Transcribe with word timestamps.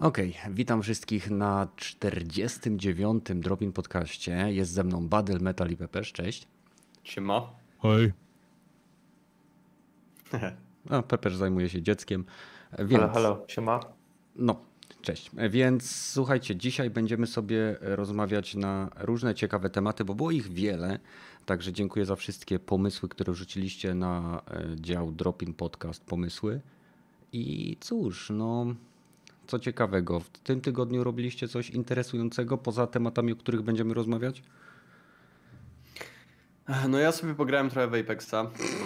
Okej, 0.00 0.36
witam 0.50 0.82
wszystkich 0.82 1.30
na 1.30 1.68
49. 1.76 3.24
Dropin 3.34 3.72
podcaście. 3.72 4.52
Jest 4.52 4.72
ze 4.72 4.84
mną 4.84 5.08
Badel, 5.08 5.40
Metal 5.40 5.70
i 5.70 5.76
Pepesz. 5.76 6.12
Cześć. 6.12 6.48
Siema. 7.04 7.50
Hej. 7.82 8.12
A, 10.90 11.02
Pepesz 11.02 11.36
zajmuje 11.36 11.68
się 11.68 11.82
dzieckiem. 11.82 12.24
Więc, 12.78 13.00
Halo, 13.00 13.12
halo, 13.12 13.44
siema. 13.48 13.80
No, 14.36 14.60
cześć. 15.02 15.30
Więc 15.50 15.96
słuchajcie, 15.96 16.56
dzisiaj 16.56 16.90
będziemy 16.90 17.26
sobie 17.26 17.76
rozmawiać 17.80 18.54
na 18.54 18.90
różne 18.96 19.34
ciekawe 19.34 19.70
tematy, 19.70 20.04
bo 20.04 20.14
było 20.14 20.30
ich 20.30 20.48
wiele. 20.48 20.98
Także 21.46 21.72
dziękuję 21.72 22.04
za 22.04 22.16
wszystkie 22.16 22.58
pomysły, 22.58 23.08
które 23.08 23.34
rzuciliście 23.34 23.94
na 23.94 24.42
e, 24.50 24.76
dział 24.76 25.12
Dropin 25.12 25.54
Podcast 25.54 26.04
Pomysły. 26.04 26.60
I 27.32 27.76
cóż, 27.80 28.30
no, 28.30 28.74
co 29.50 29.58
ciekawego, 29.58 30.20
w 30.20 30.28
tym 30.28 30.60
tygodniu 30.60 31.04
robiliście 31.04 31.48
coś 31.48 31.70
interesującego 31.70 32.58
poza 32.58 32.86
tematami, 32.86 33.32
o 33.32 33.36
których 33.36 33.62
będziemy 33.62 33.94
rozmawiać? 33.94 34.42
No 36.88 36.98
ja 36.98 37.12
sobie 37.12 37.34
pograłem 37.34 37.70
trochę 37.70 37.88
w 37.88 37.94
Apexa, 37.94 38.30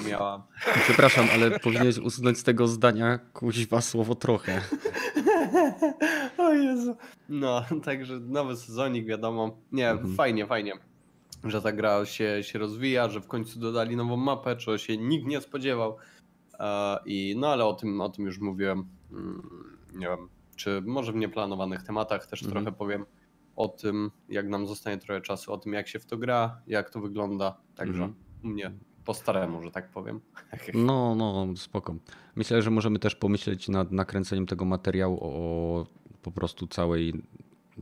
bo 0.03 0.09
miała... 0.09 0.47
Przepraszam, 0.85 1.27
ale 1.35 1.61
powinieneś 1.61 1.98
usunąć 1.98 2.39
z 2.39 2.42
tego 2.42 2.69
zdania 2.69 3.19
kuźwa 3.33 3.81
słowo 3.81 4.15
trochę. 4.15 4.61
o 6.39 6.53
Jezu. 6.53 6.97
No, 7.29 7.65
także 7.85 8.20
nowy 8.20 8.57
sezonik, 8.57 9.07
wiadomo. 9.07 9.57
Nie, 9.73 9.91
Mhm. 9.91 10.15
fajnie, 10.15 10.47
fajnie, 10.47 10.73
że 11.45 11.62
ta 11.62 11.73
gra 11.73 12.05
się, 12.07 12.39
się 12.42 12.59
rozwija, 12.59 13.09
że 13.09 13.20
w 13.20 13.27
końcu 13.27 13.59
dodali 13.61 13.97
nową 13.97 14.17
mapę, 14.17 14.57
czego 14.57 14.79
się 14.79 14.97
nikt 14.97 15.27
nie 15.27 15.41
spodziewał. 15.41 15.97
E, 16.61 16.98
I 17.07 17.35
no 17.39 17.48
ale 17.53 17.65
o 17.65 17.75
tym, 17.75 18.01
o 18.01 18.09
tym 18.09 18.25
już 18.27 18.39
mówiłem. 18.39 18.85
Mm, 19.12 19.42
Nie 19.95 20.07
wiem, 20.09 20.29
czy 20.57 20.83
może 20.87 21.13
w 21.13 21.17
nieplanowanych 21.17 21.83
tematach 21.83 22.27
też 22.27 22.43
Mhm. 22.43 22.65
trochę 22.65 22.79
powiem 22.79 23.07
o 23.57 23.69
tym, 23.69 24.11
jak 24.29 24.49
nam 24.49 24.67
zostanie 24.67 24.99
trochę 24.99 25.21
czasu, 25.21 25.53
o 25.53 25.59
tym 25.59 25.73
jak 25.73 25.89
się 25.89 25.99
w 25.99 26.07
to 26.07 26.17
gra, 26.19 26.61
jak 26.67 26.91
to 26.91 27.01
wygląda. 27.01 27.57
Także 27.75 28.05
Mhm. 28.05 28.15
u 28.45 28.47
mnie 28.49 28.73
po 29.05 29.15
staremu, 29.15 29.63
że 29.63 29.71
tak 29.71 29.91
powiem. 29.91 30.21
No, 30.75 31.15
no, 31.15 31.47
spoko. 31.57 31.95
Myślę, 32.37 32.63
że 32.63 32.71
możemy 32.71 32.99
też 32.99 33.15
pomyśleć 33.17 33.69
nad 33.69 33.93
nakręceniem 33.93 34.47
tego 34.47 34.65
materiału 34.65 35.19
o 35.23 35.87
po 36.23 36.31
prostu 36.33 36.67
całej, 36.67 37.23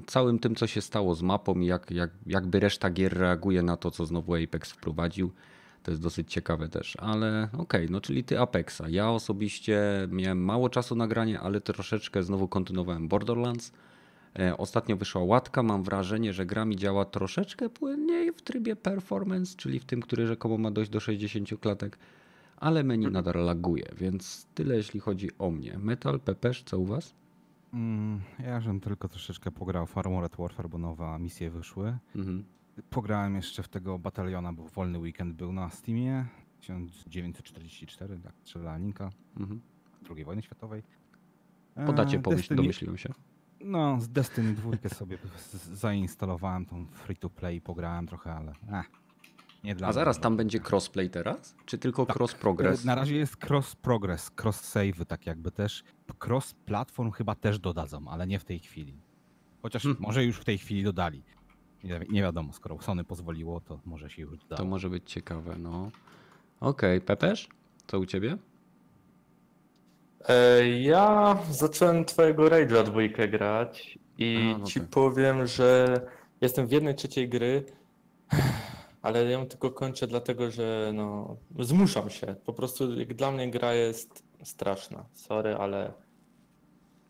całym 0.07 0.39
tym, 0.39 0.55
co 0.55 0.67
się 0.67 0.81
stało 0.81 1.15
z 1.15 1.23
mapą 1.23 1.55
i 1.61 1.67
jak, 1.67 1.91
jak, 1.91 2.11
jakby 2.27 2.61
reszta 2.61 2.91
gier 2.91 3.19
reaguje 3.19 3.63
na 3.63 3.77
to, 3.77 3.91
co 3.91 4.07
znowu 4.07 4.35
Apex 4.35 4.71
wprowadził. 4.73 5.31
To 5.83 5.91
jest 5.91 6.03
dosyć 6.03 6.33
ciekawe 6.33 6.69
też, 6.69 6.97
ale 6.97 7.49
okej, 7.59 7.87
no 7.91 8.01
czyli 8.01 8.25
ty 8.25 8.41
Apexa. 8.41 8.83
Ja 8.89 9.11
osobiście 9.11 9.83
miałem 10.11 10.45
mało 10.45 10.69
czasu 10.69 10.95
na 10.95 11.09
granie, 11.09 11.41
ale 11.41 11.61
troszeczkę 11.61 12.23
znowu 12.23 12.49
kontynuowałem 12.49 13.09
Borderlands. 13.09 13.73
E, 14.39 14.57
Ostatnio 14.57 14.97
wyszła 14.97 15.23
łatka. 15.23 15.63
Mam 15.63 15.83
wrażenie, 15.83 16.33
że 16.33 16.47
gra 16.47 16.65
mi 16.65 16.77
działa 16.77 17.05
troszeczkę 17.05 17.71
płynniej 17.71 18.33
w 18.33 18.43
trybie 18.43 18.77
performance, 18.77 19.57
czyli 19.57 19.81
w 19.81 19.85
tym, 19.85 20.01
który 20.03 20.27
rzekomo 20.27 20.59
ma 20.59 20.71
dojść 20.71 20.91
do 20.91 21.01
60 21.01 21.61
klatek, 21.61 21.99
ale 22.57 22.85
menu 22.85 23.11
nadal 23.11 23.45
laguje, 23.45 23.85
więc 23.99 24.47
tyle 24.55 24.77
jeśli 24.77 25.01
chodzi 25.01 25.29
o 25.39 25.51
mnie. 25.51 25.79
Metal, 25.79 26.21
Pepesz, 26.21 26.63
co 26.63 26.79
u 26.79 26.85
was? 26.85 27.15
Mm, 27.75 28.21
ja 28.39 28.61
żem 28.61 28.81
tylko 28.81 29.09
troszeczkę 29.09 29.51
pograł 29.51 29.87
w 29.87 29.99
Armored 29.99 30.37
Warfare, 30.37 30.69
bo 30.69 30.79
nowe 30.79 31.19
misje 31.19 31.51
wyszły. 31.51 31.99
Mhm. 32.17 32.45
Pograłem 32.91 33.35
jeszcze 33.37 33.63
w 33.63 33.69
tego 33.69 33.99
bataliona, 33.99 34.53
bo 34.53 34.69
wolny 34.69 34.99
weekend 34.99 35.35
był 35.37 35.53
na 35.53 35.71
Steamie. 35.71 36.25
1944, 36.61 38.19
tak, 38.19 38.33
strzelaninka 38.41 39.11
Mhm. 39.37 39.61
II 40.17 40.25
wojny 40.25 40.43
światowej. 40.43 40.83
Podacie 41.87 42.17
E, 42.19 42.21
pomyśl, 42.23 42.43
Destiny- 42.43 42.57
domyśliłem 42.57 42.99
się. 42.99 43.09
No, 43.61 44.01
z 44.01 44.09
Destiny 44.09 44.53
2 44.55 44.89
sobie 44.89 45.19
zainstalowałem 45.73 46.67
tą 46.67 46.87
free 46.87 47.17
to 47.17 47.31
play, 47.31 47.61
pograłem 47.61 48.07
trochę, 48.07 48.33
ale 48.35 48.53
eh, 48.73 48.87
nie 49.65 49.75
dla 49.75 49.87
A 49.87 49.91
mnie. 49.91 49.95
zaraz 49.95 50.21
tam 50.21 50.37
będzie 50.37 50.61
crossplay 50.71 51.11
teraz? 51.11 51.57
Czy 51.67 51.79
tylko 51.79 52.07
cross 52.17 52.35
progress? 52.35 52.85
E, 52.85 52.87
Na 52.87 52.95
razie 52.95 53.17
jest 53.17 53.45
cross 53.51 53.77
progress, 53.77 54.31
cross 54.43 54.61
save, 54.61 55.07
tak 55.09 55.27
jakby 55.27 55.51
też. 55.51 55.85
Cross 56.27 56.55
platform 56.55 57.11
chyba 57.11 57.35
też 57.35 57.59
dodadzą, 57.59 58.09
ale 58.09 58.27
nie 58.27 58.39
w 58.39 58.45
tej 58.45 58.59
chwili. 58.59 59.01
Chociaż 59.63 59.83
Hmm. 59.83 60.03
może 60.03 60.25
już 60.25 60.37
w 60.37 60.45
tej 60.45 60.59
chwili 60.59 60.83
dodali. 60.85 61.23
Nie, 61.85 61.99
wi- 62.01 62.07
nie 62.13 62.23
wiadomo, 62.23 62.53
skoro 62.53 62.81
Sony 62.81 63.05
pozwoliło, 63.05 63.61
to 63.61 63.81
może 63.85 64.11
się 64.11 64.23
już 64.23 64.39
doda. 64.39 64.57
To 64.57 64.65
może 64.65 64.91
być 64.91 65.11
ciekawe, 65.13 65.57
no. 65.59 65.91
Okej, 66.61 67.01
Pepesz, 67.01 67.49
co 67.87 67.99
u 67.99 68.07
ciebie? 68.07 68.37
E, 70.29 70.69
Ja 70.69 71.39
zacząłem 71.51 72.05
twojego 72.05 72.45
Rage'a 72.45 72.85
dwójkę 72.85 73.29
grać 73.29 73.99
i 74.19 74.53
A, 74.55 74.59
no 74.59 74.67
ci 74.67 74.81
tak. 74.81 74.89
powiem, 74.89 75.47
że 75.47 76.01
jestem 76.41 76.67
w 76.67 76.73
jednej 76.73 76.95
trzeciej 76.95 77.29
gry, 77.29 77.65
ale 79.03 79.25
ją 79.31 79.47
tylko 79.47 79.71
kończę 79.71 80.07
dlatego, 80.07 80.51
że 80.51 80.91
no, 80.95 81.37
zmuszam 81.59 82.11
się. 82.11 82.27
Po 82.47 82.53
prostu 82.53 82.99
jak 82.99 83.15
dla 83.15 83.31
mnie 83.31 83.51
gra 83.51 83.75
jest 83.75 84.23
straszna. 84.45 85.05
Sorry, 85.15 85.55
ale 85.57 85.93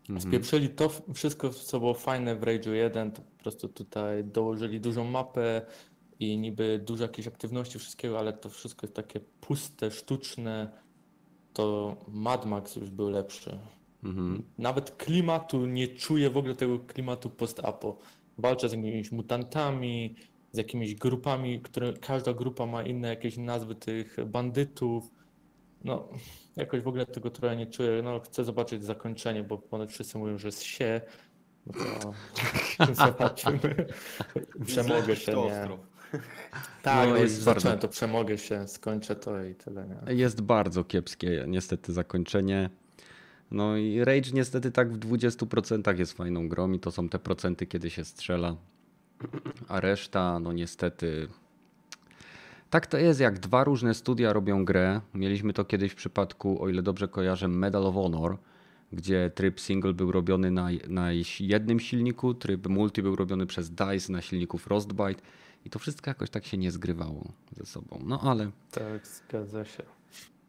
Mhm. 0.09 0.21
spieprzyli 0.21 0.69
to 0.69 0.91
wszystko, 1.15 1.51
co 1.51 1.79
było 1.81 1.95
fajne 1.95 2.37
w 2.37 2.41
Rage'u 2.41 2.71
1, 2.73 3.13
to 3.13 3.23
po 3.23 3.43
prostu 3.43 3.69
tutaj 3.69 4.25
dołożyli 4.25 4.81
dużą 4.81 5.05
mapę 5.05 5.63
i 6.19 6.39
niby 6.39 6.79
dużo 6.79 7.03
jakiejś 7.03 7.29
aktywności, 7.29 7.79
wszystkiego, 7.79 8.19
ale 8.19 8.33
to 8.33 8.49
wszystko 8.49 8.87
jest 8.87 8.97
takie 8.97 9.21
puste, 9.21 9.91
sztuczne. 9.91 10.83
To 11.53 11.97
Mad 12.09 12.47
Max 12.47 12.77
już 12.77 12.91
był 12.91 13.11
lepszy. 13.11 13.59
Mhm. 14.05 14.43
Nawet 14.59 14.97
klimatu 14.97 15.67
nie 15.67 15.89
czuję 15.89 16.31
w 16.31 16.37
ogóle 16.37 16.55
tego 16.55 16.79
klimatu 16.79 17.31
post-apo. 17.31 17.99
Walczę 18.39 18.69
z 18.69 18.73
jakimiś 18.73 19.13
mutantami, 19.13 20.15
z 20.53 20.59
jakimiś 20.59 20.95
grupami, 20.95 21.61
które 21.61 21.93
każda 21.93 22.33
grupa 22.33 22.67
ma 22.67 22.83
inne 22.83 23.09
jakieś 23.09 23.37
nazwy 23.37 23.75
tych 23.75 24.17
bandytów. 24.27 25.11
No, 25.85 26.09
jakoś 26.57 26.81
w 26.81 26.89
ogóle 26.89 27.07
tego 27.07 27.31
trochę 27.31 27.57
nie 27.57 27.67
czuję. 27.67 28.03
No, 28.03 28.21
chcę 28.21 28.45
zobaczyć 28.45 28.85
zakończenie, 28.85 29.43
bo 29.43 29.59
ponad 29.59 29.93
wszyscy 29.93 30.19
mówią, 30.19 30.39
że 30.39 30.49
jest 30.49 30.63
się. 30.63 31.01
No 31.67 31.75
to 32.87 32.95
zobaczymy. 32.95 33.87
Przemogę 34.67 35.17
się, 35.17 35.33
nie. 35.33 35.69
Tak, 36.83 37.09
No, 37.09 37.15
no, 37.15 37.17
jest 37.17 37.35
zacząłem, 37.35 37.79
to 37.79 37.89
przemogę 37.89 38.39
się, 38.39 38.69
skończę 38.69 39.17
to 39.17 39.45
i 39.45 39.55
tyle, 39.55 39.87
nie. 39.87 40.15
Jest 40.15 40.41
bardzo 40.41 40.85
kiepskie 40.85 41.45
niestety 41.49 41.93
zakończenie. 41.93 42.71
No 43.51 43.77
i 43.77 44.05
Rage 44.05 44.31
niestety 44.33 44.71
tak 44.71 44.93
w 44.93 44.99
20% 44.99 45.99
jest 45.99 46.13
fajną 46.13 46.49
grą 46.49 46.73
i 46.73 46.81
to 46.81 46.91
są 46.91 47.09
te 47.09 47.19
procenty, 47.19 47.67
kiedy 47.67 47.91
się 47.91 48.05
strzela. 48.05 48.57
A 49.69 49.81
reszta, 49.81 50.41
no 50.41 50.53
niestety... 50.53 51.29
Tak 52.73 52.87
to 52.87 52.99
jest, 52.99 53.21
jak 53.21 53.39
dwa 53.39 53.65
różne 53.65 53.95
studia 53.95 54.33
robią 54.33 54.65
grę. 54.65 55.01
Mieliśmy 55.15 55.53
to 55.53 55.65
kiedyś 55.65 55.93
w 55.93 55.95
przypadku, 55.95 56.63
o 56.63 56.69
ile 56.69 56.83
dobrze 56.83 57.09
kojarzę, 57.09 57.49
Medal 57.49 57.87
of 57.87 57.95
Honor, 57.95 58.37
gdzie 58.93 59.31
tryb 59.35 59.61
single 59.61 59.93
był 59.93 60.13
robiony 60.13 60.51
na, 60.51 60.69
na 60.89 61.09
jednym 61.41 61.81
silniku, 61.81 62.35
tryb 62.35 62.67
multi 62.69 63.03
był 63.03 63.17
robiony 63.17 63.47
przez 63.47 63.71
DICE 63.71 64.13
na 64.13 64.21
silniku 64.23 64.59
Frostbite 64.59 65.23
i 65.65 65.71
to 65.71 65.79
wszystko 65.79 66.11
jakoś 66.11 66.31
tak 66.31 66.45
się 66.47 66.57
nie 66.57 66.71
zgrywało 66.71 67.33
ze 67.57 67.67
sobą. 67.67 67.99
No 68.07 68.21
ale 68.23 68.51
Tak, 68.71 69.07
zgadza 69.07 69.65
się. 69.65 69.83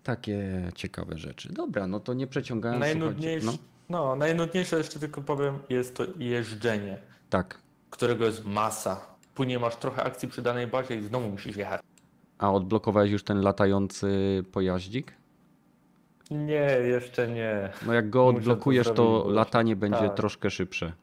takie 0.04 0.70
ciekawe 0.75 1.18
rzeczy. 1.18 1.54
Dobra, 1.54 1.88
no 1.88 2.00
to 2.00 2.14
nie 2.14 2.28
przeciągając. 2.28 2.80
Najnudniejsze, 2.80 3.46
No, 3.48 3.54
no, 3.90 4.16
najnudniejsze 4.16 4.78
jeszcze 4.78 5.00
tylko 5.00 5.22
powiem, 5.22 5.60
jest 5.70 5.96
to 5.96 6.04
jeżdżenie, 6.20 6.98
tak. 7.30 7.58
którego 7.90 8.25
jest 8.25 8.46
masa. 8.46 9.02
Później 9.36 9.60
masz 9.60 9.75
trochę 9.75 10.04
akcji 10.04 10.28
przy 10.30 10.42
danej 10.42 10.68
bazie 10.68 10.96
i 10.96 11.04
znowu 11.04 11.30
musisz 11.30 11.56
jechać. 11.58 11.81
A 12.44 12.51
odblokowałeś 12.51 13.12
już 13.12 13.24
ten 13.24 13.42
latający 13.42 14.44
pojaździk? 14.51 15.13
Nie, 16.31 16.78
jeszcze 16.84 17.28
nie. 17.28 17.69
No 17.86 17.94
jak 17.94 18.10
go 18.10 18.19
to 18.19 18.38
odblokujesz, 18.38 18.88
to, 18.95 19.25
latanie 19.30 19.75
będzie 19.75 20.00
tak. 20.00 20.13
troszkę 20.13 20.50
szybsze. 20.50 20.94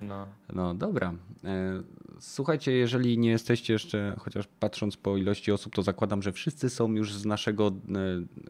No. 0.00 0.26
No 0.52 0.74
dobra. 0.74 1.14
E, 1.44 1.82
Słuchajcie, 2.20 2.72
jeżeli 2.72 3.18
nie 3.18 3.30
jesteście 3.30 3.72
jeszcze, 3.72 4.16
chociaż 4.18 4.48
patrząc 4.60 4.96
po 4.96 5.16
ilości 5.16 5.52
osób, 5.52 5.74
to 5.74 5.82
zakładam, 5.82 6.22
że 6.22 6.32
wszyscy 6.32 6.70
są 6.70 6.92
już 6.92 7.14
z 7.14 7.26
naszego 7.26 7.66
e, 7.66 7.72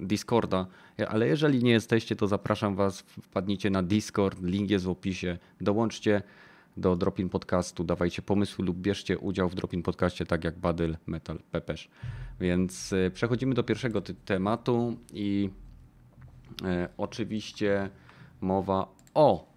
Discorda, 0.00 0.66
E, 0.98 1.08
ale 1.08 1.26
jeżeli 1.26 1.64
nie 1.64 1.70
jesteście, 1.70 2.16
to 2.16 2.26
zapraszam 2.26 2.74
Was, 2.74 3.00
wpadnijcie 3.00 3.70
na 3.70 3.82
Discord, 3.82 4.42
link 4.42 4.70
jest 4.70 4.84
w 4.84 4.88
opisie, 4.88 5.38
dołączcie 5.60 6.22
do 6.78 6.96
Dropin 6.96 7.28
Podcastu, 7.28 7.84
dawajcie 7.84 8.22
pomysły 8.22 8.64
lub 8.64 8.76
bierzcie 8.76 9.18
udział 9.18 9.48
w 9.48 9.54
Dropin 9.54 9.82
Podcaście, 9.82 10.26
tak 10.26 10.44
jak 10.44 10.58
Badyl, 10.58 10.96
Metal, 11.06 11.38
Pepesz. 11.50 11.88
Więc 12.40 12.92
e, 12.92 13.10
przechodzimy 13.10 13.54
do 13.54 13.62
pierwszego 13.62 14.02
tematu 14.24 14.96
i 15.12 15.50
e, 16.64 16.88
oczywiście 16.96 17.90
mowa 18.40 18.88
o 19.14 19.48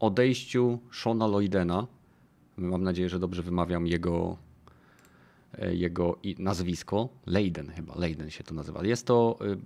odejściu 0.00 0.78
Shona 0.90 1.26
Lloydena. 1.26 1.86
Mam 2.56 2.82
nadzieję, 2.82 3.08
że 3.08 3.18
dobrze 3.18 3.42
wymawiam 3.42 3.86
jego, 3.86 4.36
e, 5.58 5.74
jego 5.74 6.18
nazwisko. 6.38 7.08
Leiden 7.26 7.68
chyba, 7.68 7.94
Leiden 7.96 8.30
się 8.30 8.44
to 8.44 8.54
nazywa. 8.54 8.84
Jest 8.84 9.06
to 9.06 9.38
e, 9.40 9.56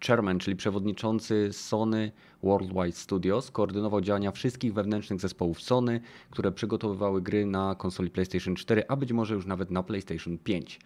chairman, 0.00 0.38
czyli 0.38 0.56
przewodniczący 0.56 1.48
Sony 1.52 2.12
Worldwide 2.42 2.92
Studios, 2.92 3.50
koordynował 3.50 4.00
działania 4.00 4.32
wszystkich 4.32 4.74
wewnętrznych 4.74 5.20
zespołów 5.20 5.62
Sony, 5.62 6.00
które 6.30 6.52
przygotowywały 6.52 7.22
gry 7.22 7.46
na 7.46 7.74
konsoli 7.74 8.10
PlayStation 8.10 8.56
4, 8.56 8.84
a 8.88 8.96
być 8.96 9.12
może 9.12 9.34
już 9.34 9.46
nawet 9.46 9.70
na 9.70 9.82
PlayStation 9.82 10.38
5. 10.38 10.80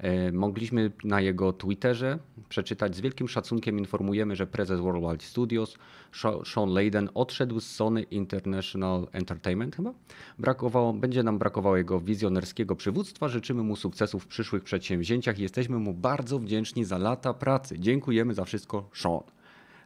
E, 0.00 0.32
Mogliśmy 0.32 0.90
na 1.04 1.20
jego 1.20 1.52
Twitterze 1.52 2.18
przeczytać 2.48 2.96
z 2.96 3.00
wielkim 3.00 3.28
szacunkiem 3.28 3.78
informujemy, 3.78 4.36
że 4.36 4.46
prezes 4.46 4.80
Worldwide 4.80 5.24
Studios 5.24 5.76
Sean 6.44 6.70
Layden 6.70 7.08
odszedł 7.14 7.60
z 7.60 7.66
Sony 7.66 8.02
International 8.02 9.06
Entertainment 9.12 9.76
chyba. 9.76 9.94
Brakowało, 10.38 10.92
będzie 10.92 11.22
nam 11.22 11.38
brakowało 11.38 11.76
jego 11.76 12.00
wizjonerskiego 12.00 12.76
przywództwa. 12.76 13.28
Życzymy 13.28 13.62
mu 13.62 13.76
sukcesów 13.76 14.24
w 14.24 14.26
przyszłych 14.26 14.64
przedsięwzięciach 14.64 15.38
i 15.38 15.42
jesteśmy 15.42 15.78
mu 15.78 15.94
bardzo 15.94 16.38
wdzięczni 16.38 16.84
za 16.84 16.98
lata 16.98 17.34
pracy. 17.34 17.78
Dziękujemy 17.78 18.34
za 18.34 18.44
wszystko, 18.44 18.90
Sean. 18.94 19.20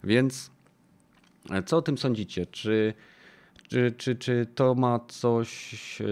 Więc 0.05 0.51
e, 1.51 1.63
co 1.63 1.77
o 1.77 1.83
tym 1.83 1.99
sądzicie? 1.99 2.47
Czy, 2.47 2.95
czy, 3.69 3.95
czy, 3.97 4.17
czy 4.17 4.47
to 4.55 4.75
ma 4.75 5.01
coś. 5.09 6.03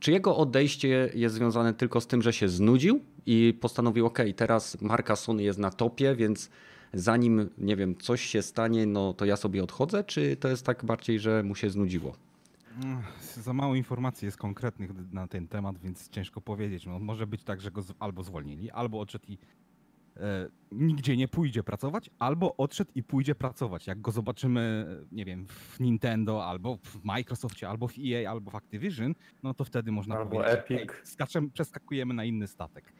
Czy 0.00 0.12
jego 0.12 0.36
odejście 0.36 1.10
jest 1.14 1.34
związane 1.34 1.74
tylko 1.74 2.00
z 2.00 2.06
tym, 2.06 2.22
że 2.22 2.32
się 2.32 2.48
znudził 2.48 3.00
i 3.26 3.58
postanowił, 3.60 4.06
OK, 4.06 4.18
teraz 4.36 4.80
marka 4.82 5.16
Sony 5.16 5.42
jest 5.42 5.58
na 5.58 5.70
topie, 5.70 6.14
więc 6.16 6.50
zanim, 6.94 7.50
nie 7.58 7.76
wiem, 7.76 7.96
coś 7.96 8.22
się 8.22 8.42
stanie, 8.42 8.86
no 8.86 9.12
to 9.12 9.24
ja 9.24 9.36
sobie 9.36 9.62
odchodzę? 9.62 10.04
Czy 10.04 10.36
to 10.36 10.48
jest 10.48 10.66
tak 10.66 10.84
bardziej, 10.84 11.20
że 11.20 11.42
mu 11.42 11.54
się 11.54 11.70
znudziło? 11.70 12.16
Za 13.20 13.52
mało 13.52 13.74
informacji 13.74 14.26
jest 14.26 14.36
konkretnych 14.38 15.12
na 15.12 15.26
ten 15.28 15.48
temat, 15.48 15.78
więc 15.78 16.08
ciężko 16.08 16.40
powiedzieć. 16.40 16.86
No, 16.86 16.98
może 16.98 17.26
być 17.26 17.44
tak, 17.44 17.60
że 17.60 17.70
go 17.70 17.82
z- 17.82 17.92
albo 17.98 18.22
zwolnili, 18.22 18.70
albo 18.70 19.00
odszedł 19.00 19.24
i 19.28 19.38
e, 20.16 20.48
nigdzie 20.72 21.16
nie 21.16 21.28
pójdzie 21.28 21.62
pracować, 21.62 22.10
albo 22.18 22.56
odszedł 22.56 22.90
i 22.94 23.02
pójdzie 23.02 23.34
pracować. 23.34 23.86
Jak 23.86 24.00
go 24.00 24.10
zobaczymy, 24.10 24.86
nie 25.12 25.24
wiem, 25.24 25.46
w 25.46 25.80
Nintendo, 25.80 26.46
albo 26.46 26.76
w 26.76 27.04
Microsoftie, 27.04 27.68
albo 27.68 27.88
w 27.88 27.94
EA, 27.98 28.30
albo 28.30 28.50
w 28.50 28.54
Activision, 28.54 29.14
no 29.42 29.54
to 29.54 29.64
wtedy 29.64 29.92
można 29.92 30.16
Albo 30.16 30.30
powiedzieć, 30.30 30.54
Epic. 30.58 30.78
"Ej, 30.80 30.88
skaczemy, 31.04 31.50
przeskakujemy 31.50 32.14
na 32.14 32.24
inny 32.24 32.46
statek. 32.48 32.92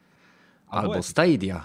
Albo 0.73 0.95
Epic. 0.95 1.07
Stadia. 1.07 1.65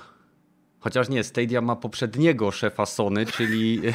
Chociaż 0.80 1.10
nie, 1.10 1.24
Stadia 1.24 1.62
ma 1.62 1.76
poprzedniego 1.76 2.52
szefa 2.52 2.86
Sony, 2.86 3.26
czyli. 3.26 3.82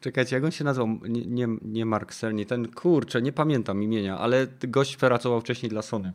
Czekajcie, 0.00 0.36
jak 0.36 0.44
on 0.44 0.50
się 0.50 0.64
nazywał? 0.64 0.88
Nie, 1.08 1.26
nie, 1.26 1.48
nie 1.62 1.86
Mark 1.86 2.14
Cerny, 2.14 2.46
ten 2.46 2.72
kurczę, 2.72 3.22
nie 3.22 3.32
pamiętam 3.32 3.82
imienia, 3.82 4.18
ale 4.18 4.46
gość 4.68 4.96
pracował 4.96 5.40
wcześniej 5.40 5.70
dla 5.70 5.82
Sony. 5.82 6.12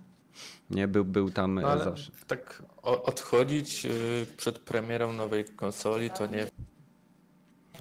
Nie, 0.70 0.88
był, 0.88 1.06
był 1.06 1.32
tam 1.32 1.56
No, 1.56 1.62
e, 1.62 1.68
ale 1.72 1.84
zawsze. 1.84 2.12
tak 2.28 2.64
odchodzić 2.82 3.86
y, 3.86 4.26
przed 4.38 4.60
premierą 4.60 5.14
nowej 5.14 5.46
konsoli 5.46 6.10
to 6.10 6.28
nie. 6.28 6.48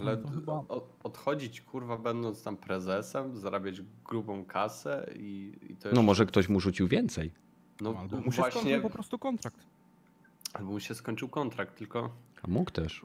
Ale 0.00 0.22
No 0.46 0.64
odchodzić, 1.02 1.60
kurwa, 1.60 1.98
będąc 1.98 2.42
tam 2.42 2.56
prezesem, 2.56 3.38
zarabiać 3.38 3.80
grubą 4.04 4.44
kasę 4.44 5.10
i, 5.16 5.52
i 5.70 5.76
to 5.76 5.88
No 5.92 6.02
może 6.02 6.26
ktoś 6.26 6.48
mu 6.48 6.60
rzucił 6.60 6.88
więcej. 6.88 7.32
No 7.80 7.94
albo 7.98 8.16
mu 8.16 8.32
się 8.32 8.36
właśnie, 8.36 8.60
skończył 8.60 8.82
po 8.82 8.90
prostu 8.90 9.18
kontrakt. 9.18 9.66
albo 10.52 10.72
mu 10.72 10.80
się 10.80 10.94
skończył 10.94 11.28
kontrakt, 11.28 11.78
tylko 11.78 12.10
A 12.42 12.48
mógł 12.48 12.70
też. 12.70 13.02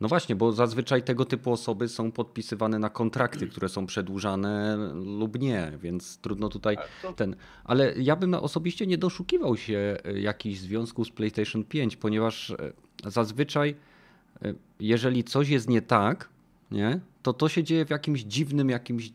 No 0.00 0.08
właśnie, 0.08 0.36
bo 0.36 0.52
zazwyczaj 0.52 1.02
tego 1.02 1.24
typu 1.24 1.52
osoby 1.52 1.88
są 1.88 2.12
podpisywane 2.12 2.78
na 2.78 2.90
kontrakty, 2.90 3.46
które 3.46 3.68
są 3.68 3.86
przedłużane 3.86 4.76
lub 4.94 5.38
nie, 5.40 5.72
więc 5.82 6.18
trudno 6.18 6.48
tutaj 6.48 6.76
ten. 7.16 7.36
Ale 7.64 7.94
ja 7.98 8.16
bym 8.16 8.34
osobiście 8.34 8.86
nie 8.86 8.98
doszukiwał 8.98 9.56
się 9.56 9.96
e, 10.04 10.20
jakichś 10.20 10.58
związków 10.58 11.06
z 11.06 11.10
PlayStation 11.10 11.64
5, 11.64 11.96
ponieważ 11.96 12.50
e, 12.50 12.72
zazwyczaj, 13.04 13.74
e, 14.42 14.54
jeżeli 14.80 15.24
coś 15.24 15.48
jest 15.48 15.68
nie 15.68 15.82
tak, 15.82 16.28
nie, 16.70 17.00
to 17.22 17.32
to 17.32 17.48
się 17.48 17.64
dzieje 17.64 17.84
w 17.84 17.90
jakimś 17.90 18.20
dziwnym, 18.20 18.70
jakimś 18.70 19.12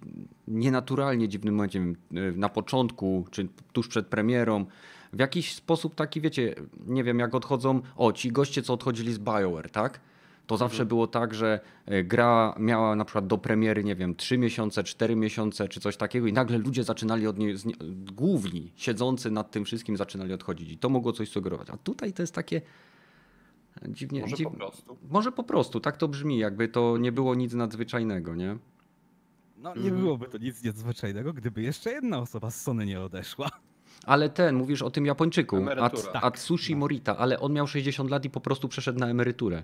nienaturalnie 0.48 1.30
dziwnym 1.30 1.56
momencie, 1.56 1.80
wiem, 1.80 1.96
na 2.36 2.50
początku, 2.50 3.26
czy 3.32 3.48
tuż 3.74 3.88
przed 3.88 4.08
premierą. 4.08 4.66
W 5.14 5.20
jakiś 5.20 5.56
sposób 5.56 5.96
taki, 5.96 6.22
wiecie, 6.22 6.56
nie 6.88 7.04
wiem, 7.04 7.20
jak 7.20 7.36
odchodzą, 7.36 7.82
o, 7.96 8.12
ci 8.14 8.32
goście, 8.32 8.62
co 8.62 8.74
odchodzili 8.74 9.14
z 9.14 9.18
BioWare, 9.18 9.70
tak? 9.70 10.00
To 10.48 10.58
zawsze 10.58 10.86
było 10.86 11.08
tak, 11.08 11.34
że 11.34 11.60
e, 11.86 12.04
gra 12.04 12.56
miała 12.60 12.96
na 12.96 13.06
przykład 13.06 13.28
do 13.28 13.38
premiery, 13.38 13.84
nie 13.84 13.96
wiem, 13.96 14.16
3 14.16 14.38
miesiące, 14.38 14.84
4 14.84 15.16
miesiące 15.16 15.68
czy 15.68 15.80
coś 15.80 15.98
takiego 15.98 16.28
i 16.28 16.34
nagle 16.34 16.58
ludzie 16.58 16.84
zaczynali 16.84 17.28
od 17.28 17.38
niej, 17.38 17.56
główni, 18.16 18.72
siedzący 18.76 19.32
nad 19.32 19.52
tym 19.52 19.66
wszystkim 19.66 19.98
zaczynali 19.98 20.34
odchodzić 20.34 20.72
i 20.72 20.78
to 20.78 20.90
mogło 20.90 21.14
coś 21.14 21.30
sugerować. 21.30 21.70
A 21.70 21.78
tutaj 21.78 22.14
to 22.14 22.24
jest 22.24 22.36
takie 22.36 22.62
dziwnie... 23.90 24.22
może 24.22 24.36
dziw... 24.36 24.48
po 24.48 24.54
prostu. 24.54 24.98
Może 25.10 25.32
po 25.32 25.44
prostu, 25.44 25.80
tak 25.80 25.98
to 25.98 26.08
brzmi, 26.08 26.38
jakby 26.38 26.68
to 26.68 26.98
nie 26.98 27.12
było 27.12 27.36
nic 27.36 27.54
nadzwyczajnego, 27.54 28.36
nie? 28.36 28.58
No 29.58 29.70
nie 29.76 29.82
Mhm. 29.82 30.02
byłoby 30.02 30.28
to 30.28 30.38
nic 30.38 30.64
nadzwyczajnego, 30.64 31.34
gdyby 31.34 31.62
jeszcze 31.62 31.92
jedna 31.92 32.20
osoba 32.20 32.52
z 32.52 32.62
Sony 32.62 32.86
nie 32.86 33.02
odeszła. 33.02 33.50
Ale 34.06 34.30
ten, 34.30 34.56
mówisz 34.56 34.82
o 34.82 34.92
tym 34.92 35.06
Japończyku. 35.06 35.58
At, 35.82 36.10
Atsushi 36.14 36.76
Morita, 36.76 37.18
ale 37.18 37.40
on 37.40 37.54
miał 37.54 37.68
60 37.68 38.10
lat 38.12 38.26
i 38.26 38.30
po 38.30 38.42
prostu 38.42 38.68
przeszedł 38.68 39.00
na 39.00 39.08
emeryturę. 39.08 39.64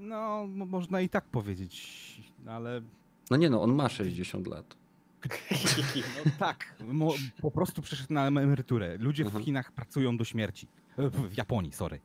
No, 0.00 0.46
mo- 0.46 0.66
można 0.66 1.00
i 1.00 1.08
tak 1.08 1.24
powiedzieć, 1.24 2.22
ale 2.46 2.80
No 3.30 3.36
nie 3.36 3.50
no, 3.50 3.62
on 3.62 3.74
ma 3.74 3.88
60 3.88 4.46
lat. 4.46 4.76
no 6.24 6.30
tak, 6.38 6.74
po 7.42 7.50
prostu 7.50 7.82
przeszedł 7.82 8.12
na 8.14 8.26
emeryturę. 8.28 8.96
Ludzie 8.98 9.24
w 9.24 9.26
Mhm. 9.26 9.44
Chinach 9.44 9.72
pracują 9.72 10.16
do 10.16 10.24
śmierci. 10.24 10.68
E, 10.98 11.10
w 11.10 11.36
Japonii, 11.36 11.72
sorry. 11.72 12.00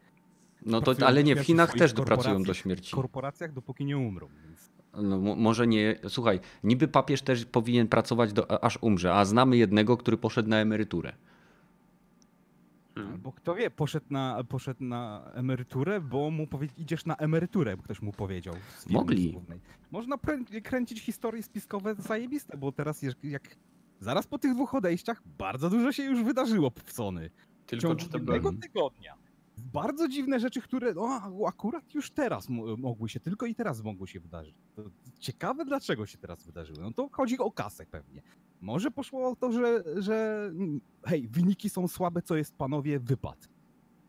No 0.65 0.81
to, 0.81 0.95
ale 1.05 1.23
nie, 1.23 1.35
w 1.35 1.39
Chinach 1.39 1.73
też 1.73 1.93
pracują 1.93 2.43
do 2.43 2.53
śmierci. 2.53 2.91
W 2.91 2.95
korporacjach 2.95 3.53
dopóki 3.53 3.85
nie 3.85 3.97
umrą. 3.97 4.27
Więc... 4.45 4.71
No, 4.93 5.19
mo- 5.19 5.35
może 5.35 5.67
nie. 5.67 5.99
Słuchaj, 6.07 6.39
niby 6.63 6.87
papież 6.87 7.21
też 7.21 7.45
powinien 7.45 7.87
pracować 7.87 8.33
do, 8.33 8.63
aż 8.63 8.77
umrze, 8.81 9.13
a 9.13 9.25
znamy 9.25 9.57
jednego, 9.57 9.97
który 9.97 10.17
poszedł 10.17 10.49
na 10.49 10.57
emeryturę. 10.57 11.13
Hmm. 12.95 13.13
Albo 13.13 13.31
kto 13.31 13.55
wie, 13.55 13.69
poszedł 13.69 14.05
na, 14.09 14.43
poszedł 14.49 14.83
na 14.83 15.31
emeryturę, 15.33 16.01
bo 16.01 16.31
mu 16.31 16.47
powie, 16.47 16.67
idziesz 16.77 17.05
na 17.05 17.15
emeryturę, 17.15 17.77
bo 17.77 17.83
ktoś 17.83 18.01
mu 18.01 18.11
powiedział. 18.11 18.53
Mogli. 18.89 19.31
głównej. 19.31 19.59
Można 19.91 20.17
prę- 20.17 20.61
kręcić 20.61 21.01
historie 21.01 21.43
spiskowe 21.43 21.95
zajebiste, 21.95 22.57
bo 22.57 22.71
teraz 22.71 23.01
jak, 23.01 23.23
jak 23.23 23.55
zaraz 23.99 24.27
po 24.27 24.39
tych 24.39 24.53
dwóch 24.53 24.75
odejściach 24.75 25.21
bardzo 25.37 25.69
dużo 25.69 25.91
się 25.91 26.03
już 26.03 26.23
wydarzyło 26.23 26.71
w 26.85 26.91
Sony. 26.91 27.29
W 27.65 27.65
Tylko 27.65 27.81
ciągu 27.81 28.03
czy 28.03 28.09
to 28.09 28.17
jednego 28.17 28.53
tygodnia. 28.53 29.15
Bardzo 29.73 30.07
dziwne 30.07 30.39
rzeczy, 30.39 30.61
które 30.61 30.93
akurat 31.47 31.93
już 31.93 32.11
teraz 32.11 32.49
mo- 32.49 32.77
mogły 32.77 33.09
się, 33.09 33.19
tylko 33.19 33.45
i 33.45 33.55
teraz 33.55 33.83
mogły 33.83 34.07
się 34.07 34.19
wydarzyć. 34.19 34.55
To 34.75 34.83
ciekawe, 35.19 35.65
dlaczego 35.65 36.05
się 36.05 36.17
teraz 36.17 36.45
wydarzyły. 36.45 36.79
No 36.81 36.91
to 36.91 37.09
chodzi 37.11 37.37
o 37.37 37.51
kasę 37.51 37.85
pewnie. 37.85 38.21
Może 38.61 38.91
poszło 38.91 39.29
o 39.29 39.35
to, 39.35 39.51
że, 39.51 39.83
że 39.97 40.51
hej, 41.03 41.27
wyniki 41.27 41.69
są 41.69 41.87
słabe, 41.87 42.21
co 42.21 42.35
jest 42.35 42.55
panowie 42.55 42.99
wypad. 42.99 43.49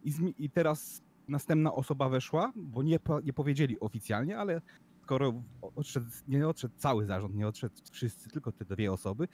I, 0.05 0.13
I 0.39 0.51
teraz 0.51 1.03
następna 1.29 1.73
osoba 1.73 2.09
weszła, 2.09 2.53
bo 2.57 2.83
nie, 2.83 2.99
nie 3.25 3.33
powiedzieli 3.33 3.81
oficjalnie, 3.81 4.39
ale 4.39 4.61
skoro 5.03 5.43
odszedł, 5.77 6.07
nie 6.29 6.49
odszedł 6.49 6.75
cały 6.77 7.07
zarząd, 7.07 7.35
nie 7.35 7.49
odszedł 7.49 7.75
wszyscy, 7.93 8.29
tylko 8.31 8.53
te 8.53 8.65
dwie 8.65 8.93
osoby, 8.93 9.29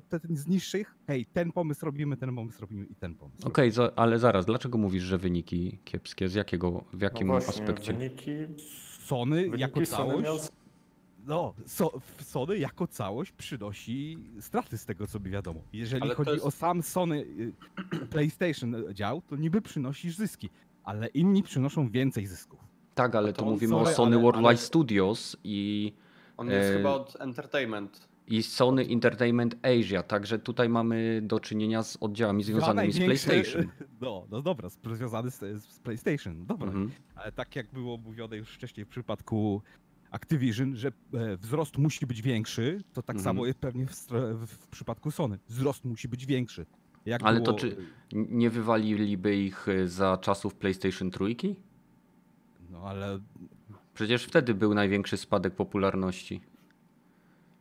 to 0.00 0.18
ten 0.20 0.36
z 0.36 0.46
niższych, 0.46 0.94
hej, 1.06 1.26
ten 1.26 1.52
pomysł 1.52 1.86
robimy, 1.86 2.16
ten 2.16 2.34
pomysł 2.34 2.60
robimy 2.60 2.84
i 2.86 2.94
ten 2.94 3.14
pomysł. 3.14 3.48
Okej, 3.48 3.70
za- 3.70 3.92
ale 3.96 4.18
zaraz, 4.18 4.46
dlaczego 4.46 4.78
mówisz, 4.78 5.02
że 5.02 5.18
wyniki 5.18 5.78
kiepskie? 5.84 6.28
Z 6.28 6.34
jakiego, 6.34 6.84
w 6.92 7.00
jakim 7.00 7.26
no 7.26 7.32
właśnie, 7.32 7.52
aspekcie? 7.62 7.92
Wyniki, 7.92 8.30
Sony 9.00 9.36
wyniki 9.42 9.60
jako 9.60 9.74
Sony 9.86 9.86
całość, 9.86 10.24
miał 10.24 10.38
no, 11.26 11.54
so, 11.66 12.00
Sony 12.22 12.58
jako 12.58 12.86
całość 12.86 13.32
przynosi 13.32 14.18
straty 14.40 14.78
z 14.78 14.86
tego, 14.86 15.06
co 15.06 15.20
mi 15.20 15.30
wiadomo. 15.30 15.60
Jeżeli 15.72 16.02
Ale 16.02 16.14
chodzi 16.14 16.30
jest- 16.30 16.44
o 16.46 16.50
sam 16.50 16.82
Sony 16.82 17.16
y, 17.20 17.52
PlayStation 18.10 18.76
dział, 18.94 19.22
to 19.22 19.36
niby 19.36 19.62
przynosisz 19.62 20.16
zyski, 20.16 20.50
ale 20.84 21.06
inni 21.06 21.42
przynoszą 21.42 21.90
więcej 21.90 22.26
zysków. 22.26 22.60
Tak, 22.94 23.14
ale 23.14 23.32
tu 23.32 23.44
mówimy 23.44 23.70
sorry, 23.74 23.90
o 23.90 23.94
Sony 23.94 24.16
ale- 24.16 24.22
Worldwide 24.22 24.48
ale- 24.48 24.56
Studios 24.56 25.36
i, 25.44 25.92
On 26.36 26.50
jest 26.50 26.70
E, 26.70 26.76
chyba 26.76 26.90
od 26.90 27.16
Entertainment. 27.20 28.08
I 28.26 28.42
Sony 28.42 28.82
Entertainment 28.90 29.56
Asia, 29.62 30.02
także 30.02 30.38
tutaj 30.38 30.68
mamy 30.68 31.20
do 31.22 31.40
czynienia 31.40 31.82
z 31.82 31.96
oddziałami 32.00 32.42
związanymi 32.44 32.92
z 32.92 32.98
PlayStation. 32.98 33.66
No, 34.00 34.26
no 34.30 34.42
dobra, 34.42 34.68
związany 34.94 35.30
z, 35.30 35.38
z 35.64 35.78
PlayStation, 35.78 36.46
dobra. 36.46 36.66
Mhm. 36.68 36.90
Ale 37.14 37.32
tak 37.32 37.56
jak 37.56 37.72
było 37.72 37.96
mówione 37.96 38.36
już 38.36 38.50
wcześniej 38.54 38.86
w 38.86 38.88
przypadku 38.88 39.62
Activision, 40.10 40.76
że 40.76 40.88
e, 40.88 41.36
wzrost 41.36 41.78
musi 41.78 42.06
być 42.06 42.22
większy, 42.22 42.82
to 42.92 43.02
tak 43.02 43.16
Mhm. 43.16 43.24
samo 43.24 43.46
jest 43.46 43.58
pewnie 43.58 43.86
w, 43.86 43.92
w, 44.46 44.68
przypadku 44.68 45.10
Sony. 45.10 45.38
Wzrost 45.48 45.84
musi 45.84 46.08
być 46.08 46.26
większy. 46.26 46.66
Jak 47.06 47.22
Ale 47.24 47.40
to 47.40 47.44
było, 47.44 47.58
czy- 47.58 47.76
N- 48.14 48.26
Nie 48.30 48.50
wywaliliby 48.50 49.36
ich 49.36 49.68
y, 49.68 49.88
za 49.88 50.16
czasów 50.18 50.54
PlayStation 50.54 51.10
trójki? 51.10 51.56
No 52.70 52.78
ale 52.82 53.18
Przecież 53.94 54.24
wtedy 54.24 54.54
był 54.54 54.74
największy 54.74 55.16
spadek 55.16 55.54
popularności. 55.54 56.40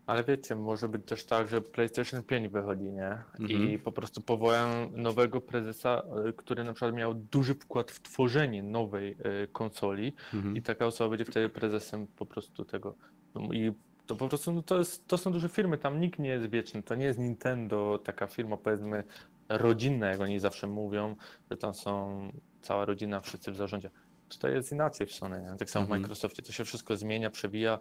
Ale 0.05 0.23
wiecie, 0.23 0.55
może 0.55 0.89
być 0.89 1.05
też 1.05 1.25
tak, 1.25 1.47
że 1.47 1.61
PlayStation 1.61 2.23
5 2.23 2.47
wychodzi, 2.47 2.83
nie? 2.91 3.17
I 3.39 3.53
Mhm. 3.55 3.79
po 3.79 3.91
prostu 3.91 4.21
powołają 4.21 4.91
nowego 4.91 5.41
prezesa, 5.41 6.03
y, 6.29 6.33
który 6.33 6.63
na 6.63 6.73
przykład 6.73 6.95
miał 6.95 7.13
duży 7.13 7.53
wkład 7.55 7.91
w 7.91 8.01
tworzenie 8.01 8.63
nowej 8.63 9.11
y, 9.43 9.47
konsoli 9.47 10.13
Mhm. 10.33 10.55
i 10.57 10.61
taka 10.61 10.85
osoba 10.85 11.09
będzie 11.09 11.25
wtedy 11.25 11.49
prezesem 11.49 12.07
po 12.07 12.25
prostu 12.25 12.65
tego. 12.65 12.95
No 13.35 13.41
I 13.53 13.71
to 14.07 14.15
po 14.15 14.29
prostu 14.29 14.51
no 14.53 14.61
to, 14.61 14.77
jest, 14.79 15.07
to 15.07 15.17
są 15.17 15.31
duże 15.31 15.49
firmy, 15.49 15.77
tam 15.77 15.99
nikt 15.99 16.19
nie 16.19 16.29
jest 16.29 16.49
wieczny. 16.49 16.83
To 16.83 16.95
nie 16.95 17.05
jest 17.05 17.19
Nintendo, 17.19 17.99
taka 18.03 18.27
firma 18.27 18.57
powiedzmy 18.57 19.03
rodzinna, 19.49 20.07
jak 20.07 20.19
oni 20.21 20.39
zawsze 20.39 20.67
mówią, 20.67 21.15
że 21.51 21.57
tam 21.57 21.73
są 21.73 22.27
cała 22.61 22.85
rodzina, 22.85 23.21
wszyscy 23.21 23.51
w 23.51 23.55
zarządzie. 23.55 23.89
Tutaj 24.29 24.53
jest 24.53 24.71
inaczej 24.71 25.07
w 25.07 25.11
Sony, 25.11 25.41
nie? 25.51 25.57
tak 25.57 25.69
samo 25.69 25.83
Mhm. 25.83 25.99
w 25.99 26.01
Microsoftie, 26.03 26.41
to 26.41 26.51
się 26.51 26.65
wszystko 26.65 26.97
zmienia, 26.97 27.29
przewija, 27.29 27.79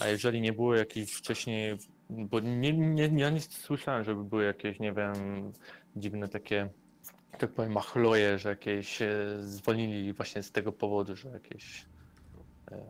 a 0.00 0.08
jeżeli 0.08 0.40
nie 0.40 0.52
było 0.52 0.74
jakichś 0.74 1.12
wcześniej, 1.12 1.76
bo 2.10 2.40
nie, 2.40 2.72
nie, 2.72 3.10
ja 3.16 3.30
nie 3.30 3.40
słyszałem, 3.40 4.04
żeby 4.04 4.24
były 4.24 4.44
jakieś, 4.44 4.80
nie 4.80 4.92
wiem, 4.92 5.12
dziwne 5.96 6.28
takie, 6.28 6.68
tak 7.38 7.52
powiem, 7.52 7.72
machloje, 7.72 8.38
że 8.38 8.48
jakieś 8.48 9.02
e, 9.02 9.08
zwolnili 9.40 10.12
właśnie 10.12 10.42
z 10.42 10.52
tego 10.52 10.72
powodu, 10.72 11.16
że 11.16 11.28
jakieś 11.28 11.86
e, 12.70 12.84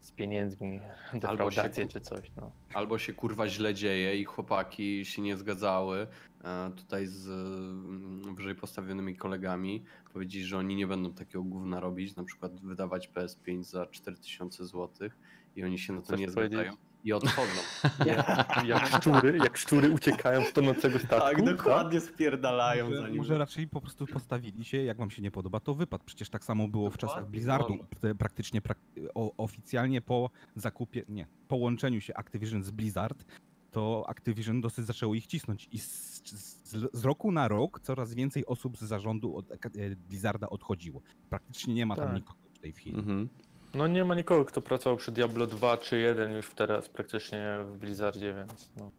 z 0.00 0.12
pieniędzmi, 0.12 0.80
defraudacje 1.14 1.88
czy 1.88 2.00
coś, 2.00 2.30
no. 2.36 2.52
Albo 2.74 2.98
się 2.98 3.12
kurwa 3.12 3.48
źle 3.48 3.74
dzieje 3.74 4.16
i 4.16 4.24
chłopaki 4.24 5.04
się 5.04 5.22
nie 5.22 5.36
zgadzały 5.36 6.06
e, 6.44 6.70
tutaj 6.76 7.06
z 7.06 7.28
mm, 7.28 8.34
wyżej 8.34 8.54
postawionymi 8.54 9.16
kolegami. 9.16 9.84
Powiedzieli, 10.12 10.44
że 10.44 10.58
oni 10.58 10.76
nie 10.76 10.86
będą 10.86 11.12
takiego 11.12 11.42
gówna 11.42 11.80
robić, 11.80 12.16
na 12.16 12.24
przykład 12.24 12.60
wydawać 12.60 13.10
PS5 13.10 13.62
za 13.62 13.86
4000 13.86 14.66
zł 14.66 15.10
i 15.58 15.64
oni 15.64 15.78
się 15.78 15.92
na 15.92 16.00
to 16.00 16.06
Chcesz 16.06 16.20
nie 16.20 16.26
powiedzieć? 16.28 16.52
zgadzają 16.52 16.76
i 17.04 17.12
odchodzą. 17.12 17.60
Jak 18.66 18.86
szczury, 18.86 19.38
jak 19.38 19.56
szczury 19.56 19.90
uciekają 19.90 20.44
z 20.44 20.52
tonącego 20.52 20.98
statku. 20.98 21.36
tak, 21.44 21.56
dokładnie 21.56 22.00
spierdalają 22.00 22.94
za 22.94 23.08
nim. 23.08 23.16
może 23.16 23.38
raczej 23.38 23.68
po 23.68 23.80
prostu 23.80 24.06
postawili 24.06 24.64
się, 24.64 24.76
jak 24.82 24.96
wam 24.96 25.10
się 25.10 25.22
nie 25.22 25.30
podoba, 25.30 25.60
to 25.60 25.74
wypad. 25.74 26.04
Przecież 26.04 26.30
tak 26.30 26.44
samo 26.44 26.68
było 26.68 26.90
w 26.90 26.96
czasach 26.96 27.16
Dokładnie, 27.16 27.30
Blizzardu. 27.30 27.78
Praktycznie 28.18 28.60
prak 28.60 28.78
o, 29.14 29.36
oficjalnie 29.36 30.00
po 30.00 30.30
zakupie, 30.56 31.02
nie, 31.08 31.26
połączeniu 31.48 32.00
się 32.00 32.14
Activision 32.16 32.64
z 32.64 32.70
Blizzard, 32.70 33.24
to 33.70 34.04
Activision 34.08 34.60
dosyć 34.60 34.84
zaczęło 34.86 35.14
ich 35.14 35.26
cisnąć. 35.26 35.68
I 35.72 35.78
z, 35.78 36.22
z, 36.24 36.90
z 36.92 37.04
roku 37.04 37.32
na 37.32 37.48
rok 37.48 37.80
coraz 37.80 38.14
więcej 38.14 38.46
osób 38.46 38.76
z 38.76 38.80
zarządu 38.80 39.36
od 39.36 39.52
e, 39.52 39.56
Blizzarda 39.96 40.48
odchodziło. 40.48 41.02
Praktycznie 41.30 41.74
nie 41.74 41.86
ma 41.86 41.96
tam 41.96 42.06
Tak. 42.06 42.14
nikogo 42.16 42.38
w 42.54 42.58
tej 42.58 42.72
chwili. 42.72 42.98
Mhm. 42.98 43.28
No 43.74 43.86
nie 43.86 44.04
ma 44.04 44.14
nikogo, 44.14 44.44
kto 44.44 44.62
pracował 44.62 44.96
przy 44.96 45.12
Diablo 45.12 45.46
2 45.46 45.76
czy 45.76 45.98
1 45.98 46.32
już 46.32 46.50
teraz 46.54 46.88
praktycznie 46.88 47.58
w 47.64 47.78
Blizzardzie, 47.78 48.34
więc 48.34 48.70
no. 48.76 48.90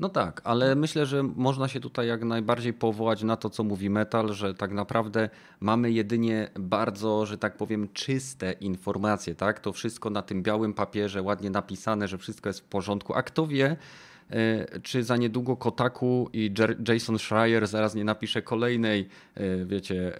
No 0.00 0.08
tak, 0.08 0.40
ale 0.44 0.74
myślę, 0.74 1.06
że 1.06 1.22
można 1.22 1.68
się 1.68 1.80
tutaj 1.80 2.08
jak 2.08 2.24
najbardziej 2.24 2.72
powołać 2.72 3.22
na 3.22 3.36
to, 3.36 3.50
co 3.50 3.64
mówi 3.64 3.90
Metal, 3.90 4.32
że 4.32 4.54
tak 4.54 4.72
naprawdę 4.72 5.28
mamy 5.60 5.90
jedynie 5.90 6.50
bardzo, 6.58 7.26
że 7.26 7.38
tak 7.38 7.56
powiem, 7.56 7.88
czyste 7.92 8.52
informacje, 8.52 9.34
tak? 9.34 9.60
To 9.60 9.72
wszystko 9.72 10.10
na 10.10 10.22
tym 10.22 10.42
białym 10.42 10.74
papierze, 10.74 11.22
ładnie 11.22 11.50
napisane, 11.50 12.08
że 12.08 12.18
wszystko 12.18 12.48
jest 12.48 12.60
w 12.60 12.64
porządku. 12.64 13.14
A 13.14 13.22
kto 13.22 13.46
wie, 13.46 13.76
e, 14.30 14.80
czy 14.80 15.04
za 15.04 15.16
niedługo 15.16 15.56
Kotaku 15.56 16.30
i 16.32 16.54
Jason 16.88 17.18
Schreier 17.18 17.66
zaraz 17.66 17.94
nie 17.94 18.04
napisze 18.04 18.42
kolejnej, 18.42 19.08
e, 19.34 19.64
wiecie, 19.64 20.18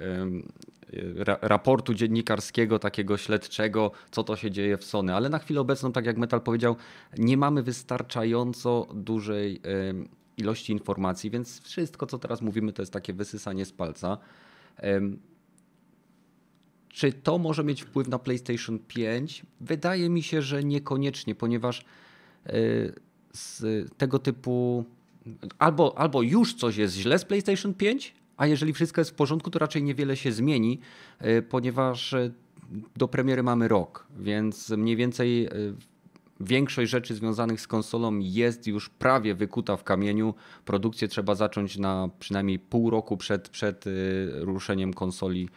raportu 1.40 1.95
dziennikarskiego, 1.95 2.78
takiego 2.78 3.16
śledczego, 3.16 3.90
co 4.11 4.25
to 4.25 4.37
się 4.37 4.50
dzieje 4.50 4.76
w 4.76 4.85
Sony. 4.85 5.14
Ale 5.14 5.28
na 5.28 5.38
chwilę 5.38 5.61
obecną, 5.61 5.93
tak 5.93 6.07
jak 6.07 6.16
Metal 6.16 6.40
powiedział, 6.40 6.76
nie 7.19 7.37
mamy 7.37 7.62
wystarczająco 7.62 8.87
dużej 8.95 9.61
em, 9.62 10.09
ilości 10.37 10.73
informacji, 10.73 11.31
więc 11.31 11.62
wszystko, 11.62 12.07
co 12.07 12.19
teraz 12.19 12.43
mówimy, 12.43 12.73
to 12.73 12.83
jest 12.83 12.93
takie 12.93 13.12
wysysanie 13.12 13.64
z 13.64 13.73
palca. 13.73 14.19
Czy 16.88 17.12
to 17.12 17.38
może 17.38 17.64
mieć 17.64 17.83
wpływ 17.83 18.09
na 18.09 18.19
PlayStation 18.19 18.78
5? 18.78 19.43
Wydaje 19.61 20.09
mi 20.09 20.23
się, 20.23 20.43
że 20.43 20.64
niekoniecznie, 20.64 21.35
ponieważ 21.35 21.81
e, 22.47 22.52
z 23.33 23.62
tego 23.97 24.19
typu 24.19 24.85
albo, 25.59 25.99
albo 25.99 26.23
już 26.23 26.55
coś 26.55 26.76
jest 26.76 26.95
źle 26.95 27.19
z 27.19 27.25
PlayStation 27.25 27.75
5, 27.75 28.14
a 28.37 28.47
jeżeli 28.47 28.73
wszystko 28.73 29.00
jest 29.00 29.11
w 29.11 29.14
porządku, 29.14 29.50
to 29.50 29.59
raczej 29.59 29.83
niewiele 29.83 30.16
się 30.16 30.33
zmieni, 30.33 30.81
e, 31.19 31.43
ponieważ 31.43 32.12
e, 32.12 32.31
do 32.97 33.09
premiery 33.09 33.43
mamy 33.43 33.69
rok, 33.69 34.07
więc 34.19 34.71
mniej 34.71 34.97
więcej 34.97 35.45
e, 35.45 35.50
większość 36.40 36.90
rzeczy 36.90 37.14
związanych 37.14 37.61
z 37.61 37.66
konsolą 37.66 38.19
jest 38.19 38.66
już 38.66 38.88
prawie 38.88 39.35
wykuta 39.35 39.76
w 39.76 39.85
kamieniu. 39.85 40.35
Produkcję 40.64 41.09
trzeba 41.09 41.35
zacząć 41.35 41.78
na 41.78 42.09
przynajmniej 42.19 42.59
pół 42.59 42.90
roku 42.90 43.16
przed, 43.16 43.49
przed 43.49 43.85
ruszeniem 44.31 44.95
konsoli 44.95 45.49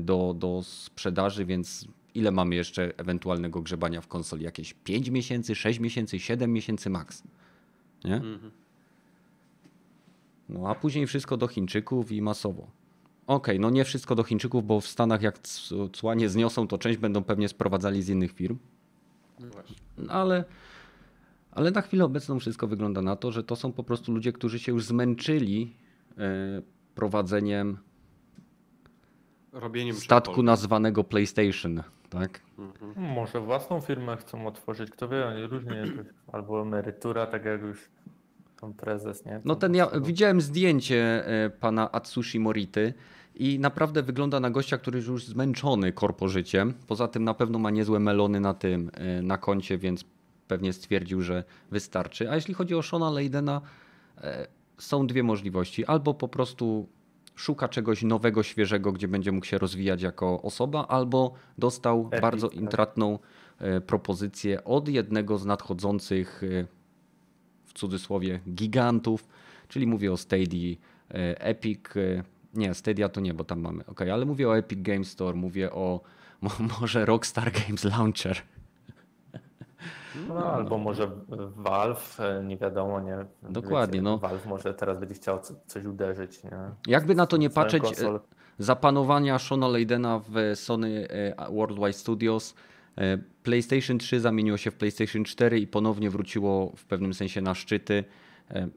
do, 0.00 0.34
do 0.38 0.62
sprzedaży, 0.62 1.44
więc 1.44 1.88
ile 2.14 2.30
mamy 2.30 2.54
jeszcze 2.54 2.92
ewentualnego 2.96 3.62
grzebania 3.62 4.00
w 4.00 4.08
konsoli? 4.08 4.44
Jakieś 4.44 4.74
5 4.74 5.08
miesięcy, 5.10 5.54
6 5.54 5.80
miesięcy, 5.80 6.20
7 6.20 6.52
miesięcy 6.52 6.90
max. 6.90 7.22
Nie? 8.04 8.14
Mhm. 8.14 8.50
No 10.48 10.68
a 10.68 10.74
później 10.74 11.06
wszystko 11.06 11.36
do 11.36 11.48
Chińczyków 11.48 12.12
i 12.12 12.22
masowo. 12.22 12.66
Okej, 13.26 13.60
no 13.60 13.70
nie 13.70 13.84
wszystko 13.84 14.14
do 14.14 14.22
Chińczyków, 14.22 14.66
bo 14.66 14.80
w 14.80 14.86
Stanach 14.86 15.22
jak 15.22 15.38
cła 15.92 16.14
nie 16.14 16.28
zniosą, 16.28 16.68
to 16.68 16.78
część 16.78 16.98
będą 16.98 17.24
pewnie 17.24 17.48
sprowadzali 17.48 18.02
z 18.02 18.08
innych 18.08 18.32
firm. 18.32 18.58
No. 19.40 19.46
No 19.98 20.12
ale, 20.12 20.44
ale 21.50 21.70
na 21.70 21.82
chwilę 21.82 22.04
obecną 22.04 22.38
wszystko 22.38 22.66
wygląda 22.66 23.02
na 23.02 23.16
to, 23.16 23.32
że 23.32 23.44
to 23.44 23.56
są 23.56 23.72
po 23.72 23.84
prostu 23.84 24.12
ludzie, 24.12 24.32
którzy 24.32 24.58
się 24.58 24.72
już 24.72 24.84
zmęczyli 24.84 25.76
e, 26.18 26.62
prowadzeniem 26.94 27.78
Robieniem 29.52 29.96
statku 29.96 30.42
nazwanego 30.42 31.04
PlayStation. 31.04 31.82
Tak? 32.10 32.40
Mhm. 32.58 33.06
Może 33.06 33.40
własną 33.40 33.80
firmę 33.80 34.16
chcą 34.16 34.46
otworzyć, 34.46 34.90
kto 34.90 35.08
wie, 35.08 35.26
oni 35.26 35.46
różnie 35.46 35.84
albo 36.32 36.62
emerytura, 36.62 37.26
tak 37.26 37.44
jak 37.44 37.62
już 37.62 37.88
pan 38.60 38.74
prezes, 38.74 39.24
nie? 39.24 39.40
No 39.44 39.56
ten 39.56 39.74
ja 39.74 39.90
widziałem 40.00 40.40
zdjęcie 40.40 41.26
e, 41.26 41.50
pana 41.50 41.92
Atsushi 41.92 42.40
Mority 42.40 42.94
i 43.34 43.58
naprawdę 43.58 44.02
wygląda 44.02 44.40
na 44.40 44.50
gościa, 44.50 44.78
który 44.78 44.98
jest 44.98 45.08
już 45.08 45.24
zmęczony 45.24 45.92
korpożyciem. 45.92 46.74
Poza 46.86 47.08
tym 47.08 47.24
na 47.24 47.34
pewno 47.34 47.58
ma 47.58 47.70
niezłe 47.70 47.98
melony 47.98 48.40
na 48.40 48.54
tym, 48.54 48.90
e, 48.94 49.22
na 49.22 49.38
koncie, 49.38 49.78
więc 49.78 50.04
pewnie 50.48 50.72
stwierdził, 50.72 51.22
że 51.22 51.44
wystarczy. 51.70 52.30
A 52.30 52.34
jeśli 52.34 52.54
chodzi 52.54 52.74
o 52.74 52.82
Shona 52.82 53.10
Leydena, 53.10 53.60
e, 54.18 54.46
są 54.78 55.06
dwie 55.06 55.22
możliwości. 55.22 55.84
Albo 55.84 56.14
po 56.14 56.28
prostu 56.28 56.88
szuka 57.34 57.68
czegoś 57.68 58.02
nowego, 58.02 58.42
świeżego, 58.42 58.92
gdzie 58.92 59.08
będzie 59.08 59.32
mógł 59.32 59.46
się 59.46 59.58
rozwijać 59.58 60.02
jako 60.02 60.42
osoba, 60.42 60.86
albo 60.88 61.34
dostał 61.58 62.08
Epic, 62.10 62.22
bardzo 62.22 62.48
tak. 62.48 62.58
intratną 62.58 63.18
propozycję 63.86 64.64
od 64.64 64.88
jednego 64.88 65.38
z 65.38 65.46
nadchodzących 65.46 66.42
cudzysłowie 67.78 68.40
gigantów, 68.50 69.28
czyli 69.68 69.86
mówię 69.86 70.12
o 70.12 70.16
Stadia, 70.16 70.76
e, 71.10 71.40
Epic, 71.40 71.80
e, 71.96 72.22
nie, 72.54 72.74
Stadia 72.74 73.08
to 73.08 73.20
nie, 73.20 73.34
bo 73.34 73.44
tam 73.44 73.60
mamy, 73.60 73.86
ok, 73.86 74.00
ale 74.02 74.24
mówię 74.24 74.48
o 74.48 74.58
Epic 74.58 74.82
Games 74.82 75.10
Store, 75.10 75.36
mówię 75.36 75.72
o 75.72 76.00
mo, 76.42 76.50
może 76.80 77.06
Rockstar 77.06 77.52
Games 77.52 77.84
Launcher. 77.84 78.36
No, 80.28 80.52
albo 80.52 80.78
może 80.78 81.10
Valve, 81.56 82.20
e, 82.20 82.44
nie 82.44 82.56
wiadomo, 82.56 83.00
nie? 83.00 83.16
Dokładnie, 83.42 84.02
no. 84.02 84.18
Valve 84.18 84.46
może 84.46 84.74
teraz 84.74 84.98
będzie 84.98 85.14
chciał 85.14 85.40
co- 85.40 85.54
coś 85.66 85.84
uderzyć, 85.84 86.44
nie? 86.44 86.50
Jakby 86.86 87.14
na 87.14 87.26
to 87.26 87.36
nie 87.36 87.50
patrzeć, 87.50 87.82
zapanowania 88.58 89.38
Shona 89.38 89.68
Leydena 89.68 90.20
w 90.28 90.52
Sony 90.54 91.08
Worldwide 91.50 91.92
Studios, 91.92 92.54
PlayStation 93.42 93.98
3 93.98 94.20
zamieniło 94.20 94.56
się 94.56 94.70
w 94.70 94.74
PlayStation 94.74 95.24
4 95.24 95.60
i 95.60 95.66
ponownie 95.66 96.10
wróciło 96.10 96.72
w 96.76 96.84
pewnym 96.84 97.14
sensie 97.14 97.40
na 97.40 97.54
szczyty. 97.54 98.04
E, 98.50 98.68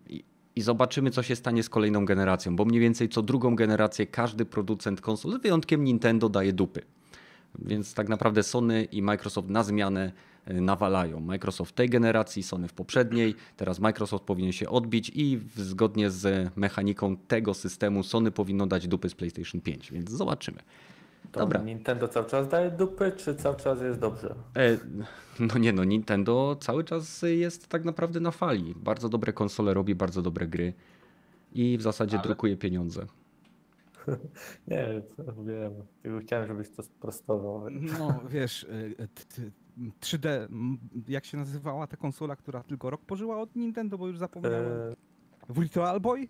I, 0.55 0.61
zobaczymy, 0.61 1.11
co 1.11 1.23
się 1.23 1.35
stanie 1.35 1.63
z 1.63 1.69
kolejną 1.69 2.05
generacją, 2.05 2.55
bo 2.55 2.65
mniej 2.65 2.81
więcej 2.81 3.09
co 3.09 3.21
drugą 3.21 3.55
generację 3.55 4.07
każdy 4.07 4.45
producent 4.45 5.01
konsol, 5.01 5.31
z 5.39 5.41
wyjątkiem 5.41 5.83
Nintendo, 5.83 6.29
daje 6.29 6.53
dupy. 6.53 6.81
Więc 7.59 7.93
tak 7.93 8.09
naprawdę 8.09 8.43
Sony 8.43 8.83
i 8.83 9.01
Microsoft 9.01 9.49
na 9.49 9.63
zmianę 9.63 10.11
e, 10.45 10.53
nawalają. 10.53 11.19
Microsoft 11.19 11.75
tej 11.75 11.89
generacji, 11.89 12.43
Sony 12.43 12.67
w 12.67 12.73
poprzedniej. 12.73 13.35
Teraz 13.57 13.79
Microsoft 13.79 14.23
powinien 14.23 14.51
się 14.51 14.69
odbić 14.69 15.11
i 15.15 15.39
zgodnie 15.55 16.09
z 16.09 16.51
mechaniką 16.55 17.17
tego 17.17 17.53
systemu 17.53 18.03
Sony 18.03 18.31
powinno 18.31 18.67
dać 18.67 18.87
dupy 18.87 19.09
z 19.09 19.15
PlayStation 19.15 19.61
5, 19.61 19.91
więc 19.91 20.09
zobaczymy. 20.09 20.59
To 21.31 21.39
Dobra. 21.39 21.61
Nintendo 21.61 22.07
cały 22.07 22.25
czas 22.25 22.47
daje 22.47 22.71
dupy, 22.71 23.11
czy 23.17 23.35
cały 23.35 23.55
czas 23.55 23.81
jest 23.81 23.99
dobrze? 23.99 24.35
E, 24.57 24.77
no 25.39 25.57
nie 25.57 25.73
no, 25.73 25.83
Nintendo 25.83 26.55
cały 26.59 26.83
czas 26.83 27.21
jest 27.21 27.67
tak 27.67 27.85
naprawdę 27.85 28.19
na 28.19 28.31
fali. 28.31 28.73
Bardzo 28.77 29.09
dobre 29.09 29.33
konsole 29.33 29.73
robi, 29.73 29.95
bardzo 29.95 30.21
dobre 30.21 30.47
gry 30.47 30.73
i 31.53 31.77
w 31.77 31.81
zasadzie 31.81 32.17
Ale- 32.17 32.23
drukuje 32.27 32.57
pieniądze. 32.57 33.05
Nie, 34.67 35.01
to 35.17 35.23
wiem. 35.43 35.73
Tylko 36.03 36.19
chciałem, 36.19 36.47
żebyś 36.47 36.69
to 36.69 36.83
sprostował. 36.83 37.69
No 37.69 38.19
wiesz, 38.29 38.63
y, 38.63 38.95
t- 39.13 39.25
t- 39.35 39.51
3D, 40.01 40.27
m, 40.29 40.77
jak 41.07 41.25
się 41.25 41.37
nazywała 41.37 41.87
ta 41.87 41.97
konsola, 41.97 42.35
która 42.35 42.63
tylko 42.63 42.89
rok 42.89 43.01
pożyła 43.05 43.41
od 43.41 43.55
Nintendo, 43.55 43.97
bo 43.97 44.07
już 44.07 44.17
zapomniałem. 44.17 44.65
E, 45.49 45.53
Virtual 45.53 45.99
Boy? 45.99 46.27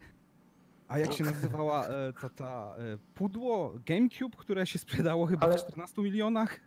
A 0.91 0.99
jak 0.99 1.13
się 1.13 1.23
nazywała 1.23 1.87
e, 1.87 2.13
ta, 2.21 2.29
ta 2.29 2.75
e, 2.77 2.97
pudło 3.15 3.73
GameCube, 3.85 4.37
które 4.37 4.65
się 4.67 4.79
sprzedało 4.79 5.25
chyba 5.25 5.45
Ale- 5.47 5.57
w 5.57 5.61
14 5.61 6.01
milionach? 6.01 6.59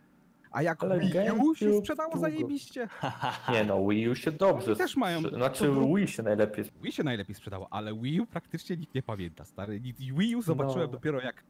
A 0.51 0.61
jak 0.61 0.83
Ale 0.83 0.99
Wii 0.99 1.13
U 1.43 1.55
się 1.55 1.73
sprzedało 1.77 2.11
długo. 2.11 2.29
zajebiście? 2.29 2.87
nie 3.53 3.63
no, 3.63 3.87
Wii 3.87 4.09
U 4.09 4.15
się 4.15 4.31
dobrze. 4.31 4.67
Oni 4.67 4.75
też 4.77 4.95
mają- 4.97 5.21
Znaczy 5.21 5.65
to 5.65 5.95
Wii 5.95 6.07
się 6.07 6.23
najlepiej. 6.23 6.65
Wii 6.81 6.91
się 6.91 7.03
najlepiej 7.03 7.35
sprzedało, 7.35 7.67
ale 7.73 7.95
Wii 7.95 8.21
U 8.21 8.25
praktycznie 8.25 8.77
nikt 8.77 8.95
nie 8.95 9.03
pamięta, 9.03 9.45
stary. 9.45 9.79
Wii 9.79 10.35
U 10.35 10.41
zobaczyłem 10.41 10.81
No. 10.87 10.91
dopiero 10.91 11.21
jak 11.21 11.43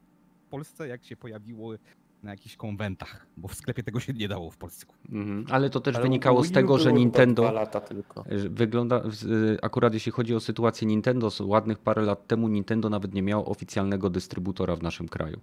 w 0.46 0.48
Polsce, 0.50 0.88
jak 0.88 1.04
się 1.04 1.16
pojawiło 1.16 1.74
na 2.22 2.30
jakichś 2.30 2.56
konwentach, 2.56 3.26
bo 3.36 3.48
w 3.48 3.54
sklepie 3.54 3.82
tego 3.82 4.00
się 4.00 4.12
nie 4.12 4.28
dało 4.28 4.50
w 4.50 4.56
polsku. 4.56 4.94
Mhm. 5.12 5.46
Ale 5.50 5.70
to 5.70 5.80
też 5.80 5.94
Ale 5.96 6.02
wynikało 6.02 6.44
z 6.44 6.52
tego, 6.52 6.78
że 6.78 6.92
Nintendo. 6.92 7.42
Dwa 7.42 7.52
lata 7.52 7.80
tylko. 7.80 8.24
Wygląda, 8.50 9.02
z- 9.10 9.58
akurat 9.64 9.94
jeśli 9.94 10.12
chodzi 10.12 10.34
o 10.34 10.40
sytuację 10.40 10.86
Nintendo, 10.88 11.30
z 11.30 11.40
ładnych 11.40 11.78
parę 11.78 12.02
lat 12.02 12.26
temu 12.26 12.48
Nintendo 12.48 12.90
nawet 12.90 13.14
nie 13.14 13.22
miało 13.22 13.44
oficjalnego 13.44 14.10
dystrybutora 14.10 14.76
w 14.76 14.82
naszym 14.82 15.08
kraju. 15.08 15.40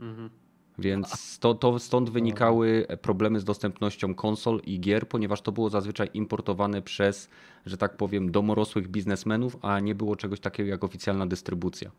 Mhm. 0.00 0.30
Więc 0.78 1.38
to, 1.38 1.54
to 1.54 1.78
stąd 1.78 2.10
wynikały 2.10 2.86
problemy 3.02 3.40
z 3.40 3.44
dostępnością 3.44 4.14
konsol 4.14 4.60
i 4.64 4.80
gier, 4.80 5.08
ponieważ 5.08 5.40
to 5.42 5.52
było 5.52 5.70
zazwyczaj 5.70 6.08
importowane 6.14 6.82
przez, 6.82 7.28
że 7.66 7.76
tak 7.76 7.96
powiem, 7.96 8.30
domorosłych 8.30 8.88
biznesmenów, 8.88 9.56
a 9.62 9.80
nie 9.80 9.94
było 9.94 10.16
czegoś 10.16 10.40
takiego 10.40 10.70
jak 10.70 10.84
oficjalna 10.84 11.26
dystrybucja. 11.26 11.90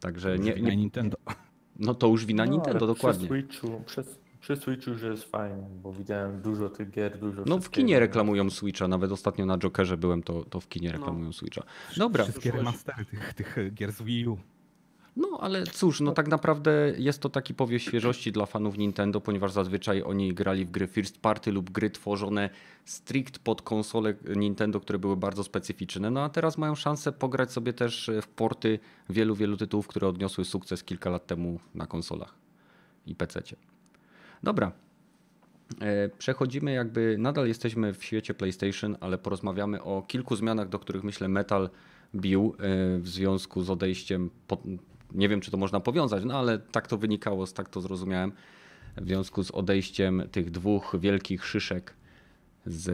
Także 0.00 0.38
nie, 0.38 0.54
nie, 0.54 0.76
Nintendo. 0.76 1.16
No 1.78 1.94
to 1.94 2.06
już 2.06 2.26
wina 2.26 2.44
No, 2.44 2.52
Nintendo, 2.52 2.78
ale 2.78 2.94
dokładnie. 2.94 3.28
Przy 3.28 3.42
Switchu, 3.42 3.82
przy, 3.86 4.04
przy 4.40 4.56
Switchu 4.56 4.90
już 4.90 5.02
jest 5.02 5.24
fajnie, 5.24 5.66
bo 5.82 5.92
widziałem 5.92 6.42
dużo 6.42 6.68
tych 6.68 6.90
gier, 6.90 7.18
dużo 7.18 7.42
No 7.46 7.58
w 7.58 7.70
kinie 7.70 8.00
reklamują 8.00 8.50
Switcha, 8.50 8.88
nawet 8.88 9.12
ostatnio 9.12 9.46
na 9.46 9.58
Jokerze 9.58 9.96
byłem, 9.96 10.22
to, 10.22 10.44
to 10.44 10.60
w 10.60 10.68
kinie 10.68 10.92
reklamują 10.92 11.32
Switcha. 11.32 11.62
Dobra, 11.96 12.24
Wszystkie 12.24 12.50
remastery 12.50 13.04
tych, 13.04 13.34
tych 13.34 13.56
gier 13.74 13.92
z 13.92 14.02
Wii 14.02 14.26
U. 14.28 14.38
No 15.16 15.38
ale 15.40 15.66
cóż, 15.66 16.00
no 16.00 16.12
tak 16.12 16.28
naprawdę 16.28 16.92
jest 16.98 17.20
to 17.20 17.28
taki 17.28 17.54
powiew 17.54 17.82
świeżości 17.82 18.32
dla 18.32 18.46
fanów 18.46 18.78
Nintendo, 18.78 19.20
ponieważ 19.20 19.52
zazwyczaj 19.52 20.02
oni 20.02 20.34
grali 20.34 20.64
w 20.64 20.70
gry 20.70 20.86
first 20.86 21.18
party 21.18 21.52
lub 21.52 21.70
gry 21.70 21.90
tworzone 21.90 22.50
strict 22.84 23.38
pod 23.38 23.62
konsole 23.62 24.14
Nintendo, 24.36 24.80
które 24.80 24.98
były 24.98 25.16
bardzo 25.16 25.44
specyficzne. 25.44 26.10
No 26.10 26.24
a 26.24 26.28
teraz 26.28 26.58
mają 26.58 26.74
szansę 26.74 27.12
pograć 27.12 27.52
sobie 27.52 27.72
też 27.72 28.10
w 28.22 28.28
porty 28.28 28.78
wielu, 29.10 29.34
wielu 29.34 29.56
tytułów, 29.56 29.86
które 29.86 30.08
odniosły 30.08 30.44
sukces 30.44 30.84
kilka 30.84 31.10
lat 31.10 31.26
temu 31.26 31.60
na 31.74 31.86
konsolach 31.86 32.34
i 33.06 33.14
PC-cie. 33.14 33.56
Dobra. 34.42 34.72
E, 35.80 36.08
Przechodzimy 36.08 36.72
jakby, 36.72 37.16
nadal 37.18 37.48
jesteśmy 37.48 37.94
w 37.94 38.04
świecie 38.04 38.34
PlayStation, 38.34 38.96
ale 39.00 39.18
porozmawiamy 39.18 39.82
o 39.82 40.02
kilku 40.02 40.36
zmianach, 40.36 40.68
do 40.68 40.78
których 40.78 41.04
myślę 41.04 41.28
Metal 41.28 41.70
bił 42.14 42.54
e, 42.58 42.98
w 42.98 43.08
związku 43.08 43.62
z 43.62 43.70
odejściem, 43.70 44.30
nie 45.14 45.28
wiem 45.28 45.40
czy 45.40 45.50
to 45.50 45.56
można 45.56 45.80
powiązać, 45.80 46.24
no 46.24 46.38
ale 46.38 46.58
tak 46.58 46.88
to 46.88 46.98
wynikało, 46.98 47.46
tak 47.46 47.68
to 47.68 47.80
zrozumiałem, 47.80 48.32
w 48.96 49.06
związku 49.06 49.44
z 49.44 49.50
odejściem 49.50 50.22
tych 50.32 50.50
dwóch 50.50 50.96
wielkich 51.00 51.46
szyszek 51.46 51.94
z, 52.66 52.84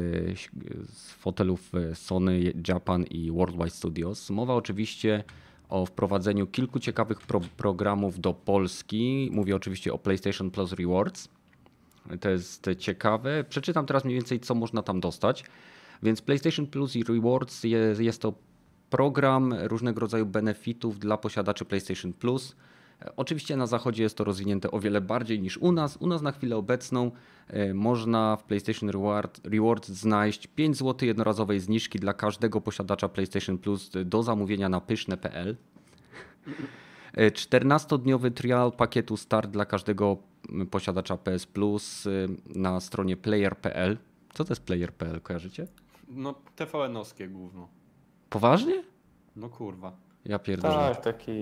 z 0.90 1.10
fotelów 1.10 1.74
e, 1.74 1.94
Sony 1.94 2.52
Japan 2.68 3.04
i 3.04 3.30
Worldwide 3.30 3.70
Studios. 3.70 4.30
Mowa 4.30 4.54
oczywiście 4.54 5.24
o 5.68 5.86
wprowadzeniu 5.86 6.46
kilku 6.46 6.80
ciekawych 6.80 7.20
pro, 7.20 7.40
programów 7.40 8.20
do 8.20 8.32
Polski. 8.32 9.28
Mówię 9.32 9.56
oczywiście 9.56 9.92
o 9.92 9.98
PlayStation 9.98 10.50
Plus 10.50 10.72
Rewards. 10.72 11.28
To 12.20 12.30
jest 12.30 12.66
ciekawe. 12.78 13.44
Przeczytam 13.48 13.86
teraz 13.86 14.04
mniej 14.04 14.16
więcej, 14.16 14.40
co 14.40 14.54
można 14.54 14.82
tam 14.82 15.00
dostać. 15.00 15.44
Więc 16.02 16.22
PlayStation 16.22 16.66
Plus 16.66 16.96
i 16.96 17.04
Rewards 17.04 17.64
jest, 17.64 18.00
jest 18.00 18.22
to 18.22 18.34
program 18.92 19.54
różnego 19.58 20.00
rodzaju 20.00 20.26
benefitów 20.26 20.98
dla 20.98 21.16
posiadaczy 21.16 21.64
PlayStation 21.64 22.12
Plus. 22.12 22.56
E, 23.02 23.12
Oczywiście 23.16 23.56
na 23.56 23.66
zachodzie 23.66 24.02
jest 24.02 24.16
to 24.16 24.24
rozwinięte 24.24 24.70
o 24.70 24.80
wiele 24.80 25.00
bardziej 25.00 25.40
niż 25.40 25.58
u 25.58 25.72
nas. 25.72 25.96
U 25.96 26.06
nas 26.06 26.22
na 26.22 26.32
chwilę 26.32 26.56
obecną 26.56 27.10
e, 27.48 27.74
można 27.74 28.36
w 28.36 28.44
PlayStation 28.44 28.90
Reward, 28.90 29.40
Rewards 29.46 29.88
znaleźć 29.88 30.46
5 30.46 30.76
zł 30.76 31.06
jednorazowej 31.06 31.60
zniżki 31.60 31.98
dla 31.98 32.12
każdego 32.12 32.60
posiadacza 32.60 33.08
PlayStation 33.08 33.58
Plus 33.58 33.90
do 34.04 34.22
zamówienia 34.22 34.68
na 34.68 34.80
pyszne.pl. 34.80 35.56
E, 37.14 37.30
14-dniowy 37.30 38.30
trial 38.30 38.72
pakietu 38.72 39.16
start 39.16 39.50
dla 39.50 39.64
każdego 39.64 40.16
mm, 40.48 40.66
posiadacza 40.66 41.16
PS 41.16 41.46
Plus 41.46 42.06
y, 42.06 42.28
na 42.46 42.80
stronie 42.80 43.16
player.pl. 43.16 43.98
Co 44.34 44.44
to 44.44 44.52
jest 44.52 44.62
player.pl, 44.62 45.20
kojarzycie? 45.20 45.66
No 46.08 46.34
TVN-owskie 46.56 47.28
gówno. 47.28 47.81
Poważnie? 48.32 48.82
No 49.36 49.48
kurwa. 49.48 49.96
Ja 50.24 50.38
pierdolę. 50.38 50.74
Tak, 50.74 51.04
taki... 51.04 51.32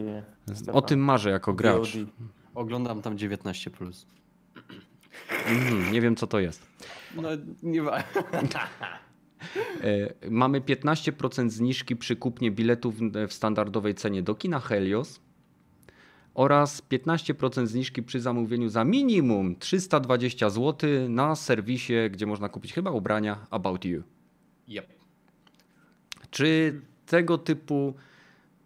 O 0.73 0.83
tym 0.83 1.01
marzę 1.01 1.31
jako 1.31 1.55
gracz. 1.55 1.97
VOD. 1.97 2.09
Oglądam 2.55 3.03
tam 3.03 3.19
19. 3.19 3.71
Plus. 3.71 4.07
Mhm, 5.47 5.93
nie 5.93 6.01
wiem 6.01 6.17
co 6.17 6.27
to 6.27 6.41
jest. 6.41 6.67
No 7.17 7.29
nie 7.63 7.83
wa- 7.83 8.03
E, 9.83 10.31
Mamy 10.31 10.61
15% 10.61 11.51
zniżki 11.51 11.97
przy 11.97 12.17
kupnie 12.17 12.51
biletów 12.51 12.95
w 13.29 13.33
standardowej 13.33 13.95
cenie 13.95 14.23
do 14.23 14.35
kina 14.35 14.61
Helios 14.61 15.21
oraz 16.35 16.83
15% 16.83 17.67
zniżki 17.67 18.03
przy 18.03 18.21
zamówieniu 18.21 18.69
za 18.69 18.85
minimum 18.85 19.57
320 19.57 20.51
zł 20.51 20.91
na 21.09 21.37
serwisie, 21.37 21.95
gdzie 22.11 22.27
można 22.27 22.49
kupić 22.49 22.73
chyba 22.73 22.91
ubrania 22.91 23.47
About 23.51 23.85
You. 23.85 24.03
Yep. 24.69 25.00
Czy 26.31 26.81
tego 27.07 27.39
typu 27.39 27.95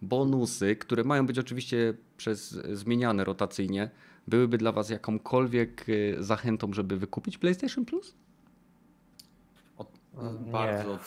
bonusy, 0.02 0.76
które 0.76 1.04
mają 1.04 1.26
być 1.26 1.38
oczywiście 1.38 1.94
przez 2.16 2.50
zmieniane 2.72 3.24
rotacyjnie, 3.24 3.90
byłyby 4.28 4.58
dla 4.58 4.72
Was 4.72 4.90
jakąkolwiek 4.90 5.86
e, 5.88 6.22
zachętą, 6.22 6.72
żeby 6.72 6.96
wykupić 6.96 7.38
PlayStation 7.38 7.84
Plus? 7.84 8.14
Od, 9.78 9.88
Nie. 10.46 10.52
bardzo, 10.52 10.98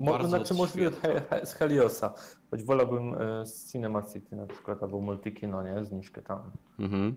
Mo, 0.00 0.10
bardzo 0.10 0.28
znaczy 0.28 0.54
możliwie 0.54 0.88
od 0.88 0.94
od 0.94 1.00
He, 1.00 1.22
He, 1.30 1.46
z 1.46 1.54
Heliosa. 1.54 2.14
Choć 2.50 2.62
wolałbym 2.62 3.14
e, 3.14 3.46
z 3.46 3.72
Cinema 3.72 4.02
City 4.02 4.36
na 4.36 4.46
przykład, 4.46 4.82
albo 4.82 5.00
Multikino, 5.00 5.62
nie? 5.62 5.84
Zniżkę 5.84 6.22
tam. 6.22 6.50
Mhm. 6.78 7.14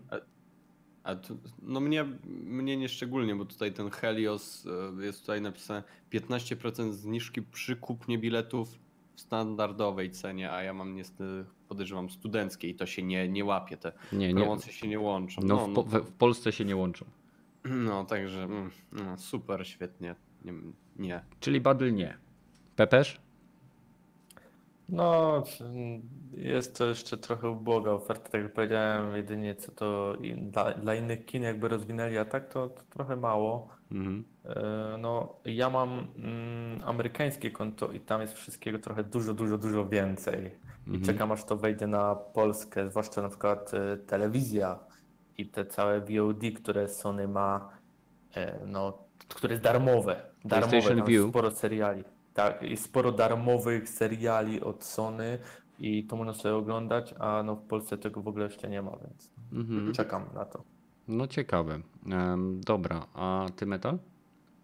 A 1.04 1.16
tu, 1.16 1.38
no 1.62 1.80
mnie, 1.80 2.06
mnie 2.26 2.78
nie 2.78 2.90
szczególnie, 2.90 3.36
bo 3.36 3.46
tutaj 3.46 3.74
ten 3.74 3.90
Helios 3.90 4.66
e, 5.00 5.06
jest 5.06 5.22
tutaj 5.22 5.42
napisane 5.42 5.84
15% 6.14 6.92
zniżki 6.92 7.42
przy 7.42 7.76
kupnie 7.76 8.18
biletów 8.18 8.80
w 9.18 9.22
standardowej 9.22 10.12
cenie, 10.12 10.52
a 10.52 10.64
ja 10.64 10.74
mam 10.74 10.96
niestety 10.96 11.46
podejrzewam 11.68 12.10
studenckiej, 12.10 12.76
to 12.76 12.86
się 12.86 13.04
nie, 13.04 13.30
nie 13.30 13.46
łapie, 13.46 13.78
te 13.78 13.92
Nie, 14.14 14.34
nie. 14.34 14.36
promocje 14.42 14.74
się 14.74 14.88
nie 14.88 15.00
łączą. 15.00 15.42
No, 15.46 15.56
No, 15.56 15.66
w, 15.66 15.70
no, 15.70 15.84
po, 15.84 16.06
w 16.06 16.12
Polsce 16.12 16.52
się 16.52 16.66
nie 16.66 16.76
łączą. 16.76 17.06
no 17.66 18.06
także 18.06 18.44
mm, 18.44 18.72
no, 18.92 19.18
super, 19.18 19.68
świetnie. 19.68 20.16
Nie, 20.46 20.54
nie. 20.96 21.22
Czyli 21.40 21.62
Badl 21.62 21.94
nie. 21.94 22.18
Pepesz? 22.76 23.20
No, 24.90 25.44
jest 26.32 26.78
to 26.78 26.86
jeszcze 26.86 27.18
trochę 27.18 27.50
uboga 27.50 27.92
oferta, 27.92 28.30
tak 28.30 28.42
jak 28.44 28.54
powiedziałem, 28.54 29.16
jedynie 29.16 29.56
co 29.56 29.72
to 29.72 30.16
in, 30.22 30.52
dla, 30.52 30.72
dla 30.74 30.96
innych 30.96 31.26
kin 31.26 31.44
jakby 31.44 31.68
rozwinęli, 31.68 32.18
a 32.18 32.26
tak 32.26 32.48
to, 32.54 32.70
to 32.70 32.82
trochę 32.90 33.16
mało. 33.16 33.68
Mhm. 33.92 34.24
E, 34.46 34.98
No, 34.98 35.36
ja 35.46 35.70
mam 35.70 36.08
mm, 36.18 36.82
amerykańskie 36.86 37.52
konto 37.52 37.92
i 37.92 38.00
tam 38.00 38.22
jest 38.22 38.34
wszystkiego 38.34 38.80
trochę 38.80 39.04
dużo, 39.04 39.34
dużo, 39.34 39.58
dużo 39.58 39.88
więcej. 39.90 40.46
I 40.88 40.90
Mhm. 40.90 41.04
czekam 41.06 41.32
aż 41.32 41.44
to 41.44 41.58
wejdzie 41.58 41.88
na 41.88 42.16
Polskę, 42.16 42.90
zwłaszcza 42.90 43.22
na 43.22 43.30
przykład 43.30 43.74
e, 43.74 43.98
telewizja 43.98 44.80
i 45.38 45.46
te 45.50 45.66
całe 45.66 46.02
VOD, 46.02 46.42
które 46.56 46.88
Sony 46.88 47.28
ma, 47.28 47.70
e, 48.36 48.60
no, 48.66 48.98
które 49.28 49.54
jest 49.54 49.64
darmowe. 49.64 50.22
Darmowe, 50.46 50.82
sporo 51.30 51.52
seriali. 51.52 52.04
Tak, 52.38 52.62
jest 52.62 52.84
sporo 52.84 53.12
darmowych 53.12 53.90
seriali 53.90 54.62
od 54.62 54.84
Sony 54.84 55.40
i 55.80 56.04
to 56.04 56.16
można 56.16 56.34
sobie 56.34 56.56
oglądać, 56.56 57.16
a 57.20 57.44
no 57.44 57.56
w 57.56 57.62
Polsce 57.62 57.98
tego 57.98 58.22
w 58.22 58.28
ogóle 58.28 58.46
jeszcze 58.46 58.70
nie 58.70 58.82
ma, 58.82 58.92
więc 58.92 59.32
Mhm. 59.54 59.94
czekam 59.94 60.26
na 60.34 60.46
to. 60.46 60.64
No 61.08 61.28
ciekawe. 61.28 61.80
Em, 62.12 62.62
dobra, 62.62 63.08
a 63.14 63.46
ty 63.56 63.66
Metal? 63.66 64.00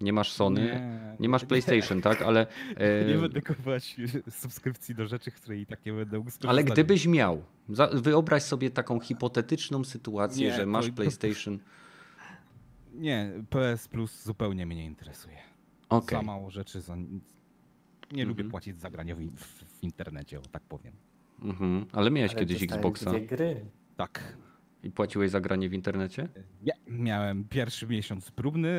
Nie 0.01 0.13
masz 0.13 0.31
Sony? 0.31 0.61
Nie, 0.61 1.15
Nie, 1.19 1.29
masz 1.29 1.45
PlayStation, 1.45 2.01
tak? 2.01 2.21
Ale, 2.21 2.47
e, 2.77 3.05
Nie 3.13 3.17
będę 3.21 3.41
kupować 3.41 3.95
subskrypcji 4.29 4.95
do 4.95 5.07
rzeczy, 5.07 5.31
które 5.31 5.57
i 5.57 5.65
tak 5.65 5.85
nie 5.85 5.93
będę 5.93 6.23
ale 6.47 6.63
gdybyś 6.63 7.07
miał, 7.07 7.43
za, 7.69 7.87
wyobraź 7.87 8.43
sobie 8.43 8.69
taką 8.71 8.99
hipotetyczną 8.99 9.83
sytuację, 9.83 10.47
Nie, 10.47 10.53
że 10.55 10.65
masz 10.65 10.87
to- 10.87 10.93
PlayStation. 10.93 11.59
Nie, 12.93 13.31
PS 13.49 13.87
Plus 13.87 14.23
zupełnie 14.23 14.65
mnie 14.65 14.75
nie 14.75 14.85
interesuje. 14.85 15.37
Okej. 15.89 16.17
Za 16.19 16.21
mało 16.25 16.49
rzeczy. 16.49 16.81
Za... 16.81 16.95
Nie 18.13 18.25
lubię 18.25 18.41
Mhm. 18.41 18.51
płacić 18.51 18.77
za 18.77 18.89
granie 18.89 19.15
w, 19.15 19.19
w, 19.19 19.79
w 19.79 19.83
internecie, 19.83 20.39
o 20.39 20.41
tak 20.41 20.63
powiem. 20.63 20.93
Mhm. 21.41 21.85
Ale 21.91 22.11
miałeś 22.11 22.31
Ale 22.31 22.39
kiedyś 22.39 22.63
Xboxa. 22.63 23.09
dwie 23.11 23.21
gry. 23.21 23.65
Tak. 23.97 24.37
I 24.83 24.91
płaciłeś 24.91 25.31
za 25.31 25.41
granie 25.41 25.69
w 25.69 25.73
internecie? 25.73 26.27
Nie, 26.63 26.71
miałem 26.87 27.43
pierwszy 27.43 27.87
miesiąc 27.87 28.31
próbny, 28.31 28.69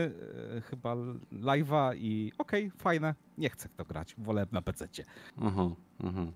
e, 0.57 0.61
chyba 0.61 0.95
live'a 1.33 1.97
i 1.97 2.33
okej, 2.39 2.71
fajne, 2.71 3.15
nie 3.39 3.51
chcę 3.51 3.69
w 3.69 3.75
to 3.75 3.85
grać, 3.85 4.15
wolę 4.19 4.47
na 4.53 4.63
PC-cie. 4.63 5.05
Aha, 5.43 5.71
aha. 6.05 6.27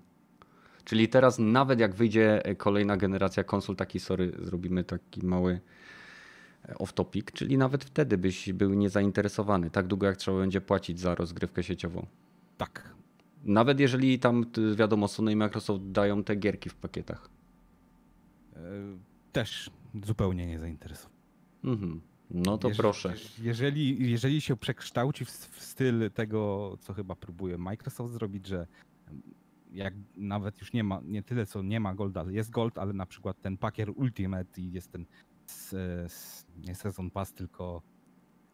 Czyli 0.83 1.07
teraz 1.09 1.39
nawet 1.39 1.79
jak 1.79 1.95
wyjdzie 1.95 2.45
e, 2.45 2.55
kolejna 2.55 2.97
generacja 2.97 3.43
konsol, 3.43 3.75
taki 3.75 3.99
sorry, 3.99 4.31
zrobimy 4.39 4.83
taki 4.83 5.25
mały 5.25 5.59
e, 6.69 6.73
off-topic, 6.73 7.31
czyli 7.33 7.57
nawet 7.57 7.83
wtedy 7.83 8.17
byś 8.17 8.53
był 8.53 8.73
niezainteresowany, 8.73 9.69
tak 9.69 9.87
długo 9.87 10.07
jak 10.07 10.17
trzeba 10.17 10.37
będzie 10.39 10.61
płacić 10.61 10.99
za 10.99 11.15
rozgrywkę 11.15 11.63
sieciową. 11.63 12.05
Tak. 12.59 12.95
Nawet 13.43 13.79
jeżeli 13.79 14.19
tam 14.19 14.45
wiadomo, 14.75 15.07
Sony 15.07 15.31
i 15.31 15.35
Microsoft 15.35 15.83
dają 15.91 16.23
te 16.23 16.35
gierki 16.35 16.69
w 16.69 16.75
pakietach. 16.75 17.29
E, 18.55 18.59
Też 19.31 19.71
zupełnie 20.05 20.47
nie 20.47 20.59
zainteresowany. 20.59 21.15
Mhm. 21.63 22.01
No 22.31 22.57
to 22.57 22.67
Jeż- 22.69 22.77
proszę. 22.77 23.09
jeż- 23.09 23.43
Jeżeli, 23.43 24.11
jeżeli 24.11 24.41
się 24.41 24.57
przekształci 24.57 25.25
w, 25.25 25.29
w 25.29 25.61
styl 25.63 26.11
tego, 26.11 26.77
co 26.79 26.93
chyba 26.93 27.15
próbuje 27.15 27.57
Microsoft 27.57 28.13
zrobić, 28.13 28.47
że 28.47 28.67
jak 29.71 29.93
nawet 30.15 30.59
już 30.59 30.73
nie 30.73 30.83
ma, 30.83 31.01
nie 31.03 31.23
tyle 31.23 31.45
co 31.45 31.61
nie 31.63 31.79
ma 31.79 31.95
Golda, 31.95 32.25
jest 32.29 32.49
Gold, 32.51 32.77
ale 32.77 32.93
na 32.93 33.05
przykład 33.05 33.41
ten 33.41 33.57
pakier 33.57 33.89
Ultimate 33.95 34.61
i 34.61 34.71
jest 34.71 34.91
ten 34.91 35.05
s, 35.49 35.73
s, 36.05 36.45
nie 36.67 36.75
Season 36.75 37.09
Pass, 37.11 37.33
tylko 37.33 37.81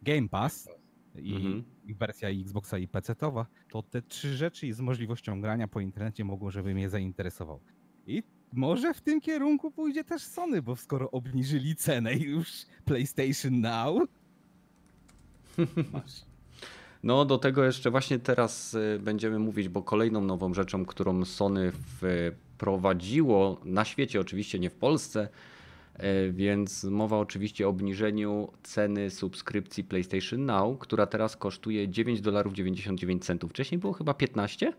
Game 0.02 0.30
Pass 0.30 0.70
i, 1.20 1.36
Mhm. 1.36 1.64
i 1.86 1.94
wersja 1.96 2.30
Xboxa 2.30 2.78
i 2.78 2.88
PC-towa, 2.88 3.46
to 3.72 3.84
te 3.84 4.02
trzy 4.02 4.36
rzeczy 4.38 4.74
z 4.74 4.82
możliwością 4.82 5.42
grania 5.42 5.68
po 5.68 5.80
internecie 5.80 6.26
mogą, 6.26 6.52
żeby 6.52 6.74
mnie 6.74 6.90
zainteresował. 6.90 7.60
I 8.08 8.24
może 8.54 8.94
w 8.94 9.02
tym 9.02 9.22
kierunku 9.22 9.72
pójdzie 9.72 10.04
też 10.04 10.22
Sony, 10.24 10.62
bo 10.62 10.76
skoro 10.76 11.12
obniżyli 11.12 11.76
cenę 11.76 12.16
już 12.16 12.50
PlayStation 12.86 13.62
Now, 13.62 13.98
No 17.04 17.26
do 17.26 17.38
tego 17.38 17.66
jeszcze 17.66 17.92
właśnie 17.92 18.20
teraz 18.20 18.74
y, 18.74 19.00
będziemy 19.04 19.40
mówić, 19.40 19.70
bo 19.70 19.82
kolejną 19.82 20.22
nową 20.22 20.54
rzeczą, 20.54 20.86
którą 20.86 21.26
Sony 21.26 21.72
wprowadziło 21.72 23.62
na 23.66 23.86
świecie, 23.86 24.20
oczywiście 24.20 24.60
nie 24.60 24.70
w 24.70 24.76
Polsce, 24.76 25.24
y, 25.24 25.55
więc 26.32 26.84
mowa 26.84 27.18
oczywiście 27.18 27.68
o 27.68 27.70
obniżeniu 27.70 28.52
ceny 28.64 29.10
subskrypcji 29.10 29.84
PlayStation 29.84 30.46
Now, 30.46 30.80
która 30.80 31.06
teraz 31.06 31.38
kosztuje 31.38 31.90
9 31.90 32.22
dolarów 32.22 32.54
99 32.54 33.26
centów. 33.26 33.50
Wcześniej 33.50 33.80
było 33.80 33.94
chyba 33.94 34.14
15? 34.14 34.74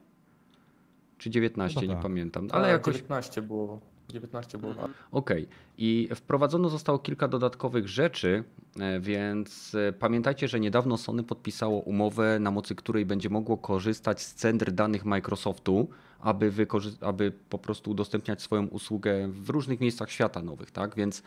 Czy 1.19 1.31
19, 1.31 1.81
Chyba 1.81 1.93
nie 1.93 1.97
tak. 1.97 2.03
pamiętam. 2.03 2.49
Ale 2.51 2.63
Ale 2.65 2.73
jakoś 2.73 2.95
19 2.95 3.43
było. 3.43 3.81
19 4.17 4.59
było. 4.59 4.75
Okej. 5.13 5.49
I 5.79 6.09
wprowadzono 6.15 6.69
zostało 6.69 6.99
kilka 6.99 7.29
dodatkowych 7.29 7.89
rzeczy, 7.89 8.45
e, 8.81 9.01
więc 9.01 9.75
e, 9.75 9.93
pamiętajcie, 9.93 10.49
że 10.49 10.61
niedawno 10.61 10.97
Sony 10.97 11.23
podpisało 11.23 11.81
umowę, 11.81 12.39
na 12.41 12.51
mocy 12.51 12.75
której 12.75 13.07
będzie 13.07 13.31
mogło 13.31 13.57
korzystać 13.57 14.23
z 14.23 14.35
centr 14.35 14.73
danych 14.73 15.05
Microsoftu, 15.05 15.89
aby, 16.21 16.53
aby 17.01 17.33
po 17.49 17.59
prostu 17.59 17.91
udostępniać 17.91 18.43
swoją 18.43 18.67
usługę 18.67 19.29
w 19.29 19.51
różnych 19.51 19.81
miejscach 19.81 20.11
świata 20.11 20.43
nowych, 20.43 20.71
tak? 20.71 20.97
Więc 20.97 21.23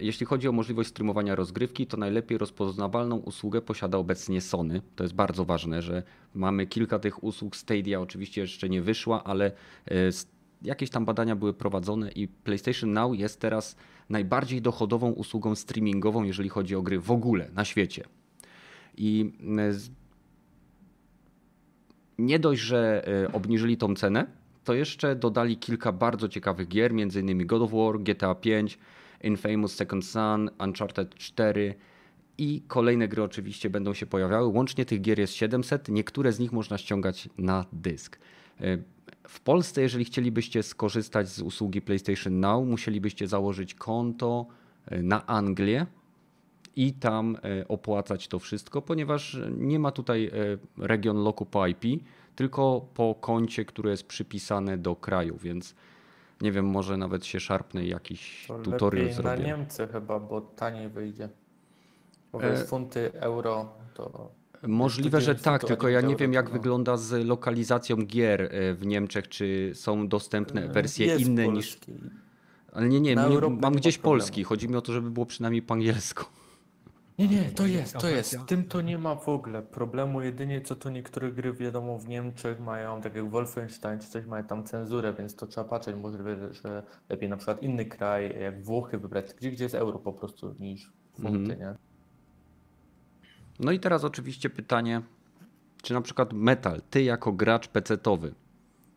jeśli 0.00 0.26
chodzi 0.26 0.48
o 0.48 0.52
możliwość 0.52 0.88
streamowania 0.88 1.34
rozgrywki, 1.34 1.86
to 1.86 1.96
najlepiej 1.96 2.38
rozpoznawalną 2.38 3.16
usługę 3.16 3.62
posiada 3.62 3.98
obecnie 3.98 4.40
Sony. 4.40 4.82
To 4.96 5.04
jest 5.04 5.14
bardzo 5.14 5.44
ważne, 5.44 5.82
że 5.82 6.02
mamy 6.34 6.66
kilka 6.66 6.98
tych 6.98 7.24
usług. 7.24 7.56
Stadia 7.56 8.00
oczywiście 8.00 8.40
jeszcze 8.40 8.68
nie 8.68 8.82
wyszła, 8.82 9.24
ale 9.24 9.52
e, 9.86 10.12
jakieś 10.62 10.90
tam 10.90 11.04
badania 11.04 11.36
były 11.36 11.54
prowadzone 11.54 12.10
i 12.12 12.28
PlayStation 12.28 12.92
Now 12.92 13.18
jest 13.18 13.40
teraz 13.40 13.76
najbardziej 14.08 14.62
dochodową 14.62 15.10
usługą 15.10 15.54
streamingową, 15.54 16.22
jeżeli 16.22 16.48
chodzi 16.48 16.76
o 16.76 16.82
gry 16.82 17.00
w 17.00 17.10
ogóle 17.10 17.48
na 17.54 17.64
świecie. 17.64 18.04
I 18.96 19.32
e, 19.58 19.72
nie 22.18 22.38
dość, 22.38 22.60
że 22.60 23.08
e, 23.24 23.32
obniżyli 23.32 23.76
tą 23.76 23.94
cenę, 23.94 24.26
to 24.64 24.74
jeszcze 24.74 25.16
dodali 25.16 25.56
kilka 25.56 25.92
bardzo 25.92 26.28
ciekawych 26.28 26.68
gier, 26.68 26.92
m.in. 26.92 27.46
God 27.46 27.62
of 27.62 27.70
War, 27.70 28.00
GTA 28.00 28.34
5, 28.34 28.78
Infamous 29.22 29.74
Second 29.74 30.04
Son, 30.04 30.50
Uncharted 30.58 31.14
4 31.14 31.74
i 32.38 32.62
kolejne 32.68 33.08
gry 33.08 33.22
oczywiście 33.22 33.70
będą 33.70 33.94
się 33.94 34.06
pojawiały. 34.06 34.46
Łącznie 34.46 34.84
tych 34.84 35.00
gier 35.00 35.18
jest 35.18 35.32
700, 35.32 35.88
niektóre 35.88 36.32
z 36.32 36.38
nich 36.38 36.52
można 36.52 36.78
ściągać 36.78 37.28
na 37.38 37.64
dysk. 37.72 38.18
W 39.30 39.40
Polsce, 39.40 39.82
jeżeli 39.82 40.04
chcielibyście 40.04 40.62
skorzystać 40.62 41.28
z 41.28 41.40
usługi 41.40 41.82
PlayStation 41.82 42.40
Now, 42.40 42.66
musielibyście 42.66 43.26
założyć 43.28 43.74
konto 43.74 44.46
e, 44.86 45.02
na 45.02 45.26
Anglię 45.26 45.86
i 46.76 46.92
tam 46.92 47.36
e, 47.36 47.68
opłacać 47.68 48.28
to 48.28 48.38
wszystko, 48.38 48.82
ponieważ 48.82 49.38
nie 49.56 49.78
ma 49.78 49.92
tutaj 49.92 50.26
e, 50.26 50.30
region 50.86 51.22
loku 51.22 51.46
po 51.46 51.66
IP, 51.66 51.84
tylko 52.36 52.86
po 52.94 53.14
koncie, 53.20 53.64
które 53.64 53.90
jest 53.90 54.06
przypisane 54.06 54.78
do 54.78 54.96
kraju, 54.96 55.38
więc 55.38 55.74
nie 56.40 56.52
wiem, 56.52 56.66
może 56.66 56.96
nawet 56.96 57.26
się 57.26 57.40
szarpnę 57.40 57.84
jakiś 57.84 58.46
To 58.46 58.58
tutorial 58.58 59.06
lepiej 59.06 59.24
na 59.24 59.30
zrobię. 59.30 59.44
Niemcy 59.44 59.88
chyba, 59.92 60.20
bo 60.20 60.40
taniej 60.40 60.88
wyjdzie. 60.88 61.28
Bo 62.32 62.42
E, 62.42 62.64
funty, 62.64 63.12
euro, 63.14 63.72
to 63.94 64.30
Możliwe, 64.62 65.20
że 65.20 65.26
900 65.26 65.44
tak, 65.44 65.64
tylko 65.64 65.88
ja 65.88 66.00
nie 66.00 66.16
wiem 66.16 66.32
jak 66.32 66.46
no. 66.46 66.52
wygląda 66.52 66.96
z 66.96 67.26
lokalizacją 67.26 67.96
gier 67.96 68.42
e, 68.42 68.74
w 68.74 68.86
Niemczech, 68.86 69.28
czy 69.28 69.70
są 69.74 70.08
dostępne 70.08 70.68
wersje 70.68 71.06
jest 71.06 71.20
inne 71.20 71.48
niż... 71.48 71.78
Ale 72.72 72.88
nie, 72.88 73.00
nie, 73.00 73.14
nie 73.14 73.40
mam 73.60 73.74
gdzieś 73.74 73.98
problemu. 73.98 74.18
polski, 74.20 74.44
chodzi 74.44 74.68
mi 74.68 74.76
o 74.76 74.80
to, 74.82 74.92
żeby 74.92 75.10
było 75.10 75.26
przynajmniej 75.26 75.62
po 75.62 75.74
angielsku. 75.74 76.24
Nie, 77.18 77.28
nie, 77.28 77.44
to 77.44 77.66
jest, 77.66 77.96
to 77.98 78.08
jest. 78.08 78.30
Z 78.30 78.46
tym 78.46 78.64
to 78.64 78.80
nie 78.80 78.98
ma 78.98 79.14
w 79.14 79.28
ogóle 79.28 79.62
problemu. 79.62 80.22
Jedynie 80.22 80.60
co 80.60 80.76
to 80.76 80.90
niektóre 80.90 81.32
gry, 81.32 81.52
wiadomo, 81.52 81.98
w 81.98 82.08
Niemczech 82.08 82.60
mają, 82.60 83.00
tak 83.02 83.14
jak 83.14 83.30
Wolfenstein 83.30 84.00
czy 84.00 84.08
coś, 84.08 84.26
mają 84.26 84.44
tam 84.44 84.64
cenzurę, 84.64 85.14
więc 85.18 85.36
to 85.36 85.46
trzeba 85.46 85.68
patrzeć. 85.68 85.96
Możliwe, 85.96 86.54
że 86.54 86.82
lepiej 87.08 87.28
na 87.28 87.36
przykład 87.36 87.62
inny 87.62 87.84
kraj, 87.84 88.40
jak 88.40 88.64
Włochy 88.64 88.98
wybrać, 88.98 89.34
gdzie, 89.34 89.50
gdzie 89.50 89.64
jest 89.64 89.74
euro 89.74 89.98
po 89.98 90.12
prostu 90.12 90.54
niż 90.60 90.92
funty, 91.14 91.52
Mhm. 91.52 91.58
nie? 91.60 91.89
No 93.60 93.72
i 93.72 93.80
teraz 93.80 94.04
oczywiście 94.04 94.50
pytanie, 94.50 95.02
czy 95.82 95.94
na 95.94 96.00
przykład 96.00 96.32
Metal, 96.32 96.82
ty 96.90 97.02
jako 97.02 97.32
gracz 97.32 97.68
PC-towy, 97.68 98.32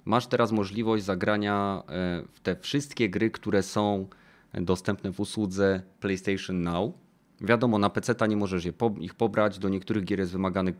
masz 0.06 0.28
teraz 0.28 0.52
możliwość 0.52 1.04
zagrania 1.04 1.84
e, 1.88 2.23
w 2.34 2.39
te 2.39 2.56
wszystkie 2.56 3.10
gry, 3.10 3.32
które 3.32 3.63
są 3.63 4.08
dostępne 4.54 5.12
w 5.12 5.19
usłudze 5.19 5.82
PlayStation 5.99 6.62
Now. 6.62 6.93
Wiadomo, 7.41 7.80
na 7.80 7.89
PC 7.89 8.28
nie 8.28 8.38
możesz 8.38 8.67
ich 8.99 9.13
pobrać, 9.13 9.60
do 9.60 9.69
niektórych 9.69 10.04
gier 10.04 10.19
jest 10.19 10.32
wymagany 10.32 10.73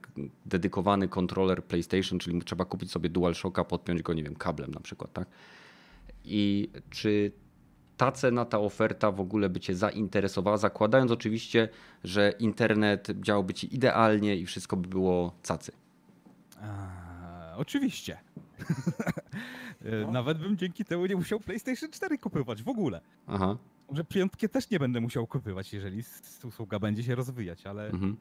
dedykowany 0.46 1.08
kontroler 1.08 1.64
PlayStation, 1.64 2.20
czyli 2.20 2.42
trzeba 2.42 2.66
kupić 2.66 2.92
sobie 2.92 3.10
DualShocka, 3.10 3.64
podpiąć 3.64 4.02
go, 4.02 4.14
nie 4.14 4.24
wiem, 4.24 4.36
kablem 4.36 4.72
na 4.72 4.80
przykład, 4.80 5.14
tak? 5.14 5.28
I 6.26 6.70
czy 6.90 7.32
ta 8.04 8.12
cena, 8.12 8.46
ta 8.46 8.60
oferta 8.60 9.12
w 9.12 9.20
ogóle 9.20 9.50
by 9.50 9.60
Cię 9.60 9.76
zainteresowała, 9.76 10.58
zakładając 10.58 11.12
oczywiście, 11.12 11.70
że 12.04 12.34
internet 12.40 13.08
działałby 13.22 13.54
Ci 13.54 13.76
idealnie 13.76 14.36
i 14.36 14.46
wszystko 14.46 14.78
by 14.78 14.88
było 14.88 15.34
cacy. 15.42 15.72
Eee, 16.62 16.68
oczywiście. 17.58 18.18
E, 19.86 20.02
No. 20.06 20.12
Nawet 20.12 20.38
bym 20.38 20.58
dzięki 20.58 20.86
temu 20.86 21.06
nie 21.06 21.16
musiał 21.16 21.40
PlayStation 21.40 21.92
4 21.92 22.18
kupywać 22.18 22.64
w 22.64 22.68
ogóle. 22.68 23.02
Aha. 23.28 23.58
Że 23.92 24.04
piątkę 24.04 24.50
też 24.50 24.70
nie 24.70 24.80
będę 24.80 25.02
musiał 25.02 25.28
kupywać, 25.28 25.74
jeżeli 25.74 26.04
usługa 26.44 26.80
będzie 26.80 27.04
się 27.04 27.16
rozwijać, 27.16 27.66
ale 27.66 27.86
Mhm. 27.90 28.18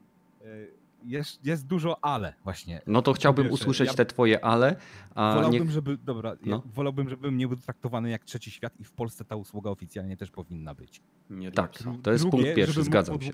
Jest, 1.05 1.45
jest 1.45 1.67
dużo 1.67 2.03
ale 2.05 2.33
właśnie. 2.43 2.81
No 2.87 3.01
to 3.01 3.13
chciałbym 3.13 3.43
Wiesz, 3.45 3.53
usłyszeć 3.53 3.87
ja- 3.87 3.93
te 3.93 4.05
Twoje 4.05 4.45
ale, 4.45 4.75
a 5.15 5.33
Wolałbym, 5.35 5.61
niech... 5.61 5.71
żeby, 5.71 5.97
dobra, 5.97 6.29
ja 6.29 6.37
No. 6.45 6.63
wolałbym, 6.73 7.09
żeby 7.09 7.31
nie 7.31 7.47
był 7.47 7.57
traktowany 7.57 8.09
jak 8.09 8.23
trzeci 8.25 8.51
świat 8.51 8.79
i 8.79 8.83
w 8.83 8.91
Polsce 8.91 9.25
ta 9.25 9.35
usługa 9.35 9.69
oficjalnie 9.69 10.17
też 10.17 10.31
powinna 10.31 10.75
być. 10.75 11.01
Nie 11.29 11.51
Tak, 11.51 11.71
dlaczego. 11.71 11.97
to 12.03 12.11
jest 12.11 12.23
Drugie, 12.23 12.37
punkt 12.43 12.55
pierwszy, 12.55 12.83
zgadzam 12.83 13.15
podł- 13.17 13.25
się. 13.25 13.31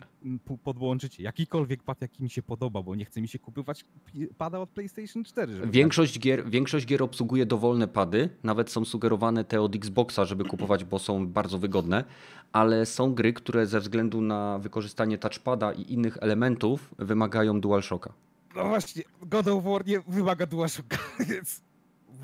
podłączyć 0.63 1.19
jakikolwiek 1.19 1.83
pad, 1.83 2.01
jaki 2.01 2.23
mi 2.23 2.29
się 2.29 2.41
podoba, 2.43 2.81
bo 2.83 2.95
nie 2.95 3.05
chce 3.05 3.21
mi 3.21 3.27
się 3.27 3.39
kupywać 3.39 3.85
pi- 4.05 4.27
pada 4.37 4.59
od 4.59 4.69
PlayStation 4.69 5.23
4. 5.23 5.55
żeby 5.55 5.71
Większość 5.71 6.19
gier, 6.19 6.49
większość 6.49 6.85
gier 6.85 7.03
obsługuje 7.03 7.45
dowolne 7.45 7.87
pady, 7.87 8.29
nawet 8.43 8.69
są 8.69 8.85
sugerowane 8.85 9.43
te 9.43 9.61
od 9.61 9.75
Xboxa, 9.75 10.25
żeby 10.25 10.43
kupować, 10.45 10.83
bo 10.83 10.99
są 10.99 11.27
bardzo 11.27 11.59
wygodne, 11.59 12.03
ale 12.51 12.85
są 12.85 13.13
gry, 13.13 13.33
które 13.33 13.65
ze 13.67 13.79
względu 13.79 14.21
na 14.21 14.59
wykorzystanie 14.59 15.17
touchpada 15.17 15.73
i 15.73 15.93
innych 15.93 16.17
elementów 16.21 16.95
wymagają 16.97 17.58
DualShocka. 17.61 18.13
No 18.55 18.67
właśnie, 18.67 19.03
God 19.21 19.47
of 19.47 19.63
War 19.63 19.85
nie 19.87 19.99
wymaga 19.99 20.45
DualShocka, 20.45 20.97
więc 21.29 21.61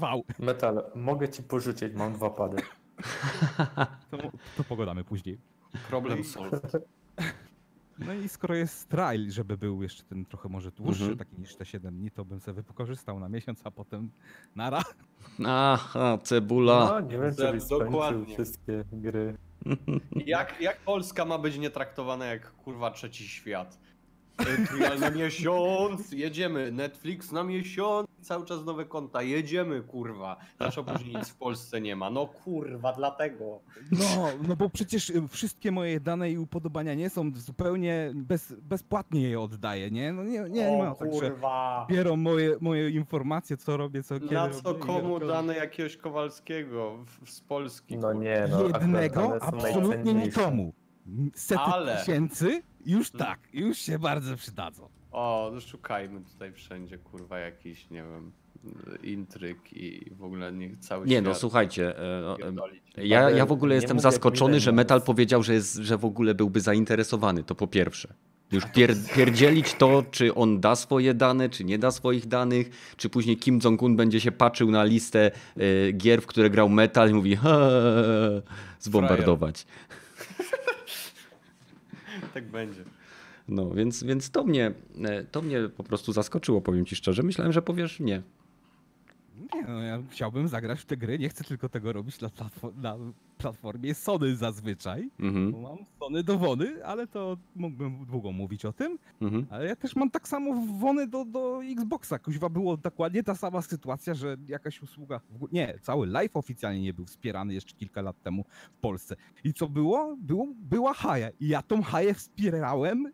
wow. 0.02 0.24
Metal, 0.40 0.84
mogę 0.96 1.30
ci 1.30 1.44
porzucić, 1.44 1.94
mam 1.94 2.14
dwa 2.14 2.30
pady. 2.30 2.58
To, 4.12 4.18
to 4.58 4.64
pogadamy 4.64 5.04
później. 5.04 5.38
Problem 5.90 6.24
solved. 6.24 6.78
No 8.00 8.14
i 8.14 8.30
skoro 8.30 8.56
jest 8.56 8.90
trial, 8.90 9.30
żeby 9.30 9.58
był 9.58 9.84
jeszcze 9.84 10.04
ten 10.04 10.26
trochę 10.26 10.50
może 10.50 10.72
dłuższy, 10.72 11.02
Mhm. 11.04 11.18
taki 11.18 11.40
niż 11.40 11.56
te 11.56 11.66
7 11.66 11.96
dni, 11.96 12.12
to 12.12 12.26
bym 12.26 12.40
sobie 12.40 12.62
wykorzystał 12.62 13.20
na 13.20 13.30
miesiąc, 13.30 13.62
a 13.64 13.72
potem 13.72 14.10
nara. 14.56 14.84
Aha, 15.46 16.18
cebula. 16.24 16.86
No, 16.86 17.00
nie 17.00 17.18
wiem, 17.18 17.36
czy 17.36 17.68
Dokładnie. 17.70 18.34
wszystkie 18.34 18.84
gry. 18.92 19.38
Jak, 20.26 20.62
jak 20.62 20.78
Polska 20.80 21.26
ma 21.26 21.38
być 21.38 21.58
nietraktowana 21.58 22.26
jak 22.26 22.52
kurwa 22.52 22.92
trzeci 22.92 23.28
świat? 23.28 23.80
Trial 24.38 25.00
na 25.00 25.10
miesiąc, 25.10 26.12
jedziemy. 26.12 26.72
Netflix 26.72 27.32
na 27.32 27.44
miesiąc, 27.44 28.08
cały 28.22 28.46
czas 28.46 28.66
nowe 28.66 28.86
konta, 28.86 29.22
jedziemy 29.22 29.82
kurwa. 29.82 30.38
Dlaczego 30.58 30.92
później 30.94 31.16
nic 31.16 31.30
w 31.30 31.36
Polsce 31.36 31.82
nie 31.82 31.96
ma? 31.96 32.10
No 32.10 32.28
kurwa, 32.28 32.94
dlatego. 32.94 33.60
No, 33.92 34.28
no 34.48 34.56
bo 34.56 34.70
przecież 34.70 35.10
y, 35.10 35.28
wszystkie 35.28 35.72
moje 35.72 36.00
dane 36.00 36.32
i 36.32 36.38
upodobania 36.38 36.94
nie 36.94 37.10
są 37.10 37.32
zupełnie 37.36 38.12
bez, 38.16 38.54
bezpłatnie 38.62 39.22
je 39.22 39.40
oddaję, 39.40 39.92
nie? 39.92 40.14
No 40.14 40.24
nie, 40.24 40.40
nie, 40.40 40.72
nie 40.72 40.78
ma 40.78 40.92
o 40.92 40.96
tak, 40.96 41.10
kurwa. 41.10 41.88
bierą 41.90 42.16
moje, 42.16 42.56
moje 42.62 42.90
informacje, 42.90 43.58
co 43.58 43.78
robię, 43.78 44.04
co 44.04 44.20
kiedy 44.20 44.34
Na 44.36 44.48
robię 44.48 44.62
co 44.62 44.74
i 44.74 44.80
komu 44.80 45.20
dane 45.20 45.56
jakiegoś 45.56 45.98
Kowalskiego 45.98 47.06
w, 47.06 47.30
z 47.30 47.42
Polski? 47.42 47.98
No 47.98 48.08
kurwa? 48.08 48.24
nie, 48.24 48.48
no 48.50 48.64
Jednego 48.64 49.38
absolutnie 49.44 50.14
nikomu. 50.14 50.74
Sety 51.34 51.62
Ale- 51.62 51.98
tysięcy? 51.98 52.62
Już 52.86 53.12
Hmm. 53.12 53.28
tak, 53.28 53.40
już 53.54 53.78
się 53.78 54.00
bardzo 54.00 54.36
przydadzą. 54.36 54.90
O, 55.12 55.52
no 55.54 55.62
szukajmy 55.62 56.22
tutaj 56.22 56.54
wszędzie, 56.54 56.98
kurwa, 56.98 57.40
jakiś, 57.40 57.90
nie 57.90 58.04
wiem, 58.04 58.32
intryg 59.04 59.74
i 59.74 60.12
w 60.16 60.24
ogóle 60.24 60.52
niech 60.54 60.78
cały 60.78 61.06
Nie 61.06 61.12
świat 61.16 61.26
no, 61.26 61.36
słuchajcie. 61.36 62.00
e, 62.00 62.38
e. 62.98 63.08
Ja, 63.08 63.30
ja 63.30 63.46
w 63.46 63.52
ogóle 63.52 63.76
jestem 63.76 64.00
zaskoczony, 64.00 64.60
że. 64.60 64.72
Metal 64.72 65.02
powiedział, 65.02 65.44
że, 65.44 65.54
jest, 65.54 65.76
że 65.76 65.98
w 65.98 66.06
ogóle 66.06 66.36
byłby 66.36 66.62
zainteresowany. 66.62 67.44
To 67.44 67.56
po 67.56 67.68
pierwsze. 67.68 68.14
Już 68.52 68.66
pier, 68.66 68.96
pierdzielić 69.16 69.74
to, 69.74 70.04
czy 70.12 70.36
on 70.36 70.60
da 70.60 70.76
swoje 70.76 71.14
dane, 71.14 71.50
czy 71.50 71.64
nie 71.64 71.80
da 71.80 71.92
swoich 71.92 72.28
danych, 72.28 72.94
czy 72.98 73.10
później 73.10 73.38
Kim 73.38 73.60
Jong-un 73.64 73.96
będzie 73.96 74.22
się 74.22 74.32
patrzył 74.32 74.72
na 74.72 74.84
listę 74.84 75.32
e, 75.58 75.92
gier, 75.92 76.22
w 76.22 76.26
które 76.28 76.50
grał 76.50 76.70
Metal 76.70 77.10
i 77.10 77.14
mówi 77.14 77.36
ha, 77.36 77.60
zbombardować. 78.80 79.66
Tak 82.36 82.52
będzie. 82.52 82.84
No, 83.48 83.70
więc, 83.70 84.04
więc 84.04 84.32
to, 84.32 84.44
mnie, 84.44 84.72
e, 85.04 85.24
to 85.24 85.42
mnie 85.42 85.70
po 85.78 85.84
prostu 85.84 86.14
zaskoczyło, 86.14 86.62
powiem 86.62 86.86
ci 86.86 86.96
szczerze. 86.96 87.24
Myślałem, 87.24 87.54
że 87.54 87.62
powiesz 87.62 88.00
nie. 88.00 88.22
Nie 89.54 89.62
no, 89.62 89.82
ja 89.82 90.04
chciałbym 90.10 90.48
zagrać 90.48 90.80
w 90.80 90.86
te 90.86 90.98
gry, 90.98 91.20
nie 91.20 91.30
chcę 91.30 91.44
tylko 91.44 91.70
tego 91.70 91.94
robić 91.94 92.22
na, 92.22 92.30
platform, 92.30 92.82
na 92.82 92.98
platformie 93.38 93.94
Sony 93.94 94.36
zazwyczaj, 94.36 95.10
Mhm, 95.20 95.52
bo 95.52 95.62
mam 95.62 95.78
Sony 96.00 96.24
do 96.24 96.38
Wony, 96.38 96.86
ale 96.86 97.08
to 97.08 97.38
mógłbym 97.56 98.06
długo 98.06 98.32
mówić 98.32 98.66
o 98.66 98.74
tym, 98.74 98.98
mhm. 99.22 99.46
ale 99.50 99.66
ja 99.66 99.76
też 99.76 99.96
mam 99.96 100.12
tak 100.12 100.28
samo 100.28 100.66
Wony 100.80 101.08
do, 101.08 101.26
do 101.26 101.62
Xboxa, 101.64 102.20
kuźwa 102.20 102.50
było 102.50 102.78
dokładnie 102.78 103.24
ta 103.24 103.36
sama 103.36 103.62
sytuacja, 103.62 104.14
że 104.14 104.38
jakaś 104.48 104.82
usługa, 104.82 105.22
nie, 105.52 105.80
cały 105.82 106.08
live 106.08 106.38
oficjalnie 106.38 106.82
nie 106.82 106.94
był 106.94 107.06
wspierany 107.06 107.54
jeszcze 107.54 107.76
kilka 107.76 108.02
lat 108.02 108.22
temu 108.22 108.46
w 108.78 108.80
Polsce. 108.80 109.16
I 109.44 109.54
co 109.54 109.70
było? 109.70 110.18
było 110.18 110.48
była 110.56 110.94
haja. 110.94 111.30
I 111.40 111.48
ja 111.48 111.62
tą 111.62 111.82
haję 111.84 112.14
wspierałem, 112.14 113.12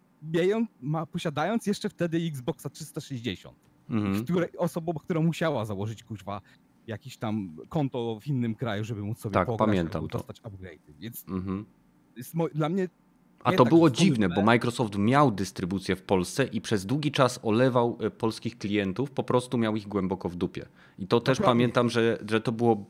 ma, 0.81 1.05
posiadając 1.05 1.65
jeszcze 1.65 1.89
wtedy 1.89 2.17
Xboxa 2.17 2.69
360 2.69 3.70
Mhm. 3.91 4.23
której, 4.23 4.57
osobą, 4.57 4.93
która 4.93 5.21
musiała 5.21 5.65
założyć 5.65 6.03
kuźwa 6.03 6.41
jakieś 6.87 7.17
tam 7.17 7.55
konto 7.69 8.19
w 8.21 8.27
innym 8.27 8.55
kraju, 8.55 8.83
żeby 8.83 9.01
móc 9.01 9.19
sobie 9.19 9.33
Tak, 9.33 9.47
pograć 9.47 9.67
pamiętam 9.67 10.07
to. 10.07 10.17
dostać 10.17 10.39
upgrade. 10.43 10.79
Więc 10.99 11.25
Mhm. 11.29 11.65
dla 12.53 12.69
mnie 12.69 12.89
A 13.43 13.51
to 13.51 13.63
tak, 13.63 13.69
było 13.73 13.89
dziwne, 13.89 14.29
bo 14.29 14.41
Microsoft 14.41 14.97
miał 14.97 15.31
dystrybucję 15.31 15.95
w 15.95 16.01
Polsce 16.03 16.43
i 16.45 16.61
przez 16.61 16.85
długi 16.85 17.11
czas 17.11 17.39
olewał 17.43 17.97
e, 17.99 18.09
polskich 18.11 18.57
klientów, 18.57 19.11
po 19.11 19.23
prostu 19.23 19.57
miał 19.57 19.75
ich 19.75 19.87
głęboko 19.87 20.29
w 20.29 20.35
dupie. 20.35 20.65
I 20.99 21.07
to 21.07 21.19
też 21.19 21.37
Dokładnie. 21.37 21.59
pamiętam, 21.59 21.89
że, 21.89 22.17
że 22.29 22.41
to 22.41 22.51
było. 22.51 22.85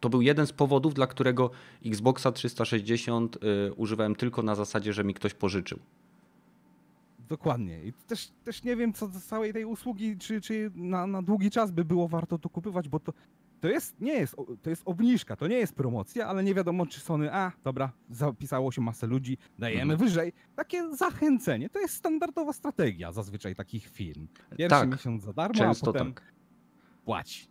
To 0.00 0.08
był 0.08 0.22
jeden 0.22 0.46
z 0.46 0.52
powodów, 0.52 0.94
dla 0.94 1.06
którego 1.06 1.50
Xboxa 1.86 2.32
360 2.32 3.36
y, 3.36 3.72
używałem 3.74 4.14
tylko 4.14 4.42
na 4.42 4.54
zasadzie, 4.54 4.92
że 4.92 5.04
mi 5.04 5.14
ktoś 5.14 5.34
pożyczył. 5.34 5.78
Dokładnie. 7.28 7.84
I 7.84 7.92
też, 7.92 8.30
też 8.44 8.64
nie 8.64 8.76
wiem, 8.76 8.92
co 8.92 9.08
do 9.08 9.20
całej 9.20 9.52
tej 9.52 9.64
usługi, 9.64 10.16
czy, 10.18 10.40
czy 10.40 10.70
na, 10.74 11.06
na 11.06 11.22
długi 11.22 11.50
czas 11.50 11.70
by 11.70 11.84
było 11.84 12.08
warto 12.08 12.38
to 12.38 12.48
kupować, 12.48 12.88
bo 12.88 13.00
to, 13.00 13.12
to 13.60 13.68
jest, 13.68 14.00
nie 14.00 14.12
jest, 14.12 14.36
to 14.62 14.70
jest 14.70 14.82
obniżka, 14.84 15.36
to 15.36 15.46
nie 15.46 15.56
jest 15.56 15.74
promocja, 15.74 16.26
ale 16.26 16.44
nie 16.44 16.54
wiadomo, 16.54 16.86
czy 16.86 17.00
Sony, 17.00 17.34
a 17.34 17.52
dobra, 17.64 17.92
zapisało 18.10 18.72
się 18.72 18.80
masę 18.80 19.06
ludzi, 19.06 19.38
dajemy 19.58 19.92
Mhm. 19.92 19.98
wyżej. 20.08 20.32
Takie 20.56 20.94
zachęcenie, 20.96 21.70
to 21.70 21.78
jest 21.78 21.94
standardowa 21.94 22.52
strategia 22.52 23.12
zazwyczaj 23.12 23.54
takich 23.54 23.86
firm. 23.88 24.26
Pierwszy 24.56 24.80
Tak, 24.80 24.90
miesiąc 24.90 25.22
za 25.22 25.32
darmo, 25.32 25.54
Często 25.58 25.90
a 25.90 25.92
potem 25.92 26.14
tak. 26.14 26.32
płać. 27.04 27.48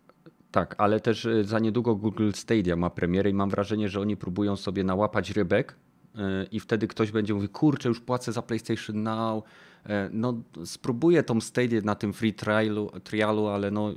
Tak, 0.52 0.76
ale 0.78 1.00
też 1.00 1.26
y, 1.26 1.44
za 1.44 1.60
niedługo 1.60 1.96
Google 1.96 2.32
Stadia 2.34 2.76
ma 2.76 2.90
premierę 2.90 3.30
i 3.30 3.34
mam 3.34 3.50
wrażenie, 3.50 3.90
że 3.90 4.02
oni 4.02 4.18
próbują 4.18 4.56
sobie 4.56 4.84
nałapać 4.84 5.32
rybek 5.32 5.76
y, 6.16 6.20
i 6.52 6.60
wtedy 6.60 6.88
ktoś 6.88 7.12
będzie 7.12 7.34
mówił, 7.34 7.50
kurczę, 7.50 7.90
już 7.90 8.00
płacę 8.02 8.32
za 8.32 8.42
PlayStation 8.42 9.04
Now. 9.04 9.44
E, 9.88 10.10
No 10.14 10.42
spróbuję 10.66 11.24
tą 11.24 11.42
Stadia 11.42 11.82
na 11.82 11.96
tym 11.96 12.14
free 12.14 12.34
trialu, 12.34 12.92
trialu 13.04 13.48
ale 13.48 13.72
no, 13.72 13.94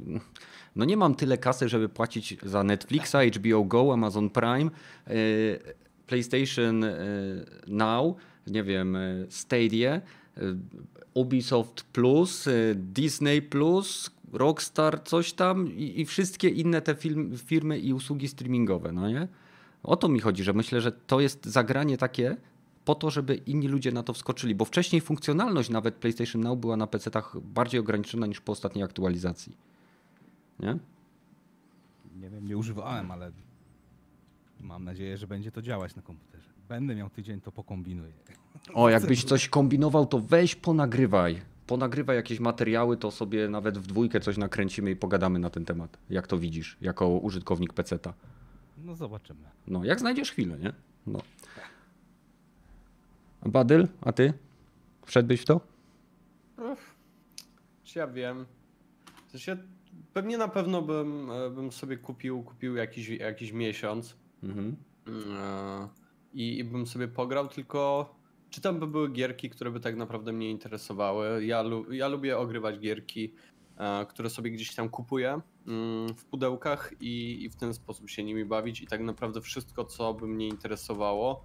no 0.77 0.85
nie 0.85 0.97
mam 0.97 1.15
tyle 1.15 1.39
kasy, 1.39 1.69
żeby 1.69 1.89
płacić 1.89 2.37
za 2.43 2.65
Netflixa, 2.65 3.17
HBO 3.37 3.65
Go, 3.65 3.93
Amazon 3.93 4.31
Prime, 4.31 4.71
e, 5.07 5.13
PlayStation 6.07 6.85
e, 6.85 6.97
Now, 7.67 8.17
nie 8.47 8.63
wiem, 8.63 8.97
Stadia, 9.29 10.01
Ubisoft 11.15 11.83
Plus, 11.83 12.49
Disney 12.75 13.43
Plus, 13.43 14.11
Rockstar, 14.33 15.05
coś 15.05 15.33
tam 15.33 15.69
i, 15.69 16.01
i 16.01 16.07
wszystkie 16.07 16.49
inne 16.49 16.83
te 16.83 16.95
film, 16.95 17.39
firmy 17.39 17.79
i 17.79 17.93
usługi 17.93 18.29
streamingowe, 18.29 18.93
no 18.93 19.09
nie? 19.09 19.29
O 19.83 19.97
to 19.97 20.09
mi 20.09 20.21
chodzi, 20.21 20.45
że 20.45 20.53
myślę, 20.53 20.81
że 20.81 20.93
to 20.93 21.21
jest 21.21 21.47
zagranie 21.47 21.99
takie 21.99 22.37
po 22.91 22.95
to, 22.95 23.11
żeby 23.11 23.35
inni 23.35 23.69
ludzie 23.69 23.93
na 23.93 24.03
to 24.03 24.13
wskoczyli, 24.13 24.55
bo 24.55 24.65
wcześniej 24.65 25.01
funkcjonalność 25.01 25.71
nawet 25.71 25.95
PlayStation 25.95 26.43
Now 26.43 26.59
była 26.59 26.77
na 26.77 26.87
PC-tach 26.87 27.41
bardziej 27.41 27.81
ograniczona 27.81 28.27
niż 28.27 28.41
po 28.41 28.53
ostatniej 28.53 28.85
aktualizacji. 28.85 29.57
Nie? 30.61 30.79
Nie 32.21 32.31
wiem, 32.31 32.47
nie 32.47 32.57
używałem, 32.57 33.11
ale 33.11 33.33
mam 34.61 34.85
nadzieję, 34.85 35.17
że 35.17 35.27
będzie 35.27 35.53
to 35.53 35.63
działać 35.63 35.97
na 35.97 36.03
komputerze. 36.03 36.51
Będę 36.69 36.95
miał 36.95 37.11
tydzień, 37.11 37.41
to 37.41 37.53
pokombinuję. 37.53 38.13
O, 38.75 38.89
jakbyś 38.91 39.25
coś 39.25 39.49
kombinował, 39.49 40.07
to 40.07 40.19
weź 40.19 40.55
ponagrywaj. 40.55 41.43
Ponagrywaj 41.67 42.17
jakieś 42.17 42.41
materiały, 42.41 42.97
to 42.97 43.11
sobie 43.11 43.49
nawet 43.49 43.79
w 43.79 43.87
dwójkę 43.87 44.21
coś 44.21 44.37
nakręcimy 44.37 44.91
i 44.91 44.97
pogadamy 44.97 45.39
na 45.39 45.51
ten 45.51 45.65
temat. 45.65 45.99
Jak 46.11 46.27
to 46.27 46.39
widzisz, 46.39 46.77
jako 46.81 47.09
użytkownik 47.09 47.73
PC-ta. 47.73 48.15
No 48.85 48.95
zobaczymy. 48.95 49.41
No, 49.67 49.85
jak 49.85 50.01
znajdziesz 50.01 50.31
chwilę, 50.31 50.59
nie? 50.59 50.73
No. 51.07 51.21
Badyl, 53.47 53.89
a 54.01 54.13
ty? 54.13 54.33
Wszedłbyś 55.07 55.41
w 55.41 55.45
to? 55.45 55.61
Czy 57.85 57.99
ja 57.99 58.07
wiem? 58.07 58.47
W 59.27 59.31
sensie, 59.31 59.57
pewnie 60.13 60.39
na 60.39 60.49
pewno 60.49 60.83
bym, 60.83 61.31
e, 61.31 61.51
bym 61.51 61.73
sobie 61.73 61.97
kupił, 61.97 62.43
kupił 62.43 62.77
jakiś, 62.77 63.09
jakiś 63.09 63.53
miesiąc 63.53 64.17
Mhm. 64.43 64.77
e, 65.39 65.89
i, 66.35 66.59
i 66.59 66.65
bym 66.65 66.87
sobie 66.87 67.09
pograł, 67.09 67.49
tylko 67.49 68.15
czy 68.51 68.61
tam 68.61 68.81
by 68.81 68.87
były 68.87 69.11
gierki, 69.11 69.51
które 69.51 69.71
by 69.71 69.81
tak 69.81 69.97
naprawdę 69.97 70.33
mnie 70.33 70.51
interesowały? 70.51 71.45
Ja, 71.45 71.63
lu, 71.63 71.93
ja 71.93 72.09
lubię 72.09 72.39
ogrywać 72.39 72.79
gierki, 72.79 73.35
e, 73.77 74.07
które 74.07 74.31
sobie 74.31 74.51
gdzieś 74.51 74.75
tam 74.75 74.89
kupuję 74.89 75.41
mm, 75.67 76.15
w 76.15 76.25
pudełkach 76.25 76.93
i, 77.01 77.45
i 77.45 77.49
w 77.51 77.57
ten 77.57 77.75
sposób 77.75 78.11
się 78.11 78.25
nimi 78.25 78.45
bawić 78.45 78.81
i 78.81 78.87
tak 78.87 79.01
naprawdę 79.01 79.41
wszystko, 79.41 79.85
co 79.85 80.15
by 80.15 80.27
mnie 80.27 80.49
interesowało, 80.49 81.45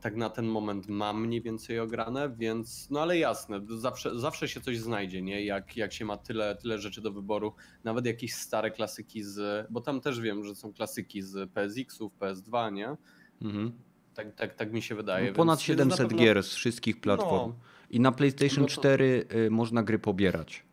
tak 0.00 0.16
na 0.16 0.30
ten 0.30 0.46
moment 0.46 0.88
mam 0.88 1.26
mniej 1.26 1.42
więcej 1.42 1.80
ograne, 1.80 2.30
więc 2.38 2.90
no 2.90 3.00
ale 3.00 3.18
jasne, 3.18 3.60
zawsze, 3.68 4.18
zawsze 4.18 4.48
się 4.48 4.60
coś 4.60 4.78
znajdzie, 4.78 5.22
nie? 5.22 5.44
Jak, 5.44 5.76
jak 5.76 5.92
się 5.92 6.04
ma 6.04 6.16
tyle, 6.16 6.56
tyle 6.56 6.78
rzeczy 6.78 7.00
do 7.00 7.12
wyboru, 7.12 7.54
nawet 7.84 8.06
jakieś 8.06 8.34
stare 8.34 8.70
klasyki 8.70 9.22
z, 9.22 9.66
bo 9.70 9.80
tam 9.80 10.00
też 10.00 10.20
wiem, 10.20 10.44
że 10.44 10.54
są 10.54 10.72
klasyki 10.72 11.22
z 11.22 11.50
PSX-ów, 11.50 12.12
PS2, 12.20 12.72
nie? 12.72 12.96
Mhm. 13.42 13.72
Tak, 14.14 14.34
tak, 14.34 14.54
tak 14.54 14.72
mi 14.72 14.82
się 14.82 14.94
wydaje. 14.94 15.28
No, 15.30 15.36
ponad 15.36 15.58
więc- 15.58 15.68
więc 15.68 15.78
na 15.78 15.84
700 15.96 16.08
pewno- 16.08 16.18
gier 16.24 16.42
z 16.42 16.54
wszystkich 16.54 17.00
platform. 17.00 17.50
No. 17.50 17.54
I 17.90 18.00
na 18.00 18.12
PlayStation 18.12 18.60
No 18.60 18.66
to- 18.66 18.72
4 18.74 19.26
y, 19.46 19.50
można 19.50 19.82
gry 19.82 19.98
pobierać. 19.98 20.64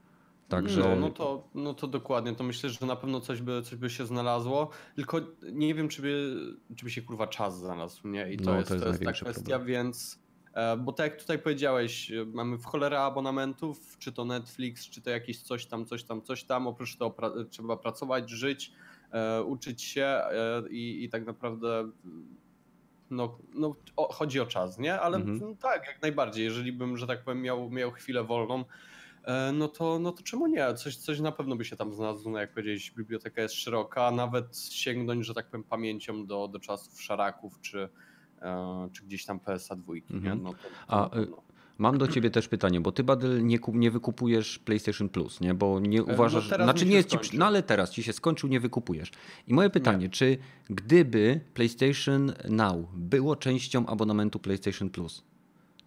Także 0.49 0.81
No, 0.81 0.95
no, 0.95 1.09
to, 1.09 1.47
no 1.55 1.73
to 1.73 1.87
dokładnie, 1.87 2.35
to 2.35 2.43
myślę, 2.43 2.69
że 2.69 2.85
na 2.85 2.95
pewno 2.95 3.21
coś 3.21 3.41
by, 3.41 3.61
coś 3.61 3.75
by 3.75 3.89
się 3.89 4.05
znalazło, 4.05 4.69
tylko 4.95 5.21
nie 5.51 5.73
wiem, 5.75 5.89
czy 5.89 6.01
by, 6.01 6.35
czy 6.75 6.85
by 6.85 6.91
się 6.91 7.01
kurwa 7.01 7.27
czas 7.27 7.59
znalazł, 7.59 8.07
nie? 8.07 8.31
I 8.33 8.37
to 8.37 8.51
No, 8.51 8.57
jest, 8.57 8.67
to 8.67 8.73
jest 8.73 8.85
to 8.85 8.89
jest 8.89 9.03
ta 9.03 9.11
kwestia, 9.11 9.43
problem. 9.43 9.65
więc, 9.67 10.19
e, 10.53 10.77
bo 10.77 10.93
tak 10.93 11.11
jak 11.11 11.21
tutaj 11.21 11.39
powiedziałeś, 11.39 12.11
e, 12.11 12.25
mamy 12.25 12.57
w 12.57 12.65
cholerę 12.65 12.99
abonamentów, 12.99 13.97
czy 13.99 14.11
to 14.11 14.25
Netflix, 14.25 14.89
czy 14.89 15.01
to 15.01 15.09
jakieś 15.09 15.41
coś 15.41 15.65
tam, 15.65 15.85
coś 15.85 16.03
tam, 16.03 16.21
coś 16.21 16.43
tam, 16.43 16.67
oprócz 16.67 16.93
tego 16.93 17.09
pra- 17.09 17.45
trzeba 17.49 17.77
pracować, 17.77 18.29
żyć, 18.29 18.71
e, 19.11 19.43
uczyć 19.43 19.81
się 19.81 20.03
e, 20.05 20.63
i, 20.69 21.03
i 21.03 21.09
tak 21.09 21.25
naprawdę 21.25 21.91
no, 23.09 23.37
no 23.53 23.75
o, 23.95 24.13
chodzi 24.13 24.39
o 24.39 24.45
czas, 24.45 24.79
nie? 24.79 24.99
Ale 24.99 25.17
Mhm. 25.17 25.39
no, 25.39 25.55
tak, 25.61 25.87
jak 25.87 26.01
najbardziej, 26.01 26.45
jeżeli 26.45 26.71
bym, 26.73 26.97
że 26.97 27.07
tak 27.07 27.23
powiem, 27.23 27.41
miał, 27.41 27.69
miał 27.69 27.91
chwilę 27.91 28.23
wolną, 28.23 28.65
no 29.53 29.67
to, 29.67 29.99
no 29.99 30.11
to 30.11 30.23
czemu 30.23 30.47
nie? 30.47 30.73
Coś, 30.73 30.95
coś 30.97 31.19
na 31.19 31.31
pewno 31.31 31.55
by 31.55 31.65
się 31.65 31.75
tam 31.75 31.93
znalazło. 31.93 32.31
No 32.31 32.39
jak 32.39 32.51
powiedziałeś, 32.51 32.91
biblioteka 32.91 33.41
jest 33.41 33.55
szeroka, 33.55 34.11
nawet 34.11 34.57
sięgnąć, 34.57 35.25
że 35.25 35.33
tak 35.33 35.47
powiem, 35.47 35.63
pamięcią 35.63 36.25
do, 36.25 36.47
do 36.47 36.59
czasów 36.59 37.01
szaraków, 37.01 37.61
czy, 37.61 37.89
e, 38.41 38.89
czy 38.93 39.03
gdzieś 39.03 39.25
tam 39.25 39.39
PSA 39.39 39.75
dwójki, 39.75 40.13
Mhm. 40.13 40.37
nie? 40.37 40.43
No 40.43 40.53
to, 40.53 40.57
to 40.87 40.93
A, 40.93 41.09
pewno. 41.09 41.47
Mam 41.77 41.97
do 41.97 42.07
ciebie 42.07 42.29
też 42.29 42.47
pytanie, 42.47 42.81
bo 42.81 42.91
ty 42.91 43.03
Badel 43.03 43.45
nie, 43.45 43.59
kup, 43.59 43.75
nie 43.75 43.91
wykupujesz 43.91 44.59
PlayStation 44.59 45.09
Plus, 45.09 45.41
nie? 45.41 45.53
Bo 45.53 45.79
nie 45.79 45.97
no 45.97 46.13
uważasz, 46.13 46.49
teraz 46.49 46.65
znaczy 46.65 46.85
nie 46.85 46.95
jest 46.95 47.09
ci, 47.09 47.37
no 47.37 47.45
ale 47.45 47.63
teraz 47.63 47.91
ci 47.91 48.03
się 48.03 48.13
skończył, 48.13 48.49
nie 48.49 48.59
wykupujesz. 48.59 49.11
I 49.47 49.53
moje 49.53 49.69
pytanie, 49.69 50.09
czy 50.09 50.37
gdyby 50.69 51.39
PlayStation 51.53 52.33
Now 52.49 52.77
było 52.93 53.35
częścią 53.35 53.85
abonamentu 53.85 54.39
PlayStation 54.39 54.89
Plus, 54.89 55.23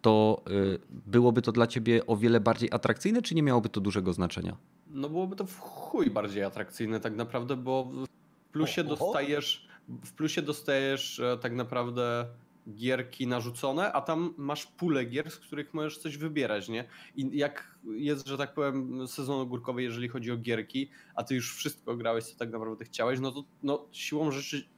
to 0.03 0.43
y, 0.51 0.79
byłoby 0.91 1.43
to 1.43 1.53
dla 1.53 1.67
ciebie 1.67 2.07
o 2.07 2.17
wiele 2.17 2.41
bardziej 2.41 2.69
atrakcyjne, 2.73 3.23
czy 3.23 3.35
nie 3.35 3.43
miałoby 3.43 3.69
to 3.69 3.81
dużego 3.81 4.13
znaczenia? 4.13 4.57
No 4.91 5.09
byłoby 5.09 5.37
to 5.37 5.47
w 5.47 5.59
chuj 5.59 6.11
bardziej 6.11 6.43
atrakcyjne 6.43 7.01
tak 7.01 7.17
naprawdę, 7.17 7.57
bo 7.57 7.85
w 7.85 8.53
plusie 8.53 8.85
dostajesz 8.85 9.71
w 10.05 10.13
plusie 10.13 10.43
dostajesz 10.43 11.21
e, 11.21 11.39
tak 11.39 11.53
naprawdę 11.53 12.27
gierki 12.75 13.27
narzucone, 13.27 13.93
a 13.93 14.01
tam 14.01 14.35
masz 14.37 14.67
pulę 14.67 15.05
gier, 15.05 15.31
z 15.31 15.37
których 15.37 15.75
możesz 15.75 15.99
coś 15.99 16.17
wybierać, 16.17 16.69
nie? 16.69 16.85
I 17.17 17.39
jak 17.39 17.79
jest, 17.91 18.27
że 18.27 18.39
tak 18.39 18.55
powiem, 18.55 19.09
sezon 19.09 19.41
ogórkowy, 19.41 19.83
jeżeli 19.83 20.09
chodzi 20.09 20.33
o 20.33 20.37
gierki, 20.37 20.91
a 21.15 21.25
ty 21.25 21.35
już 21.35 21.57
wszystko 21.57 21.97
grałeś, 21.97 22.25
co 22.25 22.39
tak 22.39 22.51
naprawdę 22.51 22.85
chciałeś, 22.85 23.21
no 23.21 23.33
to 23.33 23.45
no, 23.63 23.87
siłą 23.93 24.31
rzeczy 24.31 24.69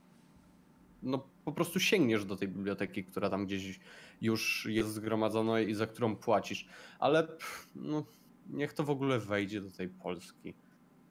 no 1.02 1.26
po 1.44 1.52
prostu 1.52 1.80
sięgniesz 1.80 2.24
do 2.24 2.36
tej 2.36 2.48
biblioteki, 2.48 3.04
która 3.04 3.30
tam 3.30 3.46
gdzieś 3.46 3.80
już 4.20 4.66
jest 4.70 4.92
zgromadzona 4.92 5.60
i 5.60 5.74
za 5.74 5.86
którą 5.86 6.16
płacisz. 6.16 6.68
Ale 6.98 7.24
pff, 7.24 7.68
no, 7.74 8.04
niech 8.50 8.72
to 8.72 8.84
w 8.84 8.90
ogóle 8.90 9.18
wejdzie 9.18 9.60
do 9.60 9.70
tej 9.70 9.88
Polski, 9.88 10.54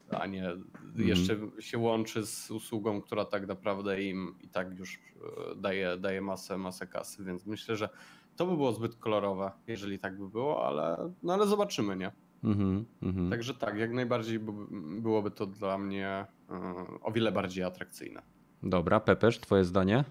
a 0.09 0.25
nie 0.25 0.53
jeszcze 0.95 1.37
się 1.59 1.77
łączy 1.77 2.25
z 2.25 2.51
usługą, 2.51 3.01
która 3.01 3.25
tak 3.25 3.47
naprawdę 3.47 4.03
im 4.03 4.35
i 4.41 4.47
tak 4.47 4.79
już 4.79 4.95
e, 4.95 5.55
daje, 5.55 5.97
daje 5.97 6.21
masę, 6.21 6.57
masę 6.57 6.87
kasy, 6.87 7.23
więc 7.23 7.45
myślę, 7.45 7.75
że 7.75 7.89
to 8.35 8.45
by 8.45 8.55
było 8.55 8.73
zbyt 8.73 8.95
kolorowe, 8.95 9.51
jeżeli 9.67 9.99
tak 9.99 10.17
by 10.17 10.29
było, 10.29 10.67
ale, 10.67 11.11
no 11.23 11.33
ale 11.33 11.47
zobaczymy, 11.47 11.97
nie? 11.97 12.11
Mhm, 12.43 12.85
mhm. 13.01 13.29
Także 13.29 13.53
tak, 13.53 13.77
jak 13.77 13.91
najbardziej 13.91 14.39
by- 14.39 14.67
byłoby 15.01 15.31
to 15.31 15.45
dla 15.45 15.77
mnie 15.77 16.25
e, 16.49 16.55
o 17.01 17.11
wiele 17.11 17.31
bardziej 17.31 17.63
atrakcyjne. 17.63 18.21
Dobra, 18.63 18.99
Pepesz, 18.99 19.39
twoje 19.39 19.65
zdanie? 19.65 20.03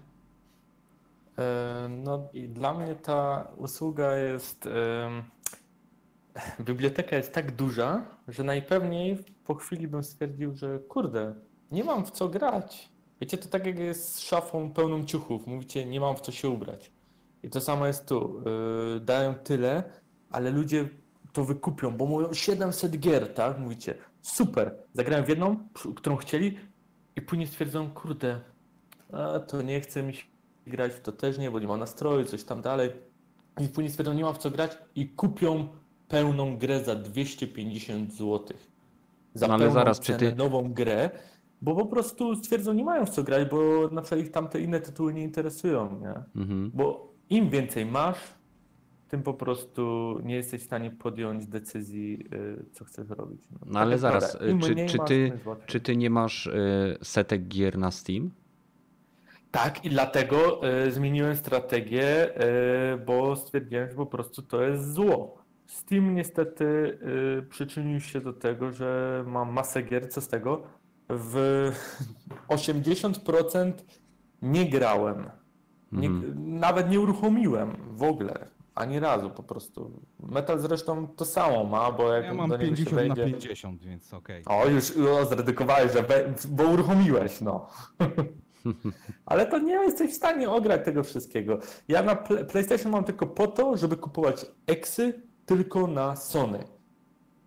E, 1.37 1.87
No 1.89 2.29
i 2.33 2.49
dla 2.49 2.73
mnie 2.73 2.95
ta 2.95 3.47
usługa 3.57 4.15
jest. 4.17 4.69
Biblioteka 6.59 7.15
jest 7.15 7.33
tak 7.33 7.55
duża, 7.55 8.05
że 8.27 8.43
najpewniej 8.43 9.17
po 9.45 9.55
chwili 9.55 9.87
bym 9.87 10.03
stwierdził, 10.03 10.55
że 10.55 10.79
kurde, 10.79 11.35
nie 11.71 11.83
mam 11.83 12.05
w 12.05 12.11
co 12.11 12.29
grać. 12.29 12.89
Wiecie, 13.21 13.37
to 13.37 13.49
tak 13.49 13.65
jak 13.65 13.79
jest 13.79 14.15
z 14.15 14.19
szafą 14.19 14.73
pełną 14.73 15.05
ciuchów. 15.05 15.47
Mówicie, 15.47 15.85
nie 15.85 15.99
mam 15.99 16.15
w 16.15 16.21
co 16.21 16.31
się 16.31 16.49
ubrać. 16.49 16.91
I 17.43 17.49
to 17.49 17.61
samo 17.61 17.87
jest 17.87 18.07
tu. 18.07 18.43
Yy, 18.93 18.99
dają 18.99 19.35
tyle, 19.35 19.83
ale 20.31 20.51
ludzie 20.51 20.89
to 21.33 21.45
wykupią, 21.45 21.97
bo 21.97 22.05
mówią 22.05 22.33
700 22.33 22.99
gier, 22.99 23.33
tak? 23.33 23.59
Mówicie, 23.59 23.95
super, 24.21 24.75
zagrałem 24.93 25.25
w 25.25 25.29
jedną, 25.29 25.57
którą 25.95 26.15
chcieli 26.15 26.57
i 27.15 27.21
później 27.21 27.47
stwierdzą, 27.47 27.91
kurde, 27.91 28.41
a 29.11 29.39
to 29.39 29.61
nie 29.61 29.81
chce 29.81 30.03
mi 30.03 30.13
się 30.13 30.23
grać, 30.67 30.91
w 30.93 30.99
to 30.99 31.11
też 31.11 31.37
nie, 31.37 31.51
bo 31.51 31.59
nie 31.59 31.67
mam 31.67 31.79
nastroju, 31.79 32.25
coś 32.25 32.43
tam 32.43 32.61
dalej. 32.61 32.89
I 33.61 33.67
później 33.67 33.89
stwierdzą, 33.89 34.13
nie 34.13 34.23
mam 34.23 34.33
w 34.35 34.37
co 34.37 34.51
grać 34.51 34.77
i 34.95 35.09
kupią 35.09 35.67
pełną 36.07 36.57
grę 36.57 36.83
za 36.83 36.95
250 36.95 38.13
zł. 38.13 38.57
Za 39.33 39.47
No 39.47 39.53
ale 39.53 39.63
pełną 39.63 39.73
zaraz, 39.73 39.99
cenę 39.99 40.19
ty- 40.19 40.35
nową 40.35 40.73
grę, 40.73 41.09
bo 41.61 41.75
po 41.75 41.85
prostu 41.85 42.35
stwierdzą, 42.35 42.73
nie 42.73 42.83
mają 42.83 43.05
w 43.05 43.09
co 43.09 43.23
grać, 43.23 43.49
bo 43.49 43.89
na 43.91 44.01
przykład 44.01 44.21
ich 44.25 44.31
tamte 44.31 44.61
inne 44.61 44.79
tytuły 44.79 45.13
nie 45.13 45.23
interesują, 45.23 45.99
nie? 45.99 46.41
Mhm. 46.41 46.71
Bo 46.73 47.13
im 47.29 47.49
więcej 47.49 47.85
masz, 47.85 48.17
tym 49.09 49.23
po 49.23 49.33
prostu 49.33 50.17
nie 50.23 50.35
jesteś 50.35 50.61
w 50.61 50.65
stanie 50.65 50.91
podjąć 50.91 51.45
decyzji, 51.47 52.27
y, 52.33 52.65
co 52.71 52.85
chcesz 52.85 53.09
robić. 53.09 53.41
No 53.65 53.79
ale 53.79 53.91
tak 53.91 53.99
zaraz, 53.99 54.37
im 54.49 54.59
czy, 54.59 54.75
czy, 54.87 54.97
masz, 54.97 55.07
ty, 55.07 55.31
czy 55.65 55.79
ty 55.79 55.97
nie 55.97 56.09
masz 56.09 56.47
y, 56.47 56.97
setek 57.01 57.47
gier 57.47 57.77
na 57.77 57.91
Steam? 57.91 58.31
Tak, 59.51 59.85
i 59.85 59.89
dlatego 59.89 60.61
y, 60.87 60.91
zmieniłem 60.91 61.35
strategię, 61.35 62.29
y, 62.93 62.97
bo 62.97 63.35
stwierdziłem, 63.35 63.89
że 63.89 63.95
po 63.95 64.05
prostu 64.05 64.41
to 64.41 64.63
jest 64.63 64.93
zło. 64.93 65.37
Steam 65.65 66.15
niestety 66.15 66.65
y, 67.39 67.43
przyczynił 67.49 67.99
się 67.99 68.21
do 68.21 68.33
tego, 68.33 68.71
że 68.71 69.23
mam 69.27 69.51
masę 69.53 69.81
gier, 69.81 70.09
co 70.11 70.21
z 70.21 70.27
tego? 70.27 70.63
W 71.09 71.71
80% 72.47 73.71
nie 74.41 74.69
grałem. 74.69 75.29
Nie, 75.91 76.07
Mhm. 76.07 76.59
Nawet 76.59 76.89
nie 76.89 76.99
uruchomiłem 76.99 77.77
w 77.91 78.03
ogóle. 78.03 78.47
Ani 78.75 78.99
razu 78.99 79.29
po 79.29 79.43
prostu. 79.43 79.91
Metal 80.19 80.59
zresztą 80.59 81.07
to 81.07 81.25
samo 81.25 81.63
ma, 81.63 81.91
bo 81.91 82.13
jak 82.13 82.25
Ja 82.25 82.33
mam 82.33 82.49
do 82.49 82.57
niego 82.57 82.75
się 82.75 82.85
50 82.85 83.07
na 83.09 83.15
wejdzie... 83.15 83.37
50, 83.37 83.83
więc 83.83 84.13
okej. 84.13 84.43
O, 84.45 84.67
już 84.67 84.97
o, 84.97 85.25
zredukowałeś, 85.25 85.93
że 85.93 86.03
we, 86.03 86.33
bo 86.49 86.63
uruchomiłeś, 86.63 87.41
no. 87.41 87.67
Ale 89.25 89.45
to 89.45 89.59
nie 89.59 89.73
jesteś 89.73 90.11
w 90.11 90.15
stanie 90.15 90.49
ograć 90.49 90.85
tego 90.85 91.03
wszystkiego. 91.03 91.59
Ja 91.87 92.03
na 92.03 92.15
Pl- 92.15 92.45
PlayStation 92.45 92.91
mam 92.91 93.03
tylko 93.03 93.27
po 93.27 93.47
to, 93.47 93.77
żeby 93.77 93.97
kupować 93.97 94.45
eksy 94.67 95.21
tylko 95.45 95.87
na 95.87 96.15
Sony. 96.15 96.59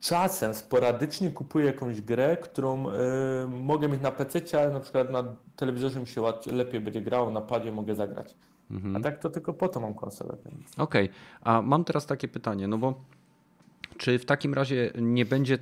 Czasem 0.01 0.55
sporadycznie 0.55 1.31
kupuję 1.31 1.67
jakąś 1.67 2.01
grę, 2.01 2.37
którą 2.37 2.89
y, 2.91 2.93
mogę 3.49 3.89
mieć 3.89 4.01
na 4.01 4.11
PC, 4.11 4.41
ale 4.61 4.73
na 4.73 4.81
przykład 4.81 5.11
na 5.11 5.25
telewizorze 5.57 6.01
mi 6.01 6.07
się 6.07 6.23
lepiej 6.53 6.81
będzie 6.81 7.01
grało, 7.01 7.31
na 7.31 7.41
padzie 7.41 7.73
mogę 7.73 7.95
zagrać. 7.95 8.35
Mhm. 8.71 8.97
A 8.97 9.01
tak 9.01 9.19
to 9.19 9.31
tylko 9.31 9.53
po 9.55 9.69
to 9.69 9.81
mam 9.81 9.95
konsolę. 9.95 10.37
Okej, 10.79 11.09
a 11.41 11.63
mam 11.63 11.85
teraz 11.85 12.07
takie 12.07 12.29
pytanie, 12.29 12.69
no 12.69 12.79
bo 12.79 12.95
czy 13.97 14.19
w 14.19 14.25
takim 14.25 14.55
razie 14.55 14.93
nie 15.01 15.25
będzie 15.25 15.59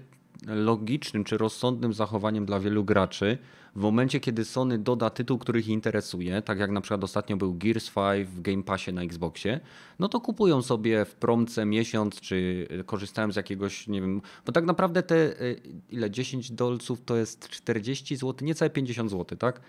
logicznym 0.47 1.25
czy 1.25 1.39
rozsądnym 1.39 1.93
zachowaniem 1.93 2.47
dla 2.47 2.61
wielu 2.61 2.85
graczy 2.85 3.39
w 3.77 3.81
momencie, 3.81 4.21
kiedy 4.21 4.45
Sony 4.45 4.79
doda 4.79 5.11
tytuł, 5.11 5.39
który 5.39 5.61
ich 5.61 5.69
interesuje, 5.69 6.43
tak 6.43 6.59
jak 6.59 6.71
na 6.71 6.81
przykład 6.81 7.05
ostatnio 7.05 7.37
był 7.37 7.55
Gears 7.55 7.91
5 7.91 8.29
w 8.29 8.41
Game 8.41 8.63
Passie 8.63 8.93
na 8.93 9.03
Xboxie, 9.03 9.61
no 9.99 10.09
to 10.09 10.21
kupują 10.21 10.63
sobie 10.63 11.05
w 11.05 11.15
promce 11.15 11.65
miesiąc, 11.65 12.21
czy 12.21 12.69
korzystają 12.87 13.33
z 13.33 13.37
jakiegoś, 13.37 13.89
nie 13.89 14.01
wiem, 14.01 14.23
bo 14.47 14.53
tak 14.53 14.65
naprawdę 14.65 15.03
te 15.03 15.43
y, 15.43 15.61
ile 15.91 16.11
10 16.11 16.53
dolców 16.53 17.05
to 17.05 17.17
jest 17.17 17.49
40 17.49 18.17
zł, 18.17 18.47
niecałe 18.47 18.71
50 18.71 19.11
zł, 19.11 19.39
tak? 19.39 19.61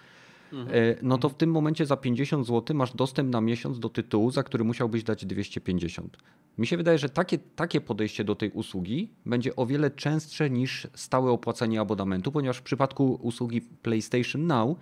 E, 0.54 0.96
No 1.02 1.18
to 1.18 1.30
w 1.30 1.36
tym 1.36 1.52
momencie 1.52 1.86
za 1.86 1.98
50 1.98 2.48
zł 2.48 2.76
masz 2.78 2.94
dostęp 2.96 3.30
na 3.34 3.42
miesiąc 3.42 3.80
do 3.80 3.89
tytułu, 3.89 4.32
za 4.32 4.44
który 4.44 4.63
musiałbyś 4.63 5.04
dać 5.04 5.26
250. 5.26 6.18
Mi 6.58 6.68
się 6.68 6.78
wydaje, 6.78 6.98
że 6.98 7.10
takie, 7.10 7.38
takie 7.38 7.82
podejście 7.82 8.24
do 8.24 8.36
tej 8.36 8.52
usługi 8.52 9.10
będzie 9.26 9.56
o 9.56 9.66
wiele 9.66 9.92
częstsze 9.92 10.50
niż 10.50 10.88
stałe 10.94 11.32
opłacenie 11.32 11.82
abonamentu, 11.82 12.32
ponieważ 12.32 12.58
w 12.58 12.62
przypadku 12.63 13.20
usługi 13.22 13.62
PlayStation 13.62 14.48
Now 14.48 14.78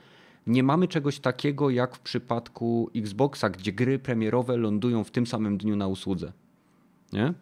nie 0.48 0.64
mamy 0.64 0.88
czegoś 0.88 1.20
takiego 1.20 1.70
jak 1.70 1.96
w 1.96 2.00
przypadku 2.00 2.90
Xboxa, 2.96 3.50
gdzie 3.50 3.72
gry 3.74 4.00
premierowe 4.00 4.58
lądują 4.58 5.04
w 5.04 5.12
tym 5.12 5.28
samym 5.28 5.58
dniu 5.58 5.76
na 5.76 5.88
usłudze. 5.88 6.32
Nie? 7.14 7.34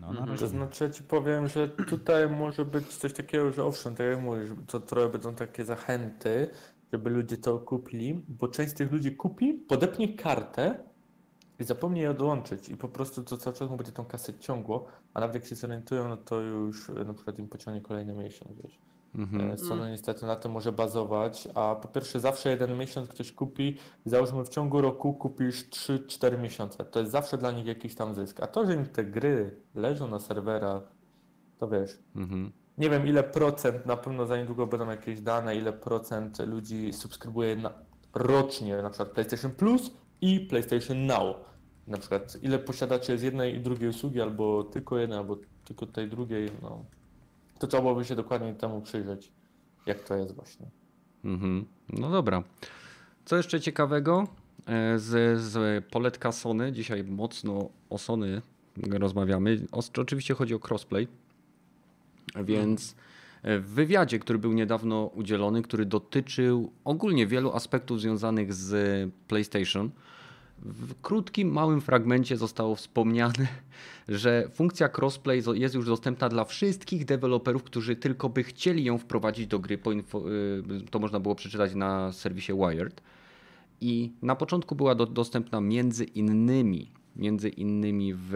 No, 0.00 0.06
Mhm. 0.08 0.14
na 0.16 0.24
To 0.26 0.32
razie. 0.32 0.48
znaczy, 0.48 0.84
ja 0.84 0.90
ci 0.90 1.02
powiem, 1.02 1.48
że 1.48 1.68
tutaj 1.68 2.30
może 2.30 2.64
być 2.64 2.86
coś 2.86 3.12
takiego, 3.12 3.52
że 3.52 3.64
owszem, 3.64 3.94
tak 3.94 4.06
jak 4.06 4.20
mówisz, 4.22 4.50
to 4.66 4.80
trochę 4.80 5.08
będą 5.08 5.34
takie 5.34 5.64
zachęty, 5.64 6.48
żeby 6.92 7.10
ludzie 7.10 7.36
to 7.36 7.58
kupili, 7.58 8.22
bo 8.28 8.48
część 8.48 8.70
z 8.70 8.74
tych 8.74 8.92
ludzi 8.92 9.16
kupi, 9.16 9.54
podepnie 9.54 10.14
kartę 10.16 10.78
i 11.60 11.64
zapomni 11.64 12.00
jej 12.00 12.08
odłączyć 12.08 12.68
i 12.68 12.76
po 12.76 12.88
prostu 12.88 13.22
to 13.22 13.36
cały 13.36 13.56
czas 13.56 13.70
mu 13.70 13.76
będzie 13.76 13.92
tą 13.92 14.04
kasę 14.04 14.34
ciągło, 14.38 14.86
a 15.14 15.20
nawet 15.20 15.34
jak 15.34 15.46
się 15.46 15.54
zorientują, 15.54 16.08
no 16.08 16.16
to 16.16 16.40
już 16.40 16.90
e, 16.90 16.92
na 16.92 17.14
przykład 17.14 17.38
im 17.38 17.48
pociągnie 17.48 17.80
kolejny 17.80 18.14
miesiąc, 18.14 18.52
wiesz. 18.62 18.78
Mhm. 19.14 19.50
E, 19.50 19.58
Sony 19.58 19.90
niestety 19.90 20.26
na 20.26 20.36
tym 20.36 20.52
może 20.52 20.72
bazować, 20.72 21.48
a 21.54 21.74
po 21.82 21.88
pierwsze 21.88 22.20
zawsze 22.20 22.50
jeden 22.50 22.78
miesiąc 22.78 23.08
ktoś 23.08 23.32
kupi, 23.32 23.76
załóżmy 24.04 24.44
w 24.44 24.48
ciągu 24.48 24.80
roku 24.80 25.14
kupisz 25.14 25.68
3-4 25.70 26.38
miesiące, 26.38 26.84
to 26.84 27.00
jest 27.00 27.12
zawsze 27.12 27.38
dla 27.38 27.50
nich 27.50 27.66
jakiś 27.66 27.94
tam 27.94 28.14
zysk, 28.14 28.40
a 28.40 28.46
to, 28.46 28.66
że 28.66 28.74
im 28.74 28.86
te 28.86 29.04
gry 29.04 29.56
leżą 29.74 30.08
na 30.08 30.20
serwerach, 30.20 30.82
to 31.58 31.68
wiesz, 31.68 31.98
Mhm. 32.16 32.52
Nie 32.78 32.90
wiem 32.90 33.06
ile 33.06 33.22
procent, 33.22 33.86
na 33.86 33.96
pewno 33.96 34.26
za 34.26 34.36
niedługo 34.36 34.66
będą 34.66 34.90
jakieś 34.90 35.20
dane, 35.20 35.56
ile 35.56 35.72
procent 35.72 36.38
ludzi 36.38 36.92
subskrybuje 36.92 37.56
na, 37.56 37.72
rocznie 38.14 38.82
na 38.82 38.90
przykład 38.90 39.08
PlayStation 39.08 39.50
Plus 39.50 39.90
i 40.20 40.40
PlayStation 40.40 41.06
Now. 41.06 41.36
Na 41.86 41.98
przykład 41.98 42.38
ile 42.42 42.58
posiadacie 42.58 43.18
z 43.18 43.22
jednej 43.22 43.54
i 43.54 43.60
drugiej 43.60 43.88
usługi, 43.88 44.20
albo 44.20 44.64
tylko 44.64 44.98
jednej, 44.98 45.18
albo 45.18 45.36
tylko 45.64 45.86
tej 45.86 46.08
drugiej, 46.08 46.50
no. 46.62 46.84
To 47.58 47.66
trzeba 47.66 47.82
byłoby 47.82 48.04
się 48.04 48.16
dokładnie 48.16 48.54
temu 48.54 48.80
przyjrzeć, 48.80 49.32
jak 49.86 50.02
to 50.02 50.16
jest 50.16 50.34
właśnie. 50.34 50.66
Mhm. 51.24 51.66
No 51.88 52.10
dobra. 52.10 52.42
Co 53.24 53.36
jeszcze 53.36 53.60
ciekawego? 53.60 54.26
E, 54.66 54.98
Z, 54.98 55.40
z 55.40 55.84
poletka 55.84 56.32
Sony, 56.32 56.72
dzisiaj 56.72 57.04
mocno 57.04 57.68
o 57.90 57.98
Sony 57.98 58.42
rozmawiamy. 58.90 59.66
O, 59.72 59.80
oczywiście 60.00 60.34
chodzi 60.34 60.54
o 60.54 60.58
crossplay, 60.68 61.08
więc 62.44 62.96
e, 63.42 63.58
w 63.58 63.66
wywiadzie, 63.66 64.18
który 64.18 64.38
był 64.38 64.52
niedawno 64.52 65.10
udzielony, 65.14 65.62
który 65.62 65.86
dotyczył 65.86 66.72
ogólnie 66.84 67.26
wielu 67.26 67.52
aspektów 67.52 68.00
związanych 68.00 68.54
z 68.54 69.10
PlayStation, 69.28 69.90
w 70.58 71.00
krótkim, 71.00 71.52
małym 71.52 71.80
fragmencie 71.80 72.36
zostało 72.36 72.74
wspomniane, 72.74 73.48
że 74.08 74.48
funkcja 74.54 74.88
crossplay 74.98 75.42
jest 75.54 75.74
już 75.74 75.86
dostępna 75.86 76.28
dla 76.28 76.44
wszystkich 76.44 77.04
deweloperów, 77.04 77.62
którzy 77.62 77.96
tylko 77.96 78.28
by 78.28 78.42
chcieli 78.42 78.84
ją 78.84 78.98
wprowadzić 78.98 79.46
do 79.46 79.58
gry. 79.58 79.74
Y, 79.74 80.90
To 80.90 80.98
można 80.98 81.20
było 81.20 81.34
przeczytać 81.34 81.74
na 81.74 82.12
serwisie 82.12 82.52
Wired. 82.52 83.02
I 83.80 84.12
na 84.22 84.36
początku 84.36 84.74
była 84.74 84.94
do, 84.94 85.06
dostępna 85.06 85.60
między 85.60 86.04
innymi, 86.04 86.90
między 87.16 87.48
innymi 87.48 88.14
w 88.14 88.32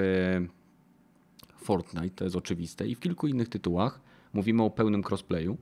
Fortnite, 1.63 2.17
to 2.17 2.25
jest 2.25 2.37
oczywiste, 2.37 2.89
i 2.89 2.95
w 2.95 3.01
kilku 3.01 3.27
innych 3.27 3.49
tytułach. 3.49 4.01
Mówimy 4.33 4.63
o 4.63 4.71
pełnym 4.71 5.03
crossplayu. 5.11 5.57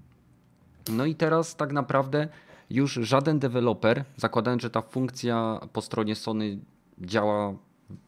No 0.93 1.05
i 1.05 1.15
teraz 1.15 1.57
tak 1.57 1.73
naprawdę 1.73 2.29
już 2.71 2.93
żaden 2.93 3.39
deweloper, 3.39 4.05
zakładając, 4.17 4.63
że 4.63 4.71
ta 4.71 4.83
funkcja 4.83 5.61
po 5.73 5.83
stronie 5.83 6.15
Sony 6.15 6.59
działa 7.01 7.55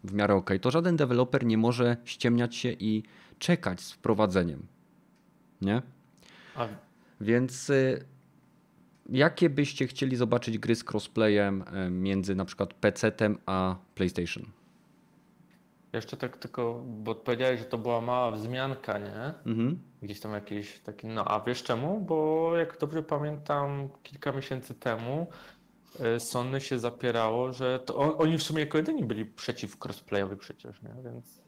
w 0.05 0.12
miarę 0.12 0.34
ok, 0.34 0.51
to 0.61 0.70
żaden 0.70 0.97
deweloper 0.97 1.47
nie 1.47 1.59
może 1.59 1.97
ściemniać 2.05 2.57
się 2.57 2.72
i 2.72 3.03
czekać 3.38 3.80
z 3.80 3.93
wprowadzeniem. 3.93 4.66
Nie? 5.61 5.82
A 6.57 6.68
Więc 7.20 7.70
y, 7.70 8.05
jakie 9.11 9.51
byście 9.51 9.86
chcieli 9.86 10.16
zobaczyć 10.16 10.59
gry 10.59 10.74
z 10.74 10.84
crossplayem 10.84 11.64
y, 11.86 11.91
między 11.91 12.34
na 12.34 12.45
przykład 12.45 12.74
PC-tem 12.80 13.38
a 13.47 13.76
PlayStation? 13.95 14.59
Jeszcze 15.93 16.16
tak 16.16 16.36
tylko, 16.36 16.82
bo 16.86 17.14
powiedziałeś, 17.14 17.61
że 17.61 17.66
to 17.66 17.78
była 17.78 18.01
mała 18.01 18.30
wzmianka, 18.30 18.99
nie? 18.99 19.34
Mhm. 19.47 19.82
Gdzieś 20.03 20.20
tam 20.20 20.32
jakiś 20.32 20.80
taki, 20.80 21.07
no 21.07 21.24
a 21.24 21.41
wiesz 21.41 21.62
czemu? 21.62 22.01
Bo 22.01 22.51
jak 22.57 22.78
dobrze 22.78 23.03
pamiętam, 23.03 23.88
kilka 24.03 24.32
miesięcy 24.32 24.74
temu 24.74 25.26
y, 26.16 26.20
Sony 26.20 26.61
się 26.61 26.78
zapierało, 26.78 27.53
że 27.53 27.78
to 27.78 27.97
on, 27.97 28.12
oni 28.18 28.38
w 28.38 28.43
sumie 28.43 28.61
jako 28.61 28.78
jedyni 28.78 29.05
byli 29.05 29.26
przeciw 29.26 29.84
crossplayowi 29.84 30.36
przecież, 30.36 30.82
nie? 30.82 31.03
Więc 31.03 31.39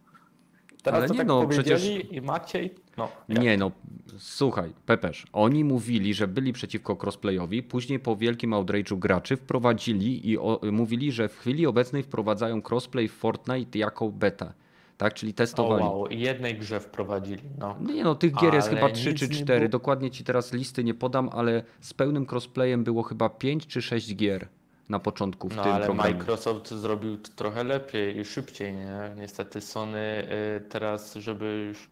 teraz 0.83 0.99
Ale 0.99 1.09
to 1.09 1.15
nie 1.15 1.19
tak 1.19 1.27
no, 1.29 1.43
powiedzieli 1.43 2.17
i 2.17 2.21
Maciej, 2.21 2.75
no. 2.97 3.09
jak? 3.29 3.39
Nie 3.43 3.57
no, 3.57 3.71
słuchaj, 4.19 4.73
Pepesz, 4.87 5.27
oni 5.33 5.65
mówili, 5.65 6.15
że 6.15 6.29
byli 6.29 6.53
przeciwko 6.53 6.97
crossplayowi, 7.03 7.63
później 7.63 7.99
po 8.01 8.17
wielkim 8.17 8.51
outrage'u 8.51 8.99
graczy 8.99 9.37
wprowadzili 9.37 10.29
i 10.31 10.39
o, 10.39 10.61
mówili, 10.73 11.13
że 11.13 11.29
w 11.29 11.37
chwili 11.39 11.67
obecnej 11.67 12.03
wprowadzają 12.03 12.63
crossplay 12.71 13.09
w 13.09 13.13
Fortnite 13.13 13.79
jako 13.79 14.09
beta. 14.11 14.53
Tak, 14.99 15.15
czyli 15.15 15.33
O 15.33 15.35
testowali. 15.35 15.85
wow, 15.85 16.07
i 16.07 16.21
jednej 16.21 16.59
grze 16.59 16.81
wprowadzili, 16.81 17.43
no. 17.59 17.77
Nie 17.95 18.05
no, 18.05 18.15
tych 18.15 18.35
gier 18.35 18.55
jest 18.55 18.69
Ale 18.69 18.77
chyba 18.81 18.91
3 18.93 19.11
nic 19.11 19.19
czy 19.19 19.29
nie 19.29 19.35
4. 19.35 19.61
było- 19.61 19.71
Dokładnie 19.71 20.11
ci 20.11 20.25
teraz 20.25 20.53
listy 20.53 20.85
nie 20.85 20.95
podam, 20.95 21.29
ale 21.33 21.63
z 21.81 21.95
pełnym 21.95 22.27
crossplayem 22.31 22.85
było 22.85 23.03
chyba 23.03 23.29
5 23.29 23.67
czy 23.67 23.83
6 23.83 24.17
gier 24.17 24.49
na 24.89 24.99
początku 24.99 25.49
w 25.49 25.57
No 25.57 25.63
tym 25.63 25.73
ale 25.73 25.87
programie. 25.87 26.15
Microsoft 26.15 26.71
zrobił 26.71 27.17
to 27.19 27.31
trochę 27.37 27.65
lepiej 27.65 28.19
i 28.19 28.25
szybciej, 28.25 28.73
nie? 28.73 29.15
Niestety 29.17 29.61
Sony 29.61 30.29
y, 30.59 30.61
teraz, 30.69 31.15
żeby 31.15 31.65
już 31.69 31.91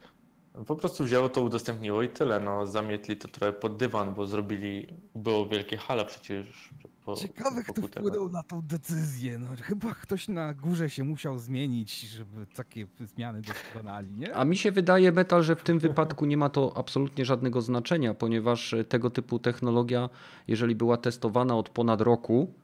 po 0.67 0.77
prostu 0.77 1.05
wzięło 1.05 1.29
to, 1.29 1.43
udostępniło 1.43 2.03
i 2.03 2.09
tyle. 2.09 2.41
No 2.41 2.67
zamietli 2.67 3.17
to 3.17 3.29
trochę 3.29 3.53
pod 3.53 3.77
dywan, 3.77 4.15
bo 4.15 4.27
zrobili, 4.27 4.87
było 5.15 5.47
wielkie 5.47 5.77
hala 5.77 6.05
przecież. 6.05 6.71
Po, 7.05 7.17
Ciekawe, 7.17 7.63
kto 7.63 7.83
wpłynął 7.83 8.29
na 8.29 8.43
tą 8.43 8.63
decyzję. 8.63 9.39
No, 9.39 9.47
chyba 9.63 9.95
ktoś 9.95 10.29
na 10.29 10.55
górze 10.55 10.91
się 10.91 11.05
musiał 11.05 11.39
zmienić, 11.39 12.01
żeby 12.01 12.47
takie 12.55 12.87
zmiany 13.01 13.43
dokonali, 13.43 14.09
nie? 14.17 14.35
A 14.35 14.45
mi 14.45 14.57
się 14.57 14.73
wydaje, 14.73 15.13
Metal, 15.13 15.43
że 15.43 15.57
w 15.57 15.63
tym 15.63 15.79
wypadku 15.79 16.27
nie 16.27 16.37
ma 16.37 16.49
to 16.49 16.73
absolutnie 16.77 17.25
żadnego 17.25 17.61
znaczenia, 17.61 18.15
ponieważ 18.15 18.75
tego 18.89 19.11
typu 19.11 19.39
technologia, 19.39 20.09
jeżeli 20.49 20.75
była 20.75 20.97
testowana 20.97 21.57
od 21.57 21.69
ponad 21.69 22.01
roku, 22.01 22.55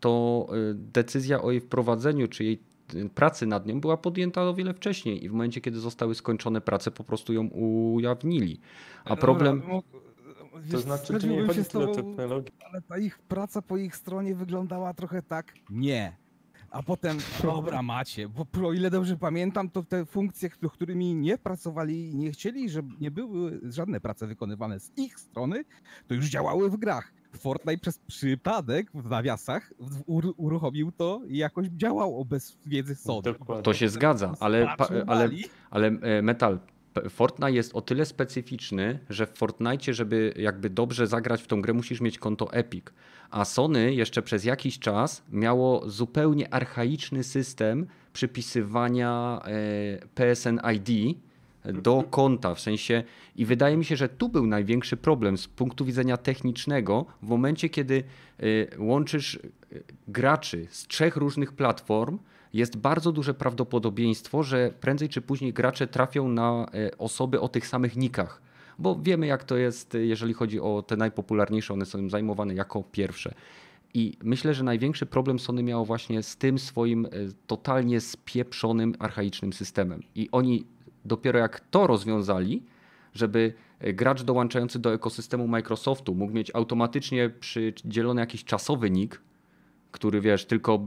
to 0.00 0.46
y, 0.70 0.74
decyzja 0.74 1.42
o 1.42 1.50
jej 1.50 1.60
wprowadzeniu 1.60 2.28
czy 2.28 2.44
jej 2.44 2.62
y, 2.94 3.08
pracy 3.08 3.46
nad 3.46 3.66
nią 3.66 3.80
była 3.80 3.96
podjęta 3.96 4.42
o 4.42 4.54
wiele 4.54 4.74
wcześniej 4.74 5.24
i 5.24 5.28
w 5.28 5.32
momencie, 5.32 5.60
kiedy 5.60 5.78
zostały 5.78 6.14
skończone 6.14 6.60
prace, 6.60 6.90
po 6.90 7.04
prostu 7.04 7.32
ją 7.32 7.46
ujawnili. 7.46 8.60
A 9.04 9.08
Dobra, 9.08 9.22
problem. 9.22 9.62
To 10.70 10.78
znaczy, 10.78 11.20
tu 11.20 11.26
nie 11.26 11.46
chodzi 11.46 11.64
tyle 11.64 11.86
technologię. 11.94 12.50
ale 12.70 12.82
ta 12.82 12.98
ich 12.98 13.18
praca 13.18 13.62
po 13.62 13.76
ich 13.76 13.96
stronie 13.96 14.34
wyglądała 14.34 14.94
trochę 14.94 15.22
tak, 15.22 15.54
nie. 15.70 16.16
A 16.70 16.82
potem, 16.82 17.18
dobra 17.42 17.82
macie, 17.82 18.28
bo 18.28 18.46
o 18.68 18.72
ile 18.72 18.90
dobrze 18.90 19.16
pamiętam, 19.16 19.70
to 19.70 19.82
te 19.82 20.04
funkcje, 20.04 20.50
którymi 20.50 21.14
nie 21.14 21.38
pracowali 21.38 22.10
i 22.10 22.14
nie 22.16 22.32
chcieli, 22.32 22.70
żeby 22.70 22.94
nie 23.00 23.10
były 23.10 23.60
żadne 23.64 24.00
prace 24.00 24.26
wykonywane 24.26 24.80
z 24.80 24.92
ich 24.98 25.20
strony, 25.20 25.64
to 26.06 26.14
już 26.14 26.26
działały 26.26 26.70
w 26.70 26.76
grach. 26.76 27.12
Fortnite 27.36 27.78
przez 27.78 27.98
przypadek 27.98 28.90
w 28.94 29.10
nawiasach 29.10 29.72
uruchomił 30.36 30.92
to 30.92 31.20
i 31.28 31.36
jakoś 31.36 31.66
działało 31.66 32.24
bez 32.24 32.58
wiedzy 32.66 32.94
Sony. 32.94 33.34
To 33.62 33.74
się 33.74 33.88
zgadza, 33.88 34.34
ale, 34.40 34.74
ale, 35.06 35.28
ale 35.70 35.86
e, 35.86 36.22
Metal, 36.22 36.58
Fortnite 37.10 37.52
jest 37.52 37.74
o 37.74 37.80
tyle 37.80 38.04
specyficzny, 38.04 38.98
że 39.10 39.26
w 39.26 39.30
Fortnite, 39.30 39.94
żeby 39.94 40.34
jakby 40.36 40.70
dobrze 40.70 41.06
zagrać 41.06 41.42
w 41.42 41.46
tą 41.46 41.62
grę, 41.62 41.72
musisz 41.72 42.00
mieć 42.00 42.18
konto 42.18 42.52
Epic. 42.52 42.84
A 43.30 43.44
Sony 43.44 43.94
jeszcze 43.94 44.22
przez 44.22 44.44
jakiś 44.44 44.78
czas 44.78 45.22
miało 45.32 45.90
zupełnie 45.90 46.54
archaiczny 46.54 47.24
system 47.24 47.86
przypisywania 48.12 49.40
e, 49.44 50.06
PSN 50.14 50.60
ID 50.74 51.18
do 51.72 52.04
konta, 52.10 52.54
w 52.54 52.60
sensie 52.60 53.02
i 53.36 53.44
wydaje 53.44 53.76
mi 53.76 53.84
się, 53.84 53.96
że 53.96 54.08
tu 54.08 54.28
był 54.28 54.46
największy 54.46 54.96
problem 54.96 55.38
z 55.38 55.48
punktu 55.48 55.84
widzenia 55.84 56.16
technicznego 56.16 57.06
w 57.22 57.28
momencie, 57.28 57.68
kiedy 57.68 58.04
y, 58.42 58.68
łączysz 58.78 59.34
y, 59.34 59.40
graczy 60.08 60.66
z 60.70 60.86
trzech 60.86 61.16
różnych 61.16 61.52
platform, 61.52 62.18
jest 62.52 62.76
bardzo 62.76 63.12
duże 63.12 63.34
prawdopodobieństwo, 63.34 64.42
że 64.42 64.72
prędzej 64.80 65.08
czy 65.08 65.20
później 65.20 65.52
gracze 65.52 65.86
trafią 65.86 66.28
na 66.28 66.66
y, 66.74 66.98
osoby 66.98 67.40
o 67.40 67.48
tych 67.48 67.66
samych 67.66 67.96
nikach. 67.96 68.42
Bo 68.78 68.96
wiemy, 69.02 69.26
jak 69.26 69.44
to 69.44 69.56
jest, 69.56 69.96
jeżeli 70.00 70.34
chodzi 70.34 70.60
o 70.60 70.82
te 70.86 70.96
najpopularniejsze, 70.96 71.74
one 71.74 71.86
są 71.86 72.10
zajmowane 72.10 72.54
jako 72.54 72.82
pierwsze. 72.82 73.34
I 73.94 74.16
myślę, 74.22 74.54
że 74.54 74.64
największy 74.64 75.06
problem 75.06 75.38
Sony 75.38 75.62
miało 75.62 75.84
właśnie 75.84 76.22
z 76.22 76.36
tym 76.36 76.58
swoim 76.58 77.08
totalnie 77.46 78.00
spieprzonym, 78.00 78.94
archaicznym 78.98 79.52
systemem. 79.52 80.02
I 80.14 80.28
oni 80.32 80.64
dopiero 81.06 81.38
jak 81.38 81.60
to 81.60 81.86
rozwiązali, 81.86 82.62
żeby 83.14 83.52
y, 83.84 83.92
gracz 83.92 84.22
dołączający 84.22 84.78
do 84.78 84.94
ekosystemu 84.94 85.48
Microsoftu 85.48 86.14
mógł 86.14 86.32
mieć 86.32 86.50
automatycznie 86.54 87.30
przydzielony 87.30 88.20
jakiś 88.20 88.44
czasowy 88.44 88.90
nick, 88.90 89.20
który 89.92 90.20
wiesz, 90.20 90.44
tylko 90.44 90.80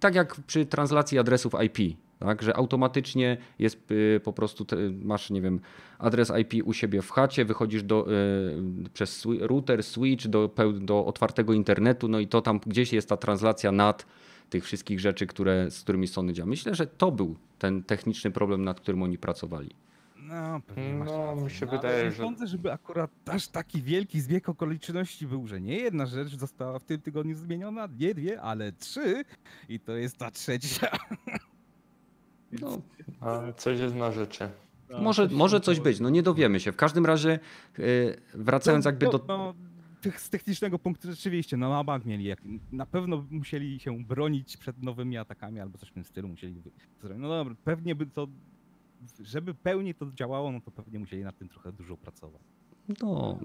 tak 0.00 0.14
jak 0.14 0.36
przy 0.46 0.66
translacji 0.66 1.18
adresów 1.18 1.52
IP, 1.64 1.96
tak, 2.18 2.42
że 2.42 2.56
automatycznie 2.56 3.36
jest 3.58 3.90
y, 3.90 4.20
po 4.24 4.32
prostu, 4.32 4.66
masz, 5.02 5.30
nie 5.30 5.40
wiem, 5.40 5.60
adres 5.98 6.32
IP 6.40 6.66
u 6.66 6.72
siebie 6.72 7.02
w 7.02 7.10
chacie, 7.10 7.44
wychodzisz 7.44 7.82
do, 7.82 8.12
y, 8.12 8.90
przez 8.92 9.26
router, 9.40 9.82
switch 9.82 10.26
do, 10.26 10.50
do 10.80 11.06
otwartego 11.06 11.52
internetu, 11.52 12.08
no 12.08 12.18
i 12.18 12.26
to 12.26 12.42
tam 12.42 12.60
gdzieś 12.66 12.92
jest 12.92 13.08
ta 13.08 13.16
translacja 13.16 13.72
nad 13.72 14.06
tych 14.50 14.64
wszystkich 14.64 15.00
rzeczy, 15.00 15.26
które, 15.26 15.70
z 15.70 15.80
którymi 15.82 16.08
Sony 16.08 16.32
działa. 16.32 16.46
Myślę, 16.50 16.74
że 16.74 16.86
to 16.86 17.12
był 17.12 17.36
ten 17.58 17.82
techniczny 17.82 18.30
problem, 18.30 18.64
nad 18.64 18.80
którym 18.80 19.02
oni 19.02 19.18
pracowali. 19.18 19.70
No, 20.16 20.60
pewnie 20.66 20.94
masz 20.94 21.08
No, 21.08 21.36
mi 21.36 21.50
się 21.50 21.68
ale 21.68 21.76
wydaje, 21.78 22.04
nie 22.04 22.10
że- 22.10 22.16
sądzę, 22.22 22.46
żeby 22.46 22.72
akurat 22.72 23.10
aż 23.26 23.48
taki 23.48 23.82
wielki 23.82 24.20
zbieg 24.20 24.48
okoliczności 24.48 25.26
był, 25.26 25.46
że 25.46 25.60
nie 25.60 25.76
jedna 25.76 26.06
rzecz 26.06 26.36
została 26.36 26.78
w 26.78 26.84
tym 26.84 27.00
tygodniu 27.00 27.34
zmieniona, 27.36 27.88
nie 27.98 28.14
dwie, 28.14 28.40
ale 28.42 28.72
trzy 28.72 29.24
i 29.68 29.80
to 29.80 29.92
jest 29.92 30.16
ta 30.16 30.30
trzecia. 30.30 30.90
No, 32.60 32.78
A 33.20 33.52
coś 33.56 33.78
jest 33.80 33.94
na 33.94 34.12
rzeczy. 34.12 34.48
może, 35.00 35.28
może 35.32 35.60
coś 35.60 35.80
być, 35.80 36.00
no 36.00 36.10
nie 36.10 36.22
dowiemy 36.22 36.60
się. 36.60 36.72
W 36.72 36.76
każdym 36.76 37.06
razie, 37.06 37.38
y, 37.78 38.16
wracając 38.34 38.84
jakby 38.84 39.06
no, 39.06 39.12
do... 39.12 39.54
Z 40.16 40.30
technicznego 40.30 40.78
punktu 40.78 41.10
rzeczywiście, 41.10 41.56
no 41.56 41.68
na 41.70 41.84
bank 41.84 42.04
mieli, 42.04 42.24
jak, 42.24 42.40
na 42.72 42.86
pewno 42.86 43.24
musieli 43.30 43.80
się 43.80 44.04
bronić 44.04 44.56
przed 44.56 44.82
nowymi 44.82 45.18
atakami 45.18 45.60
albo 45.60 45.78
coś 45.78 45.88
w 45.88 45.92
tym 45.92 46.04
stylu 46.04 46.28
musieli. 46.28 46.62
No 47.18 47.28
dobra, 47.28 47.54
pewnie 47.64 47.94
by 47.94 48.06
to, 48.06 48.28
żeby 49.20 49.54
pełniej 49.54 49.94
to 49.94 50.06
działało, 50.12 50.52
no 50.52 50.60
to 50.60 50.70
pewnie 50.70 50.98
musieli 50.98 51.24
nad 51.24 51.38
tym 51.38 51.48
trochę 51.48 51.72
dużo 51.72 51.96
pracować. 51.96 52.42
No, 53.02 53.38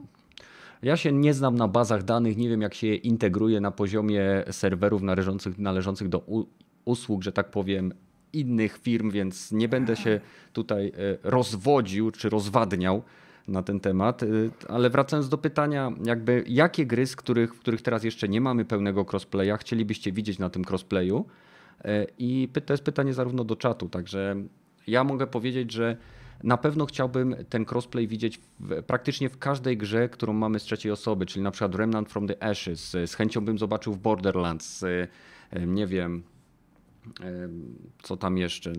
ja 0.81 0.97
się 0.97 1.11
nie 1.11 1.33
znam 1.33 1.55
na 1.55 1.67
bazach 1.67 2.03
danych, 2.03 2.37
nie 2.37 2.49
wiem 2.49 2.61
jak 2.61 2.73
się 2.73 2.87
je 2.87 2.95
integruje 2.95 3.61
na 3.61 3.71
poziomie 3.71 4.43
serwerów 4.51 5.01
należących, 5.01 5.57
należących 5.57 6.09
do 6.09 6.45
usług, 6.85 7.23
że 7.23 7.31
tak 7.31 7.51
powiem, 7.51 7.93
innych 8.33 8.77
firm, 8.77 9.11
więc 9.11 9.51
nie 9.51 9.69
będę 9.69 9.95
się 9.95 10.21
tutaj 10.53 10.87
e, 10.87 10.91
rozwodził 11.23 12.11
czy 12.11 12.29
rozwadniał 12.29 13.03
na 13.47 13.63
ten 13.63 13.79
temat. 13.79 14.23
E, 14.23 14.27
Ale 14.67 14.89
wracając 14.89 15.29
do 15.29 15.37
pytania, 15.37 15.91
jakby 16.03 16.43
jakie 16.47 16.85
gry, 16.85 17.07
z 17.07 17.15
których, 17.15 17.55
w 17.55 17.59
których 17.59 17.81
teraz 17.81 18.03
jeszcze 18.03 18.27
nie 18.27 18.41
mamy 18.41 18.65
pełnego 18.65 19.05
crossplaya, 19.11 19.57
chcielibyście 19.59 20.11
widzieć 20.11 20.39
na 20.39 20.49
tym 20.49 20.63
crossplayu? 20.69 21.25
E, 21.83 22.05
I 22.17 22.49
to 22.65 22.73
jest 22.73 22.83
pytanie 22.83 23.13
zarówno 23.13 23.43
do 23.43 23.55
czatu, 23.55 23.89
także 23.89 24.35
ja 24.87 25.03
mogę 25.03 25.27
powiedzieć, 25.27 25.71
że 25.71 25.97
na 26.43 26.57
pewno 26.57 26.85
chciałbym 26.85 27.35
ten 27.49 27.65
crossplay 27.71 28.07
widzieć 28.07 28.39
w, 28.59 28.83
praktycznie 28.83 29.29
w 29.29 29.37
każdej 29.37 29.77
grze, 29.77 30.09
którą 30.09 30.33
mamy 30.33 30.59
z 30.59 30.63
trzeciej 30.63 30.91
osoby, 30.91 31.25
czyli 31.25 31.43
na 31.43 31.51
przykład 31.51 31.75
Remnant 31.75 32.09
from 32.09 32.27
the 32.27 32.43
Ashes. 32.43 32.91
Z 33.05 33.13
chęcią 33.13 33.41
bym 33.41 33.57
zobaczył 33.57 33.93
w 33.93 33.97
Borderlands. 33.97 34.85
Nie 35.67 35.87
wiem. 35.87 36.23
Em, 37.21 37.75
Co 38.03 38.17
tam 38.17 38.37
jeszcze? 38.37 38.73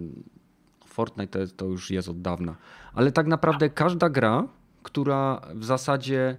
Fortnite 0.87 1.47
to, 1.47 1.55
to 1.57 1.67
już 1.67 1.91
jest 1.91 2.09
od 2.09 2.23
dawna. 2.23 2.57
Ale 2.95 3.13
tak 3.13 3.27
naprawdę 3.27 3.71
każda 3.71 4.09
gra, 4.09 4.49
która 4.87 5.41
w 5.55 5.65
zasadzie 5.65 6.37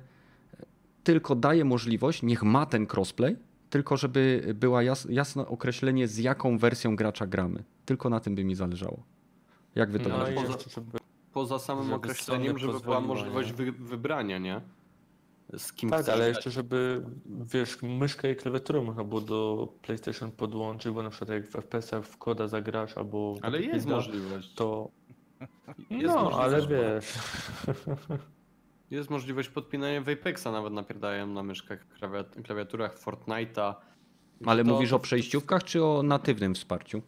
tylko 1.04 1.36
daje 1.36 1.66
możliwość, 1.66 2.24
niech 2.24 2.43
ma 2.43 2.66
ten 2.66 2.88
crossplay, 2.93 3.36
tylko 3.70 3.98
żeby 3.98 4.52
była 4.56 4.84
jas, 4.84 5.08
jasne 5.10 5.48
określenie, 5.48 6.08
z 6.08 6.18
jaką 6.18 6.58
wersją 6.58 6.95
gracza 6.95 7.28
gramy. 7.28 7.64
Tylko 7.86 8.10
na 8.10 8.20
tym 8.20 8.36
by 8.36 8.43
mi 8.43 8.56
zależało. 8.56 9.04
Jak 9.76 9.91
wy 9.91 10.00
to 10.00 10.10
No 10.10 10.26
widzicie? 10.26 10.48
poza- 10.48 10.70
żeby... 10.70 10.98
Poza 11.34 11.60
samym 11.60 11.84
Żeby 11.84 11.95
określeniem, 11.95 12.58
żeby 12.58 12.80
była 12.80 13.00
możliwość 13.02 13.52
wy, 13.54 13.72
wybrania, 13.72 14.38
nie? 14.38 14.62
Z 15.58 15.74
kim 15.74 15.89
Tak, 15.89 16.10
ale 16.10 16.18
grać. 16.26 16.36
jeszcze 16.36 16.52
żeby, 16.52 17.04
wiesz, 17.26 17.78
myszkę 17.82 18.32
i 18.32 18.36
klawiaturę 18.36 18.82
można 18.82 19.04
było 19.04 19.22
do 19.22 19.68
PlayStation 19.82 20.32
podłączyć, 20.32 20.91
bo 20.93 21.04
na 21.04 21.10
przykład 21.10 21.30
jak 21.30 21.48
w 21.48 21.52
FPS-ach 21.56 22.06
w 22.06 22.18
koda 22.18 22.48
zagrasz 22.48 22.98
albo 22.98 23.36
Ale 23.41 23.62
jest 23.62 23.88
możliwość. 23.88 24.54
to... 24.54 24.89
Jest 25.89 26.16
No, 26.16 26.24
możliwość, 26.24 26.43
ale 26.54 26.62
bo- 26.62 26.68
wiesz... 26.68 27.14
Jest 28.92 29.10
możliwość 29.10 29.50
podpinania 29.50 30.02
w 30.02 30.10
Apexa, 30.10 30.46
nawet 30.46 30.74
napierdają 30.74 31.28
na 31.28 31.44
myszkach, 31.44 31.86
klawiat- 32.00 32.42
klawiaturach 32.44 33.00
Fortnite'a. 33.00 33.74
Ale 34.46 34.64
To- 34.64 34.70
mówisz 34.70 34.94
o 34.94 35.00
przejściówkach 35.00 35.64
czy 35.64 35.84
o 35.84 36.04
natywnym 36.04 36.56
wsparciu? 36.56 37.02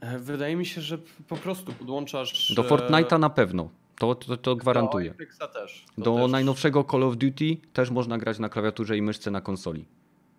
E, 0.00 0.18
Wydaje 0.18 0.56
mi 0.56 0.66
się, 0.66 0.80
że 0.80 0.98
po 1.28 1.36
prostu 1.36 1.72
podłączasz... 1.72 2.54
Do 2.54 2.64
e, 2.64 2.68
Fortnite'a 2.68 3.18
na 3.20 3.30
pewno. 3.30 3.70
To, 3.98 4.14
to, 4.14 4.36
to 4.36 4.56
gwarantuję. 4.56 5.08
Do 5.10 5.14
Apexa 5.14 5.48
też. 5.54 5.84
To 5.96 6.02
Do 6.02 6.16
też 6.16 6.30
najnowszego 6.30 6.84
Call 6.90 7.02
of 7.02 7.16
Duty 7.16 7.56
też 7.72 7.90
można 7.90 8.18
grać 8.18 8.38
na 8.38 8.48
klawiaturze 8.48 8.96
i 8.96 9.02
myszce 9.02 9.30
na 9.30 9.40
konsoli. 9.40 9.84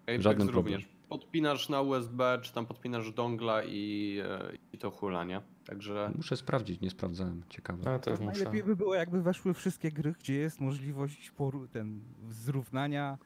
Apex 0.03 0.23
żaden 0.23 0.49
również. 0.49 0.85
Podpinasz 1.09 1.69
na 1.69 1.81
USB, 1.81 2.39
czy 2.41 2.53
tam 2.53 2.65
podpinasz 2.65 3.11
dongla 3.13 3.63
i, 3.63 4.17
e, 4.23 4.51
i 4.73 4.77
to 4.77 4.91
hula, 4.91 5.23
nie? 5.23 5.41
Także 5.65 6.11
Muszę 6.15 6.37
sprawdzić, 6.37 6.81
nie 6.81 6.89
sprawdzałem. 6.89 7.43
Ciekawe. 7.49 7.81
No 7.85 7.99
też 7.99 8.19
muszę. 8.19 8.31
Najlepiej 8.31 8.63
by 8.63 8.75
było, 8.75 8.95
jakby 8.95 9.21
weszły 9.21 9.53
wszystkie 9.53 9.91
gry, 9.91 10.13
gdzie 10.19 10.33
jest 10.33 10.59
możliwość 10.61 11.31
poru- 11.37 11.67
ten, 11.67 12.01
zrównania 12.29 13.17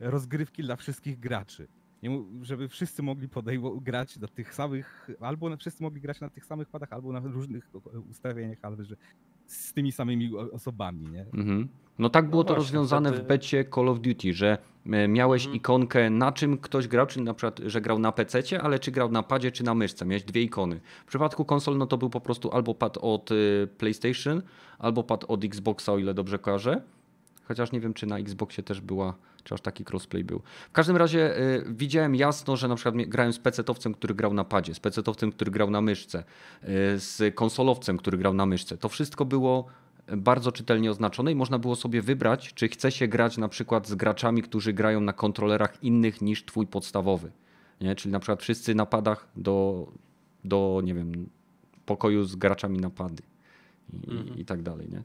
rozgrywki 0.00 0.62
dla 0.62 0.76
wszystkich 0.76 1.20
graczy. 1.20 1.68
Nie, 2.02 2.24
żeby 2.42 2.68
wszyscy 2.68 3.02
mogli 3.02 3.28
podejmo- 3.28 3.82
grać 3.82 4.16
na 4.16 4.28
tych 4.28 4.54
samych, 4.54 5.08
albo 5.20 5.48
na, 5.50 5.56
wszyscy 5.56 5.82
mogli 5.82 6.00
grać 6.00 6.20
na 6.20 6.30
tych 6.30 6.44
samych 6.44 6.68
padach, 6.68 6.92
albo 6.92 7.12
na 7.12 7.20
różnych 7.20 7.70
o- 7.74 8.00
ustawieniach, 8.10 8.58
ale 8.62 8.84
że 8.84 8.96
z 9.48 9.72
tymi 9.72 9.92
samymi 9.92 10.30
osobami, 10.52 11.06
nie? 11.12 11.20
Mhm. 11.34 11.68
No 11.98 12.10
tak 12.10 12.30
było 12.30 12.44
to 12.44 12.54
właśnie, 12.54 12.58
rozwiązane 12.62 13.10
w 13.10 13.12
wtedy- 13.14 13.28
becie 13.28 13.64
Call 13.74 13.88
of 13.88 14.00
Duty, 14.00 14.32
że 14.34 14.58
e, 14.86 15.08
miałeś 15.08 15.42
Mhm. 15.42 15.56
ikonkę 15.56 16.10
na 16.10 16.32
czym 16.32 16.58
ktoś 16.58 16.88
grał, 16.88 17.06
czyli 17.06 17.24
na 17.24 17.34
przykład, 17.34 17.60
że 17.66 17.80
grał 17.80 17.98
na 17.98 18.12
PC, 18.12 18.62
ale 18.62 18.78
czy 18.78 18.90
grał 18.90 19.10
na 19.10 19.22
padzie, 19.22 19.52
czy 19.52 19.64
na 19.64 19.74
myszce. 19.74 20.06
Miałeś 20.06 20.22
dwie 20.24 20.42
ikony. 20.42 20.80
W 21.06 21.08
przypadku 21.08 21.44
konsol 21.44 21.78
no 21.78 21.86
to 21.86 21.98
był 21.98 22.10
po 22.10 22.20
prostu 22.20 22.50
albo 22.50 22.74
pad 22.74 22.98
od 23.00 23.30
y, 23.32 23.68
PlayStation, 23.78 24.42
albo 24.78 25.02
pad 25.04 25.24
od 25.28 25.44
Xboxa, 25.44 25.92
o 25.92 25.98
ile 25.98 26.14
dobrze 26.14 26.38
kojarzę. 26.38 26.82
Chociaż 27.48 27.72
nie 27.72 27.80
wiem, 27.80 27.94
czy 27.94 28.06
na 28.06 28.18
Xboxie 28.18 28.62
też 28.62 28.80
była, 28.80 29.14
czy 29.44 29.54
aż 29.54 29.60
taki 29.60 29.84
crossplay 29.90 30.24
był. 30.24 30.40
W 30.68 30.72
każdym 30.72 30.96
razie 30.96 31.38
y, 31.38 31.64
widziałem 31.68 32.14
jasno, 32.14 32.56
że 32.56 32.68
na 32.68 32.74
przykład 32.74 32.94
grałem 33.06 33.32
z 33.32 33.38
pecetowcem, 33.38 33.94
który 33.94 34.14
grał 34.14 34.34
na 34.34 34.44
padzie, 34.44 34.74
z 34.74 34.80
pecetowcem, 34.80 35.32
który 35.32 35.50
grał 35.50 35.70
na 35.70 35.80
myszce, 35.80 36.18
y, 36.18 36.66
z 37.00 37.34
konsolowcem, 37.34 37.98
który 37.98 38.18
grał 38.18 38.34
na 38.34 38.46
myszce. 38.46 38.78
To 38.78 38.88
wszystko 38.88 39.24
było 39.24 39.66
bardzo 40.16 40.52
czytelnie 40.52 40.90
oznaczone 40.90 41.32
i 41.32 41.34
można 41.34 41.58
było 41.58 41.76
sobie 41.76 42.02
wybrać, 42.02 42.54
czy 42.54 42.68
chce 42.68 42.90
się 42.92 43.08
grać 43.08 43.38
na 43.38 43.48
przykład 43.48 43.88
z 43.88 43.94
graczami, 43.94 44.42
którzy 44.42 44.72
grają 44.72 45.00
na 45.00 45.12
kontrolerach 45.12 45.84
innych 45.84 46.22
niż 46.22 46.44
twój 46.44 46.66
podstawowy. 46.66 47.30
Nie? 47.80 47.94
Czyli 47.94 48.12
na 48.12 48.20
przykład 48.20 48.42
wszyscy 48.42 48.74
na 48.74 48.86
padach 48.86 49.28
do, 49.36 49.86
do 50.44 50.80
nie 50.84 50.94
wiem, 50.94 51.28
pokoju 51.86 52.24
z 52.24 52.36
graczami 52.36 52.78
na 52.78 52.90
pady 52.90 53.22
i, 53.92 54.10
Mhm. 54.10 54.38
i 54.38 54.44
tak 54.44 54.62
dalej. 54.62 54.88
Nie? 54.90 55.02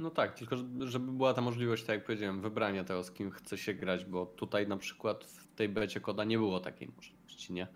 No 0.00 0.10
tak, 0.10 0.34
tylko 0.34 0.56
żeby 0.80 1.12
była 1.12 1.34
ta 1.34 1.40
możliwość, 1.40 1.84
tak 1.84 1.96
jak 1.96 2.04
powiedziałem, 2.06 2.40
wybrania 2.40 2.84
tego, 2.84 3.02
z 3.04 3.10
kim 3.10 3.30
chce 3.30 3.58
się 3.58 3.74
grać, 3.74 4.04
bo 4.04 4.26
tutaj 4.26 4.68
na 4.68 4.76
przykład 4.76 5.24
w 5.24 5.54
tej 5.54 5.68
becie 5.68 6.00
koda 6.00 6.24
nie 6.24 6.38
było 6.38 6.60
takiej 6.60 6.88
możliwości, 6.96 7.52
nie? 7.52 7.66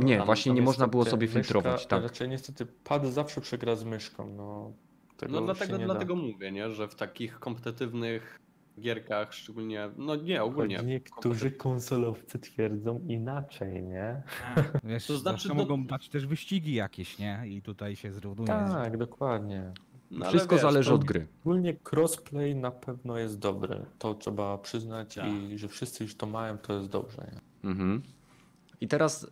Nie, 0.00 0.16
tam- 0.16 0.26
właśnie 0.26 0.50
tam 0.50 0.56
nie 0.56 0.62
można 0.62 0.86
było 0.88 1.04
sobie 1.04 1.28
filtrować. 1.28 1.72
Myszka, 1.72 1.88
Tak. 1.88 2.02
Raczej 2.02 2.28
niestety 2.28 2.66
pad 2.66 3.06
zawsze 3.06 3.40
przegra 3.40 3.76
z 3.76 3.84
myszką, 3.84 4.34
no. 4.36 4.72
Tego 5.16 5.32
No 5.32 5.42
dlatego, 5.54 5.78
dlatego 5.78 6.14
da. 6.16 6.22
mówię, 6.22 6.52
nie? 6.52 6.70
Że 6.70 6.88
w 6.88 6.94
takich 6.94 7.38
kompetywnych 7.40 8.38
gierkach, 8.80 9.34
szczególnie, 9.34 9.90
no 9.96 10.16
nie, 10.16 10.42
ogólnie. 10.42 10.76
Choć 10.76 10.86
niektórzy 10.86 11.50
konsolowcy 11.50 12.38
twierdzą 12.38 13.00
inaczej, 13.08 13.82
nie? 13.82 14.22
Wiesz, 14.84 15.06
To 15.06 15.16
znaczy, 15.18 15.48
no- 15.48 15.54
mogą 15.54 15.86
dać 15.86 16.08
też 16.08 16.26
wyścigi 16.26 16.74
jakieś, 16.74 17.18
nie? 17.18 17.42
I 17.46 17.62
tutaj 17.62 17.96
się 17.96 18.12
zrównuje. 18.12 18.48
Tak, 18.48 18.96
dokładnie. 18.96 19.72
No, 20.18 20.28
Wszystko 20.28 20.54
wiesz, 20.54 20.62
zależy 20.62 20.88
to- 20.90 20.94
od 20.94 21.04
gry. 21.04 21.26
Ogólnie 21.44 21.76
crossplay 21.92 22.54
na 22.56 22.70
pewno 22.70 23.18
jest 23.18 23.38
dobry. 23.38 23.80
To 23.98 24.14
trzeba 24.14 24.58
przyznać 24.58 25.14
Tak. 25.14 25.26
i 25.32 25.58
że 25.58 25.68
wszyscy 25.68 26.04
już 26.04 26.14
to 26.16 26.26
mają, 26.26 26.58
to 26.58 26.72
jest 26.78 26.88
dobrze. 26.88 27.30
Nie? 27.32 27.70
Mhm. 27.70 28.02
I 28.80 28.88
teraz 28.88 29.30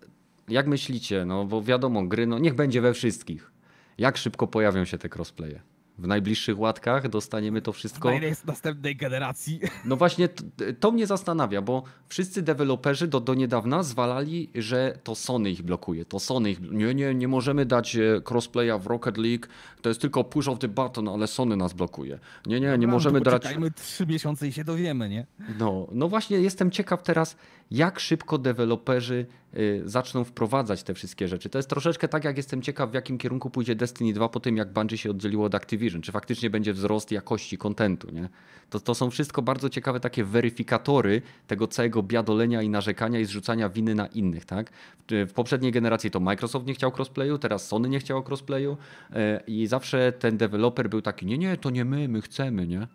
jak 0.48 0.66
myślicie, 0.66 1.24
no 1.24 1.44
bo 1.44 1.62
wiadomo, 1.62 2.02
gry, 2.06 2.26
no 2.26 2.38
niech 2.38 2.54
będzie 2.54 2.80
we 2.80 2.94
wszystkich. 2.94 3.50
Jak 3.98 4.16
szybko 4.16 4.46
pojawią 4.46 4.84
się 4.84 4.98
te 4.98 5.08
crossplaye? 5.16 5.60
W 5.99 6.07
najbliższych 6.07 6.59
łatkach 6.59 7.09
dostaniemy 7.09 7.62
to 7.62 7.72
wszystko. 7.72 8.11
Z 8.34 8.45
następnej 8.45 8.97
generacji. 8.97 9.61
No 9.84 9.97
właśnie 9.97 10.28
to, 10.28 10.45
to 10.80 10.93
mnie 10.93 11.07
zastanawia, 11.07 11.62
bo 11.62 11.82
wszyscy 12.09 12.43
deweloperzy 12.43 13.09
do, 13.09 13.20
do 13.20 13.34
niedawna 13.34 13.82
zwalali, 13.82 14.51
że 14.55 14.99
to 15.05 15.14
Sony 15.14 15.51
ich 15.51 15.62
blokuje. 15.62 16.05
To 16.05 16.20
Sony 16.20 16.51
ich. 16.51 16.61
Nie, 16.61 16.95
nie, 16.95 17.14
nie 17.14 17.28
możemy 17.28 17.66
dać 17.66 17.97
e, 17.97 18.20
crossplaya 18.30 18.78
w 18.78 18.86
Rocket 18.86 19.18
League. 19.18 19.47
To 19.82 19.88
jest 19.88 20.01
tylko 20.01 20.24
push 20.24 20.49
of 20.49 20.59
the 20.59 20.68
button, 20.68 21.09
ale 21.09 21.26
Sony 21.26 21.57
nas 21.57 21.72
blokuje. 21.72 22.18
Nie, 22.47 22.61
nie, 22.61 22.66
nie 22.66 22.72
Dobra, 22.72 22.88
możemy 22.88 23.18
no 23.18 23.24
to 23.24 23.30
dać. 23.30 23.43
Poczekajmy 23.43 23.70
trzy 23.70 24.07
miesiące 24.07 24.49
i 24.49 24.53
się 24.53 24.64
dowiemy, 24.64 25.09
nie? 25.09 25.26
No, 25.59 25.86
no 25.93 26.09
właśnie 26.09 26.40
jestem 26.40 26.70
ciekaw 26.70 27.03
teraz, 27.03 27.36
jak 27.72 28.00
szybko 28.00 28.38
deweloperzy 28.38 29.26
y, 29.56 29.82
zaczną 29.84 30.24
wprowadzać 30.24 30.82
te 30.82 30.94
wszystkie 30.94 31.28
rzeczy. 31.28 31.48
To 31.48 31.58
jest 31.58 31.68
troszeczkę 31.68 32.08
tak, 32.08 32.24
jak 32.24 32.36
jestem 32.36 32.62
ciekaw, 32.62 32.90
w 32.90 32.94
jakim 32.94 33.18
kierunku 33.18 33.50
pójdzie 33.50 33.74
Destiny 33.74 34.12
2 34.12 34.28
po 34.28 34.40
tym, 34.40 34.56
jak 34.56 34.72
Bungie 34.72 34.98
się 34.98 35.10
oddzieliło 35.10 35.46
od 35.46 35.54
Activision. 35.54 36.02
Czy 36.02 36.12
faktycznie 36.12 36.50
będzie 36.50 36.72
wzrost 36.72 37.10
jakości 37.10 37.58
kontentu, 37.58 38.10
nie? 38.10 38.28
To, 38.70 38.80
to 38.80 38.94
są 38.94 39.10
wszystko 39.10 39.42
bardzo 39.42 39.70
ciekawe 39.70 40.00
takie 40.00 40.24
weryfikatory 40.24 41.22
tego 41.46 41.68
całego 41.68 42.02
biadolenia 42.02 42.62
i 42.62 42.68
narzekania 42.68 43.20
i 43.20 43.24
zrzucania 43.24 43.68
winy 43.68 43.94
na 43.94 44.06
innych, 44.06 44.44
tak? 44.44 44.70
W, 45.10 45.32
poprzedniej 45.32 45.72
generacji 45.72 46.10
to 46.10 46.20
Microsoft 46.20 46.66
nie 46.66 46.74
chciał 46.74 46.92
crossplayu, 46.96 47.38
teraz 47.38 47.68
Sony 47.68 47.88
nie 47.88 47.98
chciało 47.98 48.22
crossplayu 48.22 48.76
y, 49.10 49.16
i 49.46 49.66
zawsze 49.66 50.12
ten 50.12 50.36
deweloper 50.36 50.90
był 50.90 51.02
taki, 51.02 51.26
nie, 51.26 51.38
nie, 51.38 51.56
to 51.56 51.70
nie 51.70 51.84
my, 51.84 52.08
my 52.08 52.20
chcemy, 52.20 52.66
nie? 52.66 52.86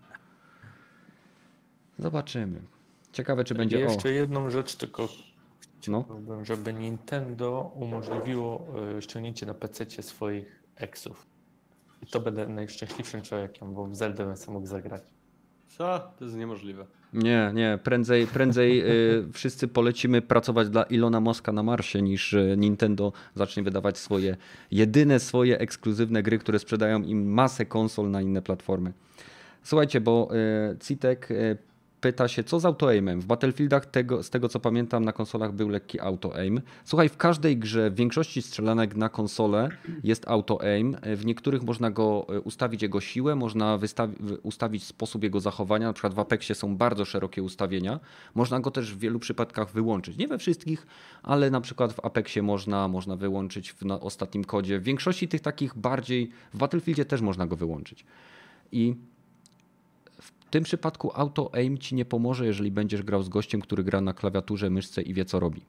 Zobaczymy. 2.00 2.77
Ciekawe, 3.12 3.44
czy 3.44 3.56
będzie. 3.56 3.80
I 3.80 3.84
O, 3.84 3.92
jeszcze 3.92 4.12
jedną 4.12 4.50
rzecz 4.50 4.76
tylko 4.76 5.08
no. 5.88 6.04
chciałbym, 6.04 6.46
żeby 6.46 6.74
Nintendo 6.74 7.72
umożliwiło 7.76 8.68
y, 8.98 9.02
ściągnięcie 9.02 9.46
na 9.46 9.54
PC 9.54 10.04
swoich 10.04 10.64
eksów. 10.76 11.26
I 12.04 12.06
to 12.06 12.20
będę 12.20 12.48
najszczęśliwszym 12.48 13.22
człowiekiem, 13.22 13.74
bo 13.74 13.88
w 13.88 13.96
Zelda 13.96 14.26
bym 14.26 14.38
sobie 14.38 14.54
mógł 14.54 14.68
zagrać. 14.68 15.04
Co? 15.68 16.00
To 16.20 16.26
jest 16.26 16.38
niemożliwe. 16.38 16.86
Nie, 17.14 17.52
nie. 17.54 17.80
Prędzej, 17.84 18.28
prędzej 18.28 18.82
y, 18.82 19.32
wszyscy 19.34 19.68
polecimy 19.68 20.22
pracować 20.22 20.70
dla 20.70 20.84
Ilona 20.84 21.20
Moska 21.20 21.52
na 21.52 21.64
Marsie, 21.64 22.02
niż 22.02 22.34
y, 22.34 22.56
Nintendo 22.58 23.14
zacznie 23.36 23.64
wydawać 23.64 23.98
swoje 23.98 24.38
jedyne 24.72 25.20
swoje 25.20 25.60
ekskluzywne 25.60 26.24
gry, 26.24 26.40
które 26.40 26.60
sprzedają 26.60 27.04
im 27.04 27.34
masę 27.34 27.66
konsol 27.66 28.12
na 28.12 28.22
inne 28.22 28.42
platformy. 28.42 28.94
Słuchajcie, 29.64 30.02
bo 30.02 30.30
y, 30.74 30.78
Citek 30.80 31.32
y, 31.32 31.58
pyta 32.02 32.28
się, 32.28 32.44
co 32.44 32.60
z 32.60 32.66
auto-aimem? 32.66 33.22
W 33.22 33.26
Battlefieldach 33.26 33.86
tego, 33.86 34.24
z 34.24 34.30
tego 34.30 34.50
co 34.50 34.60
pamiętam 34.60 35.06
na 35.06 35.14
konsolach 35.14 35.52
był 35.52 35.70
lekki 35.70 36.00
auto-aim. 36.00 36.62
Słuchaj, 36.86 37.10
w 37.10 37.18
każdej 37.18 37.58
grze, 37.58 37.90
w 37.90 37.96
większości 37.96 38.42
strzelanek 38.42 38.96
na 38.96 39.10
konsolę 39.10 39.70
jest 40.04 40.28
auto-aim. 40.28 40.98
W 41.16 41.26
niektórych 41.26 41.64
można 41.64 41.92
go 41.92 42.28
y, 42.36 42.42
ustawić 42.42 42.82
jego 42.82 43.02
siłę, 43.02 43.36
można 43.36 43.80
ustawić 44.44 44.84
sposób 44.84 45.24
jego 45.24 45.40
zachowania. 45.40 45.88
Na 45.88 45.94
przykład 45.94 46.14
w 46.14 46.20
Apexie 46.20 46.56
są 46.56 46.78
bardzo 46.78 47.06
szerokie 47.06 47.44
ustawienia. 47.44 48.00
Można 48.36 48.60
go 48.60 48.72
też 48.72 48.94
w 48.94 49.00
wielu 49.00 49.20
przypadkach 49.20 49.72
wyłączyć. 49.72 50.18
Nie 50.18 50.28
we 50.28 50.38
wszystkich, 50.38 50.88
ale 51.24 51.50
na 51.50 51.62
przykład 51.62 51.94
w 51.94 52.06
Apexie 52.06 52.42
można, 52.42 52.88
można 52.88 53.16
wyłączyć 53.16 53.74
w 53.74 53.92
ostatnim 54.02 54.44
kodzie. 54.44 54.80
W 54.80 54.84
większości 54.84 55.28
tych 55.28 55.42
takich 55.42 55.78
bardziej, 55.78 56.32
w 56.54 56.58
Battlefieldzie 56.58 57.06
też 57.06 57.22
można 57.22 57.48
go 57.48 57.56
wyłączyć. 57.56 58.06
I 58.72 58.96
w 60.48 60.50
tym 60.50 60.64
przypadku 60.64 61.12
auto 61.14 61.50
aim 61.54 61.78
ci 61.78 61.96
nie 61.96 62.06
pomoże, 62.06 62.46
jeżeli 62.46 62.72
będziesz 62.72 63.04
grał 63.04 63.24
z 63.24 63.30
gościem, 63.30 63.62
który 63.62 63.84
gra 63.84 64.02
na 64.02 64.14
klawiaturze, 64.14 64.70
myszce 64.70 65.02
i 65.02 65.14
wie 65.14 65.26
co 65.26 65.40
robi. 65.40 65.62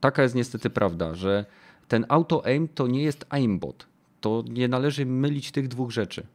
Taka 0.00 0.22
jest 0.22 0.34
niestety 0.34 0.70
prawda, 0.70 1.14
że 1.14 1.46
ten 1.88 2.06
auto 2.08 2.46
aim 2.46 2.68
to 2.68 2.86
nie 2.86 3.02
jest 3.02 3.26
aimbot. 3.28 3.86
To 4.20 4.44
nie 4.48 4.68
należy 4.68 5.06
mylić 5.06 5.52
tych 5.52 5.68
dwóch 5.68 5.90
rzeczy. 5.90 6.26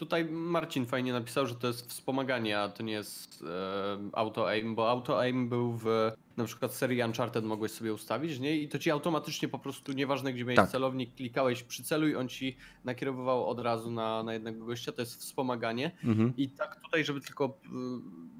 Tutaj 0.00 0.24
Marcin 0.24 0.86
fajnie 0.86 1.12
napisał, 1.12 1.46
że 1.46 1.54
to 1.54 1.66
jest 1.66 1.90
wspomaganie, 1.90 2.60
a 2.60 2.68
to 2.68 2.82
nie 2.82 2.92
jest 2.92 3.44
e, 3.48 4.10
auto-aim, 4.12 4.74
bo 4.74 4.90
auto-aim 4.90 5.48
był 5.48 5.72
w 5.72 6.12
na 6.36 6.44
przykład 6.44 6.74
serii 6.74 7.02
Uncharted 7.02 7.44
mogłeś 7.44 7.72
sobie 7.72 7.94
ustawić, 7.94 8.38
nie? 8.38 8.56
I 8.56 8.68
to 8.68 8.78
ci 8.78 8.90
automatycznie 8.90 9.48
po 9.48 9.58
prostu, 9.58 9.92
nieważne 9.92 10.32
gdzie 10.32 10.44
miałeś 10.44 10.56
Tak. 10.56 10.70
celownik, 10.70 11.14
klikałeś 11.14 11.62
przyceluj, 11.62 12.16
on 12.16 12.28
ci 12.28 12.56
nakierowywał 12.84 13.46
od 13.46 13.60
razu 13.60 13.90
na, 13.90 14.22
na 14.22 14.32
jednego 14.32 14.66
gościa, 14.66 14.92
to 14.92 15.02
jest 15.02 15.20
wspomaganie. 15.20 15.90
Mhm. 16.04 16.32
I 16.36 16.48
tak 16.48 16.80
tutaj, 16.80 17.04
żeby 17.04 17.20
tylko 17.20 17.44
y, 17.44 17.68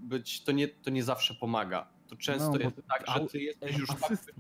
być, 0.08 0.42
to 0.42 0.52
nie, 0.52 0.68
to 0.68 0.90
nie 0.90 1.02
zawsze 1.04 1.34
pomaga. 1.34 1.86
To 2.08 2.16
często 2.16 2.52
No, 2.52 2.58
jest 2.58 2.76
tak, 2.88 3.06
że 3.14 3.26
ty 3.26 3.38
jesteś 3.40 3.78
już 3.78 3.88
tak 3.88 4.02
Assist, 4.02 4.32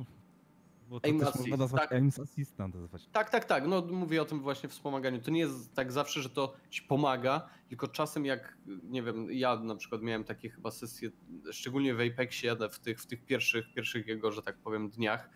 bo 0.90 1.00
to 1.00 1.06
Aim 1.08 1.18
też 1.18 1.28
assist, 1.28 1.40
można 1.40 1.56
nazwać 1.56 1.82
tak. 1.82 1.92
Aim 1.92 2.10
Assistant. 2.22 2.74
nazwać. 2.74 3.08
Tak, 3.12 3.30
tak, 3.30 3.44
tak. 3.44 3.66
No 3.66 3.82
mówię 3.90 4.22
o 4.22 4.24
tym 4.24 4.40
właśnie 4.40 4.68
wspomaganiu. 4.68 5.20
To 5.20 5.30
nie 5.30 5.40
jest 5.40 5.74
tak 5.74 5.92
zawsze, 5.92 6.22
że 6.22 6.30
to 6.30 6.54
ci 6.70 6.82
pomaga, 6.82 7.48
tylko 7.68 7.88
czasem 7.88 8.24
jak, 8.24 8.58
nie 8.82 9.02
wiem, 9.02 9.32
ja 9.32 9.56
na 9.56 9.76
przykład 9.76 10.02
miałem 10.02 10.24
takie 10.24 10.50
chyba 10.50 10.70
sesje, 10.70 11.10
szczególnie 11.52 11.94
w 11.94 12.00
Apexie, 12.00 12.56
w 12.72 12.78
tych, 12.78 13.00
w 13.00 13.06
tych 13.06 13.24
pierwszych, 13.24 13.74
pierwszych 13.74 14.06
jego, 14.06 14.32
że 14.32 14.42
tak 14.42 14.58
powiem, 14.58 14.90
dniach, 14.90 15.30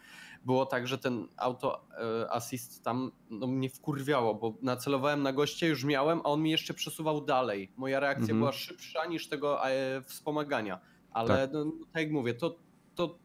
było 0.44 0.66
tak, 0.66 0.88
że 0.88 0.98
ten 0.98 1.28
auto 1.36 1.86
e, 1.90 2.30
assist 2.30 2.82
tam 2.82 3.12
no, 3.30 3.46
mnie 3.46 3.70
wkurwiało, 3.70 4.34
bo 4.34 4.58
nacelowałem 4.62 5.22
na 5.22 5.32
goście, 5.32 5.68
już 5.68 5.84
miałem, 5.84 6.20
a 6.20 6.24
on 6.24 6.42
mi 6.42 6.50
jeszcze 6.50 6.74
przesuwał 6.74 7.24
dalej. 7.24 7.72
Moja 7.76 8.00
reakcja 8.00 8.22
Mhm. 8.22 8.38
była 8.38 8.52
szybsza 8.52 9.06
niż 9.06 9.28
tego 9.28 9.68
e, 9.70 10.02
wspomagania. 10.02 10.80
Ale 11.10 11.48
no, 11.52 11.64
tak 11.92 12.02
jak 12.02 12.12
mówię, 12.12 12.34
to, 12.34 12.58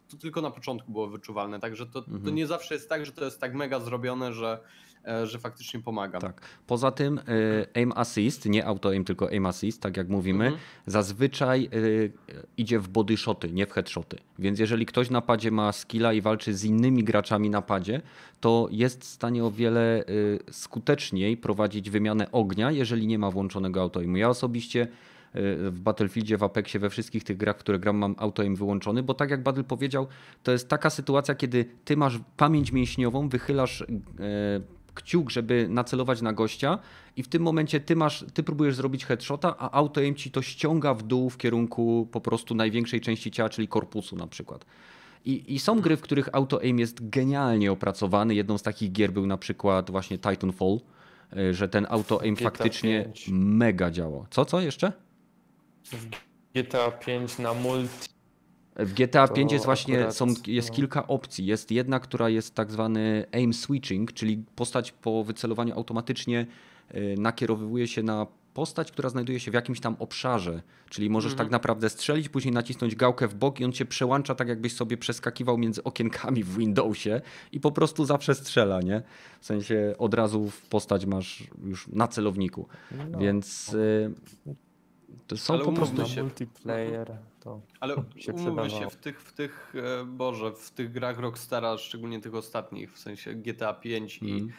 to, 0.10 0.16
to 0.18 0.22
tylko 0.22 0.42
na 0.42 0.52
początku 0.52 0.92
było 0.92 1.08
wyczuwalne, 1.08 1.60
także 1.60 1.86
to, 1.86 2.02
to 2.02 2.12
Mhm. 2.12 2.36
nie 2.36 2.48
zawsze 2.48 2.74
jest 2.74 2.90
tak, 2.90 3.06
że 3.06 3.12
to 3.12 3.26
jest 3.26 3.42
tak 3.42 3.54
mega 3.56 3.80
zrobione, 3.80 4.34
że, 4.34 4.60
e, 5.08 5.28
że 5.28 5.40
faktycznie 5.40 5.80
pomaga. 5.80 6.20
Tak. 6.20 6.42
Poza 6.68 6.92
tym 6.92 7.18
y, 7.18 7.22
aim 7.76 7.92
assist, 7.96 8.46
nie 8.46 8.66
auto 8.66 8.90
aim, 8.90 9.06
tylko 9.06 9.30
aim 9.30 9.46
assist, 9.46 9.82
tak 9.82 9.98
jak 9.98 10.10
mówimy, 10.10 10.46
Mhm. 10.46 10.64
zazwyczaj 10.86 11.70
y, 11.74 12.12
idzie 12.58 12.80
w 12.80 12.88
body 12.88 13.18
shoty, 13.18 13.52
nie 13.52 13.66
w 13.68 13.72
headshoty. 13.72 14.18
Więc 14.40 14.60
jeżeli 14.60 14.86
ktoś 14.86 15.10
na 15.10 15.22
padzie 15.22 15.52
ma 15.52 15.72
skilla 15.72 16.14
i 16.14 16.22
walczy 16.22 16.54
z 16.54 16.64
innymi 16.64 17.04
graczami 17.04 17.50
na 17.50 17.62
padzie, 17.62 18.02
to 18.40 18.68
jest 18.72 19.02
w 19.02 19.08
stanie 19.08 19.44
o 19.46 19.52
wiele 19.52 20.04
skuteczniej 20.52 21.38
prowadzić 21.38 21.90
wymianę 21.90 22.32
ognia, 22.32 22.72
jeżeli 22.72 23.08
nie 23.08 23.20
ma 23.20 23.32
włączonego 23.32 23.82
auto 23.82 24.00
aimu. 24.00 24.18
Ja 24.18 24.30
osobiście 24.30 24.88
w 25.34 25.80
Battlefieldzie, 25.80 26.38
w 26.38 26.44
Apexie, 26.44 26.80
we 26.80 26.90
wszystkich 26.90 27.24
tych 27.24 27.38
grach, 27.38 27.58
które 27.58 27.80
gram, 27.80 27.98
mam 27.98 28.16
auto 28.18 28.42
aim 28.42 28.56
wyłączony, 28.56 29.04
bo 29.04 29.14
tak 29.14 29.30
jak 29.30 29.44
Battle 29.44 29.64
powiedział, 29.64 30.08
to 30.44 30.52
jest 30.52 30.70
taka 30.70 30.90
sytuacja, 30.90 31.36
kiedy 31.36 31.66
ty 31.86 31.98
masz 31.98 32.20
pamięć 32.38 32.72
mięśniową, 32.72 33.30
wychylasz 33.30 33.82
e, 33.82 33.86
kciuk, 34.94 35.30
żeby 35.30 35.68
nacelować 35.70 36.22
na 36.22 36.34
gościa 36.34 36.80
i 37.16 37.24
w 37.24 37.28
tym 37.28 37.42
momencie 37.42 37.80
ty 37.80 37.96
masz, 37.96 38.26
ty 38.34 38.44
próbujesz 38.44 38.76
zrobić 38.76 39.06
headshota, 39.06 39.56
a 39.58 39.72
auto 39.72 40.02
aim 40.02 40.16
ci 40.16 40.32
to 40.32 40.42
ściąga 40.42 40.94
w 40.94 41.04
dół 41.04 41.30
w 41.30 41.38
kierunku 41.38 42.08
po 42.12 42.22
prostu 42.22 42.56
największej 42.56 43.02
części 43.02 43.32
ciała, 43.32 43.50
czyli 43.50 43.68
korpusu 43.68 44.16
na 44.16 44.28
przykład. 44.28 44.66
I, 45.26 45.54
I 45.54 45.60
są 45.60 45.82
gry, 45.82 45.98
w 45.98 46.02
których 46.02 46.30
auto 46.32 46.62
aim 46.62 46.80
jest 46.80 47.10
genialnie 47.10 47.72
opracowany. 47.72 48.36
Jedną 48.36 48.58
z 48.58 48.62
takich 48.62 48.92
gier 48.92 49.12
był 49.12 49.28
na 49.28 49.38
przykład 49.38 49.92
właśnie 49.92 50.18
Titanfall, 50.18 50.80
e, 51.38 51.54
że 51.54 51.70
ten 51.70 51.88
auto 51.90 52.22
aim 52.22 52.36
GTA 52.36 52.44
faktycznie 52.44 53.04
5. 53.04 53.30
mega 53.32 53.92
działa. 53.92 54.26
Co, 54.30 54.46
co 54.46 54.62
jeszcze? 54.62 54.92
W 55.86 56.08
GTA 56.56 56.92
5 56.92 57.40
na 57.40 57.54
multi. 57.54 58.10
W 58.76 58.94
GTA 58.94 59.28
To 59.28 59.34
5 59.34 59.52
jest 59.52 59.66
właśnie 59.66 59.96
akurat, 59.96 60.16
są, 60.16 60.28
jest 60.48 60.70
no. 60.70 60.76
kilka 60.76 61.08
opcji. 61.08 61.46
Jest 61.46 61.72
jedna, 61.72 62.00
która 62.00 62.30
jest 62.30 62.56
tak 62.56 62.72
zwany 62.72 63.26
aim 63.32 63.54
switching, 63.54 64.14
czyli 64.14 64.44
postać 64.56 64.92
po 64.92 65.24
wycelowaniu 65.24 65.76
automatycznie 65.76 66.46
y, 66.96 67.16
nakierowuje 67.18 67.88
się 67.88 68.04
na 68.04 68.28
postać, 68.54 68.92
która 68.92 69.10
znajduje 69.10 69.40
się 69.40 69.52
w 69.52 69.54
jakimś 69.54 69.80
tam 69.80 69.96
obszarze. 70.00 70.62
Czyli 70.90 71.10
możesz 71.10 71.32
Mhm. 71.32 71.48
tak 71.48 71.52
naprawdę 71.52 71.90
strzelić, 71.90 72.30
później 72.30 72.54
nacisnąć 72.54 72.96
gałkę 72.96 73.28
w 73.28 73.36
bok 73.36 73.60
i 73.60 73.66
on 73.66 73.72
cię 73.72 73.86
przełącza 73.86 74.36
tak 74.36 74.48
jakbyś 74.48 74.74
sobie 74.74 74.98
przeskakiwał 74.98 75.58
między 75.58 75.84
okienkami 75.84 76.44
w 76.44 76.58
Windowsie 76.58 77.22
i 77.52 77.60
po 77.60 77.72
prostu 77.72 78.06
zawsze 78.06 78.36
strzela, 78.36 78.82
nie? 78.82 79.02
W 79.40 79.46
sensie 79.46 79.96
od 79.98 80.14
razu 80.14 80.50
w 80.50 80.62
postać 80.62 81.06
masz 81.06 81.44
już 81.64 81.88
na 81.88 82.08
celowniku. 82.08 82.68
No, 83.12 83.20
Więc 83.20 83.74
y, 83.74 84.14
to 85.28 85.38
są 85.38 85.54
Ale 85.54 85.66
po 85.66 85.72
prostu... 85.72 86.06
się. 86.06 86.24
multiplayer 86.24 87.18
to 87.40 87.62
Ale 87.80 87.96
się 88.16 88.34
umówmy 88.34 88.70
się, 88.70 88.90
w 88.90 88.96
tych, 88.96 89.22
w 89.22 89.34
tych, 89.34 89.74
e, 90.02 90.06
Boże, 90.06 90.52
w 90.52 90.72
tych 90.72 90.92
grach 90.92 91.20
Rockstara, 91.20 91.78
szczególnie 91.78 92.22
tych 92.22 92.36
ostatnich, 92.36 92.94
w 92.94 93.00
sensie 93.00 93.34
GTA 93.36 93.74
5 93.74 94.18
i 94.22 94.32
Mm. 94.32 94.50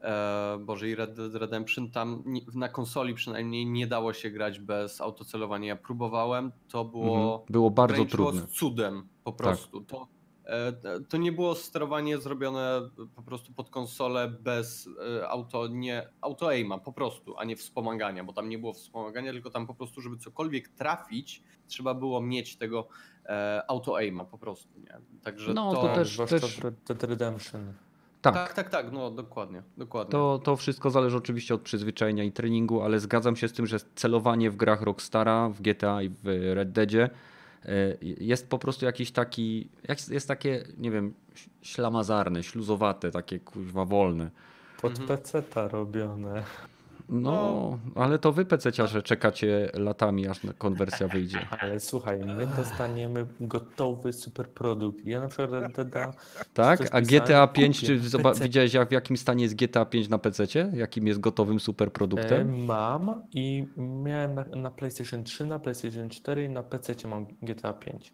e, 0.00 0.58
Boże 0.60 0.88
i 0.88 0.94
Red 0.94 1.14
Dead 1.14 1.34
Redemption, 1.34 1.90
tam 1.90 2.24
na 2.54 2.68
konsoli 2.68 3.14
przynajmniej 3.14 3.66
nie 3.66 3.86
dało 3.86 4.12
się 4.12 4.30
grać 4.30 4.58
bez 4.60 5.00
autocelowania. 5.00 5.68
Ja 5.68 5.76
próbowałem, 5.76 6.52
to 6.68 6.84
było... 6.84 7.30
Mhm. 7.30 7.52
Było 7.52 7.70
bardzo 7.70 8.04
trudne. 8.04 8.40
z 8.40 8.46
cudem 8.46 9.08
po 9.24 9.32
prostu. 9.32 9.80
To, 9.80 10.02
e, 10.02 10.17
to 11.08 11.16
nie 11.16 11.32
było 11.32 11.54
sterowanie 11.54 12.18
zrobione 12.18 12.80
po 13.16 13.22
prostu 13.22 13.52
pod 13.52 13.70
konsolę 13.70 14.28
bez 14.28 14.88
e, 15.18 15.28
auto, 15.28 15.66
nie, 15.66 16.08
auto 16.20 16.48
aima 16.48 16.78
po 16.78 16.92
prostu, 16.92 17.38
a 17.38 17.44
nie 17.44 17.56
wspomagania, 17.56 18.24
bo 18.24 18.32
tam 18.32 18.48
nie 18.48 18.58
było 18.58 18.72
wspomagania, 18.72 19.32
tylko 19.32 19.50
tam 19.50 19.66
po 19.66 19.74
prostu, 19.74 20.00
żeby 20.00 20.16
cokolwiek 20.16 20.68
trafić, 20.68 21.42
trzeba 21.66 21.94
było 21.94 22.20
mieć 22.20 22.56
tego 22.56 22.88
e, 23.26 23.62
auto 23.68 23.96
aima 23.96 24.24
po 24.24 24.38
prostu, 24.38 24.80
nie? 24.80 25.00
Także 25.22 25.54
No, 25.54 25.74
to, 25.74 25.82
to 25.82 25.94
też- 25.94 26.16
też- 26.16 26.60
Red 26.88 27.02
Redemption. 27.02 27.72
Tak, 28.22 28.34
tak, 28.34 28.52
tak, 28.52 28.70
tak, 28.70 28.92
no 28.92 29.10
dokładnie, 29.10 29.62
dokładnie. 29.76 30.12
To, 30.12 30.40
to 30.44 30.56
wszystko 30.56 30.90
zależy 30.90 31.16
oczywiście 31.16 31.54
od 31.54 31.60
przyzwyczajenia 31.60 32.24
i 32.24 32.32
treningu, 32.32 32.82
ale 32.82 33.00
zgadzam 33.00 33.36
się 33.36 33.48
z 33.48 33.52
tym, 33.52 33.66
że 33.66 33.78
celowanie 33.94 34.50
w 34.50 34.56
grach 34.56 34.82
Rockstara, 34.82 35.48
w 35.48 35.60
GTA 35.60 36.02
i 36.02 36.08
w 36.08 36.24
Red 36.54 36.72
Deadzie 36.72 37.10
jest 38.02 38.48
po 38.50 38.58
prostu 38.58 38.84
jakiś 38.84 39.10
taki, 39.10 39.68
jest 40.10 40.28
takie, 40.28 40.64
nie 40.78 40.90
wiem, 40.90 41.14
ślamazarne, 41.62 42.42
śluzowate, 42.42 43.10
takie 43.10 43.38
kuźwa 43.40 43.84
wolne. 43.84 44.30
Pod 44.82 44.98
Mhm. 45.00 45.08
PC-ta 45.08 45.68
robione. 45.68 46.42
No, 47.08 47.78
ale 47.94 48.18
to 48.18 48.32
wy 48.32 48.44
pececiarze 48.44 49.02
czekacie 49.02 49.70
latami, 49.74 50.28
aż 50.28 50.40
konwersja 50.58 51.08
wyjdzie. 51.08 51.46
Ale 51.60 51.80
słuchaj, 51.80 52.18
my 52.18 52.46
dostaniemy 52.46 53.26
gotowy 53.40 54.12
super 54.12 54.48
produkt. 54.48 55.04
Ja 55.04 55.20
na 55.20 55.28
przykład 55.28 55.50
Red 55.50 55.72
Deada 55.72 56.12
Tak? 56.54 56.80
A 56.92 57.00
GTA 57.00 57.46
5, 57.46 57.80
kupię 57.80 57.86
czy 57.86 58.00
widziałeś 58.42 58.74
jak, 58.74 58.88
w 58.88 58.92
jakim 58.92 59.16
stanie 59.16 59.42
jest 59.42 59.54
GTA 59.54 59.84
5 59.84 60.08
na 60.08 60.18
PC? 60.18 60.44
Jakim 60.72 61.06
jest 61.06 61.20
gotowym 61.20 61.60
superproduktem? 61.60 62.50
e, 62.54 62.66
mam 62.66 63.22
i 63.32 63.66
miałem 63.76 64.34
na, 64.34 64.44
na 64.44 64.70
PlayStation 64.70 65.24
3, 65.24 65.46
na 65.46 65.58
PlayStation 65.58 66.08
4 66.08 66.44
i 66.44 66.48
na 66.48 66.62
PC 66.62 66.94
mam 67.08 67.26
GTA 67.42 67.72
5. 67.72 68.12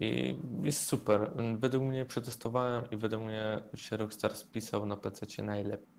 I 0.00 0.36
jest 0.62 0.86
super. 0.86 1.30
Według 1.58 1.84
mnie 1.84 2.04
przetestowałem 2.04 2.84
i 2.90 2.96
według 2.96 3.22
mnie 3.22 3.60
się 3.74 3.96
Rockstar 3.96 4.36
spisał 4.36 4.86
na 4.86 4.96
PC 4.96 5.42
najlepiej. 5.42 5.93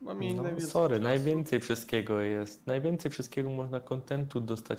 Mam 0.00 0.22
jej 0.22 0.34
No, 0.34 0.42
najwięcej 0.42 0.70
sorry, 0.70 0.94
czasu. 0.96 1.04
najwięcej 1.04 1.60
wszystkiego 1.60 2.20
jest. 2.20 2.66
Najwięcej 2.66 3.10
wszystkiego 3.10 3.50
można 3.50 3.80
kontentu 3.80 4.40
dostać 4.40 4.78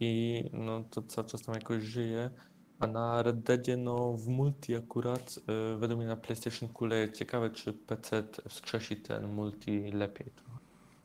i 0.00 0.44
no 0.52 0.84
to 0.90 1.02
cały 1.02 1.28
czas 1.28 1.42
tam 1.42 1.54
jakoś 1.54 1.82
żyje. 1.82 2.30
A 2.80 2.86
na 2.86 3.22
Red 3.22 3.40
Deadzie, 3.40 3.76
no 3.76 4.12
w 4.12 4.28
multi 4.28 4.74
akurat, 4.76 5.38
y, 5.74 5.76
według 5.78 5.98
mnie 5.98 6.08
na 6.08 6.16
PlayStation 6.16 6.68
kuleje. 6.68 7.12
Ciekawe, 7.12 7.50
czy 7.50 7.72
PC 7.72 8.24
wskrzesi 8.48 8.96
ten 8.96 9.28
multi 9.34 9.92
lepiej. 9.92 10.32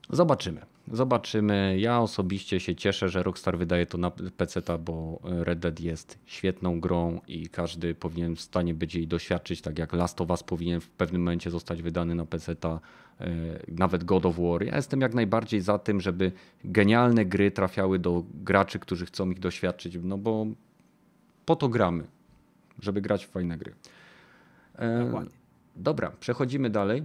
Zobaczymy. 0.10 0.62
Zobaczymy. 0.92 1.76
Ja 1.80 2.00
osobiście 2.00 2.60
się 2.60 2.76
cieszę, 2.76 3.10
że 3.10 3.24
Rockstar 3.24 3.58
wydaje 3.58 3.86
to 3.86 3.98
na 3.98 4.12
PC, 4.12 4.62
bo 4.80 5.20
Red 5.24 5.60
Dead 5.60 5.80
jest 5.80 6.20
świetną 6.26 6.80
grą 6.80 7.22
i 7.28 7.50
każdy 7.50 7.96
powinien 7.96 8.36
w 8.36 8.42
stanie 8.42 8.74
być 8.74 8.96
jej 8.96 9.08
doświadczyć, 9.08 9.62
tak 9.62 9.80
jak 9.80 9.94
Last 9.94 10.22
of 10.22 10.30
Us 10.30 10.44
powinien 10.44 10.82
w 10.82 10.90
pewnym 10.90 11.22
momencie 11.22 11.52
zostać 11.52 11.82
wydany 11.82 12.16
na 12.16 12.26
PC, 12.26 12.56
nawet 13.68 14.04
God 14.04 14.26
of 14.26 14.36
War. 14.40 14.64
Ja 14.64 14.76
jestem 14.76 15.02
jak 15.02 15.14
najbardziej 15.14 15.62
za 15.62 15.80
tym, 15.80 16.02
żeby 16.02 16.32
genialne 16.64 17.26
gry 17.26 17.52
trafiały 17.52 18.00
do 18.00 18.24
graczy, 18.34 18.80
którzy 18.80 19.06
chcą 19.06 19.30
ich 19.30 19.40
doświadczyć, 19.40 19.98
no 20.04 20.18
bo 20.18 20.46
po 21.46 21.56
to 21.56 21.70
gramy, 21.70 22.04
żeby 22.82 23.02
grać 23.02 23.26
w 23.26 23.30
fajne 23.30 23.58
gry. 23.58 23.74
E, 24.76 25.06
Dokładnie. 25.06 25.36
Dobra, 25.76 26.12
przechodzimy 26.20 26.70
dalej 26.70 27.04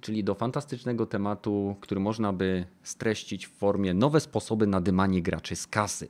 czyli 0.00 0.24
do 0.24 0.34
fantastycznego 0.34 1.06
tematu, 1.06 1.76
który 1.80 2.00
można 2.00 2.32
by 2.32 2.64
streścić 2.82 3.46
w 3.46 3.50
formie 3.50 3.94
nowe 3.94 4.20
sposoby 4.20 4.66
na 4.66 4.80
dymanie 4.80 5.22
graczy 5.22 5.56
z 5.56 5.66
kasy. 5.66 6.08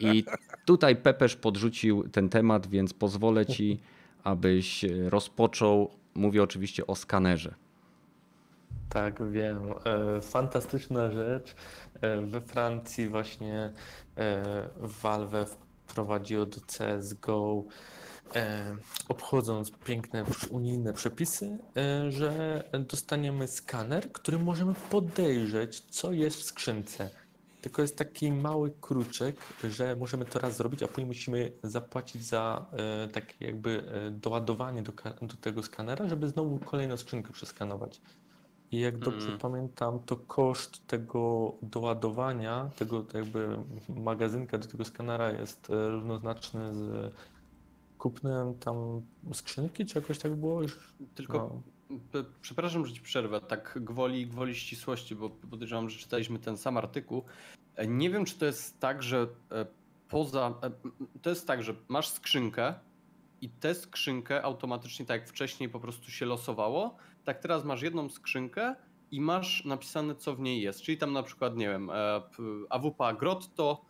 I 0.00 0.24
tutaj 0.64 0.96
Pepesz 0.96 1.36
podrzucił 1.36 2.08
ten 2.08 2.28
temat, 2.28 2.66
więc 2.66 2.92
pozwolę 2.92 3.46
ci, 3.46 3.80
abyś 4.24 4.84
rozpoczął. 5.08 5.90
Mówię 6.14 6.42
oczywiście 6.42 6.86
o 6.86 6.96
skanerze. 6.96 7.54
Tak, 8.88 9.30
wiem. 9.30 9.58
E, 9.84 10.20
Fantastyczna 10.20 11.10
rzecz. 11.10 11.54
E, 12.00 12.20
We 12.20 12.40
Francji 12.40 13.08
właśnie 13.08 13.72
e, 14.16 14.68
Valve 14.76 15.56
wprowadziło 15.86 16.46
do 16.46 16.56
CSGO 16.60 17.64
e, 18.34 18.76
obchodząc 19.08 19.70
piękne 19.70 20.24
unijne 20.50 20.92
przepisy, 20.92 21.58
e, 21.76 22.12
że 22.12 22.62
dostaniemy 22.88 23.48
skaner, 23.48 24.12
który 24.12 24.38
możemy 24.38 24.74
podejrzeć, 24.90 25.80
co 25.80 26.12
jest 26.12 26.40
w 26.40 26.44
skrzynce. 26.44 27.10
Tylko 27.62 27.82
jest 27.82 27.96
taki 27.98 28.32
mały 28.32 28.72
kruczek, 28.80 29.36
że 29.64 29.96
możemy 29.96 30.24
to 30.24 30.38
raz 30.38 30.56
zrobić, 30.56 30.82
a 30.82 30.88
później 30.88 31.06
musimy 31.06 31.52
zapłacić 31.62 32.24
za 32.24 32.66
e, 32.72 33.08
takie 33.08 33.46
jakby 33.46 33.84
e, 33.92 34.10
doładowanie 34.10 34.82
do, 34.82 34.92
do 35.22 35.36
tego 35.40 35.62
skanera, 35.62 36.08
żeby 36.08 36.28
znowu 36.28 36.58
kolejną 36.58 36.96
skrzynkę 36.96 37.32
przeskanować. 37.32 38.00
I 38.72 38.80
jak 38.80 38.98
dobrze 38.98 39.26
Mm. 39.26 39.38
pamiętam, 39.38 39.98
to 40.06 40.16
koszt 40.16 40.86
tego 40.86 41.52
doładowania, 41.62 42.70
tego 42.76 43.04
jakby 43.14 43.56
magazynka 43.88 44.58
do 44.58 44.68
tego 44.68 44.84
skanera 44.84 45.30
jest 45.32 45.70
e, 45.70 45.90
równoznaczny 45.90 46.74
z 46.74 47.12
kupnem 48.00 48.54
tam 48.54 49.02
skrzynki, 49.32 49.86
czy 49.86 49.98
jakoś 49.98 50.18
tak 50.18 50.36
było 50.36 50.62
już? 50.62 50.78
Tylko 51.14 51.38
No. 51.38 52.22
Przepraszam, 52.42 52.86
że 52.86 52.92
ci 52.94 53.00
przerwę, 53.00 53.40
tak 53.40 53.78
gwoli, 53.80 54.26
gwoli 54.26 54.54
ścisłości, 54.54 55.14
bo 55.14 55.30
podejrzewam, 55.30 55.90
że 55.90 55.98
czytaliśmy 55.98 56.38
ten 56.38 56.56
sam 56.56 56.76
artykuł. 56.76 57.22
E, 57.76 57.86
Nie 57.86 58.10
wiem, 58.10 58.24
czy 58.24 58.38
to 58.38 58.46
jest 58.46 58.80
tak, 58.80 59.02
że 59.02 59.26
e, 59.52 59.66
poza. 60.08 60.54
e, 60.62 60.70
To 61.22 61.30
jest 61.30 61.46
tak, 61.46 61.62
że 61.62 61.74
masz 61.88 62.08
skrzynkę 62.08 62.74
i 63.40 63.48
tę 63.50 63.74
skrzynkę 63.74 64.42
automatycznie, 64.42 65.06
tak 65.06 65.20
jak 65.20 65.28
wcześniej 65.30 65.68
po 65.68 65.80
prostu 65.80 66.10
się 66.10 66.26
losowało, 66.26 66.96
tak 67.24 67.38
teraz 67.38 67.64
masz 67.64 67.82
jedną 67.82 68.08
skrzynkę 68.08 68.74
i 69.10 69.20
masz 69.20 69.64
napisane, 69.64 70.14
co 70.14 70.34
w 70.36 70.40
niej 70.40 70.62
jest. 70.62 70.82
Czyli 70.82 70.98
tam 70.98 71.12
na 71.12 71.22
przykład, 71.22 71.56
nie 71.56 71.68
wiem, 71.68 71.90
AWP 72.70 73.14
Grotto, 73.18 73.84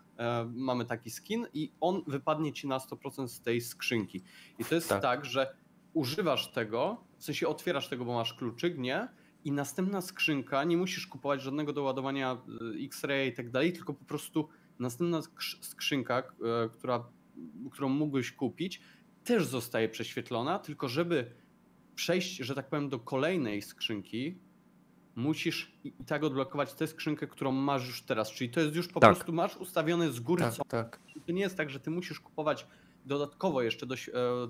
mamy 0.54 0.84
taki 0.84 1.10
skin 1.10 1.46
i 1.54 1.72
on 1.80 2.02
wypadnie 2.06 2.52
ci 2.52 2.68
na 2.68 2.78
100% 2.78 3.28
z 3.28 3.40
tej 3.40 3.60
skrzynki. 3.60 4.22
I 4.58 4.64
to 4.64 4.74
jest 4.74 4.88
Tak. 4.88 5.02
tak, 5.02 5.24
że 5.24 5.54
używasz 5.94 6.52
tego, 6.52 7.04
w 7.18 7.24
sensie 7.24 7.48
otwierasz 7.48 7.88
tego, 7.88 8.04
bo 8.04 8.14
masz 8.14 8.34
kluczyk, 8.34 8.78
nie? 8.78 9.08
I 9.44 9.52
następna 9.52 10.00
skrzynka, 10.00 10.64
nie 10.64 10.76
musisz 10.76 11.06
kupować 11.06 11.42
żadnego 11.42 11.72
doładowania 11.72 12.38
y, 12.78 12.84
X-ray 12.84 13.28
i 13.28 13.32
tak 13.32 13.50
dalej, 13.50 13.72
tylko 13.72 13.94
po 13.94 14.04
prostu 14.04 14.48
następna 14.78 15.20
skrz- 15.20 15.62
skrzynka, 15.62 16.18
e, 16.18 16.68
która, 16.68 17.04
którą 17.70 17.88
mógłbyś 17.88 18.32
kupić, 18.32 18.80
też 19.24 19.46
zostaje 19.46 19.88
prześwietlona, 19.88 20.58
tylko 20.58 20.88
żeby 20.88 21.30
przejść, 21.94 22.36
że 22.36 22.54
tak 22.54 22.68
powiem, 22.68 22.88
do 22.88 22.98
kolejnej 22.98 23.62
skrzynki, 23.62 24.38
musisz 25.20 25.72
i 25.84 25.92
tak 26.06 26.24
odblokować 26.24 26.74
tę 26.74 26.86
skrzynkę, 26.86 27.26
którą 27.26 27.52
masz 27.52 27.86
już 27.86 28.02
teraz. 28.02 28.30
Czyli 28.30 28.50
to 28.50 28.60
jest 28.60 28.76
już 28.76 28.88
po 28.88 29.00
Tak. 29.00 29.14
prostu, 29.14 29.32
masz 29.32 29.56
ustawione 29.56 30.10
z 30.12 30.20
góry, 30.20 30.42
Tak, 30.42 30.54
co 30.54 30.64
tak. 30.64 30.98
to 31.26 31.32
nie 31.32 31.40
jest 31.40 31.56
tak, 31.56 31.70
że 31.70 31.80
ty 31.80 31.90
musisz 31.90 32.20
kupować 32.20 32.66
dodatkowo 33.06 33.62
jeszcze 33.62 33.86
do, 33.86 33.94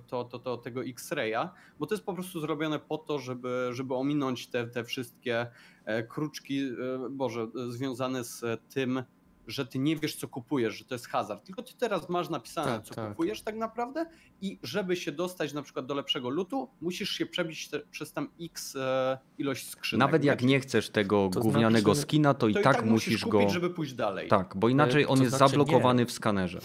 to, 0.07 0.25
to, 0.25 0.39
to, 0.39 0.57
tego 0.57 0.85
X-Raya, 0.85 1.49
bo 1.79 1.87
to 1.87 1.95
jest 1.95 2.05
po 2.05 2.15
prostu 2.15 2.41
zrobione 2.41 2.79
po 2.79 2.99
to, 2.99 3.19
żeby, 3.19 3.69
żeby 3.73 3.95
ominąć 3.95 4.47
te, 4.47 4.67
te 4.67 4.85
wszystkie 4.85 5.47
e, 5.85 6.03
kruczki, 6.03 6.61
e, 6.61 6.73
Boże, 7.11 7.41
e, 7.41 7.73
związane 7.73 8.25
z 8.25 8.45
tym, 8.75 9.03
że 9.47 9.67
ty 9.67 9.79
nie 9.79 9.97
wiesz, 9.97 10.17
co 10.17 10.29
kupujesz, 10.29 10.75
że 10.75 10.85
to 10.85 10.95
jest 10.95 11.09
hazard. 11.09 11.45
Tylko 11.45 11.63
ty 11.63 11.75
teraz 11.79 12.09
masz 12.09 12.29
napisane, 12.29 12.73
Tak, 12.73 12.83
co 12.85 12.95
tak. 12.95 13.09
kupujesz 13.09 13.43
tak 13.43 13.57
naprawdę 13.57 14.07
i 14.41 14.59
żeby 14.63 14.97
się 14.97 15.13
dostać 15.13 15.53
na 15.53 15.63
przykład 15.63 15.87
do 15.87 15.95
lepszego 15.95 16.29
lutu, 16.29 16.69
musisz 16.81 17.11
się 17.11 17.27
przebić 17.27 17.69
te, 17.69 17.81
przez 17.81 18.13
tam 18.13 18.29
X 18.41 18.77
e, 18.77 19.19
ilość 19.39 19.69
skrzynek. 19.71 20.01
Nawet 20.01 20.25
jak 20.25 20.43
nie? 20.43 20.61
chcesz 20.61 20.91
tego 20.91 21.31
To 21.33 21.41
gównianego 21.41 21.95
znaczy, 21.95 22.01
skina, 22.09 22.35
to 22.35 22.49
i 22.49 22.55
to 22.55 22.61
tak, 22.63 22.85
musisz 22.85 23.25
kupić, 23.25 23.47
go. 23.47 23.49
żeby 23.51 23.71
pójść 23.71 23.93
dalej. 23.93 24.29
Tak, 24.29 24.57
bo 24.57 24.69
inaczej 24.69 25.07
on 25.07 25.17
to 25.17 25.23
jest 25.25 25.37
znaczy 25.37 25.51
zablokowany 25.51 26.03
nie. 26.03 26.07
w 26.07 26.13
skanerze. 26.13 26.61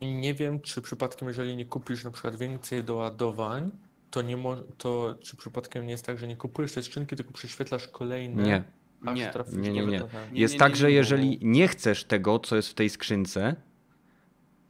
I 0.00 0.12
nie 0.14 0.34
wiem, 0.34 0.60
czy 0.60 0.82
przypadkiem, 0.82 1.28
jeżeli 1.28 1.56
nie 1.56 1.64
kupisz 1.66 2.04
na 2.04 2.10
przykład 2.10 2.36
więcej 2.36 2.84
doładowań, 2.84 3.70
to 4.10 4.22
nie 4.22 4.36
mo- 4.36 4.62
to 4.78 5.14
czy 5.20 5.36
przypadkiem 5.36 5.84
nie 5.86 5.90
jest 5.92 6.06
tak, 6.06 6.18
że 6.18 6.28
nie 6.28 6.36
kupujesz 6.36 6.72
tej 6.72 6.82
skrzynki, 6.82 7.16
tylko 7.16 7.32
prześwietlasz 7.32 7.88
kolejne. 7.88 8.42
Nie. 8.42 8.64
Aż 9.04 9.18
Nie. 9.18 9.32
Nie, 9.52 9.72
nie, 9.72 9.86
nie. 9.86 10.02
Jest 10.32 10.58
tak, 10.58 10.76
że 10.76 10.92
jeżeli 10.92 11.38
nie 11.42 11.68
chcesz 11.68 12.04
tego, 12.04 12.38
co 12.38 12.56
jest 12.56 12.68
w 12.68 12.74
tej 12.74 12.90
skrzynce, 12.90 13.56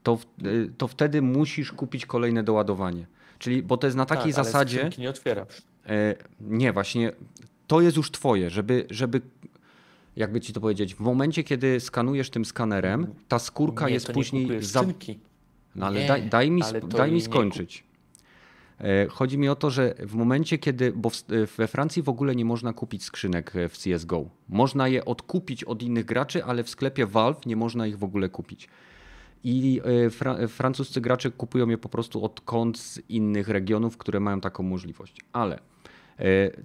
to, 0.02 0.18
y, 0.46 0.72
to 0.78 0.88
wtedy 0.88 1.22
musisz 1.22 1.72
kupić 1.72 2.06
kolejne 2.06 2.42
doładowanie. 2.42 3.06
Czyli, 3.38 3.62
bo 3.62 3.76
to 3.76 3.86
jest 3.86 3.96
na 3.96 4.06
takiej 4.06 4.32
tak, 4.34 4.44
zasadzie. 4.44 4.90
nie 4.98 5.10
otwierasz. 5.10 5.62
E, 5.86 6.14
nie, 6.40 6.72
właśnie 6.72 7.12
to 7.66 7.80
jest 7.80 7.96
już 7.96 8.10
twoje, 8.10 8.50
żeby, 8.50 8.86
żeby 8.90 9.20
jakby 10.16 10.40
ci 10.40 10.52
to 10.52 10.60
powiedzieć, 10.60 10.94
w 10.94 11.00
momencie, 11.00 11.44
kiedy 11.44 11.80
skanujesz 11.80 12.30
tym 12.30 12.44
skanerem, 12.44 13.06
ta 13.28 13.38
skórka 13.38 13.86
nie, 13.86 13.94
jest 13.94 14.12
później. 14.12 14.62
Za-. 14.62 14.84
No 15.74 15.86
ale 15.86 16.00
Nie, 16.00 16.08
daj, 16.08 16.28
daj 16.28 16.50
mi, 16.50 16.62
daj 16.88 17.12
mi 17.12 17.20
skończyć. 17.20 17.84
E, 18.82 19.06
Chodzi 19.06 19.38
mi 19.38 19.48
o 19.48 19.56
to, 19.56 19.70
że 19.70 19.94
w 19.98 20.14
momencie, 20.14 20.58
kiedy. 20.58 20.92
Bo 20.92 21.10
we 21.56 21.66
Francji 21.66 22.02
w 22.02 22.08
ogóle 22.08 22.34
nie 22.36 22.44
można 22.44 22.72
kupić 22.72 23.04
skrzynek 23.04 23.56
e, 23.56 23.68
w 23.68 23.78
CSGO. 23.78 24.24
Można 24.48 24.88
je 24.88 25.04
odkupić 25.04 25.64
od 25.64 25.82
innych 25.82 26.04
graczy, 26.04 26.44
ale 26.44 26.64
w 26.64 26.70
sklepie 26.70 27.06
Valve 27.06 27.46
nie 27.46 27.56
można 27.56 27.86
ich 27.86 27.98
w 27.98 28.04
ogóle 28.04 28.28
kupić. 28.28 28.68
I 29.44 29.80
e, 29.84 30.10
fra, 30.10 30.48
francuscy 30.48 31.00
gracze 31.00 31.30
kupują 31.30 31.68
je 31.68 31.78
po 31.78 31.88
prostu 31.88 32.24
od 32.24 32.40
kont 32.40 32.78
z 32.78 33.00
innych 33.08 33.48
regionów, 33.48 33.96
które 33.96 34.20
mają 34.20 34.40
taką 34.40 34.62
możliwość. 34.62 35.20
Ale 35.32 35.58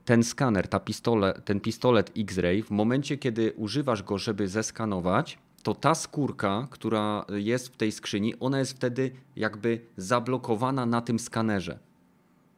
ten 0.05 0.23
skaner, 0.23 0.67
ta 0.67 0.79
pistole, 0.79 1.41
ten 1.45 1.59
pistolet 1.59 2.11
X-Ray, 2.17 2.63
w 2.63 2.71
momencie, 2.71 3.17
kiedy 3.17 3.53
używasz 3.53 4.03
go, 4.03 4.17
żeby 4.17 4.47
zeskanować, 4.47 5.37
to 5.63 5.75
ta 5.75 5.95
skórka, 5.95 6.67
która 6.71 7.25
jest 7.29 7.67
w 7.67 7.77
tej 7.77 7.91
skrzyni, 7.91 8.33
ona 8.39 8.59
jest 8.59 8.73
wtedy 8.73 9.11
jakby 9.35 9.81
zablokowana 9.97 10.85
na 10.85 11.01
tym 11.01 11.19
skanerze. 11.19 11.79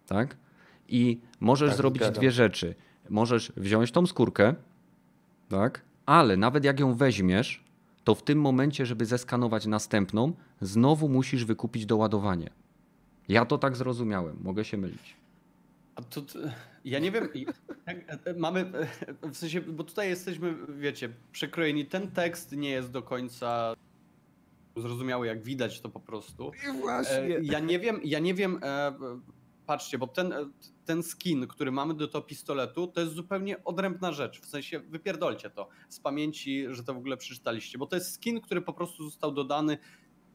Tak? 0.10 0.38
I 0.88 1.22
możesz 1.40 1.70
Tak, 1.70 1.78
zrobić 1.78 2.02
zgadzam 2.02 2.20
dwie 2.22 2.32
rzeczy. 2.32 2.76
Możesz 3.10 3.52
wziąć 3.58 3.92
tą 3.92 4.06
skórkę, 4.06 4.56
tak? 5.50 5.82
Ale 6.06 6.38
nawet 6.38 6.64
jak 6.64 6.80
ją 6.80 6.94
weźmiesz, 6.96 7.64
to 8.04 8.16
w 8.16 8.24
tym 8.24 8.42
momencie, 8.42 8.86
żeby 8.86 9.06
zeskanować 9.06 9.66
następną, 9.66 10.34
znowu 10.62 11.10
musisz 11.10 11.46
wykupić 11.46 11.86
doładowanie. 11.86 12.50
Ja 13.28 13.46
to 13.46 13.58
tak 13.58 13.76
zrozumiałem, 13.76 14.38
mogę 14.42 14.66
się 14.66 14.78
mylić. 14.78 15.16
A 15.96 16.02
to, 16.02 16.22
ja 16.86 17.00
nie 17.00 17.12
wiem, 17.12 17.28
tak, 17.86 17.98
e, 18.26 18.34
mamy, 18.34 18.60
e, 19.24 19.30
w 19.32 19.38
sensie, 19.38 19.62
bo 19.62 19.84
tutaj 19.84 20.10
jesteśmy, 20.10 20.56
wiecie, 20.80 21.10
przekrojeni. 21.32 21.86
Ten 21.86 22.12
tekst 22.12 22.52
nie 22.52 22.70
jest 22.70 22.92
do 22.92 23.02
końca 23.02 23.74
zrozumiały, 24.78 25.28
jak 25.28 25.44
widać 25.44 25.82
to 25.82 25.90
po 25.90 26.00
prostu. 26.00 26.52
I 26.70 26.82
właśnie. 26.82 27.16
E, 27.38 27.40
Ja 27.42 27.60
nie 27.60 27.80
wiem, 27.80 28.00
ja 28.04 28.20
nie 28.20 28.34
wiem, 28.34 28.60
e, 28.64 28.92
patrzcie, 29.70 29.98
bo 29.98 30.08
ten, 30.08 30.34
ten 30.86 31.04
skin, 31.04 31.48
który 31.48 31.72
mamy 31.72 31.94
do 31.94 32.08
tego 32.08 32.22
pistoletu, 32.22 32.88
to 32.88 33.02
jest 33.02 33.14
zupełnie 33.14 33.64
odrębna 33.64 34.12
rzecz. 34.12 34.42
W 34.42 34.46
sensie, 34.46 34.80
wypierdolcie 34.80 35.50
to 35.50 35.70
z 35.90 36.00
pamięci, 36.00 36.66
że 36.70 36.84
to 36.84 36.94
w 36.94 36.98
ogóle 36.98 37.18
przeczytaliście, 37.18 37.78
bo 37.78 37.88
to 37.88 37.96
jest 37.96 38.14
skin, 38.14 38.42
który 38.42 38.62
po 38.62 38.74
prostu 38.74 39.04
został 39.04 39.32
dodany 39.32 39.78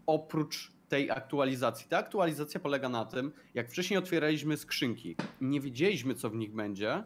oprócz 0.07 0.73
tej 0.89 1.11
aktualizacji. 1.11 1.89
Ta 1.89 1.99
aktualizacja 1.99 2.61
polega 2.61 2.89
na 2.89 3.05
tym, 3.05 3.33
jak 3.55 3.71
wcześniej 3.71 3.99
otwieraliśmy 3.99 4.57
skrzynki, 4.57 5.17
nie 5.41 5.61
wiedzieliśmy, 5.61 6.15
co 6.15 6.31
w 6.31 6.35
nich 6.35 6.55
będzie, 6.55 7.05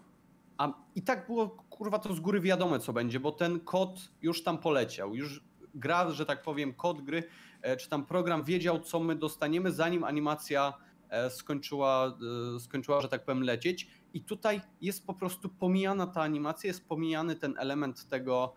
a 0.58 0.72
i 0.94 1.02
tak 1.02 1.26
było, 1.26 1.48
kurwa, 1.48 1.98
to 1.98 2.14
z 2.14 2.20
góry 2.20 2.40
wiadome, 2.40 2.80
co 2.80 2.92
będzie, 2.92 3.20
bo 3.20 3.32
ten 3.32 3.60
kod 3.60 4.10
już 4.22 4.42
tam 4.42 4.58
poleciał, 4.58 5.14
już 5.14 5.44
gra, 5.74 6.10
że 6.10 6.26
tak 6.26 6.42
powiem, 6.42 6.74
kod 6.74 7.02
gry, 7.02 7.22
e, 7.62 7.76
czy 7.76 7.88
tam 7.88 8.06
program 8.06 8.44
wiedział, 8.44 8.80
co 8.80 9.00
my 9.00 9.16
dostaniemy, 9.16 9.72
zanim 9.72 10.04
animacja 10.04 10.87
skończyła, 11.30 12.18
e, 12.56 12.60
skończyła, 12.60 13.00
że 13.00 13.08
tak 13.08 13.24
powiem, 13.24 13.42
lecieć. 13.42 13.88
I 14.14 14.20
tutaj 14.20 14.60
jest 14.80 15.06
po 15.06 15.14
prostu 15.14 15.48
pomijana 15.48 16.06
ta 16.06 16.22
animacja, 16.22 16.68
jest 16.68 16.88
pomijany 16.88 17.36
ten 17.36 17.54
element 17.58 18.08
tego, 18.08 18.54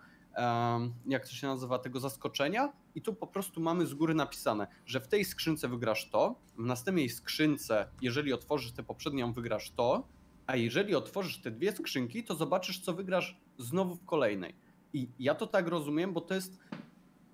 jak 1.05 1.27
to 1.27 1.31
się 1.31 1.47
nazywa, 1.47 1.79
tego 1.79 1.99
zaskoczenia. 1.99 2.73
I 2.95 3.01
tu 3.01 3.13
po 3.13 3.27
prostu 3.27 3.61
mamy 3.61 3.85
z 3.85 3.93
góry 3.93 4.13
napisane, 4.13 4.67
że 4.85 4.99
w 4.99 5.07
tej 5.07 5.25
skrzynce 5.25 5.67
wygrasz 5.67 6.09
to, 6.09 6.35
w 6.57 6.65
następnej 6.65 7.09
skrzynce, 7.09 7.87
jeżeli 8.01 8.33
otworzysz 8.33 8.71
tę 8.71 8.83
poprzednią, 8.83 9.33
wygrasz 9.33 9.71
to, 9.71 10.07
a 10.47 10.55
jeżeli 10.55 10.95
otworzysz 10.95 11.41
te 11.41 11.51
dwie 11.51 11.71
skrzynki, 11.71 12.23
to 12.23 12.35
zobaczysz, 12.35 12.79
co 12.79 12.93
wygrasz 12.93 13.41
znowu 13.57 13.95
w 13.95 14.05
kolejnej. 14.05 14.55
I 14.93 15.09
ja 15.19 15.35
to 15.35 15.47
tak 15.47 15.67
rozumiem, 15.67 16.13
bo 16.13 16.21
to 16.21 16.33
jest, 16.33 16.59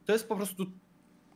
to 0.06 0.14
jest 0.14 0.28
po 0.28 0.36
prostu 0.36 0.66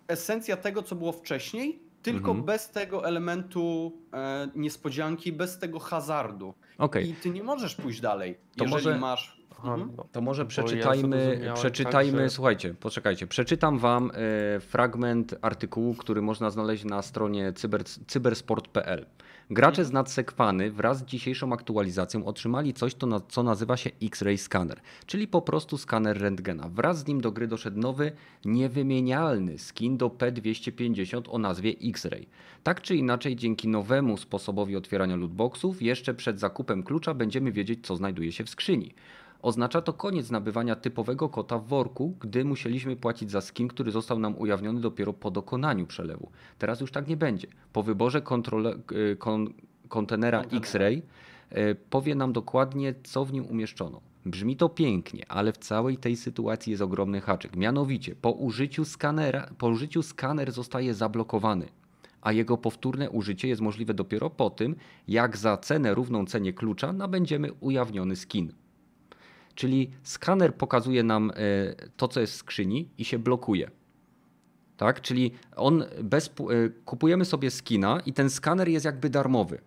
esencja 0.07 0.57
tego, 0.57 0.83
co 0.83 0.95
było 0.95 1.11
wcześniej, 1.11 1.90
tylko 2.01 2.29
Mhm. 2.31 2.45
bez 2.45 2.69
tego 2.69 3.05
elementu 3.07 3.91
e, 4.13 4.47
niespodzianki, 4.55 5.31
bez 5.33 5.57
tego 5.59 5.79
hazardu. 5.79 6.53
Okej, 6.77 7.09
I 7.09 7.13
ty 7.13 7.29
nie 7.29 7.43
możesz 7.43 7.75
pójść 7.75 8.01
dalej, 8.01 8.35
To 8.57 8.63
jeżeli 8.63 8.71
może- 8.85 8.99
masz 8.99 9.41
Aha, 9.63 9.73
Mhm. 9.73 9.93
no. 9.97 10.05
To 10.11 10.21
może 10.21 10.41
Bo 10.43 10.45
ja 10.45 10.49
przeczytajmy, 10.49 11.21
zrozumiałem 11.25 11.55
przeczytajmy, 11.55 12.17
tak, 12.17 12.21
że- 12.21 12.29
słuchajcie, 12.29 12.73
poczekajcie, 12.73 13.27
przeczytam 13.27 13.79
wam 13.79 14.11
e, 14.13 14.59
fragment 14.59 15.35
artykułu, 15.41 15.95
który 15.95 16.21
można 16.21 16.49
znaleźć 16.49 16.83
na 16.85 17.01
stronie 17.01 17.53
cyber, 17.53 17.83
cybersport.pl. 18.07 19.05
Gracze 19.49 19.85
z 19.85 19.91
Nadsekwany 19.91 20.71
wraz 20.71 20.97
z 20.97 21.03
dzisiejszą 21.03 21.53
aktualizacją 21.53 22.25
otrzymali 22.25 22.73
coś, 22.73 22.95
to 22.95 23.07
na, 23.07 23.19
co 23.19 23.43
nazywa 23.43 23.77
się 23.77 23.89
X-Ray 24.03 24.37
Scanner, 24.37 24.79
czyli 25.05 25.27
po 25.27 25.41
prostu 25.41 25.77
skaner 25.77 26.21
rentgena. 26.21 26.69
Wraz 26.69 26.99
z 26.99 27.07
nim 27.07 27.21
do 27.21 27.31
gry 27.31 27.47
doszedł 27.47 27.79
nowy, 27.79 28.11
niewymienialny 28.45 29.57
skin 29.57 29.97
do 29.97 30.07
P250 30.09 31.21
o 31.29 31.37
nazwie 31.37 31.73
X-Ray. 31.83 32.27
Tak 32.63 32.81
czy 32.81 32.95
inaczej, 32.95 33.35
dzięki 33.35 33.67
nowemu 33.67 34.17
sposobowi 34.17 34.75
otwierania 34.75 35.15
lootboxów, 35.15 35.81
jeszcze 35.81 36.13
przed 36.13 36.39
zakupem 36.39 36.83
klucza 36.83 37.13
będziemy 37.13 37.51
wiedzieć, 37.51 37.79
co 37.85 37.95
znajduje 37.95 38.31
się 38.31 38.43
w 38.43 38.49
skrzyni. 38.49 38.93
Oznacza 39.41 39.81
to 39.81 39.93
koniec 39.93 40.31
nabywania 40.31 40.75
typowego 40.75 41.29
kota 41.29 41.57
w 41.57 41.67
worku, 41.67 42.15
gdy 42.19 42.45
musieliśmy 42.45 42.95
płacić 42.95 43.31
za 43.31 43.41
skin, 43.41 43.67
który 43.67 43.91
został 43.91 44.19
nam 44.19 44.37
ujawniony 44.37 44.81
dopiero 44.81 45.13
po 45.13 45.31
dokonaniu 45.31 45.87
przelewu. 45.87 46.31
Teraz 46.57 46.81
już 46.81 46.91
tak 46.91 47.07
nie 47.07 47.17
będzie. 47.17 47.47
Po 47.73 47.83
wyborze 47.83 48.21
kontrole, 48.21 48.75
y, 48.91 49.15
kon, 49.15 49.53
kontenera. 49.89 50.41
X-Ray 50.41 51.01
y, 51.51 51.75
powie 51.89 52.15
nam 52.15 52.33
dokładnie, 52.33 52.93
co 53.03 53.25
w 53.25 53.33
nim 53.33 53.45
umieszczono. 53.45 54.01
Brzmi 54.25 54.55
to 54.55 54.69
pięknie, 54.69 55.25
ale 55.27 55.53
w 55.53 55.57
całej 55.57 55.97
tej 55.97 56.15
sytuacji 56.15 56.71
jest 56.71 56.83
ogromny 56.83 57.21
haczyk. 57.21 57.55
Mianowicie, 57.55 58.15
po 58.15 58.31
użyciu 58.31 58.85
skanera, 58.85 59.49
po 59.57 59.67
użyciu 59.67 60.03
skaner 60.03 60.51
zostaje 60.51 60.93
zablokowany, 60.93 61.67
a 62.21 62.31
jego 62.31 62.57
powtórne 62.57 63.09
użycie 63.09 63.47
jest 63.47 63.61
możliwe 63.61 63.93
dopiero 63.93 64.29
po 64.29 64.49
tym, 64.49 64.75
jak 65.07 65.37
za 65.37 65.57
cenę 65.57 65.93
równą 65.93 66.25
cenie 66.25 66.53
klucza 66.53 66.93
nabędziemy 66.93 67.53
ujawniony 67.53 68.15
skin. 68.15 68.53
Czyli 69.55 69.89
skaner 70.03 70.55
pokazuje 70.55 71.03
nam 71.03 71.31
e, 71.31 71.33
to, 71.97 72.07
co 72.07 72.19
jest 72.21 72.33
w 72.33 72.35
skrzyni 72.35 72.87
i 72.97 73.05
się 73.05 73.19
blokuje. 73.19 73.71
Tak? 74.77 75.01
Czyli 75.01 75.31
on 75.55 75.83
bez, 76.03 76.27
e, 76.27 76.31
kupujemy 76.85 77.25
sobie 77.25 77.51
skina 77.51 77.99
i 78.05 78.13
ten 78.13 78.29
skaner 78.29 78.67
jest 78.69 78.85
jakby 78.85 79.09
darmowy. 79.09 79.61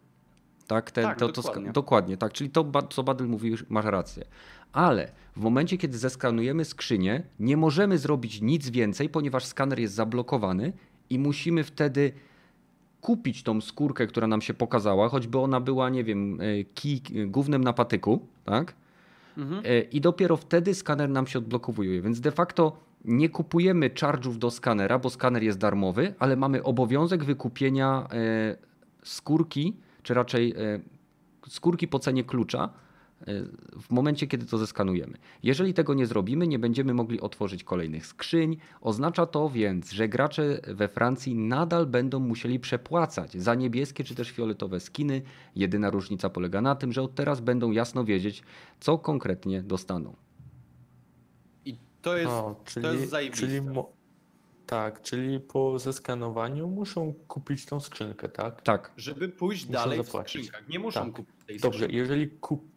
Tak, 0.66 0.90
ten, 0.90 1.04
Tak, 1.04 1.18
to, 1.18 1.28
to, 1.28 1.42
dokładnie. 1.42 1.64
ska- 1.64 1.72
dokładnie, 1.72 2.16
tak. 2.16 2.32
Czyli 2.32 2.50
to, 2.50 2.72
co 2.90 3.02
Badel 3.02 3.28
mówi, 3.28 3.48
już 3.50 3.64
masz 3.68 3.84
rację. 3.84 4.24
Ale 4.72 5.12
w 5.36 5.40
momencie, 5.40 5.78
kiedy 5.78 5.98
zeskanujemy 5.98 6.64
skrzynię, 6.64 7.22
nie 7.40 7.56
możemy 7.56 7.98
zrobić 7.98 8.40
nic 8.40 8.70
więcej, 8.70 9.08
ponieważ 9.08 9.44
skaner 9.44 9.80
jest 9.80 9.94
zablokowany 9.94 10.72
i 11.10 11.18
musimy 11.18 11.64
wtedy 11.64 12.12
kupić 13.00 13.42
tą 13.42 13.60
skórkę, 13.60 14.06
która 14.06 14.26
nam 14.26 14.40
się 14.42 14.54
pokazała, 14.54 15.08
choćby 15.08 15.38
ona 15.38 15.60
była, 15.60 15.90
nie 15.90 16.04
wiem, 16.04 16.40
e, 16.40 16.64
kij, 16.64 17.02
gównem 17.26 17.64
na 17.64 17.72
patyku, 17.72 18.26
tak? 18.44 18.74
Mhm. 19.36 19.62
E, 19.64 19.80
I 19.80 20.00
dopiero 20.00 20.36
wtedy 20.36 20.74
skaner 20.74 21.10
nam 21.10 21.26
się 21.26 21.38
odblokowuje. 21.38 22.02
Więc 22.02 22.20
de 22.20 22.30
facto 22.30 22.76
nie 23.04 23.28
kupujemy 23.28 23.90
charge'ów 23.90 24.38
do 24.38 24.50
skanera, 24.50 24.98
bo 24.98 25.10
skaner 25.10 25.42
jest 25.42 25.58
darmowy, 25.58 26.14
ale 26.18 26.36
mamy 26.36 26.62
obowiązek 26.62 27.24
wykupienia 27.24 28.06
e, 28.12 28.56
skórki, 29.02 29.76
czy 30.02 30.14
raczej 30.14 30.54
e, 30.56 30.80
skórki 31.48 31.88
po 31.88 31.98
cenie 31.98 32.24
klucza 32.24 32.68
w 33.80 33.90
momencie, 33.90 34.26
kiedy 34.26 34.46
to 34.46 34.58
zeskanujemy. 34.58 35.18
Jeżeli 35.42 35.74
tego 35.74 35.94
nie 35.94 36.06
zrobimy, 36.06 36.46
nie 36.46 36.58
będziemy 36.58 36.94
mogli 36.94 37.20
otworzyć 37.20 37.64
kolejnych 37.64 38.06
skrzyń. 38.06 38.56
Oznacza 38.80 39.26
to 39.26 39.50
więc, 39.50 39.92
że 39.92 40.08
gracze 40.08 40.60
we 40.68 40.88
Francji 40.88 41.34
nadal 41.34 41.86
będą 41.86 42.20
musieli 42.20 42.60
przepłacać 42.60 43.32
za 43.32 43.54
niebieskie 43.54 44.04
czy 44.04 44.14
też 44.14 44.30
fioletowe 44.30 44.80
skiny. 44.80 45.22
Jedyna 45.56 45.90
różnica 45.90 46.30
polega 46.30 46.60
na 46.60 46.74
tym, 46.74 46.92
że 46.92 47.02
od 47.02 47.14
teraz 47.14 47.40
będą 47.40 47.70
jasno 47.70 48.04
wiedzieć, 48.04 48.42
co 48.80 48.98
konkretnie 48.98 49.62
dostaną. 49.62 50.16
I 51.64 51.76
to 52.02 52.16
jest, 52.16 52.30
O, 52.32 52.60
czyli, 52.64 52.86
to 52.86 52.92
jest 52.92 53.10
zajebiste. 53.10 53.46
czyli 53.46 53.62
mo- 53.62 53.92
tak, 54.66 55.02
czyli 55.02 55.40
po 55.40 55.78
zeskanowaniu 55.78 56.68
muszą 56.68 57.14
kupić 57.28 57.66
tą 57.66 57.80
skrzynkę, 57.80 58.28
tak? 58.28 58.62
Tak, 58.62 58.92
Żeby 58.96 59.28
pójść 59.28 59.66
Muszą 59.66 59.78
dalej 59.78 60.02
w 60.02 60.06
zapłacić. 60.06 60.46
skrzynkach. 60.46 60.68
Nie 60.68 60.78
muszą 60.78 61.00
Tak. 61.04 61.12
kupić 61.12 61.34
tej 61.46 61.58
Dobrze, 61.60 61.78
skrzynki. 61.78 61.96
jeżeli 61.96 62.28
kup... 62.30 62.73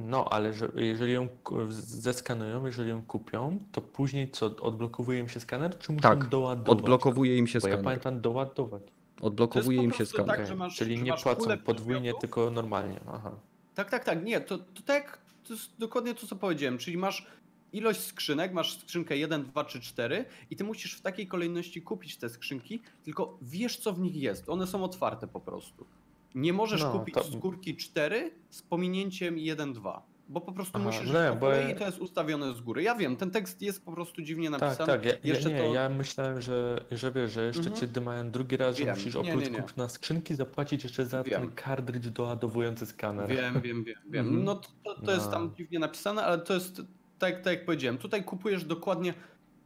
No, 0.00 0.24
ale 0.32 0.52
że, 0.52 0.68
jeżeli 0.74 1.12
ją 1.12 1.28
zeskanują, 1.68 2.66
jeżeli 2.66 2.90
ją 2.90 3.02
kupią, 3.02 3.58
to 3.72 3.80
później 3.80 4.30
co, 4.30 4.46
odblokowuje 4.46 5.18
im 5.18 5.28
się 5.28 5.40
skaner, 5.40 5.78
czy 5.78 5.92
muszą 5.92 6.02
Tak, 6.02 6.28
doładować? 6.28 6.78
odblokowuje 6.78 7.36
im 7.38 7.46
się 7.46 7.58
Bo 7.60 7.68
ja 7.68 7.72
skaner. 7.74 7.84
pamiętam 7.84 8.20
doładować. 8.20 8.82
Odblokowuje 9.20 9.82
im 9.82 9.92
się 9.92 10.06
skaner. 10.06 10.36
tak, 10.48 10.56
masz- 10.56 10.76
Czyli 10.76 10.96
że 10.96 11.02
nie 11.02 11.12
płacą 11.12 11.58
podwójnie, 11.58 12.12
tylko 12.20 12.50
normalnie. 12.50 13.00
Aha. 13.12 13.30
Tak, 13.74 13.90
tak, 13.90 14.04
tak. 14.04 14.24
Nie, 14.24 14.40
to, 14.40 14.58
to 14.58 14.82
tak, 14.86 15.18
to 15.48 15.52
jest 15.52 15.70
dokładnie 15.78 16.14
to, 16.14 16.26
co 16.26 16.36
powiedziałem. 16.36 16.78
Czyli 16.78 16.96
masz 16.96 17.26
ilość 17.72 18.00
skrzynek, 18.00 18.52
masz 18.52 18.78
skrzynkę 18.80 19.16
1, 19.16 19.44
2 19.44 19.64
czy 19.64 19.80
4 19.80 20.24
i 20.50 20.56
ty 20.56 20.64
musisz 20.64 20.94
w 20.94 21.00
takiej 21.00 21.26
kolejności 21.26 21.82
kupić 21.82 22.16
te 22.16 22.28
skrzynki, 22.28 22.82
tylko 23.04 23.38
wiesz, 23.42 23.76
co 23.76 23.92
w 23.92 24.00
nich 24.00 24.16
jest. 24.16 24.48
One 24.48 24.66
są 24.66 24.84
otwarte 24.84 25.26
po 25.26 25.40
prostu. 25.40 25.86
Nie 26.34 26.52
możesz 26.52 26.82
No, 26.82 26.92
kupić 26.92 27.14
to- 27.14 27.24
skórki 27.24 27.76
4 27.76 28.30
z 28.50 28.62
pominięciem 28.62 29.38
1, 29.38 29.72
2. 29.72 30.02
Bo 30.28 30.40
po 30.40 30.52
prostu 30.52 30.72
Aha, 30.78 30.84
musisz 30.84 31.12
wiem, 31.12 31.34
po 31.34 31.40
bo 31.40 31.50
ja- 31.50 31.74
to 31.74 31.84
jest 31.86 31.98
ustawione 31.98 32.54
z 32.54 32.60
góry. 32.60 32.82
Ja 32.82 32.94
wiem, 32.94 33.16
ten 33.16 33.30
tekst 33.30 33.62
jest 33.62 33.84
po 33.84 33.92
prostu 33.92 34.22
dziwnie 34.22 34.50
Tak, 34.50 34.60
napisany. 34.60 34.86
tak. 34.92 35.04
Ja, 35.04 35.10
ja, 35.12 35.18
Jeszcze 35.24 35.50
nie, 35.52 35.58
to... 35.58 35.74
ja 35.74 35.88
myślałem, 35.88 36.40
że, 36.42 36.84
że 36.90 37.12
wiesz, 37.12 37.32
że 37.32 37.44
jeszcze 37.46 37.70
Mhm. 37.70 37.94
cię 37.94 38.00
mają 38.00 38.30
drugi 38.30 38.56
raz, 38.56 38.76
że 38.76 38.84
Wiem. 38.84 38.94
musisz 38.94 39.14
Nie, 39.14 39.20
oprócz 39.20 39.44
nie, 39.44 39.50
nie. 39.50 39.62
kupna 39.62 39.88
skrzynki 39.88 40.34
zapłacić 40.34 40.84
jeszcze 40.84 41.06
za 41.06 41.22
Wiem. 41.22 41.40
ten 41.40 41.50
kartridż 41.52 42.08
doładowujący 42.08 42.86
skaner. 42.86 43.28
Wiem, 43.28 43.60
wiem, 43.60 43.84
wiem, 43.84 43.96
wiem. 44.10 44.26
Mhm. 44.26 44.44
No 44.44 44.54
to, 44.54 44.68
to, 44.84 45.02
to 45.02 45.12
jest 45.12 45.26
No. 45.26 45.32
tam 45.32 45.54
dziwnie 45.56 45.78
napisane, 45.78 46.22
ale 46.24 46.38
to 46.38 46.54
jest 46.54 46.82
tak, 47.18 47.42
tak 47.42 47.52
jak 47.52 47.64
powiedziałem. 47.64 47.98
Tutaj 47.98 48.24
kupujesz 48.24 48.64
dokładnie. 48.64 49.14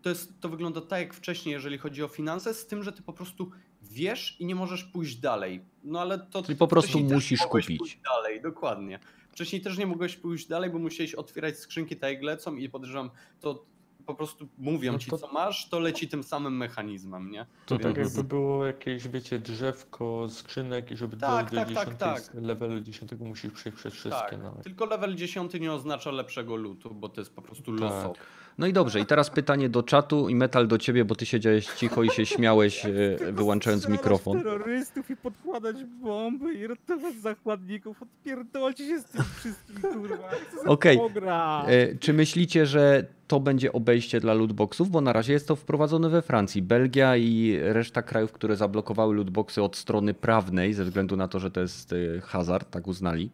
To, 0.02 0.08
jest, 0.08 0.40
to 0.40 0.48
wygląda 0.48 0.80
tak 0.80 1.00
jak 1.00 1.14
wcześniej, 1.14 1.52
jeżeli 1.52 1.78
chodzi 1.78 2.02
o 2.02 2.08
finanse, 2.08 2.54
z 2.54 2.66
tym, 2.66 2.82
że 2.82 2.92
ty 2.92 3.02
po 3.02 3.12
prostu 3.12 3.50
wiesz 3.82 4.36
i 4.40 4.46
nie 4.46 4.54
możesz 4.54 4.84
pójść 4.84 5.16
dalej. 5.16 5.64
No 5.84 6.00
ale 6.00 6.18
to. 6.18 6.42
Czyli 6.42 6.56
po 6.58 6.68
prostu 6.68 7.00
musisz 7.00 7.40
kupić. 7.46 7.78
Pójść 7.78 7.98
dalej, 8.04 8.40
dokładnie. 8.42 8.98
Wcześniej 9.32 9.62
też 9.62 9.78
nie 9.78 9.86
mogłeś 9.86 10.16
pójść 10.16 10.46
dalej, 10.48 10.70
bo 10.70 10.78
musiałeś 10.78 11.14
otwierać 11.14 11.58
skrzynki 11.58 11.96
tak 11.96 12.12
jak 12.12 12.22
lecą 12.22 12.56
i 12.56 12.68
podejrzewam, 12.68 13.10
to 13.40 13.64
po 14.06 14.14
prostu 14.14 14.48
mówią 14.58 14.92
No 14.92 14.98
ci, 14.98 15.10
to- 15.10 15.18
co 15.18 15.32
masz, 15.32 15.68
to 15.68 15.80
leci 15.80 16.08
tym 16.08 16.22
samym 16.22 16.56
mechanizmem, 16.56 17.30
nie? 17.30 17.46
To 17.66 17.74
Mhm. 17.74 17.94
tak 17.94 18.04
jakby 18.04 18.24
było 18.24 18.66
jakieś, 18.66 19.08
wiecie, 19.08 19.38
drzewko 19.38 20.26
skrzynek 20.28 20.90
i 20.90 20.96
żeby 20.96 21.16
Tak, 21.16 21.50
dojść 21.50 21.68
do 21.74 21.74
tak, 21.80 21.94
tak, 21.94 22.16
10 22.16 22.26
tak. 22.32 22.42
levelu 22.42 22.80
10 22.80 23.12
musisz 23.20 23.52
przejść 23.52 23.78
przez 23.78 23.94
wszystkie 23.94 24.30
Tak, 24.30 24.42
nawet. 24.42 24.64
tylko 24.64 24.84
level 24.86 25.14
10 25.14 25.60
nie 25.60 25.72
oznacza 25.72 26.10
lepszego 26.10 26.56
lutu, 26.56 26.94
bo 26.94 27.08
to 27.08 27.20
jest 27.20 27.34
po 27.34 27.42
prostu 27.42 27.78
Tak. 27.78 28.18
No 28.58 28.66
i 28.66 28.72
dobrze, 28.72 29.00
i 29.00 29.06
teraz 29.06 29.30
pytanie 29.30 29.68
do 29.68 29.82
czatu 29.82 30.28
i 30.28 30.34
metal 30.34 30.68
do 30.68 30.78
ciebie, 30.78 31.04
bo 31.04 31.14
ty 31.14 31.26
siedziałeś 31.26 31.66
cicho 31.66 32.02
i 32.02 32.10
się 32.10 32.26
śmiałeś, 32.26 32.86
e, 32.86 32.90
wyłączając 33.32 33.88
mikrofon. 33.88 34.38
terrorystów 34.38 35.10
i 35.10 35.16
podkładać 35.16 35.84
bomby 35.84 36.54
i 36.54 36.66
ratować 36.66 37.14
zakładników. 37.14 38.02
Odpierdolcie 38.02 38.86
się 38.86 38.98
z 39.00 39.04
tym 39.04 39.24
wszystkim, 39.36 39.76
kurwa. 39.92 40.30
Okej. 40.66 40.98
pogra. 40.98 41.64
E, 41.66 41.94
Czy 41.96 42.12
myślicie, 42.12 42.66
że 42.66 43.04
to 43.28 43.40
będzie 43.40 43.72
obejście 43.72 44.20
dla 44.20 44.34
lootboxów? 44.34 44.90
Bo 44.90 45.00
na 45.00 45.12
razie 45.12 45.32
jest 45.32 45.48
to 45.48 45.56
wprowadzone 45.56 46.08
we 46.08 46.22
Francji. 46.22 46.62
Belgia 46.62 47.16
i 47.16 47.58
reszta 47.62 48.02
krajów, 48.02 48.32
które 48.32 48.56
zablokowały 48.56 49.14
lootboxy 49.14 49.62
od 49.62 49.76
strony 49.76 50.14
prawnej, 50.14 50.74
ze 50.74 50.84
względu 50.84 51.16
na 51.16 51.28
to, 51.28 51.38
że 51.38 51.50
to 51.50 51.60
jest 51.60 51.92
e, 51.92 51.96
hazard, 52.20 52.70
tak 52.70 52.86
uznali, 52.88 53.30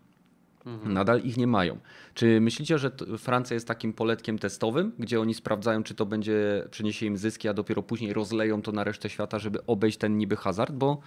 Mhm. 0.67 0.93
nadal 0.93 1.21
ich 1.21 1.37
nie 1.37 1.47
mają. 1.47 1.79
Czy 2.15 2.41
myślicie, 2.41 2.79
że 2.79 2.91
Francja 3.19 3.55
jest 3.55 3.69
takim 3.69 3.93
poletkiem 3.93 4.39
testowym, 4.39 4.93
gdzie 4.99 5.21
oni 5.21 5.35
sprawdzają, 5.35 5.83
czy 5.83 5.95
to 5.95 6.07
będzie 6.07 6.69
przyniesie 6.71 7.07
im 7.07 7.17
zyski, 7.17 7.49
a 7.49 7.55
dopiero 7.55 7.83
później 7.83 8.13
rozleją 8.13 8.63
to 8.63 8.73
na 8.73 8.85
resztę 8.85 9.11
świata, 9.11 9.39
żeby 9.39 9.67
obejść 9.67 9.99
ten 9.99 10.19
niby 10.19 10.37
hazard? 10.37 10.73
Bo 10.73 11.01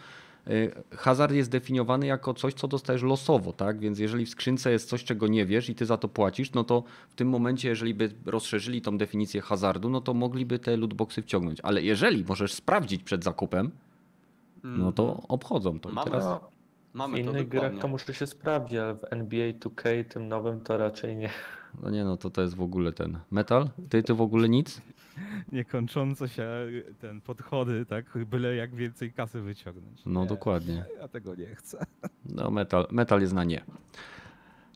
y, 0.47 0.71
hazard 0.91 1.33
jest 1.33 1.51
definiowany 1.51 2.05
jako 2.05 2.33
coś, 2.33 2.53
co 2.53 2.67
dostajesz 2.67 3.03
losowo, 3.03 3.53
tak? 3.53 3.79
Więc 3.79 3.99
jeżeli 3.99 4.25
w 4.25 4.29
skrzynce 4.29 4.71
jest 4.71 4.89
coś, 4.89 5.03
czego 5.03 5.27
nie 5.27 5.45
wiesz 5.45 5.69
i 5.69 5.75
ty 5.75 5.85
za 5.85 5.97
to 5.97 6.07
płacisz, 6.07 6.51
no 6.51 6.63
to 6.63 6.83
w 7.09 7.15
tym 7.15 7.29
momencie, 7.29 7.69
jeżeli 7.69 7.93
by 7.93 8.11
rozszerzyli 8.25 8.81
tą 8.81 8.97
definicję 8.97 9.41
hazardu, 9.41 9.89
no 9.89 10.01
to 10.01 10.13
mogliby 10.13 10.59
te 10.59 10.77
lootboxy 10.77 11.21
wciągnąć. 11.21 11.59
Ale 11.63 11.83
jeżeli 11.83 12.25
możesz 12.25 12.53
sprawdzić 12.53 13.03
przed 13.03 13.23
zakupem, 13.23 13.71
no 14.63 14.91
to 14.91 15.23
obchodzą 15.27 15.79
to. 15.79 15.89
Mamy, 15.89 16.11
teraz... 16.11 16.39
W 16.97 16.99
mamy 16.99 17.23
to 17.23 17.29
innych 17.31 17.47
grach 17.49 17.71
to 17.81 17.87
muszę 17.87 18.13
się 18.13 18.27
sprawdzić, 18.27 18.77
ale 18.77 18.95
w 18.95 19.03
NBA 19.09 19.51
2K 19.51 20.03
tym 20.05 20.27
nowym 20.27 20.61
to 20.61 20.77
raczej 20.77 21.15
nie. 21.15 21.29
No 21.81 21.89
nie, 21.89 22.03
no 22.03 22.17
to 22.17 22.29
to 22.29 22.41
jest 22.41 22.55
w 22.55 22.61
ogóle 22.61 22.93
ten. 22.93 23.19
Metal? 23.31 23.69
Ty, 23.89 24.03
ty 24.03 24.13
w 24.13 24.21
ogóle 24.21 24.49
nic? 24.49 24.81
Niekończące 25.51 26.29
się 26.29 26.49
ten 26.99 27.21
podchody, 27.21 27.85
tak? 27.85 28.25
Byle 28.25 28.55
jak 28.55 28.75
więcej 28.75 29.13
kasy 29.13 29.41
wyciągnąć. 29.41 30.01
No 30.05 30.21
Nie, 30.21 30.27
dokładnie. 30.27 30.85
Ja 31.01 31.07
tego 31.07 31.35
nie 31.35 31.55
chcę. 31.55 31.85
No 32.35 32.51
metal, 32.51 32.87
metal 32.91 33.21
jest 33.21 33.33
na 33.33 33.43
nie. 33.43 33.63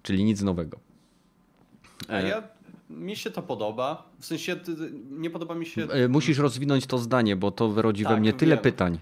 Czyli 0.01 0.23
nic 0.23 0.41
nowego. 0.41 0.79
A 2.07 2.19
ja, 2.19 2.43
mi 2.89 3.15
się 3.15 3.31
to 3.31 3.41
podoba. 3.41 4.09
W 4.19 4.25
sensie 4.25 4.55
nie 5.11 5.29
podoba 5.29 5.55
mi 5.55 5.65
się. 5.65 5.83
E, 5.83 6.07
Musisz 6.07 6.37
rozwinąć 6.37 6.87
to 6.87 6.97
zdanie, 6.97 7.35
bo 7.35 7.51
to 7.51 7.69
wyrodzi 7.69 8.03
we 8.03 8.09
Tak, 8.09 8.19
mnie 8.19 8.33
tyle 8.33 8.55
wiem. 8.55 8.63
pytań. 8.63 8.99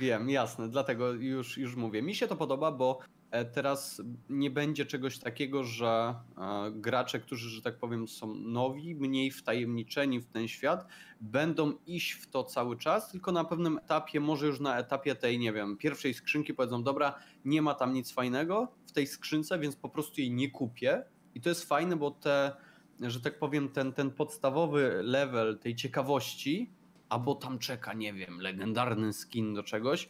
Wiem, 0.00 0.30
jasne, 0.30 0.68
dlatego 0.68 1.12
już, 1.12 1.58
już 1.58 1.76
mówię. 1.76 2.02
Mi 2.02 2.14
się 2.14 2.28
to 2.28 2.36
podoba, 2.36 2.72
bo 2.72 2.98
e, 3.30 3.44
teraz 3.44 4.02
nie 4.28 4.50
będzie 4.50 4.86
czegoś 4.86 5.18
takiego, 5.18 5.64
że 5.64 6.14
e, 6.38 6.70
gracze, 6.70 7.20
którzy, 7.20 7.50
że 7.50 7.62
tak 7.62 7.78
powiem, 7.78 8.08
są 8.08 8.34
nowi, 8.34 8.94
mniej 8.94 9.30
wtajemniczeni 9.30 10.20
w 10.20 10.26
ten 10.26 10.48
świat, 10.48 10.86
będą 11.20 11.72
iść 11.86 12.12
w 12.12 12.30
to 12.30 12.44
cały 12.44 12.76
czas, 12.76 13.10
tylko 13.10 13.32
na 13.32 13.44
pewnym 13.44 13.78
etapie, 13.78 14.20
może 14.20 14.46
już 14.46 14.60
na 14.60 14.78
etapie 14.78 15.14
tej, 15.14 15.38
nie 15.38 15.52
wiem, 15.52 15.76
pierwszej 15.76 16.14
skrzynki 16.14 16.54
powiedzą, 16.54 16.82
dobra, 16.82 17.18
nie 17.44 17.62
ma 17.62 17.74
tam 17.74 17.92
nic 17.92 18.12
fajnego 18.12 18.68
w 18.86 18.92
tej 18.92 19.06
skrzynce, 19.06 19.58
więc 19.58 19.76
po 19.76 19.88
prostu 19.88 20.20
jej 20.20 20.30
nie 20.30 20.50
kupię. 20.50 21.04
I 21.34 21.40
to 21.40 21.48
jest 21.48 21.64
fajne, 21.64 21.96
bo 21.96 22.10
te, 22.10 22.56
że 23.00 23.20
tak 23.20 23.38
powiem, 23.38 23.68
ten, 23.68 23.92
ten 23.92 24.10
podstawowy 24.10 25.00
level 25.02 25.58
tej 25.58 25.76
ciekawości, 25.76 26.70
albo 27.10 27.34
tam 27.34 27.58
czeka, 27.58 27.92
nie 27.92 28.12
wiem, 28.14 28.40
legendarny 28.40 29.12
skin 29.12 29.54
do 29.54 29.62
czegoś, 29.62 30.08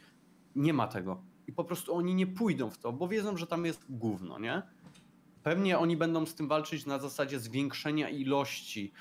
nie 0.57 0.72
ma 0.72 0.86
tego. 0.86 1.22
I 1.46 1.53
po 1.53 1.64
prostu 1.64 1.94
oni 1.94 2.14
nie 2.14 2.26
pójdą 2.26 2.70
w 2.70 2.78
to, 2.78 2.92
bo 2.92 3.09
wiedzą, 3.09 3.36
że 3.36 3.46
tam 3.46 3.64
jest 3.64 3.86
gówno, 3.88 4.38
nie? 4.38 4.62
Pewnie 5.42 5.78
oni 5.78 5.96
będą 5.96 6.26
z 6.26 6.34
tym 6.34 6.48
walczyć 6.48 6.86
na 6.86 6.98
zasadzie 6.98 7.40
zwiększenia 7.40 8.09
ilości, 8.09 8.92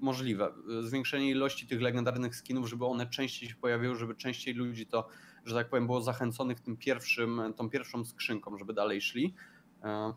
możliwe, 0.00 0.52
zwiększenia 0.80 1.30
ilości 1.30 1.66
tych 1.66 1.80
legendarnych 1.80 2.36
skinów, 2.36 2.68
żeby 2.68 2.86
one 2.86 3.06
częściej 3.06 3.48
się 3.48 3.54
pojawiły, 3.54 3.96
żeby 3.96 4.14
częściej 4.14 4.54
ludzi 4.54 4.86
to, 4.86 5.08
że 5.44 5.54
tak 5.54 5.68
powiem, 5.70 5.86
było 5.86 6.00
zachęconych 6.00 6.60
tym 6.60 6.76
pierwszym, 6.76 7.40
tą 7.56 7.70
pierwszą 7.70 8.04
skrzynką, 8.04 8.58
żeby 8.58 8.72
dalej 8.72 9.00
szli. 9.00 9.34
E, 9.82 10.14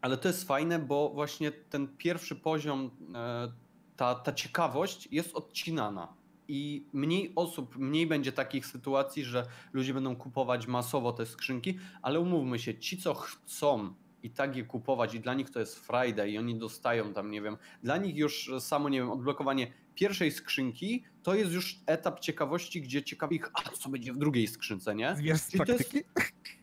Ale 0.00 0.16
to 0.16 0.28
jest 0.28 0.48
fajne, 0.48 0.78
bo 0.78 1.10
właśnie 1.10 1.52
ten 1.52 1.96
pierwszy 1.96 2.36
poziom, 2.36 2.90
e, 3.14 3.52
ta, 3.96 4.14
ta 4.14 4.32
ciekawość 4.32 5.08
jest 5.10 5.34
odcinana. 5.34 6.14
I 6.48 6.86
mniej 6.92 7.32
osób, 7.36 7.76
mniej 7.76 8.06
będzie 8.06 8.32
takich 8.32 8.66
sytuacji, 8.66 9.24
że 9.24 9.46
ludzie 9.72 9.94
będą 9.94 10.16
kupować 10.16 10.66
masowo 10.66 11.12
te 11.12 11.26
skrzynki, 11.26 11.78
ale 12.02 12.20
umówmy 12.20 12.58
się, 12.58 12.78
ci 12.78 12.98
co 12.98 13.14
chcą 13.14 13.94
i 14.22 14.30
tak 14.30 14.56
je 14.56 14.64
kupować 14.64 15.14
i 15.14 15.20
dla 15.20 15.34
nich 15.34 15.50
to 15.50 15.60
jest 15.60 15.86
Friday 15.86 16.30
i 16.30 16.38
oni 16.38 16.54
dostają 16.58 17.12
tam, 17.12 17.30
nie 17.30 17.42
wiem, 17.42 17.56
dla 17.82 17.96
nich 17.96 18.16
już 18.16 18.50
samo, 18.58 18.88
nie 18.88 18.98
wiem, 18.98 19.10
odblokowanie 19.10 19.72
pierwszej 19.94 20.32
skrzynki 20.32 21.04
to 21.22 21.34
jest 21.34 21.52
już 21.52 21.80
etap 21.86 22.20
ciekawości, 22.20 22.82
gdzie 22.82 23.02
ciekawi 23.02 23.36
ich, 23.36 23.50
a 23.54 23.70
co 23.70 23.88
będzie 23.88 24.12
w 24.12 24.18
drugiej 24.18 24.46
skrzynce, 24.46 24.94
nie? 24.94 25.14
Wiesz 25.18 25.40
z 25.40 25.54
I 25.54 25.58
to 25.58 25.64
jest- 25.72 25.90
praktyki? 25.90 26.08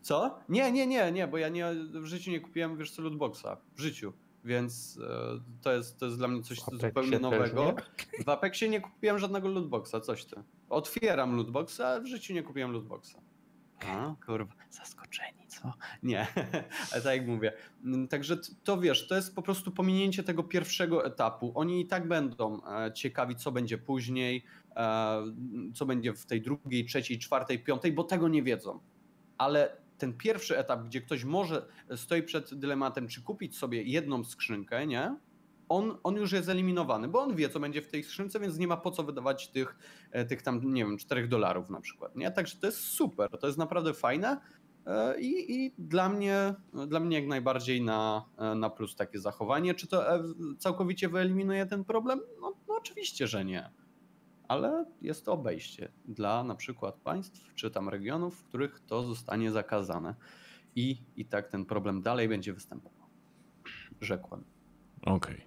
Co? 0.02 0.40
Nie, 0.50 0.72
nie, 0.72 0.88
nie, 0.88 1.12
nie, 1.12 1.28
bo 1.28 1.38
ja 1.38 1.50
nie, 1.50 1.66
w 1.94 2.06
życiu 2.06 2.32
nie 2.32 2.40
kupiłem, 2.40 2.78
wiesz 2.78 2.92
co, 2.92 3.02
lootboxa. 3.02 3.58
W 3.76 3.82
życiu. 3.82 4.14
Więc 4.44 5.00
e, 5.04 5.40
to, 5.62 5.72
jest, 5.72 6.00
to 6.00 6.06
jest 6.06 6.18
dla 6.18 6.28
mnie 6.28 6.44
coś 6.44 6.60
zupełnie 6.60 7.20
nowego. 7.20 7.76
W 8.26 8.30
Apexie 8.30 8.70
nie 8.70 8.82
kupiłem 8.82 9.20
żadnego 9.20 9.48
lootboxa, 9.48 9.96
coś 10.02 10.26
ty. 10.26 10.36
Otwieram 10.70 11.36
lootboxa, 11.36 11.82
a 11.82 12.00
w 12.00 12.06
życiu 12.06 12.34
nie 12.34 12.44
kupiłem 12.44 12.72
lootboxa. 12.72 13.16
A, 13.88 14.16
kurwa, 14.26 14.54
zaskoczeni, 14.70 15.48
co? 15.48 15.74
Nie, 16.04 16.28
ale 16.92 17.02
tak 17.02 17.18
jak 17.18 17.28
mówię. 17.28 17.54
Mm, 17.86 18.08
Także 18.08 18.38
to 18.64 18.78
wiesz, 18.78 19.08
to 19.08 19.16
jest 19.16 19.36
po 19.36 19.42
prostu 19.42 19.72
pominięcie 19.72 20.24
tego 20.24 20.44
pierwszego 20.44 21.06
etapu. 21.06 21.52
Oni 21.56 21.82
i 21.82 21.88
tak 21.88 22.08
będą 22.08 22.62
e, 22.66 22.94
ciekawi, 22.94 23.36
co 23.36 23.52
będzie 23.52 23.78
później, 23.78 24.44
e, 24.76 25.24
co 25.74 25.86
będzie 25.86 26.14
w 26.14 26.26
tej 26.26 26.42
drugiej, 26.42 26.86
trzeciej, 26.86 27.20
czwartej, 27.20 27.60
piątej, 27.60 27.92
bo 27.92 28.04
tego 28.04 28.28
nie 28.28 28.44
wiedzą. 28.44 28.80
Ale 29.38 29.83
ten 30.04 30.14
pierwszy 30.14 30.58
etap, 30.58 30.84
gdzie 30.84 31.02
ktoś 31.02 31.24
może 31.24 31.66
stoi 31.96 32.24
przed 32.24 32.54
dylematem, 32.54 33.08
czy 33.08 33.22
kupić 33.22 33.58
sobie 33.58 33.84
jedną 33.84 34.24
skrzynkę, 34.24 34.88
nie? 34.88 35.16
On, 35.70 35.98
on 36.04 36.16
już 36.16 36.32
jest 36.32 36.50
eliminowany, 36.50 37.08
bo 37.08 37.22
on 37.22 37.36
wie, 37.36 37.50
co 37.50 37.60
będzie 37.60 37.82
w 37.82 37.88
tej 37.88 38.04
skrzynce, 38.04 38.40
więc 38.40 38.58
nie 38.58 38.68
ma 38.68 38.78
po 38.78 38.92
co 38.92 39.04
wydawać 39.04 39.48
tych, 39.48 39.78
e, 40.12 40.26
tych 40.26 40.42
tam, 40.42 40.74
nie 40.74 40.86
wiem, 40.86 40.98
4 40.98 41.28
dolarów 41.28 41.70
na 41.70 41.82
przykład, 41.82 42.16
nie? 42.16 42.32
Także 42.32 42.58
to 42.58 42.66
jest 42.66 42.80
super, 42.80 43.30
to 43.30 43.48
jest 43.48 43.60
naprawdę 43.60 43.94
fajne 43.94 44.38
e, 44.86 45.20
i, 45.20 45.56
i 45.66 45.74
dla, 45.78 46.10
mnie, 46.10 46.56
dla 46.88 47.00
mnie 47.00 47.20
jak 47.20 47.28
najbardziej 47.28 47.82
na, 47.82 48.26
e, 48.38 48.56
na 48.56 48.70
plus 48.70 48.96
takie 48.96 49.20
zachowanie. 49.20 49.74
Czy 49.74 49.88
to 49.88 50.16
e, 50.16 50.24
całkowicie 50.60 51.10
wyeliminuje 51.10 51.66
ten 51.66 51.86
problem? 51.86 52.22
No, 52.42 52.54
no 52.68 52.76
oczywiście, 52.76 53.28
że 53.28 53.46
nie. 53.46 53.83
Ale 54.48 54.86
jest 55.02 55.26
to 55.26 55.34
obejście 55.34 55.92
dla 56.06 56.44
na 56.44 56.56
przykład 56.56 56.96
państw 56.96 57.54
czy 57.56 57.72
tam 57.72 57.90
regionów, 57.90 58.36
w 58.36 58.44
których 58.44 58.80
to 58.80 59.04
zostanie 59.04 59.52
zakazane. 59.52 60.16
I, 60.76 60.98
i 61.16 61.26
tak 61.26 61.48
ten 61.48 61.66
problem 61.66 62.02
dalej 62.02 62.30
będzie 62.30 62.54
występował. 62.54 63.08
Rzekłem. 64.02 64.44
Okej. 65.06 65.42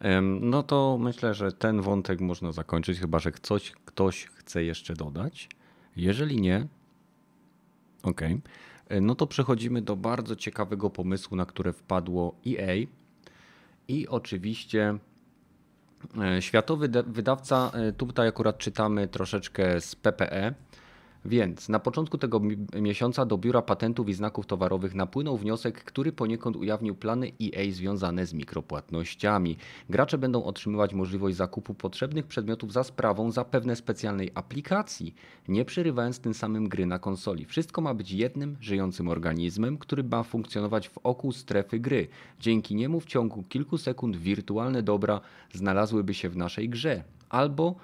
Em, 0.00 0.50
No 0.50 0.62
to 0.62 0.98
myślę, 1.00 1.34
że 1.34 1.52
ten 1.52 1.80
wątek 1.80 2.20
można 2.20 2.52
zakończyć, 2.52 2.98
chyba 2.98 3.18
że 3.18 3.32
coś, 3.32 3.70
ktoś 3.70 4.24
chce 4.24 4.64
jeszcze 4.64 4.94
dodać. 4.94 5.48
Jeżeli 5.96 6.40
nie, 6.40 6.66
okej. 8.02 8.40
E, 8.88 9.00
No 9.00 9.14
to 9.14 9.26
przechodzimy 9.26 9.82
do 9.82 9.96
bardzo 9.96 10.36
ciekawego 10.36 10.90
pomysłu, 10.90 11.36
na 11.36 11.46
które 11.46 11.72
wpadło 11.72 12.34
EA. 12.46 12.86
I 13.88 14.08
oczywiście 14.08 14.98
światowy 16.40 16.88
de- 16.88 17.02
wydawca, 17.02 17.70
e, 17.74 17.92
tutaj 17.92 18.28
akurat 18.28 18.58
czytamy 18.58 19.08
troszeczkę 19.08 19.80
z 19.80 19.96
PPE. 19.96 20.54
Więc 21.24 21.68
na 21.68 21.78
początku 21.78 22.18
tego 22.18 22.40
mi- 22.40 22.66
miesiąca 22.80 23.26
do 23.26 23.38
Biura 23.38 23.62
Patentów 23.62 24.08
i 24.08 24.14
Znaków 24.14 24.46
Towarowych 24.46 24.94
napłynął 24.94 25.36
wniosek, 25.36 25.84
który 25.84 26.12
poniekąd 26.12 26.56
ujawnił 26.56 26.94
plany 26.94 27.32
EA 27.42 27.70
związane 27.70 28.26
z 28.26 28.34
mikropłatnościami. 28.34 29.56
Gracze 29.90 30.18
będą 30.18 30.44
otrzymywać 30.44 30.94
możliwość 30.94 31.36
zakupu 31.36 31.74
potrzebnych 31.74 32.26
przedmiotów 32.26 32.72
za 32.72 32.84
sprawą 32.84 33.30
zapewne 33.30 33.76
specjalnej 33.76 34.30
aplikacji, 34.34 35.14
nie 35.48 35.64
przerywając 35.64 36.18
tym 36.20 36.34
samym 36.34 36.68
gry 36.68 36.86
na 36.86 36.98
konsoli. 36.98 37.44
Wszystko 37.44 37.80
ma 37.80 37.94
być 37.94 38.12
jednym 38.12 38.56
żyjącym 38.60 39.08
organizmem, 39.08 39.78
który 39.78 40.04
ma 40.04 40.22
funkcjonować 40.22 40.88
w 40.88 40.98
oku 40.98 41.32
strefy 41.32 41.78
gry. 41.78 42.08
Dzięki 42.40 42.74
niemu 42.74 43.00
w 43.00 43.06
ciągu 43.06 43.42
kilku 43.42 43.78
sekund 43.78 44.16
wirtualne 44.16 44.82
dobra 44.82 45.20
znalazłyby 45.52 46.14
się 46.14 46.28
w 46.28 46.36
naszej 46.36 46.68
grze. 46.68 47.04
Albo 47.28 47.74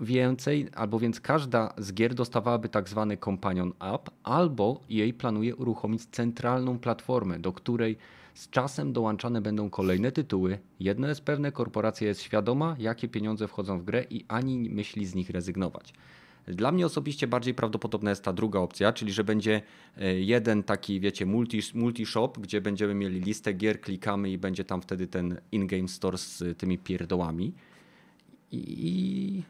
więcej, 0.00 0.68
albo 0.74 0.98
więc 0.98 1.20
każda 1.20 1.74
z 1.78 1.92
gier 1.92 2.14
dostawałaby 2.14 2.68
tak 2.68 2.88
zwany 2.88 3.16
companion 3.16 3.72
app, 3.80 4.10
albo 4.22 4.80
jej 4.88 5.14
planuje 5.14 5.56
uruchomić 5.56 6.04
centralną 6.04 6.78
platformę, 6.78 7.38
do 7.38 7.52
której 7.52 7.96
z 8.34 8.50
czasem 8.50 8.92
dołączane 8.92 9.40
będą 9.40 9.70
kolejne 9.70 10.12
tytuły. 10.12 10.58
Jedno 10.80 11.08
jest 11.08 11.20
pewne, 11.20 11.52
korporacja 11.52 12.08
jest 12.08 12.22
świadoma, 12.22 12.76
jakie 12.78 13.08
pieniądze 13.08 13.48
wchodzą 13.48 13.78
w 13.78 13.84
grę 13.84 14.04
i 14.10 14.24
ani 14.28 14.70
myśli 14.70 15.06
z 15.06 15.14
nich 15.14 15.30
rezygnować. 15.30 15.94
Dla 16.46 16.72
mnie 16.72 16.86
osobiście 16.86 17.26
bardziej 17.26 17.54
prawdopodobna 17.54 18.10
jest 18.10 18.24
ta 18.24 18.32
druga 18.32 18.58
opcja, 18.58 18.92
czyli 18.92 19.12
że 19.12 19.24
będzie 19.24 19.62
e, 19.96 20.20
jeden 20.20 20.62
taki, 20.62 21.00
wiecie, 21.00 21.26
multi, 21.26 21.60
multi-shop, 21.60 22.40
gdzie 22.40 22.60
będziemy 22.60 22.94
mieli 22.94 23.20
listę 23.20 23.52
gier, 23.52 23.80
klikamy 23.80 24.30
i 24.30 24.38
będzie 24.38 24.64
tam 24.64 24.82
wtedy 24.82 25.06
ten 25.06 25.40
in-game 25.52 25.88
store 25.88 26.18
z 26.18 26.58
tymi 26.58 26.78
pierdołami. 26.78 27.52
I 28.52 29.42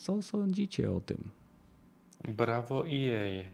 co 0.00 0.22
sądzicie 0.22 0.92
o 0.92 1.00
tym? 1.00 1.30
Brawo 2.28 2.84
EA. 2.88 3.44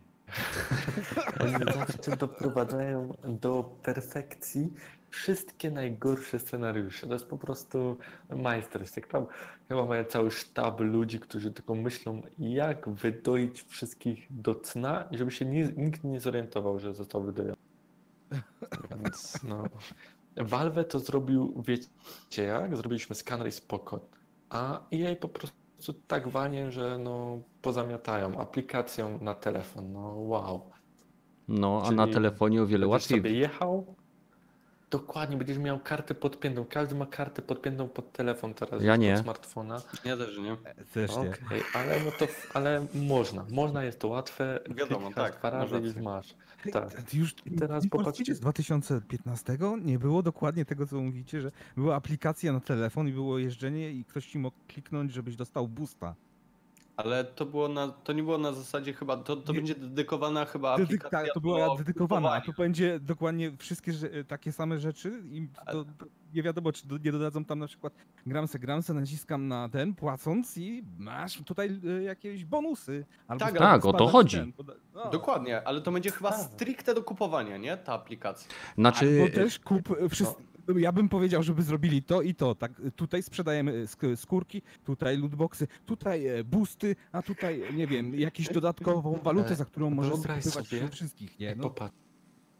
Oni 1.40 1.72
zawsze 1.74 2.16
doprowadzają 2.16 3.14
do 3.24 3.76
perfekcji 3.82 4.72
wszystkie 5.10 5.70
najgorsze 5.70 6.38
scenariusze. 6.38 7.06
To 7.06 7.12
jest 7.12 7.26
po 7.26 7.38
prostu 7.38 7.96
majstersztyk. 8.36 9.06
Tam 9.06 9.26
chyba 9.68 9.86
mają 9.86 10.04
cały 10.04 10.30
sztab 10.30 10.80
ludzi, 10.80 11.20
którzy 11.20 11.52
tylko 11.52 11.74
myślą, 11.74 12.22
jak 12.38 12.88
wydoić 12.88 13.62
wszystkich 13.62 14.26
do 14.30 14.54
cna, 14.54 15.08
i 15.10 15.18
żeby 15.18 15.30
się 15.30 15.44
nie, 15.44 15.64
nikt 15.76 16.04
nie 16.04 16.20
zorientował, 16.20 16.78
że 16.78 16.94
został 16.94 17.22
wydojony. 17.22 17.56
Więc 18.90 19.42
no. 19.42 19.64
Valve 20.36 20.84
to 20.88 20.98
zrobił, 20.98 21.62
wiecie 21.66 22.42
jak? 22.42 22.76
Zrobiliśmy 22.76 23.16
skaner 23.16 23.48
i 23.48 23.52
spoko. 23.52 24.00
A 24.50 24.80
EA 24.92 25.16
po 25.16 25.28
prostu 25.28 25.65
tak 26.06 26.28
wanie, 26.28 26.70
że 26.72 26.98
no 26.98 27.42
pozamiatają 27.62 28.38
aplikacją 28.38 29.18
na 29.20 29.34
telefon. 29.34 29.92
No 29.92 30.14
wow. 30.14 30.70
No, 31.48 31.80
a 31.82 31.84
Czyli 31.84 31.96
na 31.96 32.06
telefonie 32.06 32.62
o 32.62 32.66
wiele 32.66 32.86
łatwiej. 32.86 33.18
sobie 33.18 33.32
jechał, 33.32 33.96
dokładnie, 34.90 35.36
będziesz 35.36 35.58
miał 35.58 35.78
kartę 35.80 36.14
podpiętą. 36.14 36.64
Każdy 36.70 36.94
ma 36.94 37.06
kartę 37.06 37.42
podpiętą 37.42 37.88
pod 37.88 38.12
telefon 38.12 38.54
teraz, 38.54 38.82
Ja 38.82 38.92
pod 38.92 39.00
nie. 39.00 39.18
smartfona. 39.18 39.82
Ja 40.04 40.16
też 40.16 40.38
nie. 40.38 40.56
Też 40.94 41.10
nie. 41.16 41.30
Okej, 41.46 41.62
ale 41.74 42.00
no 42.04 42.10
to, 42.18 42.26
ale 42.54 42.86
można, 42.94 43.44
można, 43.50 43.84
jest 43.84 43.98
to 44.00 44.08
łatwe. 44.08 44.60
Wiadomo, 44.70 45.10
tak, 45.12 45.38
Dwa 45.38 45.50
razy 45.50 45.74
już 45.76 45.86
rację. 45.86 46.02
masz. 46.02 46.34
Tak. 46.72 47.14
Już 47.14 47.34
I 47.46 47.50
teraz 47.50 47.84
nie 47.84 47.90
popatrzcie- 47.90 48.34
z 48.34 48.40
2015 48.40 49.58
nie 49.84 49.98
było 49.98 50.22
dokładnie 50.22 50.64
tego, 50.64 50.86
co 50.86 50.96
mówicie, 51.00 51.40
że 51.40 51.52
była 51.76 51.94
aplikacja 51.96 52.52
na 52.52 52.60
telefon 52.60 53.08
i 53.08 53.12
było 53.12 53.38
jeżdżenie 53.38 53.90
i 53.90 54.04
ktoś 54.04 54.26
ci 54.26 54.38
mógł 54.38 54.56
kliknąć, 54.68 55.12
żebyś 55.12 55.36
dostał 55.36 55.68
boosta. 55.68 56.14
Ale 56.96 57.24
to 57.24 57.46
było 57.46 57.68
na, 57.68 57.88
to 57.88 58.12
nie 58.12 58.22
było 58.22 58.38
na 58.38 58.52
zasadzie 58.52 58.92
chyba, 58.92 59.16
to, 59.16 59.36
to 59.36 59.52
Nie. 59.52 59.58
będzie 59.58 59.74
dedykowana 59.74 60.44
chyba 60.44 60.76
Dedyk- 60.76 60.84
aplikacja 60.84 61.18
tak, 61.20 61.34
to 61.34 61.40
była 61.40 61.76
dedykowana, 61.76 62.30
a 62.48 62.52
będzie 62.58 63.00
dokładnie 63.00 63.52
wszystkie 63.58 63.92
że- 63.92 64.24
takie 64.24 64.52
same 64.52 64.78
rzeczy 64.78 65.22
i 65.30 65.48
to, 65.72 65.84
to 65.84 66.06
nie 66.34 66.42
wiadomo, 66.42 66.72
czy 66.72 66.88
do, 66.88 66.98
nie 66.98 67.12
dodadzą 67.12 67.44
tam 67.44 67.58
na 67.58 67.66
przykład 67.66 67.92
gramse, 68.26 68.58
gramse, 68.58 68.94
naciskam 68.94 69.48
na 69.48 69.68
ten, 69.68 69.94
płacąc 69.94 70.58
i 70.58 70.84
masz 70.98 71.42
tutaj 71.42 71.80
y, 71.98 72.02
jakieś 72.02 72.44
bonusy. 72.44 73.06
Albo 73.28 73.44
Tak, 73.44 73.58
tak, 73.58 73.84
o 73.86 73.92
to 73.92 74.06
chodzi. 74.06 74.36
ten, 74.36 74.52
no. 74.94 75.10
Dokładnie, 75.10 75.68
ale 75.68 75.80
to 75.80 75.92
będzie 75.92 76.10
chyba 76.10 76.30
Tak. 76.30 76.40
stricte 76.40 76.94
do 76.94 77.02
kupowania, 77.02 77.56
nie? 77.56 77.76
Ta 77.76 77.92
aplikacja. 77.92 78.50
Znaczy, 78.78 79.20
Albo 79.22 79.34
też 79.34 79.58
kup 79.58 79.90
y, 79.90 80.08
wszystko. 80.08 80.42
Ja 80.76 80.92
bym 80.92 81.08
powiedział, 81.08 81.42
żeby 81.42 81.62
zrobili 81.62 82.02
to 82.02 82.22
i 82.22 82.34
to. 82.34 82.54
Tak, 82.54 82.72
tutaj 82.96 83.22
sprzedajemy 83.22 83.84
sk- 83.86 84.16
skórki, 84.16 84.62
tutaj 84.84 85.18
lootboxy, 85.18 85.68
tutaj 85.86 86.26
e, 86.26 86.44
boosty, 86.44 86.96
a 87.12 87.22
tutaj, 87.22 87.62
nie 87.74 87.86
wiem, 87.86 88.14
jakąś 88.14 88.48
dodatkową 88.48 89.18
walutę, 89.22 89.56
za 89.56 89.64
którą 89.64 89.90
możesz 89.90 90.14
sobie- 90.40 90.88
wszystkich, 90.88 91.38
nie? 91.38 91.54
No, 91.56 91.62
popatrz. 91.62 91.96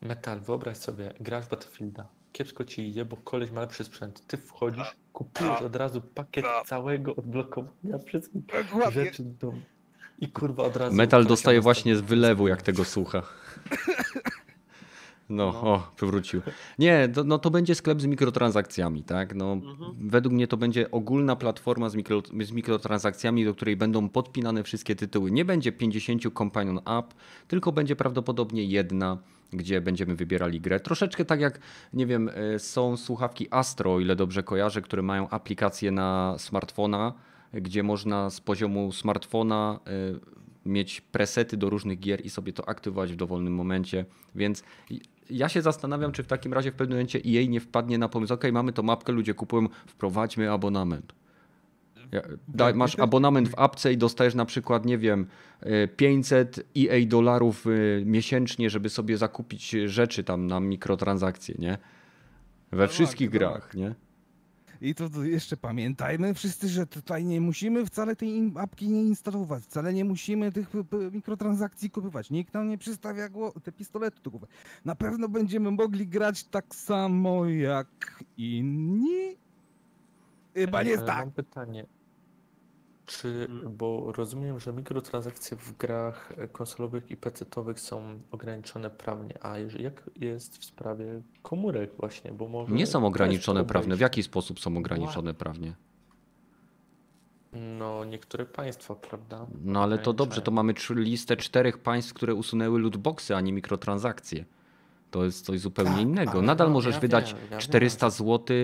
Metal, 0.01 0.41
wyobraź 0.41 0.77
sobie, 0.77 1.13
grasz 1.21 1.45
w 1.45 1.49
Battlefielda. 1.49 2.09
Kiepsko 2.33 2.65
ci 2.65 2.89
idzie, 2.89 3.05
bo 3.05 3.17
koleś 3.17 3.51
ma 3.51 3.61
lepszy 3.61 3.85
sprzęt. 3.85 4.27
Ty 4.27 4.37
wchodzisz, 4.37 4.97
kupujesz 5.13 5.63
od 5.63 5.77
razu 5.77 6.01
pakiet 6.01 6.45
całego 6.67 7.17
odblokowania 7.17 7.99
wszystkich 8.07 8.43
dokładnie. 8.47 9.05
rzeczy 9.05 9.23
do... 9.23 9.53
I 10.19 10.29
kurwa 10.33 10.63
od 10.63 10.77
razu... 10.77 10.97
Metal 10.97 11.27
dostaje 11.27 11.61
właśnie 11.61 11.97
z 11.97 12.01
wylewu, 12.01 12.49
jak 12.49 12.63
tego 12.63 12.85
słucha. 12.85 13.23
No, 15.29 15.45
o, 15.49 15.91
przywrócił. 15.97 16.41
Nie, 16.79 17.09
to, 17.09 17.25
no 17.25 17.39
to 17.39 17.51
będzie 17.51 17.75
sklep 17.75 18.01
z 18.01 18.07
mikrotransakcjami, 18.07 19.03
tak? 19.03 19.35
No, 19.35 19.53
Mhm. 19.53 19.95
Według 20.01 20.35
mnie 20.35 20.47
to 20.47 20.57
będzie 20.57 20.91
ogólna 20.91 21.37
platforma 21.37 21.89
z, 21.89 21.95
mikro, 21.95 22.23
z 22.45 22.53
mikrotransakcjami, 22.53 23.45
do 23.45 23.55
której 23.55 23.77
będą 23.77 24.09
podpinane 24.09 24.63
wszystkie 24.63 24.97
tytuły. 24.97 25.31
Nie 25.31 25.45
będzie 25.45 25.73
50 25.73 26.23
companion 26.39 26.79
app, 26.79 27.15
tylko 27.49 27.73
będzie 27.73 27.97
prawdopodobnie 27.97 28.65
jedna, 28.65 29.19
gdzie 29.53 29.81
będziemy 29.81 30.15
wybierali 30.15 30.61
grę. 30.61 30.81
Troszeczkę 30.81 31.25
tak 31.25 31.41
jak, 31.41 31.61
nie 31.93 32.07
wiem, 32.07 32.31
e, 32.35 32.59
są 32.59 32.97
słuchawki 32.97 33.47
Astro, 33.51 33.95
o 33.95 34.01
ile 34.01 34.17
dobrze 34.17 34.43
kojarzę, 34.43 34.83
które 34.83 35.03
mają 35.03 35.29
aplikację 35.29 35.91
na 35.91 36.35
smartfona, 36.39 37.13
gdzie 37.53 37.83
można 37.83 38.31
z 38.31 38.41
poziomu 38.41 38.93
smartfona 38.93 39.81
e, 39.87 39.91
mieć 40.69 41.01
presety 41.01 41.57
do 41.57 41.71
różnych 41.71 41.99
gier 42.01 42.27
i 42.27 42.31
sobie 42.31 42.53
to 42.53 42.69
aktywować 42.69 43.13
w 43.13 43.17
dowolnym 43.17 43.55
momencie. 43.55 44.05
Więc 44.35 44.63
ja 45.31 45.49
się 45.49 45.63
zastanawiam, 45.63 46.13
czy 46.13 46.23
w 46.23 46.27
takim 46.27 46.53
razie 46.53 46.73
w 46.73 46.75
pewnym 46.75 46.97
momencie 46.99 47.19
EA 47.19 47.47
nie 47.49 47.61
wpadnie 47.61 47.99
na 47.99 48.09
pomysł, 48.09 48.35
ok, 48.35 48.45
mamy 48.53 48.73
tą 48.73 48.83
mapkę, 48.83 49.13
ludzie 49.13 49.35
kupują, 49.35 49.69
wprowadźmy 49.87 50.51
abonament. 50.53 51.13
Ja- 52.13 52.23
Daj, 52.49 52.75
masz 52.75 52.93
też- 52.93 53.01
abonament 53.01 53.49
w 53.49 53.59
apce 53.59 53.93
i 53.93 53.97
dostajesz 53.97 54.35
na 54.35 54.45
przykład, 54.45 54.87
nie 54.87 54.99
wiem, 54.99 55.27
e, 55.61 55.89
500 55.89 56.67
EA 56.79 57.07
dolarów 57.07 57.67
e, 57.67 57.71
miesięcznie, 58.05 58.71
żeby 58.71 58.89
sobie 58.89 59.19
zakupić 59.19 59.71
rzeczy 59.71 60.25
tam 60.25 60.47
na 60.47 60.61
mikrotransakcje, 60.61 61.55
nie? 61.59 61.79
We 62.73 62.83
tak, 62.85 62.91
wszystkich 62.91 63.31
tak. 63.31 63.39
grach, 63.39 63.75
nie? 63.75 63.95
I 64.81 64.95
to, 64.95 65.11
to 65.11 65.25
jeszcze 65.25 65.57
pamiętajmy 65.57 66.35
wszyscy, 66.35 66.69
że 66.69 66.87
tutaj 66.87 67.25
nie 67.25 67.41
musimy 67.41 67.87
wcale 67.87 68.17
tej 68.17 68.53
apki 68.57 68.89
nie 68.89 69.03
instalować, 69.03 69.65
wcale 69.65 69.93
nie 69.93 70.05
musimy 70.05 70.53
tych 70.53 70.69
mikrotransakcji 71.13 71.91
kupować. 71.91 72.31
Nikt 72.31 72.55
nam 72.55 72.69
nie 72.69 72.79
przystawia 72.79 73.29
te 73.63 73.73
pistolety 73.73 74.23
do 74.23 74.31
głowy. 74.31 74.47
Na 74.85 74.95
pewno 74.95 75.29
będziemy 75.29 75.71
mogli 75.71 76.07
grać 76.07 76.45
tak 76.45 76.75
samo 76.75 77.47
jak 77.47 78.25
inni. 78.37 79.37
Chyba 80.55 80.83
nie 80.83 80.91
jest 80.91 81.05
tak. 81.05 81.19
Mam 81.19 81.33
pytanie. 81.33 81.87
Czy, 83.07 83.47
Mm. 83.51 83.77
bo 83.77 84.13
rozumiem, 84.13 84.61
że 84.61 84.73
mikrotransakcje 84.73 85.57
w 85.57 85.77
grach 85.77 86.33
konsolowych 86.53 87.11
i 87.11 87.17
PC-towych 87.17 87.81
są 87.81 88.21
ograniczone 88.31 88.91
prawnie, 88.91 89.39
a 89.45 89.59
jak 89.59 90.11
jest 90.17 90.59
w 90.59 90.65
sprawie 90.65 91.23
komórek 91.43 91.91
właśnie, 91.97 92.33
bo 92.33 92.49
może... 92.49 92.73
Nie 92.75 92.87
są 92.87 93.07
ograniczone 93.07 93.65
prawnie. 93.65 93.97
W 93.97 94.01
jaki 94.01 94.23
sposób 94.23 94.61
są 94.61 94.77
ograniczone 94.77 95.35
prawnie? 95.35 95.75
No, 97.79 98.05
niektóre 98.05 98.47
państwa, 98.47 98.95
prawda? 98.95 99.47
No 99.65 99.83
ale 99.83 99.99
to 99.99 100.13
dobrze, 100.13 100.43
to 100.43 100.51
mamy 100.51 100.75
listę 100.91 101.37
czterech 101.37 101.79
państw, 101.79 102.15
które 102.15 102.35
usunęły 102.35 102.81
lootboxy, 102.81 103.37
a 103.37 103.41
nie 103.41 103.53
mikrotransakcje. 103.53 104.45
To 105.11 105.25
jest 105.25 105.45
coś 105.45 105.61
zupełnie 105.61 105.93
Tak, 105.93 106.01
innego. 106.01 106.43
Nadal 106.43 106.67
no, 106.69 106.73
możesz 106.75 106.95
ja 106.95 107.01
wydać 107.01 107.35
wiem, 107.35 107.43
ja 107.51 107.59
400 107.59 108.07
wiem. 108.07 108.11
zł 108.11 108.57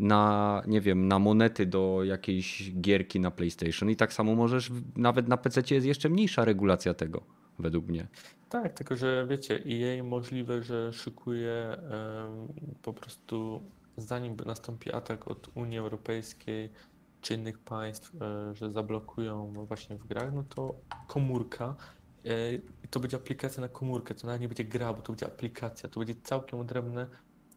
na, 0.00 0.62
nie 0.66 0.80
wiem, 0.80 1.08
na 1.08 1.18
monety 1.18 1.66
do 1.66 2.04
jakiejś 2.04 2.72
gierki 2.80 3.20
na 3.20 3.30
PlayStation 3.30 3.90
i 3.90 3.96
tak 3.96 4.12
samo 4.12 4.34
możesz, 4.34 4.70
nawet 4.96 5.28
na 5.28 5.36
PC 5.36 5.74
jest 5.74 5.86
jeszcze 5.86 6.08
mniejsza 6.08 6.44
regulacja 6.44 6.94
tego, 6.94 7.22
według 7.58 7.86
mnie. 7.88 8.06
Tak, 8.48 8.72
tylko 8.72 8.96
że 8.96 9.26
wiecie, 9.30 9.62
EA 9.66 10.04
możliwe, 10.04 10.62
że 10.62 10.92
szykuje 10.92 11.52
em, 11.52 12.48
po 12.82 12.92
prostu 12.92 13.62
zanim 13.96 14.36
nastąpi 14.46 14.92
atak 14.92 15.28
od 15.28 15.48
Unii 15.54 15.78
Europejskiej 15.78 16.70
czy 17.20 17.34
innych 17.34 17.58
państw, 17.58 18.14
e, 18.22 18.54
że 18.54 18.70
zablokują 18.70 19.52
właśnie 19.66 19.96
w 19.96 20.06
grach, 20.06 20.32
no 20.34 20.44
to 20.54 20.74
komórka, 21.06 21.74
e, 22.24 22.28
to 22.92 23.00
będzie 23.00 23.16
aplikacja 23.16 23.60
na 23.60 23.68
komórkę, 23.68 24.14
to 24.14 24.26
nawet 24.26 24.40
nie 24.40 24.48
będzie 24.48 24.64
gra, 24.64 24.94
bo 24.94 25.02
to 25.02 25.12
będzie 25.12 25.26
aplikacja, 25.26 25.88
to 25.88 26.00
będzie 26.00 26.14
całkiem 26.22 26.60
odrębne 26.60 27.06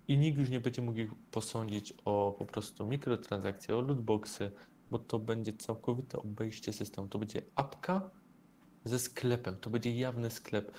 i 0.07 0.17
nikt 0.17 0.37
już 0.37 0.49
nie 0.49 0.59
będzie 0.59 0.81
mógł 0.81 0.99
posądzić 1.31 1.93
o 2.05 2.35
po 2.39 2.45
prostu 2.45 2.87
mikrotransakcje, 2.87 3.77
o 3.77 3.81
lootboxy, 3.81 4.51
bo 4.91 4.99
to 4.99 5.19
będzie 5.19 5.53
całkowite 5.53 6.17
obejście 6.17 6.73
systemu. 6.73 7.07
To 7.07 7.19
będzie 7.19 7.41
apka 7.55 8.09
ze 8.85 8.99
sklepem, 8.99 9.57
to 9.57 9.69
będzie 9.69 9.95
jawny 9.95 10.29
sklep 10.29 10.71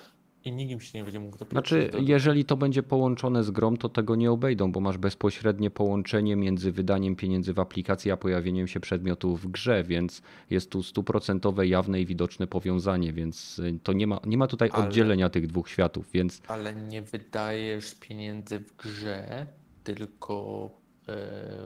i 0.45 0.51
nikt 0.51 0.71
im 0.71 0.79
się 0.79 0.97
nie 0.97 1.03
będzie 1.03 1.19
mógł 1.19 1.37
dopieprzyć 1.37 1.91
Znaczy, 1.91 2.03
jeżeli 2.05 2.45
to 2.45 2.57
będzie 2.57 2.83
połączone 2.83 3.43
z 3.43 3.51
grą, 3.51 3.77
to 3.77 3.89
tego 3.89 4.15
nie 4.15 4.31
obejdą, 4.31 4.71
bo 4.71 4.79
masz 4.79 4.97
bezpośrednie 4.97 5.69
połączenie 5.69 6.35
między 6.35 6.71
wydaniem 6.71 7.15
pieniędzy 7.15 7.53
w 7.53 7.59
aplikacji, 7.59 8.11
a 8.11 8.17
pojawieniem 8.17 8.67
się 8.67 8.79
przedmiotów 8.79 9.41
w 9.41 9.47
grze, 9.47 9.83
więc 9.83 10.21
jest 10.49 10.71
tu 10.71 10.83
stuprocentowe, 10.83 11.67
jawne 11.67 12.01
i 12.01 12.05
widoczne 12.05 12.47
powiązanie, 12.47 13.13
więc 13.13 13.59
y, 13.59 13.79
to 13.83 13.93
nie 13.93 14.07
ma, 14.07 14.19
nie 14.25 14.37
ma 14.37 14.47
tutaj 14.47 14.69
Ale- 14.73 14.85
oddzielenia 14.87 15.29
tych 15.29 15.47
dwóch 15.47 15.69
światów, 15.69 16.11
więc 16.13 16.41
Ale 16.47 16.75
nie 16.75 17.01
wydajesz 17.01 17.95
pieniędzy 17.95 18.59
w 18.59 18.75
grze, 18.75 19.47
tylko 19.83 20.69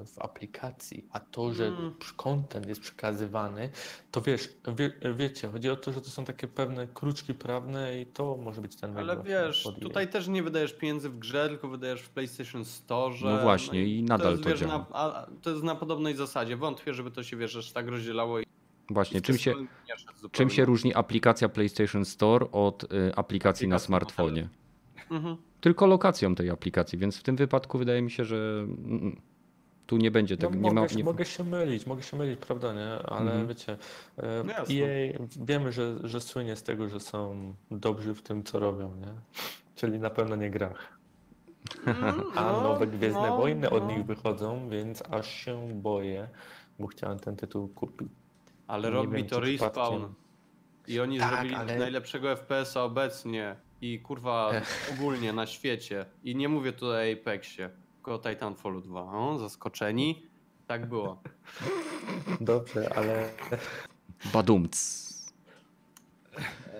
w 0.05 0.13
aplikacji. 0.19 1.05
A 1.11 1.19
to, 1.19 1.53
że 1.53 1.67
Mm. 1.67 1.93
content 2.17 2.67
jest 2.67 2.81
przekazywany, 2.81 3.69
to 4.11 4.21
wiesz, 4.21 4.49
wie, 4.75 4.91
wiecie, 5.15 5.47
chodzi 5.47 5.69
o 5.69 5.75
to, 5.75 5.93
że 5.93 6.01
to 6.01 6.09
są 6.09 6.25
takie 6.25 6.47
pewne 6.47 6.87
kruczki 6.87 7.33
prawne 7.33 8.01
i 8.01 8.05
to 8.05 8.37
może 8.37 8.61
być 8.61 8.75
ten 8.75 8.97
Ale 8.97 9.23
wiesz, 9.23 9.67
tutaj 9.81 10.07
też 10.07 10.27
nie 10.27 10.43
wydajesz 10.43 10.73
pieniędzy 10.73 11.09
w 11.09 11.19
grze, 11.19 11.49
tylko 11.49 11.67
wydajesz 11.67 12.01
w 12.01 12.09
PlayStation 12.09 12.65
Store. 12.65 13.15
No 13.21 13.41
właśnie, 13.41 13.85
i 13.85 14.03
nadal 14.03 14.31
jest, 14.31 14.43
to 14.43 14.49
wiesz, 14.49 14.59
działa. 14.59 14.77
Na, 14.77 14.85
a, 14.91 15.27
to 15.41 15.49
jest 15.49 15.63
na 15.63 15.75
podobnej 15.75 16.15
zasadzie. 16.15 16.57
Wątpię, 16.57 16.93
żeby 16.93 17.11
to 17.11 17.23
się 17.23 17.37
wiesz, 17.37 17.55
aż 17.55 17.71
tak 17.71 17.87
rozdzielało. 17.87 18.39
I 18.39 18.45
właśnie 18.89 19.21
czym 19.21 19.37
się, 19.37 19.53
czym 20.31 20.49
się 20.49 20.65
różni 20.65 20.95
aplikacja 20.95 21.49
PlayStation 21.49 22.05
Store 22.05 22.51
od 22.51 22.83
y, 22.83 22.87
aplikacji 22.87 23.13
na 23.15 23.19
Aplikacji 23.19 23.67
na 23.67 23.79
smartfonie? 23.79 24.49
Mhm. 25.11 25.37
Tylko 25.61 25.87
lokacją 25.87 26.35
tej 26.35 26.49
aplikacji, 26.49 26.99
więc 26.99 27.17
w 27.17 27.23
tym 27.23 27.35
wypadku 27.35 27.77
wydaje 27.77 28.01
mi 28.01 28.11
się, 28.11 28.25
że 28.25 28.65
mm, 28.67 29.21
tu 29.91 29.97
nie 29.97 30.11
będzie 30.11 30.35
No, 30.35 30.41
tego. 30.41 30.55
nie 30.55 30.71
ma, 30.73 30.81
mogę, 30.81 30.95
nie, 30.95 31.03
mogę 31.03 31.25
się 31.25 31.43
mylić, 31.43 31.85
mogę 31.85 32.03
się 32.03 32.17
mylić, 32.17 32.39
prawda, 32.39 32.73
nie? 32.73 32.91
Ale 33.05 33.21
Mhm. 33.31 33.47
wiecie, 33.47 33.77
e, 34.17 34.43
No. 34.43 34.53
EA 34.53 35.19
wiemy, 35.45 35.71
że, 35.71 35.95
że 36.03 36.21
słynie 36.21 36.55
z 36.55 36.63
tego, 36.63 36.89
że 36.89 36.99
są 36.99 37.53
dobrzy 37.71 38.13
w 38.15 38.21
tym, 38.21 38.43
co 38.43 38.59
robią, 38.59 38.95
nie? 38.95 39.13
Czyli 39.75 39.99
na 39.99 40.09
pewno 40.09 40.36
nie 40.36 40.49
grach. 40.49 40.97
A 42.36 42.41
No, 42.51 42.61
nowe 42.61 42.87
Gwiezdne 42.87 43.28
no, 43.28 43.37
Wojny 43.37 43.70
od 43.70 43.83
no. 43.83 43.91
nich 43.91 44.05
wychodzą, 44.05 44.70
więc 44.70 45.03
aż 45.11 45.29
się 45.33 45.67
boję, 45.82 46.28
bo 46.79 46.87
chciałem 46.87 47.20
ten 47.20 47.36
tytuł 47.36 47.67
kupić. 47.67 48.07
Ale 48.67 48.87
Nie 48.89 48.93
robi 48.95 49.17
wiem, 49.17 49.28
to 49.28 49.39
Respawn. 49.39 50.03
I 50.87 50.99
oni 50.99 51.20
Tak, 51.20 51.29
zrobili 51.33 51.55
ale- 51.55 51.78
najlepszego 51.79 52.32
FPS-a 52.32 52.83
obecnie. 52.83 53.55
I 53.82 53.99
kurwa 53.99 54.51
ogólnie 54.93 55.33
na 55.33 55.45
świecie. 55.47 56.05
I 56.24 56.36
nie 56.36 56.49
mówię 56.49 56.74
tutaj 56.74 57.13
o 57.16 57.21
Apexie, 57.21 57.70
tylko 58.01 58.15
o 58.15 58.19
Titanfallu 58.19 58.82
2. 58.82 59.01
O, 59.01 59.37
zaskoczeni? 59.37 60.25
Tak 60.67 60.89
było. 60.89 61.21
Dobrze, 62.41 62.93
ale 62.95 63.29
Badumc. 64.33 65.01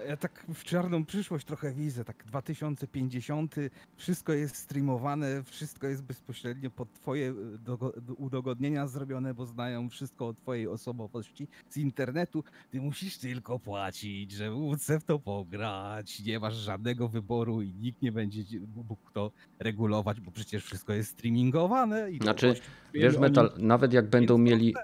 Ja 0.07 0.18
tak 0.18 0.45
w 0.53 0.64
czarną 0.64 1.06
przyszłość 1.06 1.45
trochę 1.45 1.72
widzę, 1.73 2.03
tak 2.06 2.23
2050, 2.28 3.56
wszystko 3.95 4.34
jest 4.34 4.56
streamowane, 4.56 5.44
wszystko 5.44 5.88
jest 5.88 6.03
bezpośrednio 6.03 6.69
pod 6.72 6.94
twoje 6.94 7.30
e, 7.30 7.34
dogo- 7.57 8.02
do- 8.02 8.14
udogodnienia 8.14 8.88
zrobione, 8.88 9.34
bo 9.34 9.45
znają 9.45 9.90
wszystko 9.90 10.28
o 10.28 10.34
twojej 10.34 10.68
osobowości 10.68 11.48
z 11.69 11.78
internetu. 11.78 12.44
Ty 12.72 12.82
musisz 12.82 13.18
tylko 13.18 13.60
płacić, 13.60 14.32
żeby 14.32 14.56
móc 14.56 14.88
w 14.99 15.03
to 15.03 15.19
pograć, 15.19 16.19
nie 16.19 16.40
masz 16.40 16.56
żadnego 16.56 17.07
wyboru 17.07 17.61
i 17.61 17.73
nikt 17.73 18.02
nie 18.02 18.11
będzie 18.11 18.60
mógł 18.76 19.11
to 19.14 19.32
regulować, 19.60 20.22
bo 20.22 20.32
przecież 20.32 20.64
wszystko 20.65 20.94
jest 20.94 21.11
streamingowane. 21.11 22.11
I 22.11 22.18
Znaczy, 22.18 22.56
Wiesz, 22.94 23.18
Metal, 23.18 23.52
nawet 23.57 23.94
jak 23.94 24.10
będą 24.10 24.38
mieli. 24.38 24.76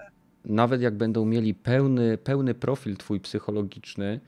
nawet 0.44 0.80
jak 0.82 0.96
będą 0.96 1.24
mieli 1.24 1.54
pełny, 1.54 2.18
pełny 2.18 2.54
profil 2.54 2.96
twój 2.96 3.20
psychologiczny, 3.20 4.20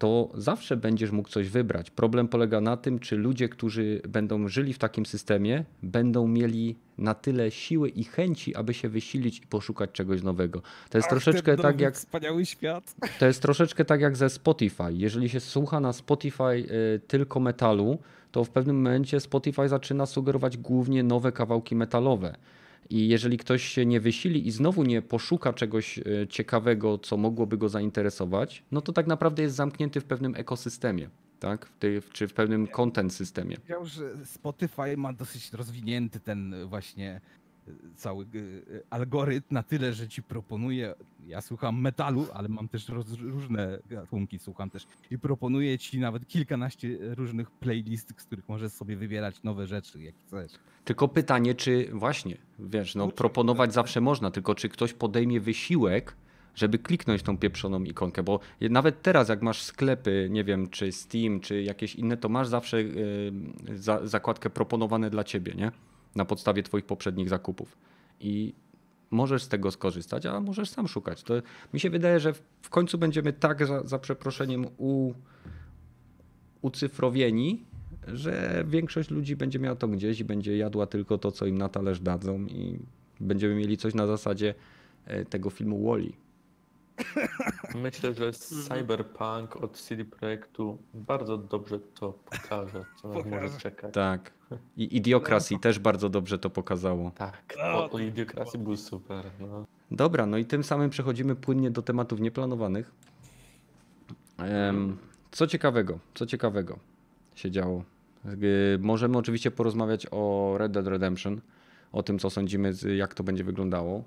to 0.00 0.28
zawsze 0.34 0.76
będziesz 0.76 1.10
mógł 1.10 1.28
coś 1.28 1.48
wybrać. 1.48 1.90
Problem 1.90 2.28
polega 2.28 2.60
na 2.60 2.76
tym, 2.76 2.98
czy 2.98 3.16
ludzie, 3.16 3.48
którzy 3.48 4.00
będą 4.08 4.48
żyli 4.48 4.72
w 4.72 4.78
takim 4.78 5.06
systemie, 5.06 5.64
będą 5.82 6.28
mieli 6.28 6.76
na 6.98 7.14
tyle 7.14 7.50
siły 7.50 7.88
i 7.88 8.04
chęci, 8.04 8.54
aby 8.54 8.74
się 8.74 8.88
wysilić 8.88 9.38
i 9.38 9.46
poszukać 9.46 9.90
czegoś 9.92 10.22
nowego. 10.22 10.62
To 10.90 10.98
jest 10.98 11.06
Ach, 11.06 11.10
troszeczkę 11.10 11.56
tak 11.56 11.80
jak 11.80 11.94
Wspaniały 11.94 12.46
świat. 12.46 12.94
to 13.18 13.26
jest 13.26 13.42
troszeczkę 13.42 13.84
tak 13.84 14.00
jak 14.00 14.16
ze 14.16 14.30
Spotify. 14.30 14.92
Jeżeli 14.92 15.28
się 15.28 15.40
słucha 15.40 15.80
na 15.80 15.92
Spotify 15.92 16.44
y, 16.44 17.00
tylko 17.06 17.40
metalu, 17.40 17.98
to 18.32 18.44
w 18.44 18.50
pewnym 18.50 18.76
momencie 18.76 19.20
Spotify 19.20 19.68
zaczyna 19.68 20.06
sugerować 20.06 20.56
głównie 20.56 21.02
nowe 21.02 21.32
kawałki 21.32 21.76
metalowe. 21.76 22.36
I 22.90 23.08
jeżeli 23.08 23.38
ktoś 23.38 23.64
się 23.64 23.86
nie 23.86 24.00
wysili 24.00 24.46
i 24.46 24.50
znowu 24.50 24.82
nie 24.82 25.02
poszuka 25.02 25.52
czegoś 25.52 25.98
y, 25.98 26.26
ciekawego, 26.30 26.98
co 26.98 27.16
mogłoby 27.16 27.58
go 27.58 27.68
zainteresować, 27.68 28.62
no 28.70 28.80
to 28.80 28.92
tak 28.92 29.06
naprawdę 29.06 29.42
jest 29.42 29.56
zamknięty 29.56 30.00
w 30.00 30.04
pewnym 30.04 30.34
ekosystemie, 30.34 31.10
tak? 31.40 31.66
W 31.66 31.78
tej, 31.78 32.02
czy 32.12 32.28
w 32.28 32.34
pewnym 32.34 32.66
content 32.66 33.14
systemie. 33.14 33.56
Że 33.82 34.26
Spotify 34.26 34.96
ma 34.96 35.12
dosyć 35.12 35.52
rozwinięty 35.52 36.20
ten 36.20 36.54
właśnie 36.66 37.20
y, 37.38 37.39
cały 37.96 38.26
y, 38.34 38.82
algorytm 38.90 39.54
na 39.54 39.62
tyle, 39.62 39.92
że 39.92 40.08
ci 40.08 40.22
proponuje, 40.22 40.94
ja 41.26 41.40
słucham 41.40 41.80
metalu, 41.80 42.26
ale 42.34 42.48
mam 42.48 42.68
też 42.68 42.88
roz, 42.88 43.12
różne 43.12 43.78
gatunki, 43.90 44.38
słucham 44.38 44.70
też 44.70 44.86
i 45.10 45.18
proponuję 45.18 45.78
ci 45.78 45.98
nawet 45.98 46.28
kilkanaście 46.28 46.98
różnych 47.00 47.50
playlist, 47.50 48.14
z 48.18 48.24
których 48.24 48.48
możesz 48.48 48.72
sobie 48.72 48.96
wybierać 48.96 49.42
nowe 49.42 49.66
rzeczy, 49.66 50.02
jak 50.02 50.14
chcesz. 50.26 50.52
Tylko 50.84 51.08
pytanie, 51.08 51.54
czy 51.54 51.90
właśnie, 51.92 52.36
wiesz, 52.58 52.94
no 52.94 53.08
proponować 53.08 53.72
zawsze 53.72 54.00
można, 54.00 54.30
tylko 54.30 54.54
czy 54.54 54.68
ktoś 54.68 54.92
podejmie 54.92 55.40
wysiłek, 55.40 56.16
żeby 56.54 56.78
kliknąć 56.78 57.22
tą 57.22 57.38
pieprzoną 57.38 57.82
ikonkę, 57.82 58.22
bo 58.22 58.40
nawet 58.60 59.02
teraz 59.02 59.28
jak 59.28 59.42
masz 59.42 59.62
sklepy, 59.62 60.28
nie 60.30 60.44
wiem, 60.44 60.68
czy 60.68 60.92
Steam, 60.92 61.40
czy 61.40 61.62
jakieś 61.62 61.94
inne, 61.94 62.16
to 62.16 62.28
masz 62.28 62.48
zawsze 62.48 62.82
yy, 62.82 63.32
za, 63.74 64.06
zakładkę 64.06 64.50
proponowane 64.50 65.10
dla 65.10 65.24
ciebie, 65.24 65.54
nie? 65.54 65.72
Na 66.14 66.24
podstawie 66.24 66.62
twoich 66.62 66.84
poprzednich 66.84 67.28
zakupów. 67.28 67.78
I 68.20 68.54
możesz 69.10 69.42
z 69.42 69.48
tego 69.48 69.70
skorzystać, 69.70 70.26
a 70.26 70.40
możesz 70.40 70.68
sam 70.70 70.88
szukać. 70.88 71.22
To 71.22 71.34
mi 71.74 71.80
się 71.80 71.90
wydaje, 71.90 72.20
że 72.20 72.32
w- 72.62 72.70
końcu 72.70 72.98
będziemy 72.98 73.32
tak 73.32 73.66
za, 73.66 73.86
za 73.86 73.98
przeproszeniem 73.98 74.66
u, 74.78 75.12
ucyfrowieni, 76.62 77.64
że 78.08 78.64
większość 78.68 79.10
ludzi 79.10 79.36
będzie 79.36 79.58
miała 79.58 79.76
to 79.76 79.88
gdzieś 79.88 80.20
i 80.20 80.24
będzie 80.24 80.56
jadła 80.56 80.86
tylko 80.86 81.18
to, 81.18 81.32
co 81.32 81.46
im 81.46 81.58
na 81.58 81.68
talerz 81.68 82.00
dadzą 82.00 82.46
i 82.46 82.78
będziemy 83.20 83.54
mieli 83.54 83.76
coś 83.76 83.94
na 83.94 84.06
zasadzie 84.06 84.54
e, 85.04 85.24
tego 85.24 85.50
filmu 85.50 85.84
Wally. 85.90 86.12
Myślę, 87.74 88.14
że 88.14 88.32
Cyberpunk 88.32 89.56
od 89.56 89.78
CD 89.80 90.04
Projektu 90.04 90.78
bardzo 90.94 91.38
dobrze 91.38 91.78
to 91.78 92.12
pokaże, 92.12 92.84
co 93.02 93.08
nas 93.14 93.24
może 93.26 93.58
czekać. 93.58 93.94
Tak. 93.94 94.32
I 94.76 94.84
Idiocracy 94.96 95.58
też 95.60 95.78
bardzo 95.78 96.08
dobrze 96.08 96.38
to 96.38 96.50
pokazało. 96.50 97.10
Tak, 97.10 97.54
No, 97.58 97.64
o, 97.64 97.90
o 97.90 97.98
Idiokracji 97.98 98.58
był 98.58 98.76
super. 98.76 99.24
No. 99.40 99.64
Dobra, 99.90 100.26
no 100.26 100.36
i 100.38 100.44
tym 100.44 100.64
samym 100.64 100.90
przechodzimy 100.90 101.36
płynnie 101.36 101.70
do 101.70 101.82
tematów 101.82 102.20
nieplanowanych. 102.20 102.92
Co 105.30 105.46
ciekawego, 105.46 105.98
co 106.14 106.26
ciekawego 106.26 106.78
się 107.34 107.50
działo? 107.50 107.84
Możemy 108.78 109.18
oczywiście 109.18 109.50
porozmawiać 109.50 110.06
o 110.10 110.54
Red 110.58 110.72
Dead 110.72 110.86
Redemption, 110.86 111.40
o 111.92 112.02
tym, 112.02 112.18
co 112.18 112.30
sądzimy, 112.30 112.72
jak 112.96 113.14
to 113.14 113.22
będzie 113.24 113.44
wyglądało. 113.44 114.04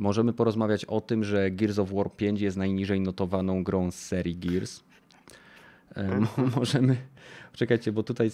Możemy 0.00 0.32
porozmawiać 0.32 0.84
o 0.84 1.00
tym, 1.00 1.24
że 1.24 1.50
Gears 1.50 1.78
of 1.78 1.92
War 1.92 2.16
5 2.16 2.40
jest 2.40 2.56
najniżej 2.56 3.00
notowaną 3.00 3.64
grą 3.64 3.90
z 3.90 3.94
serii 3.94 4.36
Gears. 4.36 4.80
E, 5.96 6.18
mo- 6.20 6.28
Możemy. 6.56 6.96
Czekajcie, 7.52 7.92
bo 7.92 8.02
tutaj 8.02 8.30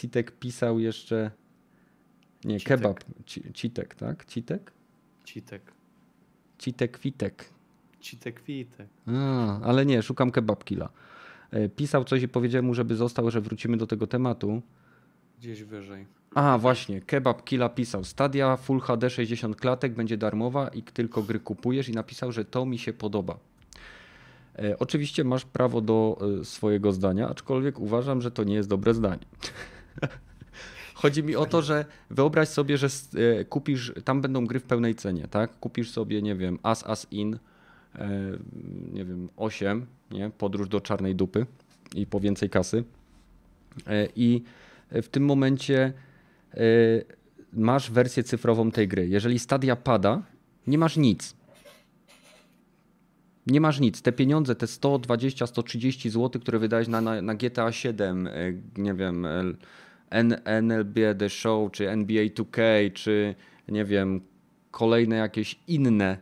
Citek 0.00 0.32
pisał 0.32 0.78
jeszcze. 0.78 1.30
Nie, 2.44 2.58
Citek. 2.60 2.78
kebab. 2.80 3.00
Ci- 3.26 3.52
Citek, 3.52 3.94
tak? 3.94 4.24
Citek? 4.24 4.72
Citek. 5.24 5.72
Citek 6.58 6.98
Witek. 6.98 7.44
Citek 8.00 8.42
witek. 8.42 8.88
A, 9.06 9.60
ale 9.60 9.86
nie, 9.86 10.02
szukam 10.02 10.30
kebabkilla. 10.30 10.88
E, 11.50 11.68
Pisał 11.68 12.04
coś 12.04 12.22
i 12.22 12.28
powiedziałem 12.28 12.64
mu, 12.64 12.74
żeby 12.74 12.96
został, 12.96 13.30
że 13.30 13.40
wrócimy 13.40 13.76
do 13.76 13.86
tego 13.86 14.06
tematu. 14.06 14.62
Gdzieś 15.38 15.62
wyżej. 15.64 16.06
A, 16.36 16.58
właśnie, 16.58 17.00
Kebab 17.00 17.44
Killa 17.44 17.68
pisał. 17.68 18.04
Stadia 18.04 18.56
Full 18.56 18.80
HD 18.80 19.10
60 19.10 19.56
klatek 19.56 19.94
będzie 19.94 20.16
darmowa 20.16 20.68
i 20.68 20.82
tylko 20.82 21.22
gry 21.22 21.40
kupujesz 21.40 21.88
i 21.88 21.92
napisał, 21.92 22.32
że 22.32 22.44
to 22.44 22.66
mi 22.66 22.78
się 22.78 22.92
podoba. 22.92 23.38
E, 24.58 24.78
oczywiście 24.78 25.24
masz 25.24 25.44
prawo 25.44 25.80
do 25.80 26.18
e, 26.40 26.44
swojego 26.44 26.92
zdania, 26.92 27.28
aczkolwiek 27.28 27.78
uważam, 27.78 28.22
że 28.22 28.30
to 28.30 28.44
nie 28.44 28.54
jest 28.54 28.68
dobre 28.68 28.94
zdanie. 28.94 29.24
Chodzi 30.94 31.22
mi 31.22 31.36
o 31.36 31.46
to, 31.46 31.62
że 31.62 31.84
wyobraź 32.10 32.48
sobie, 32.48 32.78
że 32.78 32.86
e, 32.86 33.44
kupisz, 33.44 33.92
tam 34.04 34.20
będą 34.20 34.46
gry 34.46 34.60
w 34.60 34.64
pełnej 34.64 34.94
cenie, 34.94 35.28
tak? 35.30 35.58
Kupisz 35.58 35.90
sobie, 35.90 36.22
nie 36.22 36.34
wiem, 36.34 36.58
As 36.62 36.86
As 36.86 37.06
In, 37.10 37.38
e, 37.94 38.08
nie 38.92 39.04
wiem, 39.04 39.28
8, 39.36 39.86
nie? 40.10 40.30
Podróż 40.30 40.68
do 40.68 40.80
czarnej 40.80 41.14
dupy 41.14 41.46
i 41.94 42.06
po 42.06 42.20
więcej 42.20 42.50
kasy. 42.50 42.84
E, 43.86 44.08
I 44.16 44.42
w 44.90 45.08
tym 45.08 45.24
momencie 45.24 45.92
masz 47.52 47.90
wersję 47.90 48.22
cyfrową 48.22 48.70
tej 48.70 48.88
gry. 48.88 49.08
Jeżeli 49.08 49.38
Stadia 49.38 49.76
pada, 49.76 50.22
nie 50.66 50.78
masz 50.78 50.96
nic. 50.96 51.36
Nie 53.46 53.60
masz 53.60 53.80
nic. 53.80 54.02
Te 54.02 54.12
pieniądze, 54.12 54.54
te 54.54 54.66
120, 54.66 55.46
130 55.46 56.10
zł, 56.10 56.40
które 56.40 56.58
wydałeś 56.58 56.88
na, 56.88 57.00
na, 57.00 57.22
na 57.22 57.34
GTA 57.34 57.72
7, 57.72 58.26
e, 58.26 58.32
nie 58.76 58.94
wiem, 58.94 59.26
NLB 60.44 60.98
The 61.18 61.30
Show, 61.30 61.72
czy 61.72 61.90
NBA 61.90 62.24
2K, 62.24 62.92
czy 62.92 63.34
nie 63.68 63.84
wiem, 63.84 64.20
kolejne 64.70 65.16
jakieś 65.16 65.58
inne 65.68 66.18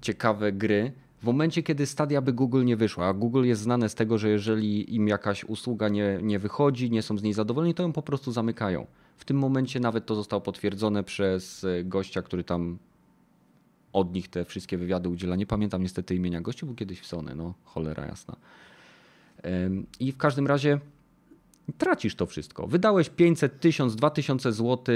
ciekawe 0.00 0.52
gry. 0.52 0.92
W 1.22 1.24
momencie, 1.24 1.62
kiedy 1.62 1.86
Stadia 1.86 2.20
by 2.22 2.32
Google 2.32 2.64
nie 2.64 2.76
wyszła, 2.76 3.06
a 3.06 3.12
Google 3.12 3.44
jest 3.44 3.62
znane 3.62 3.88
z 3.88 3.94
tego, 3.94 4.18
że 4.18 4.28
jeżeli 4.28 4.94
im 4.94 5.08
jakaś 5.08 5.44
usługa 5.44 5.88
nie, 5.88 6.18
nie 6.22 6.38
wychodzi, 6.38 6.90
nie 6.90 7.02
są 7.02 7.18
z 7.18 7.22
niej 7.22 7.32
zadowoleni, 7.32 7.74
to 7.74 7.82
ją 7.82 7.92
po 7.92 8.02
prostu 8.02 8.32
zamykają. 8.32 8.86
W 9.18 9.24
tym 9.24 9.38
momencie 9.38 9.80
nawet 9.80 10.06
to 10.06 10.14
zostało 10.14 10.40
potwierdzone 10.40 11.04
przez 11.04 11.64
e, 11.64 11.84
gościa, 11.84 12.22
który 12.22 12.44
tam 12.44 12.78
od 13.92 14.12
nich 14.14 14.28
te 14.28 14.44
wszystkie 14.44 14.78
wywiady 14.78 15.08
udziela. 15.08 15.36
Nie 15.36 15.46
pamiętam 15.46 15.82
niestety 15.82 16.14
imienia. 16.14 16.40
Gościu 16.40 16.66
był 16.66 16.74
kiedyś 16.74 17.00
w 17.00 17.06
Sony, 17.06 17.34
no 17.34 17.54
cholera 17.64 18.06
jasna. 18.06 18.36
I 20.00 20.12
w 20.12 20.16
każdym 20.16 20.46
razie 20.46 20.78
tracisz 21.78 22.14
to 22.14 22.26
wszystko. 22.26 22.66
Wydałeś 22.66 23.08
500, 23.10 23.60
1000, 23.60 23.96
2000 23.96 24.52
zł 24.52 24.94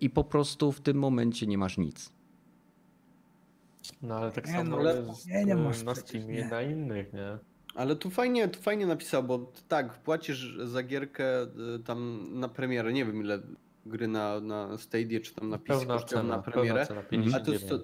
i 0.00 0.10
po 0.10 0.24
prostu 0.24 0.72
w 0.72 0.80
tym 0.80 0.96
momencie 0.98 1.46
nie 1.46 1.58
masz 1.58 1.78
nic. 1.78 2.12
no 4.02 4.14
ale 4.14 4.32
tak 4.32 4.46
Nie, 4.46 4.52
samo 4.52 4.70
no, 4.70 4.76
ale- 4.76 4.96
jest 5.08 5.26
nie, 5.26 5.44
nie 5.44 5.56
masz 5.56 5.82
na 5.82 5.94
Steamie 5.94 6.34
nie. 6.34 6.48
na 6.48 6.62
innych, 6.62 7.12
nie? 7.12 7.38
Ale 7.74 7.96
tu 7.96 8.10
fajnie, 8.10 8.48
tu 8.48 8.60
fajnie 8.60 8.86
napisał, 8.86 9.22
bo 9.22 9.52
tak, 9.68 10.02
płacisz 10.02 10.56
za 10.58 10.82
gierkę 10.82 11.42
y, 11.42 11.48
tam 11.84 12.28
na 12.32 12.48
premierę, 12.48 12.92
nie 12.92 13.04
wiem 13.04 13.20
ile 13.20 13.42
gry 13.86 14.08
na, 14.08 14.40
na 14.40 14.78
Stadia 14.78 15.20
czy 15.20 15.34
tam 15.34 15.48
na 15.48 15.58
PC 15.58 15.86
kosztują 15.86 16.22
na 16.22 16.38
premierę. 16.38 16.82
A 16.82 16.86
to 16.86 17.02
59. 17.02 17.82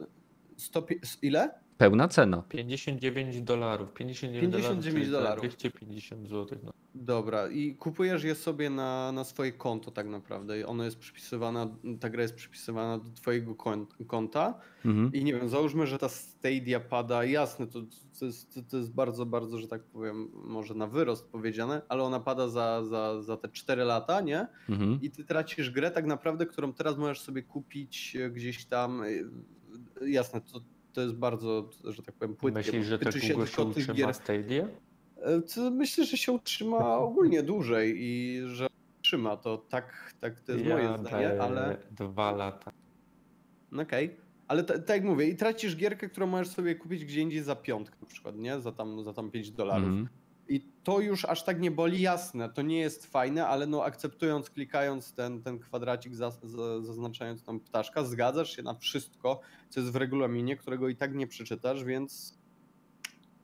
100, 0.57 0.81
100, 0.81 0.87
ile? 1.23 1.66
Pełna 1.78 2.09
cena. 2.09 2.43
59 2.48 3.43
dolarów, 3.43 3.93
59, 3.93 4.53
59 4.55 5.09
dolarów, 5.09 5.12
dolarów. 5.12 5.43
czyli 5.43 5.73
za 5.73 5.77
250 5.77 6.28
zł. 6.28 6.59
No. 6.65 6.73
Dobra, 6.94 7.48
i 7.48 7.74
kupujesz 7.74 8.24
je 8.24 8.35
sobie 8.35 8.70
na, 8.70 9.12
na 9.12 9.24
swoje 9.24 9.53
konto 9.53 9.90
tak 9.90 10.07
naprawdę. 10.09 10.61
I 10.61 10.65
Ono 10.65 10.85
jest 10.85 10.98
przypisywana, 10.98 11.69
ta 12.01 12.11
gra 12.11 12.23
jest 12.23 12.35
przypisywana 12.35 12.98
do 12.98 13.11
twojego 13.11 13.55
kon- 13.55 13.86
konta. 14.07 14.55
Mhm. 14.85 15.12
I 15.12 15.24
nie 15.24 15.35
wiem, 15.35 15.48
załóżmy, 15.48 15.86
że 15.86 15.98
ta 15.98 16.09
Stadia 16.09 16.81
pada, 16.81 17.24
jasne, 17.24 17.66
to, 17.66 17.81
to, 18.20 18.24
jest, 18.27 18.61
to 18.70 18.77
jest 18.77 18.93
bardzo, 18.94 19.27
bardzo, 19.27 19.59
że 19.59 19.69
tak 19.69 19.82
powiem, 19.82 20.28
może 20.35 20.74
na 20.74 20.86
wyrost 20.86 21.28
powiedziane, 21.28 21.82
ale 21.89 22.03
ona 22.03 22.20
pada 22.20 22.48
za, 22.48 22.85
za, 22.85 23.23
za 23.23 23.36
te 23.36 23.48
4 23.48 23.85
lata, 23.85 24.20
nie? 24.20 24.47
Mhm. 24.69 24.98
I 25.03 25.11
ty 25.11 25.24
tracisz 25.24 25.70
grę 25.70 25.90
tak 25.90 26.07
naprawdę, 26.07 26.47
którą 26.47 26.73
teraz 26.73 26.97
możesz 26.98 27.20
sobie 27.20 27.43
kupić 27.43 28.16
e, 28.16 28.31
gdzieś 28.31 28.65
tam. 28.65 29.03
e, 29.03 29.07
Jasne, 30.07 30.40
to, 30.40 30.61
to 30.97 31.02
jest 31.02 31.14
bardzo, 31.14 31.70
że 31.85 32.02
tak 32.02 32.14
powiem, 32.14 32.36
płytkie. 32.36 32.59
Myślisz, 32.59 32.86
że 32.86 32.98
tak 32.98 33.12
tyczy 33.12 33.28
długo 33.28 33.47
się 33.47 33.56
tych 33.56 33.66
utrzyma 33.66 33.94
gier. 33.94 34.14
Stadia? 34.14 34.68
E, 35.16 35.70
myślę, 35.70 36.05
że 36.05 36.16
się 36.16 36.32
utrzyma 36.32 36.78
ogólnie 37.09 37.43
dłużej 37.43 37.94
i 37.98 38.40
że 38.47 38.66
trzyma 39.02 39.36
to 39.36 39.59
tak, 39.59 40.14
tak 40.20 40.40
to 40.40 40.52
jest 40.52 40.64
ja 40.64 40.77
moje 40.77 40.98
zdanie, 40.98 41.43
ale 41.43 41.77
dwa 41.90 42.32
lata. 42.32 42.73
no 43.73 43.82
okej. 43.82 44.16
Ale 44.48 44.64
ta- 44.64 44.78
tak 44.78 44.97
jak 44.97 45.05
mówię, 45.05 45.28
i 45.28 45.36
tracisz 45.36 45.77
gierkę, 45.77 46.09
którą 46.09 46.27
możesz 46.27 46.48
sobie 46.48 46.74
kupić 46.74 47.05
gdzie 47.05 47.20
indziej 47.20 47.43
za 47.43 47.56
piątkę 47.56 47.97
na 48.01 48.06
przykład, 48.06 48.36
nie? 48.36 48.60
Za 48.60 48.73
tam, 48.73 49.05
za 49.05 49.12
tam 49.12 49.31
5 49.31 49.51
dolarów. 49.51 49.89
Mhm. 49.89 50.09
I 50.48 50.60
to 50.85 51.01
już 51.01 51.24
aż 51.24 51.44
tak 51.44 51.60
nie 51.60 51.70
boli, 51.70 52.01
jasne, 52.01 52.48
to 52.48 52.62
nie 52.62 52.78
jest 52.78 53.06
fajne, 53.06 53.47
ale 53.47 53.66
no 53.66 53.85
akceptując, 53.85 54.51
klikając 54.51 55.12
ten, 55.12 55.43
ten 55.43 55.59
kwadracik, 55.59 56.14
za, 56.14 56.31
za, 56.31 56.82
zaznaczając 56.82 57.43
tam 57.44 57.60
ptaszka, 57.60 58.05
zgadzasz 58.05 58.56
się 58.56 58.62
na 58.62 58.74
wszystko, 58.74 59.40
co 59.68 59.81
jest 59.81 59.93
w 59.93 59.97
regulaminie, 59.97 60.56
którego 60.56 60.89
i 60.89 60.97
tak 60.97 61.14
nie 61.14 61.27
przeczytasz, 61.27 61.85
więc 61.85 62.39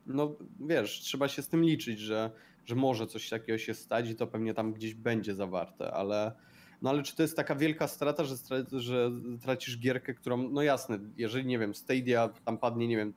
no 0.06 0.36
wiesz, 0.60 1.00
trzeba 1.00 1.28
się 1.28 1.42
z 1.42 1.48
tym 1.48 1.62
liczyć, 1.62 1.98
że, 1.98 2.30
że 2.64 2.74
może 2.74 3.06
coś 3.06 3.28
takiego 3.28 3.58
się 3.58 3.74
stać 3.74 4.10
i 4.10 4.14
to 4.14 4.26
pewnie 4.26 4.54
tam 4.54 4.72
gdzieś 4.72 4.94
będzie 4.94 5.34
zawarte, 5.34 5.92
ale 5.92 6.32
no 6.82 6.90
ale 6.90 7.02
czy 7.02 7.16
to 7.16 7.22
jest 7.22 7.36
taka 7.36 7.54
wielka 7.54 7.88
strata, 7.88 8.24
że, 8.24 8.36
że 8.72 9.10
tracisz 9.42 9.78
gierkę, 9.78 10.14
którą, 10.14 10.48
no 10.50 10.62
jasne, 10.62 10.98
jeżeli 11.16 11.46
nie 11.46 11.58
wiem, 11.58 11.74
Stadia 11.74 12.28
tam 12.44 12.58
padnie, 12.58 12.88
nie 12.88 12.96
wiem, 12.96 13.14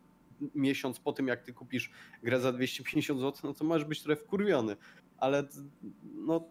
miesiąc 0.55 0.99
po 0.99 1.13
tym, 1.13 1.27
jak 1.27 1.41
ty 1.41 1.53
kupisz 1.53 1.91
grę 2.23 2.39
za 2.39 2.51
250 2.51 3.19
zł, 3.19 3.41
no 3.43 3.53
to 3.53 3.65
możesz 3.65 3.85
być 3.87 4.03
trochę 4.03 4.21
wkurwiony, 4.21 4.75
ale 5.17 5.47
no, 6.03 6.43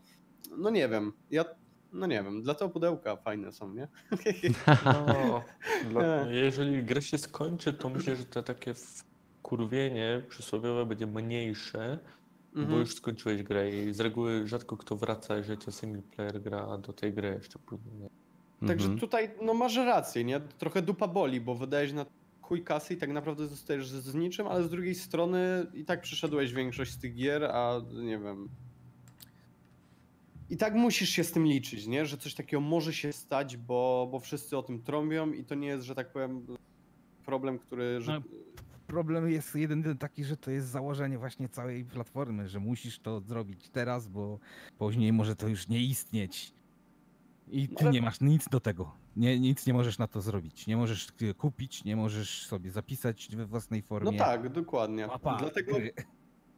no 0.59 0.71
nie 0.71 0.89
wiem, 0.89 1.13
ja, 1.31 1.45
no 1.93 2.07
nie 2.07 2.23
wiem, 2.23 2.43
dla 2.43 2.55
tego 2.55 2.69
pudełka 2.69 3.17
fajne 3.17 3.53
są, 3.53 3.75
nie? 3.75 3.89
No, 4.85 5.45
dla, 5.91 6.25
Nie. 6.25 6.35
jeżeli 6.35 6.85
gra 6.85 7.01
się 7.01 7.19
skończy, 7.19 7.73
to 7.73 7.89
myślę, 7.91 8.17
że 8.17 8.25
to 8.25 8.43
takie 8.43 8.75
wkurwienie 8.75 10.23
przysłowiowe 10.29 10.87
będzie 10.87 11.07
mniejsze, 11.07 11.99
bo 12.55 12.61
Mhm. 12.61 12.81
już 12.81 12.95
skończyłeś 12.95 13.43
grę 13.43 13.71
i 13.71 13.93
z 13.95 14.01
reguły 14.01 14.49
rzadko 14.49 14.77
kto 14.77 14.97
wraca, 14.97 15.37
jeżeli 15.37 15.59
to 15.59 15.73
single 15.73 16.03
player 16.03 16.43
gra 16.43 16.79
do 16.79 16.93
tej 16.93 17.13
gry 17.13 17.29
jeszcze 17.43 17.59
później. 17.59 17.95
nie? 17.99 18.09
Także 18.69 18.85
Mhm. 18.85 19.01
tutaj 19.01 19.31
no 19.43 19.55
masz 19.55 19.77
rację, 19.77 20.25
nie? 20.25 20.41
Trochę 20.41 20.83
dupa 20.83 21.09
boli, 21.09 21.41
bo 21.41 21.55
wydajesz 21.55 21.93
na 21.93 22.07
chuj 22.45 22.65
kasy 22.65 22.95
i 22.95 22.97
tak 22.97 23.11
naprawdę 23.11 23.47
zostajesz 23.47 23.89
z, 23.89 24.15
niczym, 24.15 24.47
ale 24.47 24.65
z 24.65 24.71
drugiej 24.71 24.95
strony 24.95 25.67
i 25.75 25.85
tak 25.85 26.01
przeszedłeś 26.01 26.53
większość 26.53 26.93
z 26.93 26.99
tych 26.99 27.15
gier, 27.15 27.45
a 27.45 27.81
nie 27.93 28.19
wiem. 28.19 28.49
I 30.51 30.57
tak 30.57 30.75
musisz 30.75 31.09
się 31.09 31.25
z 31.25 31.33
tym 31.33 31.47
liczyć, 31.47 31.87
nie? 31.87 32.07
Że 32.07 32.19
coś 32.19 32.35
takiego 32.35 32.61
może 32.61 32.93
się 32.93 33.13
stać, 33.13 33.57
bo, 33.57 34.09
bo 34.11 34.21
wszyscy 34.21 34.57
o 34.57 34.63
tym 34.63 34.83
trąbią 34.83 35.33
i 35.33 35.45
to 35.45 35.55
nie 35.55 35.67
jest, 35.67 35.85
że 35.87 35.95
tak 35.95 36.13
powiem, 36.13 36.47
problem, 37.25 37.59
który. 37.59 38.01
Że... 38.01 38.13
No, 38.13 38.21
Problem 38.87 39.31
jest 39.31 39.55
jedyny 39.55 39.95
taki, 39.95 40.25
że 40.25 40.37
to 40.37 40.51
jest 40.51 40.69
założenie 40.69 41.19
właśnie 41.19 41.49
całej 41.49 41.85
platformy, 41.85 42.49
że 42.49 42.61
musisz 42.61 42.99
to 42.99 43.21
zrobić 43.21 43.69
teraz, 43.69 44.09
bo 44.09 44.39
później 44.79 45.13
może 45.13 45.37
to 45.37 45.49
już 45.49 45.69
nie 45.69 45.83
istnieć. 45.83 46.53
I 47.49 47.69
ty 47.69 47.85
Ale- 47.85 47.91
nie 47.91 48.03
masz 48.03 48.21
nic 48.21 48.49
do 48.49 48.61
tego. 48.61 49.04
Nie, 49.17 49.41
nic 49.41 49.67
nie 49.67 49.73
możesz 49.73 49.99
na 49.99 50.07
to 50.07 50.21
zrobić. 50.21 50.67
Nie 50.67 50.77
możesz 50.77 51.09
y, 51.23 51.35
kupić, 51.35 51.85
nie 51.85 51.97
możesz 51.97 52.47
sobie 52.47 52.71
zapisać 52.71 53.29
we 53.37 53.47
własnej 53.47 53.83
formie. 53.83 54.11
No 54.13 54.19
tak, 54.19 54.49
dokładnie. 54.49 55.07
Łapa, 55.07 55.37
Dlatego, 55.37 55.75
gry. 55.75 55.93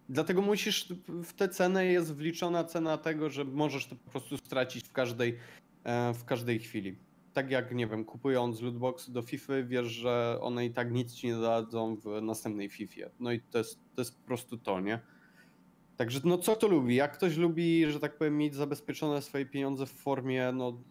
Dlatego 0.08 0.42
musisz, 0.42 0.92
w 1.24 1.32
tę 1.32 1.48
cenę 1.48 1.86
jest 1.86 2.14
wliczona 2.14 2.64
cena 2.64 2.98
tego, 2.98 3.30
że 3.30 3.44
możesz 3.44 3.86
to 3.86 3.96
po 3.96 4.10
prostu 4.10 4.36
stracić 4.38 4.88
w 4.88 4.92
każdej, 4.92 5.38
e, 5.84 6.14
w 6.14 6.24
każdej 6.24 6.58
chwili. 6.58 6.96
Tak 7.32 7.50
jak, 7.50 7.74
nie 7.74 7.86
wiem, 7.86 8.04
kupując 8.04 8.60
lootboxy 8.60 9.12
do 9.12 9.22
FIFA, 9.22 9.52
wiesz, 9.64 9.86
że 9.86 10.38
one 10.40 10.66
i 10.66 10.70
tak 10.70 10.92
nic 10.92 11.14
ci 11.14 11.26
nie 11.26 11.36
dadzą 11.36 11.96
w 11.96 12.22
następnej 12.22 12.68
FIFA. 12.68 13.06
No 13.20 13.32
i 13.32 13.40
to 13.40 13.58
jest, 13.58 13.78
to 13.94 14.00
jest 14.00 14.16
po 14.20 14.26
prostu 14.26 14.58
to, 14.58 14.80
nie? 14.80 15.00
Także 15.96 16.20
no 16.24 16.38
co 16.38 16.56
kto 16.56 16.68
lubi? 16.68 16.94
Jak 16.94 17.12
ktoś 17.12 17.36
lubi, 17.36 17.86
że 17.90 18.00
tak 18.00 18.18
powiem, 18.18 18.38
mieć 18.38 18.54
zabezpieczone 18.54 19.22
swoje 19.22 19.46
pieniądze 19.46 19.86
w 19.86 19.90
formie 19.92 20.52
no, 20.52 20.82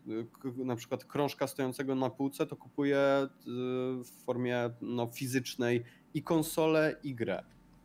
na 0.57 0.75
przykład 0.75 1.05
krążka 1.05 1.47
stojącego 1.47 1.95
na 1.95 2.09
półce, 2.09 2.45
to 2.45 2.55
kupuje 2.55 2.97
y, 2.97 3.29
w 4.03 4.09
formie 4.25 4.69
no, 4.81 5.07
fizycznej 5.07 5.83
i 6.13 6.23
konsolę, 6.23 6.95
i 7.03 7.15
grę. 7.15 7.43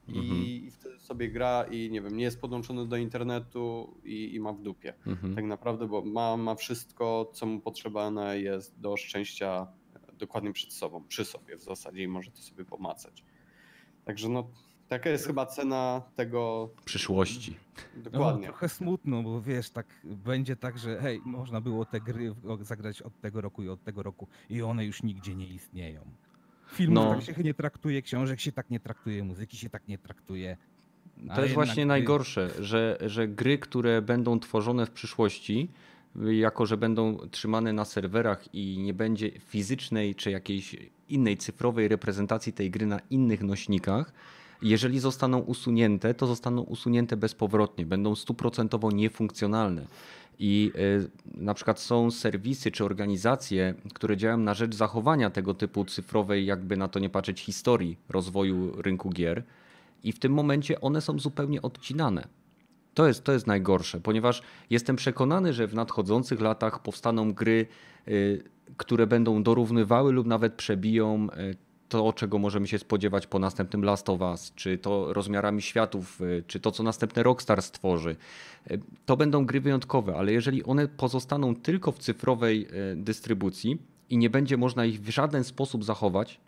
I, 0.08 0.18
Mhm. 0.18 0.42
I 0.42 0.70
wtedy 0.70 0.98
sobie 0.98 1.28
gra 1.28 1.64
i 1.70 1.90
nie 1.90 2.02
wiem, 2.02 2.16
nie 2.16 2.24
jest 2.24 2.40
podłączony 2.40 2.88
do 2.88 2.96
internetu 2.96 3.96
i, 4.04 4.34
i 4.34 4.40
ma 4.40 4.52
w 4.52 4.62
dupie. 4.62 4.94
Mhm. 5.06 5.34
Tak 5.34 5.44
naprawdę, 5.44 5.88
bo 5.88 6.02
ma, 6.04 6.36
ma 6.36 6.54
wszystko, 6.54 7.30
co 7.34 7.46
mu 7.46 7.60
potrzebne 7.60 8.40
jest 8.40 8.80
do 8.80 8.96
szczęścia 8.96 9.72
e, 9.94 10.12
dokładnie 10.12 10.52
przed 10.52 10.72
sobą, 10.72 11.04
przy 11.08 11.24
sobie 11.24 11.56
w 11.56 11.62
zasadzie 11.62 12.02
i 12.02 12.08
może 12.08 12.30
to 12.30 12.42
sobie 12.42 12.64
pomacać. 12.64 13.24
Także 14.04 14.28
no, 14.28 14.50
taka 14.90 15.10
jest 15.10 15.26
chyba 15.26 15.46
cena 15.46 16.02
tego 16.16 16.70
Przyszłości. 16.84 17.56
No, 17.96 18.02
dokładnie. 18.10 18.46
trochę 18.46 18.68
smutno, 18.68 19.22
bo 19.22 19.42
wiesz, 19.42 19.70
tak 19.70 19.86
będzie 20.04 20.56
tak, 20.56 20.78
że 20.78 20.98
hej, 21.02 21.20
można 21.24 21.60
było 21.60 21.84
te 21.84 22.00
gry 22.00 22.34
zagrać 22.60 23.02
od 23.02 23.20
tego 23.20 23.40
roku 23.40 23.62
i 23.62 23.68
od 23.68 23.84
tego 23.84 24.02
roku 24.02 24.28
i 24.50 24.62
one 24.62 24.84
już 24.84 25.02
nigdzie 25.02 25.34
nie 25.34 25.46
istnieją. 25.46 26.00
Filmów 26.72 26.94
No. 27.04 27.14
tak 27.26 27.36
się 27.36 27.42
nie 27.42 27.54
traktuje, 27.54 28.02
książek 28.02 28.40
się 28.40 28.52
tak 28.52 28.70
nie 28.70 28.80
traktuje, 28.80 29.24
muzyki 29.24 29.56
się 29.56 29.70
tak 29.70 29.88
nie 29.88 29.98
traktuje. 29.98 30.56
To 31.26 31.32
Ale 31.32 31.42
jest 31.42 31.54
właśnie 31.54 31.82
gry- 31.84 31.86
najgorsze, 31.88 32.50
że, 32.58 32.98
że 33.06 33.28
gry, 33.28 33.58
które 33.58 34.02
będą 34.02 34.40
tworzone 34.40 34.86
w 34.86 34.90
przyszłości, 34.90 35.68
jako 36.30 36.66
że 36.66 36.76
będą 36.76 37.16
trzymane 37.30 37.72
na 37.72 37.84
serwerach 37.84 38.54
i 38.54 38.78
nie 38.78 38.94
będzie 38.94 39.30
fizycznej 39.30 40.14
czy 40.14 40.30
jakiejś 40.30 40.76
innej 41.08 41.36
cyfrowej 41.36 41.88
reprezentacji 41.88 42.52
tej 42.52 42.70
gry 42.70 42.86
na 42.86 42.98
innych 43.10 43.42
nośnikach, 43.42 44.12
jeżeli 44.62 45.00
zostaną 45.00 45.38
usunięte, 45.38 46.14
to 46.14 46.26
zostaną 46.26 46.62
usunięte 46.62 47.16
bezpowrotnie, 47.16 47.86
będą 47.86 48.14
stuprocentowo 48.14 48.90
niefunkcjonalne. 48.90 49.86
I 50.38 50.72
y, 50.76 51.10
na 51.34 51.54
przykład 51.54 51.80
są 51.80 52.10
serwisy 52.10 52.70
czy 52.70 52.84
organizacje, 52.84 53.74
które 53.94 54.16
działają 54.16 54.38
na 54.38 54.54
rzecz 54.54 54.74
zachowania 54.74 55.30
tego 55.30 55.54
typu 55.54 55.84
cyfrowej, 55.84 56.46
jakby 56.46 56.76
na 56.76 56.88
to 56.88 56.98
nie 56.98 57.10
patrzeć, 57.10 57.40
historii 57.40 57.96
rozwoju 58.08 58.82
rynku 58.82 59.10
gier. 59.10 59.42
I 60.02 60.12
w 60.12 60.18
tym 60.18 60.32
momencie 60.32 60.80
one 60.80 61.00
są 61.00 61.18
zupełnie 61.18 61.62
odcinane. 61.62 62.28
To 62.94 63.08
jest, 63.08 63.24
to 63.24 63.32
jest 63.32 63.46
najgorsze, 63.46 64.00
ponieważ 64.00 64.42
jestem 64.70 64.96
przekonany, 64.96 65.52
że 65.52 65.66
w 65.66 65.74
nadchodzących 65.74 66.40
latach 66.40 66.82
powstaną 66.82 67.32
gry, 67.32 67.66
y, 68.08 68.44
które 68.76 69.06
będą 69.06 69.42
dorównywały 69.42 70.12
lub 70.12 70.26
nawet 70.26 70.54
przebiją 70.54 71.28
y, 71.30 71.69
to, 71.90 72.12
czego 72.12 72.38
możemy 72.38 72.66
się 72.66 72.78
spodziewać 72.78 73.26
po 73.26 73.38
następnym 73.38 73.84
Last 73.84 74.08
of 74.08 74.20
Us, 74.20 74.52
czy 74.54 74.78
to 74.78 75.12
rozmiarami 75.12 75.62
światów, 75.62 76.20
y, 76.20 76.44
czy 76.46 76.60
to, 76.60 76.70
co 76.70 76.82
następne 76.82 77.22
Rockstar 77.22 77.62
stworzy. 77.62 78.16
Y, 78.70 78.80
To 79.06 79.16
będą 79.16 79.46
gry 79.46 79.60
wyjątkowe, 79.60 80.16
ale 80.16 80.32
jeżeli 80.32 80.64
one 80.64 80.88
pozostaną 80.88 81.54
tylko 81.54 81.92
w 81.92 81.98
cyfrowej 81.98 82.66
y, 82.92 82.96
dystrybucji 82.96 83.78
i 84.10 84.18
nie 84.18 84.30
będzie 84.30 84.56
można 84.56 84.84
ich 84.84 85.00
w 85.00 85.10
żaden 85.10 85.44
sposób 85.44 85.84
zachować, 85.84 86.40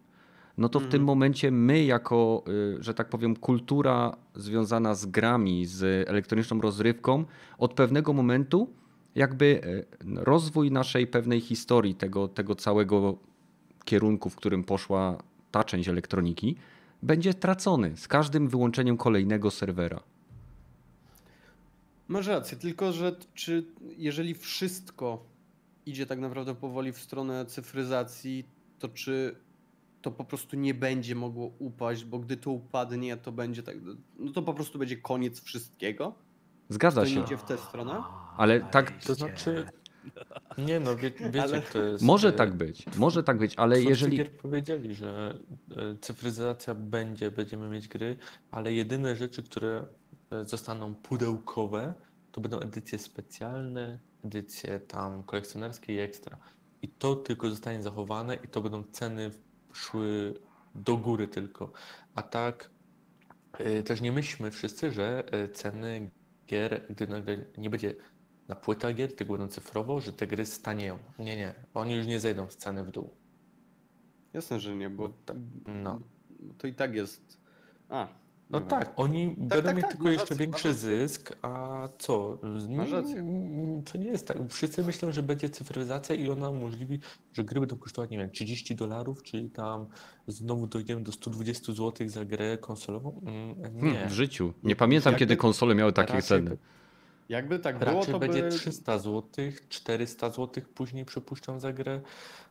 no 0.59 0.69
to 0.69 0.81
w 0.81 0.89
tym 0.89 1.05
momencie 1.05 1.51
my, 1.51 1.85
jako, 1.85 2.45
że 2.81 2.95
tak 2.95 3.09
powiem, 3.09 3.37
kultura 3.37 4.17
związana 4.35 4.95
z 4.95 5.07
grami, 5.07 5.67
z 5.67 6.09
elektroniczną 6.09 6.61
rozrywką, 6.61 7.25
od 7.59 7.75
pewnego 7.75 8.13
momentu 8.13 8.69
jakby 9.15 9.61
rozwój 10.15 10.71
naszej 10.71 11.07
pewnej 11.07 11.41
historii, 11.41 11.95
tego, 11.95 12.29
tego 12.29 12.55
całego 12.55 13.17
kierunku, 13.85 14.31
w 14.31 14.37
którym 14.37 14.65
poszła 14.65 15.19
ta 15.53 15.65
część 15.65 15.89
elektroniki, 15.89 16.57
będzie 17.03 17.35
tracony 17.35 17.97
z 17.97 18.09
każdym 18.09 18.49
wyłączeniem 18.49 18.97
kolejnego 18.97 19.51
serwera. 19.51 20.01
Masz 22.09 22.27
rację, 22.27 22.59
tylko 22.59 22.93
że 22.93 23.17
czy 23.35 23.65
jeżeli 23.97 24.35
wszystko 24.35 25.25
idzie 25.87 26.07
tak 26.07 26.19
naprawdę 26.19 26.55
powoli 26.55 26.93
w 26.93 26.99
stronę 26.99 27.47
cyfryzacji, 27.47 28.45
to 28.79 28.89
czy 28.89 29.37
to 30.03 30.11
po 30.11 30.25
prostu 30.25 30.57
nie 30.57 30.75
będzie 30.75 31.15
mogło 31.15 31.51
upaść, 31.59 32.05
bo 32.05 32.19
gdy 32.19 32.37
to 32.37 32.51
upadnie, 32.51 33.17
to 33.17 33.33
będzie 33.33 33.63
tak, 33.63 33.77
no 34.19 34.33
to 34.33 34.43
po 34.43 34.55
prostu 34.55 34.79
będzie 34.79 34.97
koniec 34.97 35.41
wszystkiego? 35.41 36.15
Zgadza 36.69 37.01
To 37.01 37.07
się. 37.07 37.21
idzie 37.23 37.37
w 37.37 37.43
tę 37.45 37.59
stronę? 37.59 38.03
Ale 38.37 38.61
tak- 38.61 39.05
To 39.05 39.15
znaczy, 39.15 39.67
nie 40.59 40.81
no, 40.81 40.97
wie, 40.97 41.11
wiecie 41.11 41.43
Ale- 41.43 41.63
jest. 41.91 42.05
Może 42.05 42.29
e, 42.29 42.33
tak 42.33 42.55
być, 42.55 42.97
może 42.97 43.23
tak 43.23 43.39
być, 43.39 43.55
ale 43.57 43.75
Twórcy 43.77 43.91
jeżeli. 43.91 44.17
gier 44.17 44.31
powiedzieli, 44.37 44.95
że 44.95 45.39
e, 45.77 45.97
cyfryzacja 46.01 46.75
będzie, 46.75 47.31
będziemy 47.31 47.69
mieć 47.69 47.89
gry, 47.89 48.17
ale 48.51 48.73
jedyne 48.73 49.17
rzeczy, 49.17 49.43
które 49.43 49.87
e, 50.31 50.45
zostaną 50.45 50.95
pudełkowe, 50.95 51.95
to 52.33 52.41
będą 52.41 52.61
edycje 52.61 52.99
specjalne, 52.99 53.99
edycje 54.25 54.81
tam 54.81 55.23
kolekcjonerskie 55.23 55.95
i 55.95 55.99
ekstra. 55.99 56.39
I 56.83 56.89
to 56.89 57.17
tylko 57.17 57.51
zostanie 57.51 57.83
zachowane 57.83 58.35
i 58.35 58.49
to 58.49 58.61
będą 58.61 58.85
ceny 58.85 59.31
szły 59.73 60.35
do 60.75 60.97
góry 60.97 61.29
tylko. 61.29 61.73
A 62.15 62.23
tak 62.23 62.71
też 63.85 64.01
nie 64.01 64.13
myślmy 64.13 64.51
wszyscy, 64.51 64.91
że 64.91 65.25
ceny 65.53 66.11
gier, 66.47 66.87
gdy 66.91 67.07
nagle 67.07 67.45
nie 67.59 67.71
będzie 67.71 67.95
na 68.49 68.55
płytach 68.57 68.95
gier, 68.95 69.17
tylko 69.17 69.33
będą 69.33 69.49
cyfrowo, 69.49 70.01
że 70.01 70.13
te 70.13 70.27
gry 70.27 70.47
stanieją. 70.47 70.99
Nie, 71.19 71.37
nie. 71.37 71.55
Oni 71.75 71.95
już 71.95 72.07
nie 72.07 72.21
zejdą 72.21 72.51
z 72.51 72.57
ceny 72.57 72.85
w 72.85 72.91
dół. 72.91 73.11
Jasne, 74.33 74.61
że 74.61 74.77
nie, 74.77 74.91
bo 74.91 75.11
No. 75.67 76.01
to 76.59 76.67
i 76.67 76.75
tak 76.75 76.95
jest. 76.95 77.39
A, 77.89 78.09
No 78.51 78.61
wiem. 78.61 78.69
tak, 78.69 78.93
oni 78.97 79.37
biorą 79.39 79.63
tak, 79.63 79.77
mieć 79.77 79.83
tak, 79.83 79.91
tylko 79.93 80.05
masz 80.05 80.13
jeszcze 80.15 80.35
większy 80.35 80.75
zysk, 80.75 81.37
a 81.43 81.89
co? 81.99 82.39
Masz 82.69 82.91
rację. 82.91 83.25
To 83.93 83.99
nie 83.99 84.07
jest 84.07 84.29
tak. 84.29 84.37
Wszyscy 84.49 84.83
myślą, 84.85 85.13
że 85.13 85.23
będzie 85.23 85.51
cyfryzacja 85.51 86.15
i 86.15 86.31
ona 86.31 86.51
umożliwi, 86.51 86.99
że 87.33 87.45
gry 87.45 87.61
będą 87.61 87.77
kosztować, 87.77 88.11
nie 88.11 88.19
wiem, 88.19 88.31
30 88.31 88.75
dolarów, 88.77 89.23
czyli 89.23 89.51
tam 89.51 89.87
znowu 90.27 90.67
dojdziemy 90.67 91.03
do 91.03 91.13
120 91.13 91.73
zł 91.73 92.09
za 92.09 92.25
grę 92.25 92.59
konsolową. 92.59 93.21
Mm, 93.27 93.75
Nie. 93.75 93.91
Hmm, 93.91 94.09
w 94.09 94.13
życiu. 94.13 94.53
Nie 94.63 94.77
pamiętam, 94.77 95.11
Jakby- 95.13 95.19
kiedy 95.27 95.37
konsole 95.37 95.75
miały 95.75 95.93
takie 95.93 96.13
Raczej 96.13 96.29
ceny. 96.29 96.57
By- 97.29 97.33
Jakby 97.33 97.59
tak 97.59 97.79
było, 97.79 97.93
Raczej 97.93 98.13
to 98.13 98.19
będzie 98.19 98.43
by... 98.43 98.49
300 98.49 98.99
zł, 98.99 99.23
400 99.69 100.31
zł 100.31 100.65
później 100.75 101.05
przypuszczam 101.05 101.61
za 101.61 101.73
grę. 101.73 102.01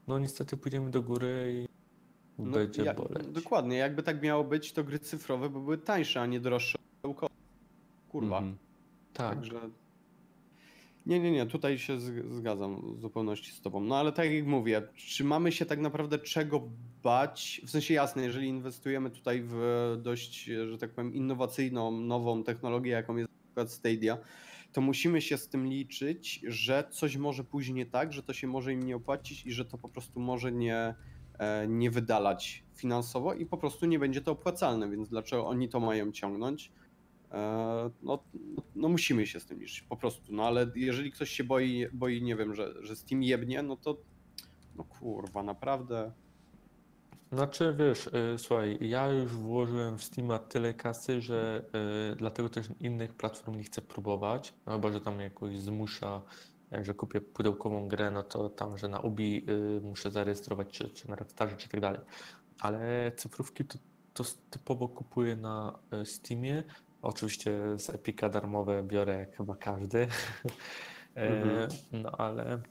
No 0.07 0.19
niestety 0.19 0.57
pójdziemy 0.57 0.91
do 0.91 1.02
góry 1.02 1.53
i 1.68 1.72
No, 2.43 2.52
będzie 2.52 2.84
ja- 2.84 2.93
boleć. 2.93 3.27
Dokładnie, 3.27 3.77
jakby 3.77 4.03
tak 4.03 4.22
miało 4.22 4.43
być, 4.43 4.73
to 4.73 4.84
gry 4.84 4.99
cyfrowe 4.99 5.49
by 5.49 5.60
były 5.60 5.77
tańsze, 5.77 6.22
a 6.22 6.26
nie 6.26 6.39
droższe. 6.39 6.77
Kurwa. 8.10 8.38
Mhm. 8.38 8.57
Tak. 9.14 9.35
Także. 9.35 9.60
Nie, 11.06 11.19
nie, 11.19 11.31
nie, 11.31 11.45
tutaj 11.45 11.77
się 11.80 11.99
zgadzam 12.30 12.95
w 12.95 12.99
zupełności 12.99 13.52
z 13.52 13.61
tobą. 13.61 13.80
No 13.80 13.98
ale 13.98 14.11
tak 14.11 14.31
jak 14.31 14.45
mówię, 14.45 14.81
czy 14.95 15.23
mamy 15.23 15.52
się 15.52 15.65
tak 15.65 15.80
naprawdę 15.80 16.19
czego 16.19 16.69
bać? 17.03 17.61
W 17.65 17.69
sensie 17.69 17.93
jasne, 17.93 18.23
jeżeli 18.23 18.48
inwestujemy 18.48 19.10
tutaj 19.10 19.41
w 19.45 19.56
dość, 20.02 20.43
że 20.43 20.77
tak 20.77 20.89
powiem, 20.89 21.14
innowacyjną, 21.14 21.91
nową 21.91 22.43
technologię, 22.43 22.91
jaką 22.91 23.15
jest 23.15 23.30
na 23.31 23.45
przykład 23.45 23.72
Stadia, 23.72 24.18
to 24.73 24.81
musimy 24.81 25.22
się 25.22 25.38
z 25.38 25.49
tym 25.49 25.68
liczyć, 25.68 26.41
że 26.48 26.84
coś 26.91 27.18
może 27.18 27.43
pójść 27.43 27.69
nie 27.69 27.85
tak, 27.85 28.14
że 28.14 28.23
to 28.23 28.34
się 28.34 28.48
może 28.48 28.73
im 28.73 28.84
nie 28.84 28.95
opłacić 28.95 29.45
i 29.45 29.52
że 29.52 29.65
to 29.65 29.77
po 29.77 29.89
prostu 29.89 30.19
może 30.19 30.52
nie, 30.52 30.95
e, 31.39 31.68
nie 31.68 31.91
wydalać 31.91 32.64
finansowo 32.76 33.34
i 33.34 33.45
po 33.45 33.57
prostu 33.57 33.85
nie 33.85 33.99
będzie 33.99 34.22
to 34.22 34.31
opłacalne, 34.31 34.89
więc 34.89 35.10
dlaczego 35.10 35.48
oni 35.48 35.69
to 35.69 35.80
mają 35.80 36.11
ciągnąć? 36.11 36.72
E, 37.31 37.89
No, 38.03 38.23
no 38.76 38.89
musimy 38.89 39.27
się 39.27 39.39
z 39.39 39.45
tym 39.45 39.60
liczyć, 39.60 39.81
po 39.81 39.98
prostu. 39.98 40.34
No 40.34 40.43
ale 40.48 40.72
jeżeli 40.76 41.11
ktoś 41.11 41.30
się 41.30 41.43
boi, 41.43 41.88
boi 41.93 42.22
nie 42.22 42.35
wiem, 42.35 42.56
że, 42.56 42.73
że 42.81 42.95
Steam 42.95 43.23
jebnie, 43.23 43.64
no 43.64 43.77
to 43.77 43.98
no 44.76 44.84
kurwa, 44.84 45.43
naprawdę. 45.43 46.11
Znaczy 47.31 47.75
wiesz, 47.79 48.07
y, 48.07 48.37
słuchaj, 48.37 48.77
ja 48.81 49.07
już 49.07 49.31
włożyłem 49.31 49.97
w 49.97 50.03
Steama 50.03 50.39
tyle 50.39 50.73
kasy, 50.73 51.21
że 51.21 51.63
y, 52.11 52.15
dlatego 52.15 52.49
też 52.49 52.69
innych 52.79 53.13
platform 53.13 53.57
nie 53.57 53.63
chcę 53.63 53.81
próbować, 53.81 54.53
no 54.65 54.73
chyba, 54.73 54.91
że 54.91 55.01
tam 55.01 55.19
jakoś 55.19 55.59
zmusza, 55.59 56.21
jak 56.71 56.85
że 56.85 56.93
kupię 56.93 57.21
pudełkową 57.21 57.87
grę, 57.87 58.11
no 58.11 58.23
to 58.23 58.49
tam, 58.49 58.77
że 58.77 58.87
na 58.87 58.99
Ubi 58.99 59.45
y, 59.49 59.81
muszę 59.81 60.11
zarejestrować, 60.11 60.67
czy, 60.71 60.89
czy 60.89 61.09
na 61.09 61.15
Rockstarze, 61.15 61.57
czy 61.57 61.69
tak 61.69 61.79
dalej. 61.79 62.01
Ale 62.59 63.11
cyfrówki 63.15 63.65
to, 63.65 63.77
to 64.13 64.23
typowo 64.49 64.87
kupuję 64.87 65.35
na 65.35 65.79
Steamie. 66.05 66.63
Oczywiście 67.01 67.79
z 67.79 67.89
Epica 67.89 68.29
darmowe 68.29 68.83
biorę 68.83 69.19
jak 69.19 69.37
chyba 69.37 69.55
każdy. 69.55 70.07
E, 71.15 71.27
Mhm. 71.27 71.69
No 71.91 72.11
ale 72.11 72.61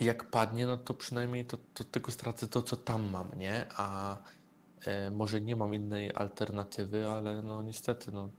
jak 0.00 0.30
padnie, 0.30 0.66
no 0.66 0.76
to 0.76 0.94
przynajmniej 0.94 1.44
to, 1.44 1.58
to 1.74 1.84
tylko 1.84 2.12
stracę 2.12 2.48
to, 2.48 2.62
co 2.62 2.76
tam 2.76 3.10
mam, 3.10 3.30
nie? 3.36 3.66
A 3.76 4.18
e, 4.86 5.10
może 5.10 5.40
nie 5.40 5.56
mam 5.56 5.74
innej 5.74 6.10
alternatywy, 6.14 7.08
ale 7.08 7.42
no 7.42 7.62
niestety, 7.62 8.12
no 8.12 8.30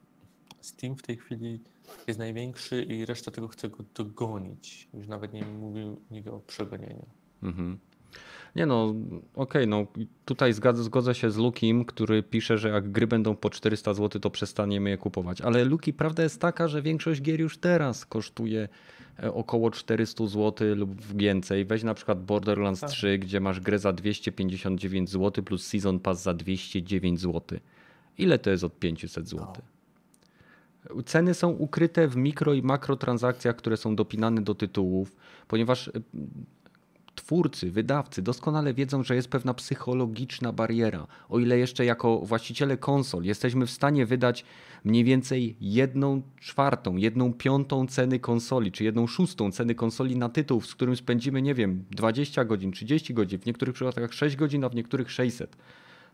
Steam 0.61 0.95
w 0.95 1.01
tej 1.01 1.17
chwili 1.17 1.63
jest 2.07 2.19
największy 2.19 2.83
i 2.83 3.05
reszta 3.05 3.31
tego 3.31 3.47
chce 3.47 3.69
go 3.69 3.83
dogonić. 3.95 4.89
Już 4.93 5.07
nawet 5.07 5.33
nie 5.33 5.45
mówił 5.45 6.01
nigdy 6.11 6.31
o 6.31 6.39
przegonieniu. 6.39 7.05
Mhm. 7.43 7.79
Nie 8.57 8.65
no, 8.65 8.95
okej, 9.35 9.67
no 9.67 9.87
tutaj 10.25 10.53
zgodzę, 10.53 10.83
zgodzę 10.83 11.15
się 11.15 11.31
z 11.31 11.37
Lukim, 11.37 11.85
który 11.85 12.23
pisze, 12.23 12.57
że 12.57 12.69
jak 12.69 12.91
gry 12.91 13.07
będą 13.07 13.35
po 13.35 13.49
400 13.49 13.93
zł, 13.93 14.21
to 14.21 14.29
przestaniemy 14.29 14.89
je 14.89 14.97
kupować. 14.97 15.41
Ale 15.41 15.65
Luki, 15.65 15.93
prawda 15.93 16.23
jest 16.23 16.41
taka, 16.41 16.67
że 16.67 16.81
większość 16.81 17.21
gier 17.21 17.39
już 17.39 17.57
teraz 17.57 18.05
kosztuje 18.05 18.69
e, 19.23 19.33
około 19.33 19.71
400 19.71 20.27
zł 20.27 20.75
lub 20.75 21.01
więcej. 21.01 21.65
Weź 21.65 21.83
na 21.83 21.93
przykład 21.93 22.25
Borderlands 22.25 22.81
Tak. 22.81 22.89
3, 22.89 23.17
gdzie 23.17 23.39
masz 23.39 23.59
grę 23.59 23.79
za 23.79 23.93
259 23.93 25.09
zł 25.09 25.43
plus 25.43 25.67
Season 25.67 25.99
Pass 25.99 26.21
za 26.23 26.33
209 26.33 27.19
zł. 27.19 27.59
Ile 28.17 28.39
to 28.39 28.49
jest 28.49 28.63
od 28.63 28.79
500 28.79 29.29
zł? 29.29 29.47
Ceny 31.05 31.33
są 31.33 31.49
ukryte 31.49 32.07
w 32.07 32.15
mikro 32.15 32.53
i 32.53 32.61
makrotransakcjach, 32.61 33.55
które 33.55 33.77
są 33.77 33.95
dopinane 33.95 34.41
do 34.41 34.55
tytułów, 34.55 35.15
ponieważ 35.47 35.87
e, 35.87 35.91
twórcy, 37.17 37.71
wydawcy 37.71 38.21
doskonale 38.21 38.73
wiedzą, 38.73 39.03
że 39.03 39.15
jest 39.15 39.29
pewna 39.29 39.53
psychologiczna 39.53 40.53
bariera. 40.53 41.07
O 41.29 41.39
ile 41.39 41.57
jeszcze 41.57 41.85
jako 41.85 42.19
właściciele 42.19 42.77
konsol 42.77 43.23
jesteśmy 43.23 43.65
w 43.65 43.71
stanie 43.71 44.05
wydać 44.05 44.45
mniej 44.83 45.03
więcej 45.03 45.57
jedną 45.61 46.21
czwartą, 46.39 46.95
jedną 46.95 47.33
piątą 47.33 47.87
ceny 47.87 48.19
konsoli, 48.19 48.71
czy 48.71 48.83
jedną 48.83 49.07
szóstą 49.07 49.51
ceny 49.51 49.75
konsoli 49.75 50.15
na 50.15 50.29
tytuł, 50.29 50.61
z 50.61 50.75
którym 50.75 50.95
spędzimy, 50.95 51.41
nie 51.41 51.53
wiem, 51.53 51.85
20 51.91 52.45
godzin, 52.45 52.71
30 52.71 53.13
godzin, 53.13 53.39
w 53.39 53.45
niektórych 53.45 53.75
przypadkach 53.75 54.13
6 54.13 54.35
godzin, 54.35 54.63
a 54.63 54.69
w 54.69 54.75
niektórych 54.75 55.11
600, 55.11 55.57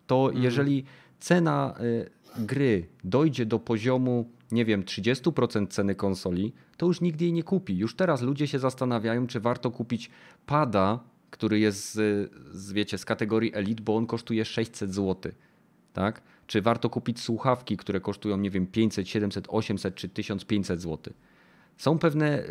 to 0.08 0.32
jeżeli 0.34 0.84
cena 1.20 1.76
y, 1.82 2.10
gry 2.38 2.88
dojdzie 3.04 3.46
do 3.46 3.60
poziomu, 3.60 4.30
nie 4.52 4.66
wiem, 4.66 4.84
30% 4.84 5.68
ceny 5.68 5.96
konsoli, 5.96 6.54
to 6.78 6.86
już 6.86 7.02
nikt 7.02 7.22
jej 7.22 7.34
nie 7.34 7.44
kupi. 7.44 7.78
Już 7.78 7.96
teraz 7.96 8.22
ludzie 8.22 8.48
się 8.48 8.60
zastanawiają, 8.60 9.28
czy 9.28 9.40
warto 9.40 9.72
kupić 9.72 10.10
pada, 10.46 11.00
który 11.32 11.60
jest 11.60 11.94
z, 11.94 12.32
z, 12.52 12.72
wiecie, 12.72 12.98
z 12.98 13.06
kategorii 13.06 13.56
Elite, 13.56 13.84
bo 13.84 13.96
on 13.96 14.08
kosztuje 14.08 14.46
600 14.46 14.94
zł. 14.94 15.32
Tak? 15.94 16.22
Czy 16.48 16.62
warto 16.62 16.90
kupić 16.90 17.20
słuchawki, 17.20 17.78
które 17.78 18.00
kosztują, 18.00 18.38
nie 18.38 18.50
wiem, 18.50 18.68
500, 18.68 19.10
700, 19.10 19.46
800 19.48 19.96
czy 19.96 20.10
1500 20.10 20.82
zł. 20.82 21.14
Są 21.78 22.00
pewne, 22.00 22.44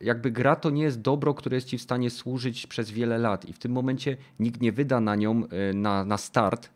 jakby 0.00 0.30
gra 0.30 0.56
to 0.56 0.70
nie 0.70 0.82
jest 0.82 1.00
dobro, 1.00 1.34
które 1.34 1.56
jest 1.56 1.66
ci 1.66 1.78
w 1.78 1.82
stanie 1.82 2.10
służyć 2.10 2.66
przez 2.66 2.90
wiele 2.90 3.18
lat 3.18 3.48
i 3.48 3.52
w 3.52 3.58
tym 3.58 3.72
momencie 3.72 4.16
nikt 4.40 4.60
nie 4.60 4.72
wyda 4.72 5.00
na 5.00 5.16
nią 5.16 5.42
y, 5.70 5.74
na, 5.74 6.04
na 6.04 6.16
start, 6.16 6.70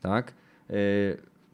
tak? 0.00 0.34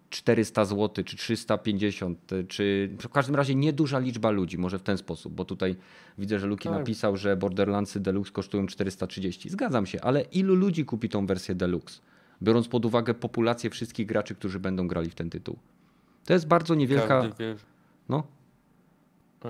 Y, 0.08 0.10
400 0.10 0.64
zł, 0.64 1.04
czy 1.04 1.16
350, 1.16 2.32
y, 2.32 2.44
czy 2.44 2.90
w 3.00 3.08
każdym 3.08 3.36
razie 3.36 3.54
nieduża 3.54 3.98
liczba 3.98 4.30
ludzi, 4.30 4.58
może 4.58 4.78
w 4.78 4.82
ten 4.82 4.98
sposób, 4.98 5.32
bo 5.32 5.44
tutaj 5.44 5.76
widzę, 6.18 6.38
że 6.38 6.46
Luki 6.46 6.68
Tak. 6.68 6.78
napisał, 6.78 7.16
że 7.16 7.36
Borderlandsy 7.36 8.00
Deluxe 8.00 8.32
kosztują 8.32 8.66
430. 8.66 9.50
Zgadzam 9.50 9.86
się, 9.86 10.00
ale 10.00 10.20
ilu 10.22 10.54
ludzi 10.54 10.84
kupi 10.84 11.08
tą 11.08 11.26
wersję 11.26 11.54
Deluxe? 11.54 12.00
Biorąc 12.42 12.68
pod 12.68 12.84
uwagę 12.84 13.14
populację 13.14 13.70
wszystkich 13.70 14.06
graczy, 14.06 14.34
którzy 14.34 14.58
będą 14.60 14.88
grali 14.88 15.10
w 15.10 15.14
ten 15.14 15.30
tytuł. 15.30 15.58
To 16.24 16.32
jest 16.32 16.46
bardzo 16.46 16.74
niewielka. 16.74 17.06
Każdy 17.08 17.34
wie, 17.38 17.56
No, 18.08 18.22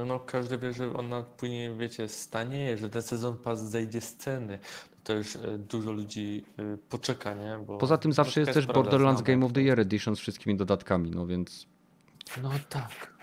no 0.07 0.21
każdy 0.21 0.59
wie, 0.59 0.73
że 0.73 0.93
ona 0.93 1.23
później, 1.23 1.77
wiecie, 1.77 2.09
stanieje, 2.09 2.79
że 2.79 2.91
ten 2.91 3.03
sezon 3.03 3.37
pas 3.37 3.71
zejdzie 3.71 4.01
z 4.01 4.17
ceny. 4.17 4.59
To 5.05 5.15
już 5.15 5.37
e, 5.37 5.59
dużo 5.59 5.93
ludzi 5.93 6.45
e, 6.59 6.77
poczeka, 6.89 7.35
nie? 7.35 7.59
Bo 7.67 7.79
poza 7.79 7.99
tym 7.99 8.13
zawsze 8.13 8.41
jest 8.41 8.53
też 8.53 8.67
Borderlands. 8.67 9.23
Game 9.23 9.47
of 9.47 9.53
the 9.53 9.63
Year 9.63 9.81
Edition 9.81 10.17
z 10.17 10.19
wszystkimi 10.19 10.57
dodatkami, 10.57 11.11
no 11.11 11.27
więc. 11.27 11.67
No 12.43 12.51
tak. 12.69 13.19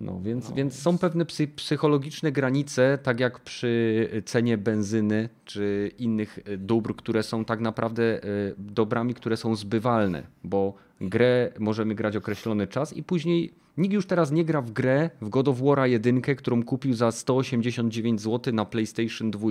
No, 0.00 0.20
więc, 0.20 0.48
No, 0.48 0.54
więc 0.54 0.78
są 0.78 0.98
pewne 0.98 1.24
psy, 1.24 1.48
psychologiczne 1.48 2.32
granice, 2.32 2.98
tak 3.02 3.20
jak 3.20 3.40
przy 3.40 4.22
cenie 4.24 4.58
benzyny 4.58 5.28
czy 5.44 5.90
innych 5.98 6.38
y, 6.48 6.58
dóbr, 6.58 6.96
które 6.96 7.22
są 7.22 7.44
tak 7.44 7.60
naprawdę 7.60 8.20
dobrami, 8.58 9.14
które 9.14 9.36
są 9.36 9.56
zbywalne, 9.56 10.22
bo 10.44 10.74
grę 11.00 11.52
możemy 11.58 11.94
grać 11.94 12.16
określony 12.16 12.66
czas 12.66 12.92
i 12.92 13.02
później 13.02 13.54
nikt 13.76 13.94
już 13.94 14.06
teraz 14.06 14.30
nie 14.30 14.44
gra 14.44 14.62
w 14.62 14.70
grę 14.70 15.10
w 15.20 15.28
God 15.28 15.48
of 15.48 15.58
War'a 15.58 15.84
1, 15.84 16.22
którą 16.22 16.62
kupił 16.62 16.94
za 16.94 17.12
189 17.12 18.20
zł 18.20 18.54
na 18.54 18.64
PlayStation 18.64 19.30
2. 19.30 19.48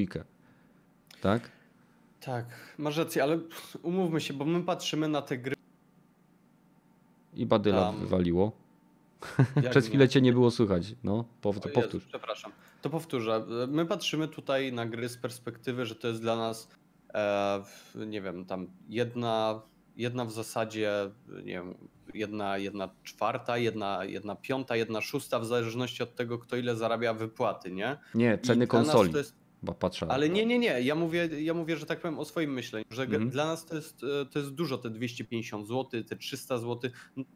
Tak? 1.22 1.52
Tak, 2.20 2.46
masz 2.78 2.98
rację, 2.98 3.24
ale 3.24 3.40
umówmy 3.84 4.22
się, 4.22 4.34
bo 4.34 4.46
my 4.46 4.64
patrzymy 4.64 5.08
na 5.08 5.22
te 5.22 5.38
gry. 5.38 5.56
I 7.34 7.46
badyla 7.46 7.82
Tam- 7.82 8.00
wywaliło. 8.00 8.52
Przez 9.72 9.84
nie- 9.86 9.90
chwilę 9.90 10.10
cię 10.10 10.22
nie 10.22 10.34
było 10.34 10.52
słychać. 10.52 10.96
No, 11.04 11.26
pow- 11.42 11.60
to 11.60 11.70
Jezu, 11.70 11.82
powtórz. 11.82 12.06
Przepraszam. 12.06 12.52
To 12.82 12.90
powtórzę. 12.90 13.46
My 13.68 13.86
patrzymy 13.86 14.28
tutaj 14.28 14.74
na 14.74 14.86
gry 14.86 15.10
z 15.10 15.18
perspektywy, 15.18 15.86
że 15.86 15.96
to 15.96 16.08
jest 16.08 16.22
dla 16.22 16.36
nas, 16.36 16.70
e, 17.14 17.64
nie 18.08 18.22
wiem, 18.22 18.46
tam 18.46 18.68
jedna, 18.90 19.62
jedna 19.96 20.26
w 20.26 20.32
zasadzie, 20.32 20.92
nie 21.28 21.44
wiem, 21.54 21.74
jedna, 22.14 22.58
jedna 22.58 22.90
czwarta, 23.04 23.58
jedna, 23.58 24.06
jedna 24.06 24.36
piąta, 24.36 24.76
jedna 24.76 25.02
szósta, 25.02 25.40
w 25.40 25.46
zależności 25.46 26.04
od 26.04 26.16
tego, 26.16 26.40
kto 26.40 26.56
ile 26.56 26.76
zarabia 26.76 27.14
wypłaty, 27.14 27.72
nie? 27.72 27.98
Nie, 28.16 28.38
ceny 28.38 28.68
konsoli. 28.68 29.14
Jest, 29.16 29.36
Bo 29.64 29.74
patrzę. 29.74 30.06
ale 30.10 30.30
nie, 30.30 30.46
nie, 30.46 30.60
nie. 30.60 30.82
Ja 30.82 30.96
mówię, 30.96 31.30
ja 31.42 31.54
mówię, 31.54 31.78
że 31.78 31.86
tak 31.86 32.00
powiem 32.02 32.20
o 32.20 32.26
swoim 32.26 32.54
myśleniu, 32.54 32.86
że 32.90 33.04
Mhm. 33.04 33.30
dla 33.30 33.46
nas 33.46 33.66
to 33.66 33.76
jest, 33.76 34.04
e, 34.04 34.26
to 34.26 34.40
jest 34.40 34.52
dużo, 34.54 34.78
te 34.78 34.90
250 34.90 35.68
zł, 35.68 36.04
te 36.04 36.16
300 36.16 36.58
zł. 36.58 36.92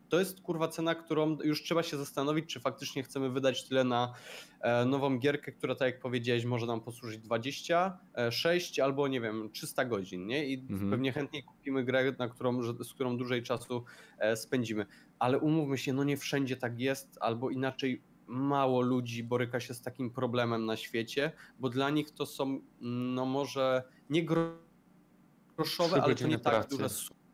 To 0.10 0.20
jest 0.20 0.42
kurwa 0.42 0.68
cena, 0.68 0.96
którą 0.96 1.38
już 1.44 1.64
trzeba 1.64 1.84
się 1.84 1.98
zastanowić, 1.98 2.46
czy 2.54 2.60
faktycznie 2.60 3.04
chcemy 3.04 3.30
wydać 3.30 3.68
tyle 3.68 3.84
na 3.84 4.14
e, 4.62 4.86
nową 4.86 5.20
gierkę, 5.20 5.52
która 5.52 5.76
tak 5.76 5.86
jak 5.86 6.00
powiedziałeś, 6.00 6.46
może 6.46 6.66
nam 6.66 6.82
posłużyć 6.82 7.20
26 7.20 8.80
albo 8.80 9.08
nie 9.08 9.22
wiem, 9.22 9.50
300 9.54 9.86
godzin, 9.86 10.28
nie? 10.28 10.46
I 10.46 10.54
Mhm. 10.70 10.90
pewnie 10.92 11.12
chętniej 11.12 11.44
kupimy 11.44 11.84
grę, 11.84 12.14
na 12.20 12.28
którą, 12.28 12.62
z 12.84 12.94
którą 12.94 13.18
dłużej 13.18 13.44
czasu 13.44 13.84
e, 14.18 14.36
spędzimy. 14.36 14.86
ale 15.20 15.40
umówmy 15.40 15.78
się, 15.78 15.94
no 15.94 16.04
nie 16.04 16.18
wszędzie 16.18 16.58
tak 16.58 16.80
jest, 16.80 17.18
albo 17.22 17.50
inaczej 17.50 18.02
mało 18.28 18.82
ludzi 18.82 19.24
boryka 19.24 19.60
się 19.60 19.74
z 19.74 19.82
takim 19.82 20.12
problemem 20.12 20.66
na 20.66 20.78
świecie, 20.78 21.32
bo 21.60 21.70
dla 21.70 21.90
nich 21.90 22.12
to 22.12 22.26
są, 22.26 22.62
no 22.82 23.26
może 23.26 23.84
nie 24.10 24.26
groszowe, 24.26 26.04
ale 26.04 26.16
to 26.16 26.28
nie 26.28 26.40
tak 26.40 26.54
pracy. 26.54 26.78
duże. 26.78 26.90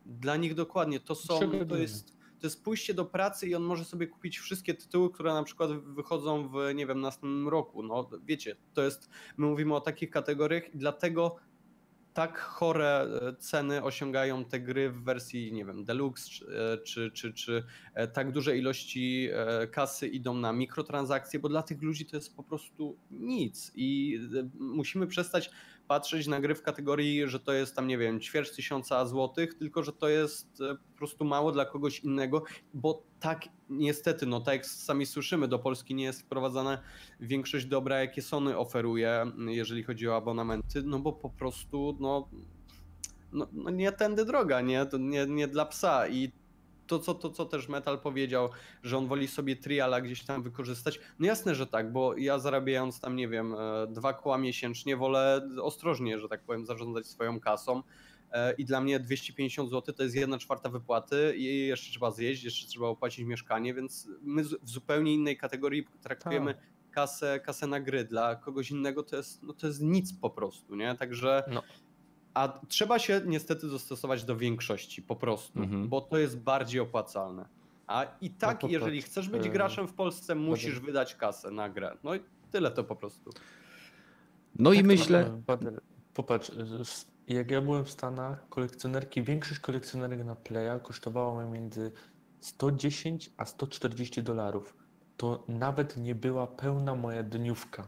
Dla 0.06 0.36
nich 0.36 0.54
dokładnie 0.54 1.00
to 1.00 1.14
są, 1.14 1.40
to 1.68 1.76
jest, 1.76 2.16
to 2.40 2.46
jest 2.46 2.64
pójście 2.64 2.94
do 2.94 3.04
pracy 3.04 3.48
i 3.48 3.54
on 3.54 3.62
może 3.62 3.84
sobie 3.84 4.06
kupić 4.06 4.38
wszystkie 4.38 4.74
tytuły, 4.74 5.10
które 5.10 5.34
na 5.34 5.42
przykład 5.42 5.70
wychodzą 5.72 6.48
w, 6.48 6.74
nie 6.74 6.86
wiem, 6.86 7.00
następnym 7.00 7.48
roku. 7.48 7.82
No 7.82 8.10
wiecie, 8.24 8.56
to 8.74 8.82
jest, 8.82 9.10
my 9.36 9.46
mówimy 9.46 9.74
o 9.74 9.80
takich 9.80 10.10
kategoriach 10.10 10.74
i 10.74 10.78
dlatego 10.78 11.36
tak 12.20 12.38
chore 12.38 12.86
e, 12.86 13.36
ceny 13.38 13.82
osiągają 13.82 14.44
te 14.44 14.60
gry 14.60 14.90
w 14.90 15.04
wersji, 15.04 15.52
nie 15.52 15.64
wiem, 15.64 15.84
deluxe, 15.84 16.30
czy, 16.84 17.04
e, 17.04 17.10
czy, 17.10 17.32
czy, 17.32 17.64
e, 17.94 18.08
tak 18.08 18.32
duże 18.32 18.56
ilości 18.58 19.28
kasy 19.72 20.08
idą 20.08 20.34
na 20.34 20.52
mikrotransakcje, 20.52 21.40
bo 21.40 21.48
dla 21.48 21.62
tych 21.62 21.82
ludzi 21.82 22.06
to 22.06 22.16
jest 22.16 22.36
po 22.36 22.42
prostu 22.42 22.96
nic. 23.10 23.72
I 23.74 24.18
musimy 24.58 25.06
przestać 25.06 25.50
patrzeć 25.88 26.26
na 26.26 26.40
gry 26.40 26.54
w 26.54 26.62
kategorii, 26.62 27.28
że 27.28 27.40
to 27.40 27.52
jest 27.52 27.76
tam, 27.76 27.86
nie 27.86 27.98
wiem, 27.98 28.20
ćwierć 28.20 28.50
tysiąca 28.50 29.06
złotych, 29.06 29.54
tylko 29.54 29.82
że 29.82 29.92
to 29.92 30.08
jest 30.08 30.58
po 30.92 30.98
prostu 30.98 31.24
mało 31.24 31.52
dla 31.52 31.64
kogoś 31.64 32.00
innego, 32.00 32.44
bo 32.74 33.09
tak 33.20 33.48
niestety, 33.70 34.26
no 34.26 34.40
tak 34.40 34.54
jak 34.54 34.66
sami 34.66 35.06
słyszymy, 35.06 35.48
do 35.48 35.58
Polski 35.58 35.94
nie 35.94 36.04
jest 36.04 36.22
wprowadzana 36.22 36.78
większość 37.20 37.66
dobra, 37.66 38.00
jakie 38.00 38.22
Sony 38.22 38.58
oferuje, 38.58 39.26
jeżeli 39.46 39.82
chodzi 39.82 40.08
o 40.08 40.16
abonamenty, 40.16 40.82
no 40.82 40.98
bo 40.98 41.12
po 41.12 41.30
prostu, 41.30 41.96
no, 42.00 42.28
no, 43.32 43.48
no 43.52 43.70
nie 43.70 43.92
tędy 43.92 44.24
droga, 44.24 44.60
nie? 44.60 44.86
To 44.86 44.98
nie, 44.98 45.26
nie 45.26 45.48
dla 45.48 45.66
psa 45.66 46.08
i 46.08 46.32
to 46.90 46.98
co, 46.98 47.14
to, 47.14 47.30
co 47.30 47.44
też 47.44 47.68
Metal 47.68 48.00
powiedział, 48.00 48.48
że 48.82 48.98
on 48.98 49.06
woli 49.06 49.28
sobie 49.28 49.56
triala 49.56 50.00
gdzieś 50.00 50.24
tam 50.24 50.42
wykorzystać. 50.42 51.00
No 51.18 51.26
jasne, 51.26 51.54
że 51.54 51.66
tak, 51.66 51.92
bo 51.92 52.16
ja 52.16 52.38
zarabiając 52.38 53.00
tam, 53.00 53.16
nie 53.16 53.28
wiem, 53.28 53.54
e, 53.54 53.86
dwa 53.86 54.12
koła 54.12 54.38
miesięcznie, 54.38 54.96
wolę 54.96 55.48
ostrożnie, 55.62 56.18
że 56.18 56.28
tak 56.28 56.42
powiem, 56.42 56.66
zarządzać 56.66 57.06
swoją 57.06 57.40
kasą. 57.40 57.82
E, 58.32 58.52
I 58.52 58.64
dla 58.64 58.80
mnie 58.80 59.00
250 59.00 59.70
zł 59.70 59.94
to 59.94 60.02
jest 60.02 60.14
jedna 60.14 60.38
czwarta 60.38 60.68
wypłaty 60.68 61.34
i 61.36 61.66
jeszcze 61.66 61.90
trzeba 61.90 62.10
zjeść, 62.10 62.44
jeszcze 62.44 62.66
trzeba 62.68 62.86
opłacić 62.86 63.24
mieszkanie, 63.26 63.74
więc 63.74 64.08
my 64.22 64.42
w 64.44 64.54
zupełnie 64.64 65.14
innej 65.14 65.36
kategorii 65.36 65.86
traktujemy 66.02 66.54
Tak. 66.54 66.62
kasę, 66.90 67.40
kasę 67.44 67.66
na 67.66 67.80
gry. 67.80 68.04
Dla 68.04 68.36
kogoś 68.36 68.70
innego 68.70 69.02
to 69.02 69.16
jest, 69.16 69.42
no 69.42 69.52
to 69.52 69.66
jest 69.66 69.80
nic 69.82 70.12
po 70.12 70.30
prostu, 70.30 70.74
nie? 70.76 70.94
Także 70.94 71.44
No. 71.52 71.62
a 72.34 72.60
trzeba 72.68 72.98
się 72.98 73.20
niestety 73.26 73.68
dostosować 73.68 74.24
do 74.24 74.36
większości 74.36 75.02
po 75.02 75.16
prostu, 75.16 75.58
Mhm. 75.58 75.88
bo 75.88 76.00
to 76.00 76.18
jest 76.18 76.38
bardziej 76.38 76.80
opłacalne. 76.80 77.48
A 77.86 78.06
i 78.20 78.30
tak, 78.30 78.56
popatrz, 78.58 78.72
jeżeli 78.72 79.02
chcesz 79.02 79.28
być 79.28 79.46
e, 79.46 79.50
graczem 79.50 79.88
w 79.88 79.92
Polsce, 79.94 80.34
musisz 80.34 80.74
Badel. 80.74 80.86
wydać 80.86 81.14
kasę 81.14 81.50
na 81.50 81.68
grę. 81.68 81.96
No 82.04 82.14
i 82.14 82.20
tyle 82.50 82.70
to 82.70 82.84
po 82.84 82.96
prostu. 82.96 83.30
No 84.58 84.72
i 84.72 84.76
Tak, 84.76 84.86
myślę, 84.86 85.40
e, 85.48 85.56
Popatrz, 86.14 86.50
jak 87.34 87.50
ja 87.50 87.60
byłem 87.60 87.84
w 87.84 87.90
Stanach, 87.90 88.48
kolekcjonerki, 88.48 89.22
większość 89.22 89.60
kolekcjonerek 89.60 90.24
na 90.24 90.36
Playa 90.36 90.80
kosztowała 90.82 91.42
mnie 91.42 91.60
między 91.60 91.92
110 92.40 93.30
a 93.36 93.44
140 93.44 94.22
dolarów. 94.22 94.76
To 95.16 95.44
nawet 95.48 95.96
nie 95.96 96.14
była 96.14 96.46
pełna 96.46 96.94
moja 96.94 97.22
dniówka. 97.22 97.86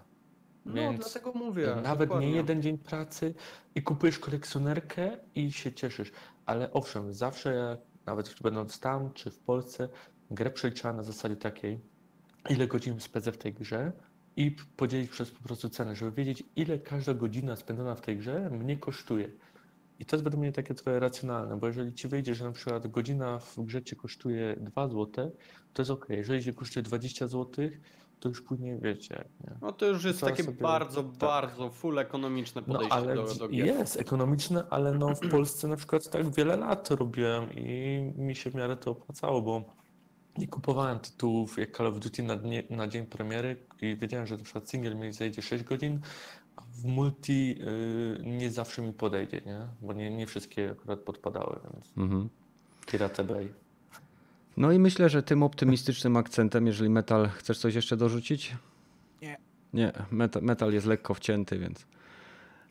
No 0.65 0.75
Więc 0.75 1.01
dlatego 1.01 1.33
mówię. 1.33 1.77
Nawet 1.83 2.09
dokładnie. 2.09 2.31
nie 2.31 2.37
jeden 2.37 2.63
dzień 2.63 2.79
pracy 2.79 3.35
i 3.75 3.83
kupujesz 3.83 4.19
kolekcjonerkę 4.19 5.19
i 5.35 5.53
się 5.53 5.73
cieszysz. 5.73 6.13
Ale 6.47 6.73
owszem, 6.73 7.13
zawsze 7.13 7.55
jak, 7.55 7.79
nawet 8.07 8.35
będąc 8.43 8.81
tam 8.81 9.13
czy 9.13 9.31
w 9.31 9.39
Polsce, 9.39 9.89
grę 10.31 10.51
przeliczała 10.51 10.95
na 10.95 11.03
zasadzie 11.03 11.37
takiej, 11.37 11.81
ile 12.51 12.67
godzin 12.67 13.01
spędzę 13.01 13.33
w 13.33 13.39
tej 13.39 13.53
grze 13.53 13.93
i 14.37 14.51
podzielić 14.77 15.11
przez 15.11 15.31
po 15.31 15.43
prostu 15.43 15.69
cenę, 15.69 15.97
żeby 15.97 16.13
wiedzieć, 16.13 16.43
ile 16.57 16.79
każda 16.79 17.15
godzina 17.15 17.57
spędzona 17.57 17.95
w 17.95 18.01
tej 18.01 18.17
grze 18.17 18.51
mnie 18.51 18.77
kosztuje. 18.77 19.29
I 19.99 20.05
to 20.07 20.17
jest 20.17 20.25
według 20.25 20.41
mnie 20.41 20.53
takie 20.53 20.75
trochę 20.75 21.01
racjonalne, 21.01 21.57
bo 21.59 21.67
jeżeli 21.67 21.95
ci 21.95 22.09
wyjdzie, 22.09 22.35
że 22.35 22.45
na 22.45 22.53
przykład 22.53 22.87
godzina 22.87 23.39
w 23.39 23.57
grze 23.59 23.83
ci 23.83 23.97
kosztuje 23.97 24.57
2 24.61 24.89
zł, 24.89 25.31
to 25.73 25.83
jest 25.83 25.91
ok. 25.91 26.07
Jeżeli 26.09 26.45
ci 26.45 26.55
kosztuje 26.55 26.83
20 26.83 27.27
zł, 27.29 27.69
to 28.21 28.29
już 28.29 28.43
później 28.43 28.79
wiecie. 28.81 29.25
Nie? 29.41 29.51
No 29.63 29.73
to 29.73 29.87
już 29.87 30.05
jest 30.05 30.17
Trzeba 30.19 30.31
takie 30.33 30.45
sobie- 30.45 30.61
bardzo, 30.63 31.03
tak. 31.03 31.13
bardzo 31.19 31.71
full 31.71 31.99
ekonomiczne 31.99 32.63
No 32.67 32.73
podejście 32.73 32.95
ale 32.97 33.15
do, 33.15 33.35
do 33.35 33.49
gier. 33.49 33.67
jest 33.67 34.01
ekonomiczne, 34.01 34.65
ale 34.71 34.93
no 34.95 35.15
w 35.15 35.29
Polsce 35.31 35.69
na 35.69 35.77
przykład 35.77 36.11
tak 36.11 36.31
wiele 36.35 36.57
lat 36.57 36.91
robiłem 36.91 37.53
i 37.55 38.01
mi 38.17 38.35
się 38.35 38.51
w 38.51 38.55
miarę 38.55 38.77
to 38.77 38.91
opłacało, 38.91 39.43
bo 39.43 39.65
nie 40.39 40.49
kupowałem 40.49 40.99
tytułów 40.99 41.59
jak 41.59 41.77
Call 41.77 41.87
of 41.87 41.99
Duty 41.99 42.23
na, 42.23 42.37
dnie, 42.37 42.63
na 42.71 42.89
dzień 42.89 43.07
premiery 43.07 43.57
i 43.83 43.97
wiedziałem, 43.97 44.27
że 44.27 44.37
na 44.37 44.45
przykład 44.45 44.71
single 44.71 44.95
mi 44.95 45.13
zajdzie 45.13 45.43
6 45.43 45.65
godzin, 45.65 46.01
a 46.57 46.61
w 46.61 46.85
multi 46.85 47.57
y, 47.61 48.23
nie 48.25 48.51
zawsze 48.51 48.83
mi 48.83 48.93
podejdzie, 48.93 49.41
nie? 49.47 49.61
Bo 49.81 49.93
nie, 49.93 50.11
nie 50.11 50.27
wszystkie 50.27 50.71
akurat 50.71 51.01
podpadały, 51.01 51.61
więc 51.75 51.93
mhm. 51.97 52.29
Pirate 52.87 53.25
Bay. 53.25 53.53
no 54.57 54.73
i 54.73 54.79
myślę, 54.79 55.09
że 55.09 55.23
tym 55.23 55.43
optymistycznym 55.43 56.17
akcentem, 56.17 56.67
jeżeli 56.67 56.91
metal, 56.91 57.29
chcesz 57.29 57.59
coś 57.59 57.75
jeszcze 57.75 57.97
dorzucić? 57.97 58.57
Nie. 59.23 59.37
Nie, 59.73 59.93
metal, 60.11 60.43
metal 60.43 60.73
jest 60.73 60.87
lekko 60.87 61.15
wcięty, 61.15 61.59
więc. 61.59 61.87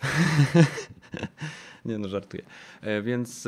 Nie 1.85 1.97
no, 1.97 2.07
żartuję. 2.07 2.43
E, 2.81 3.01
Więc 3.01 3.47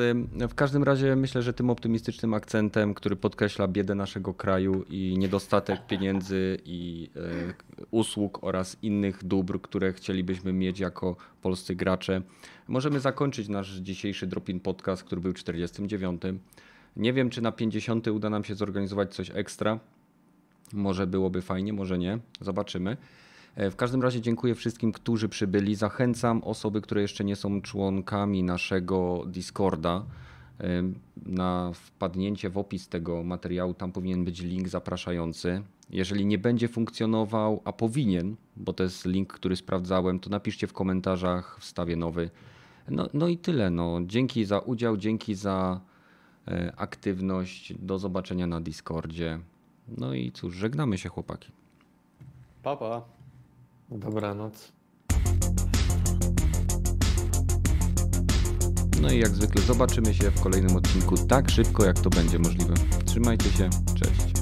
w 0.49 0.55
każdym 0.55 0.83
razie 0.83 1.15
myślę, 1.15 1.41
że 1.41 1.53
tym 1.53 1.69
optymistycznym 1.69 2.33
akcentem, 2.33 2.93
który 2.93 3.15
podkreśla 3.15 3.67
biedę 3.67 3.95
naszego 3.95 4.33
kraju 4.33 4.85
i 4.89 5.15
niedostatek 5.17 5.87
pieniędzy 5.87 6.57
i 6.65 7.09
e, 7.15 7.53
usług 7.91 8.43
oraz 8.43 8.77
innych 8.81 9.23
dóbr, 9.23 9.61
które 9.61 9.93
chcielibyśmy 9.93 10.53
mieć 10.53 10.79
jako 10.79 11.15
polscy 11.41 11.75
gracze, 11.75 12.21
możemy 12.67 12.99
zakończyć 12.99 13.49
nasz 13.49 13.69
dzisiejszy 13.71 14.27
Drop-In 14.27 14.59
Podcast, 14.59 15.03
który 15.03 15.21
był 15.21 15.33
49. 15.33 16.21
Nie 16.97 17.13
wiem, 17.13 17.29
czy 17.29 17.41
na 17.41 17.51
50 17.51 18.07
uda 18.07 18.29
nam 18.29 18.43
się 18.43 18.55
zorganizować 18.55 19.15
coś 19.15 19.31
ekstra. 19.33 19.79
Może 20.73 21.07
byłoby 21.07 21.41
fajnie, 21.41 21.73
może 21.73 21.97
nie. 21.97 22.19
Zobaczymy. 22.41 22.97
E, 23.55 23.71
W 23.71 23.75
każdym 23.75 24.01
razie 24.01 24.21
dziękuję 24.21 24.55
wszystkim, 24.55 24.91
którzy 24.91 25.29
przybyli. 25.29 25.75
Zachęcam 25.75 26.43
osoby, 26.43 26.81
które 26.81 27.01
jeszcze 27.01 27.23
nie 27.23 27.35
są 27.35 27.61
członkami 27.61 28.43
naszego 28.43 29.23
Discorda 29.27 30.05
e, 30.59 30.83
na 31.25 31.71
wpadnięcie 31.73 32.49
w 32.49 32.57
opis 32.57 32.87
tego 32.87 33.23
materiału. 33.23 33.73
Tam 33.73 33.91
powinien 33.91 34.25
być 34.25 34.41
link 34.41 34.67
zapraszający. 34.67 35.61
Jeżeli 35.89 36.25
nie 36.25 36.37
będzie 36.37 36.67
funkcjonował, 36.67 37.61
a 37.65 37.73
powinien, 37.73 38.35
bo 38.57 38.73
to 38.73 38.83
jest 38.83 39.05
link, 39.05 39.33
który 39.33 39.55
sprawdzałem, 39.55 40.19
to 40.19 40.29
napiszcie 40.29 40.67
w 40.67 40.73
komentarzach, 40.73 41.57
wstawię 41.59 41.95
nowy. 41.95 42.29
No, 42.89 43.07
no 43.13 43.27
i 43.27 43.37
tyle. 43.37 43.69
No. 43.69 43.99
Dzięki 44.05 44.45
za 44.45 44.59
udział, 44.59 44.97
dzięki 44.97 45.35
za 45.35 45.81
e, 46.47 46.73
aktywność. 46.77 47.73
Do 47.79 47.99
zobaczenia 47.99 48.47
na 48.47 48.61
Discordzie. 48.61 49.39
No 49.97 50.13
i 50.13 50.31
cóż, 50.31 50.55
żegnamy 50.55 50.97
się 50.97 51.09
chłopaki. 51.09 51.51
Pa, 52.63 52.75
pa. 52.75 53.01
Dobranoc. 53.89 54.71
No 59.01 59.11
i 59.11 59.19
jak 59.19 59.29
zwykle 59.29 59.61
zobaczymy 59.61 60.13
się 60.13 60.31
w 60.31 60.41
kolejnym 60.41 60.75
odcinku 60.75 61.17
tak 61.17 61.49
szybko, 61.49 61.85
jak 61.85 61.99
to 61.99 62.09
będzie 62.09 62.39
możliwe. 62.39 62.73
Trzymajcie 63.05 63.49
się, 63.49 63.69
cześć. 63.95 64.32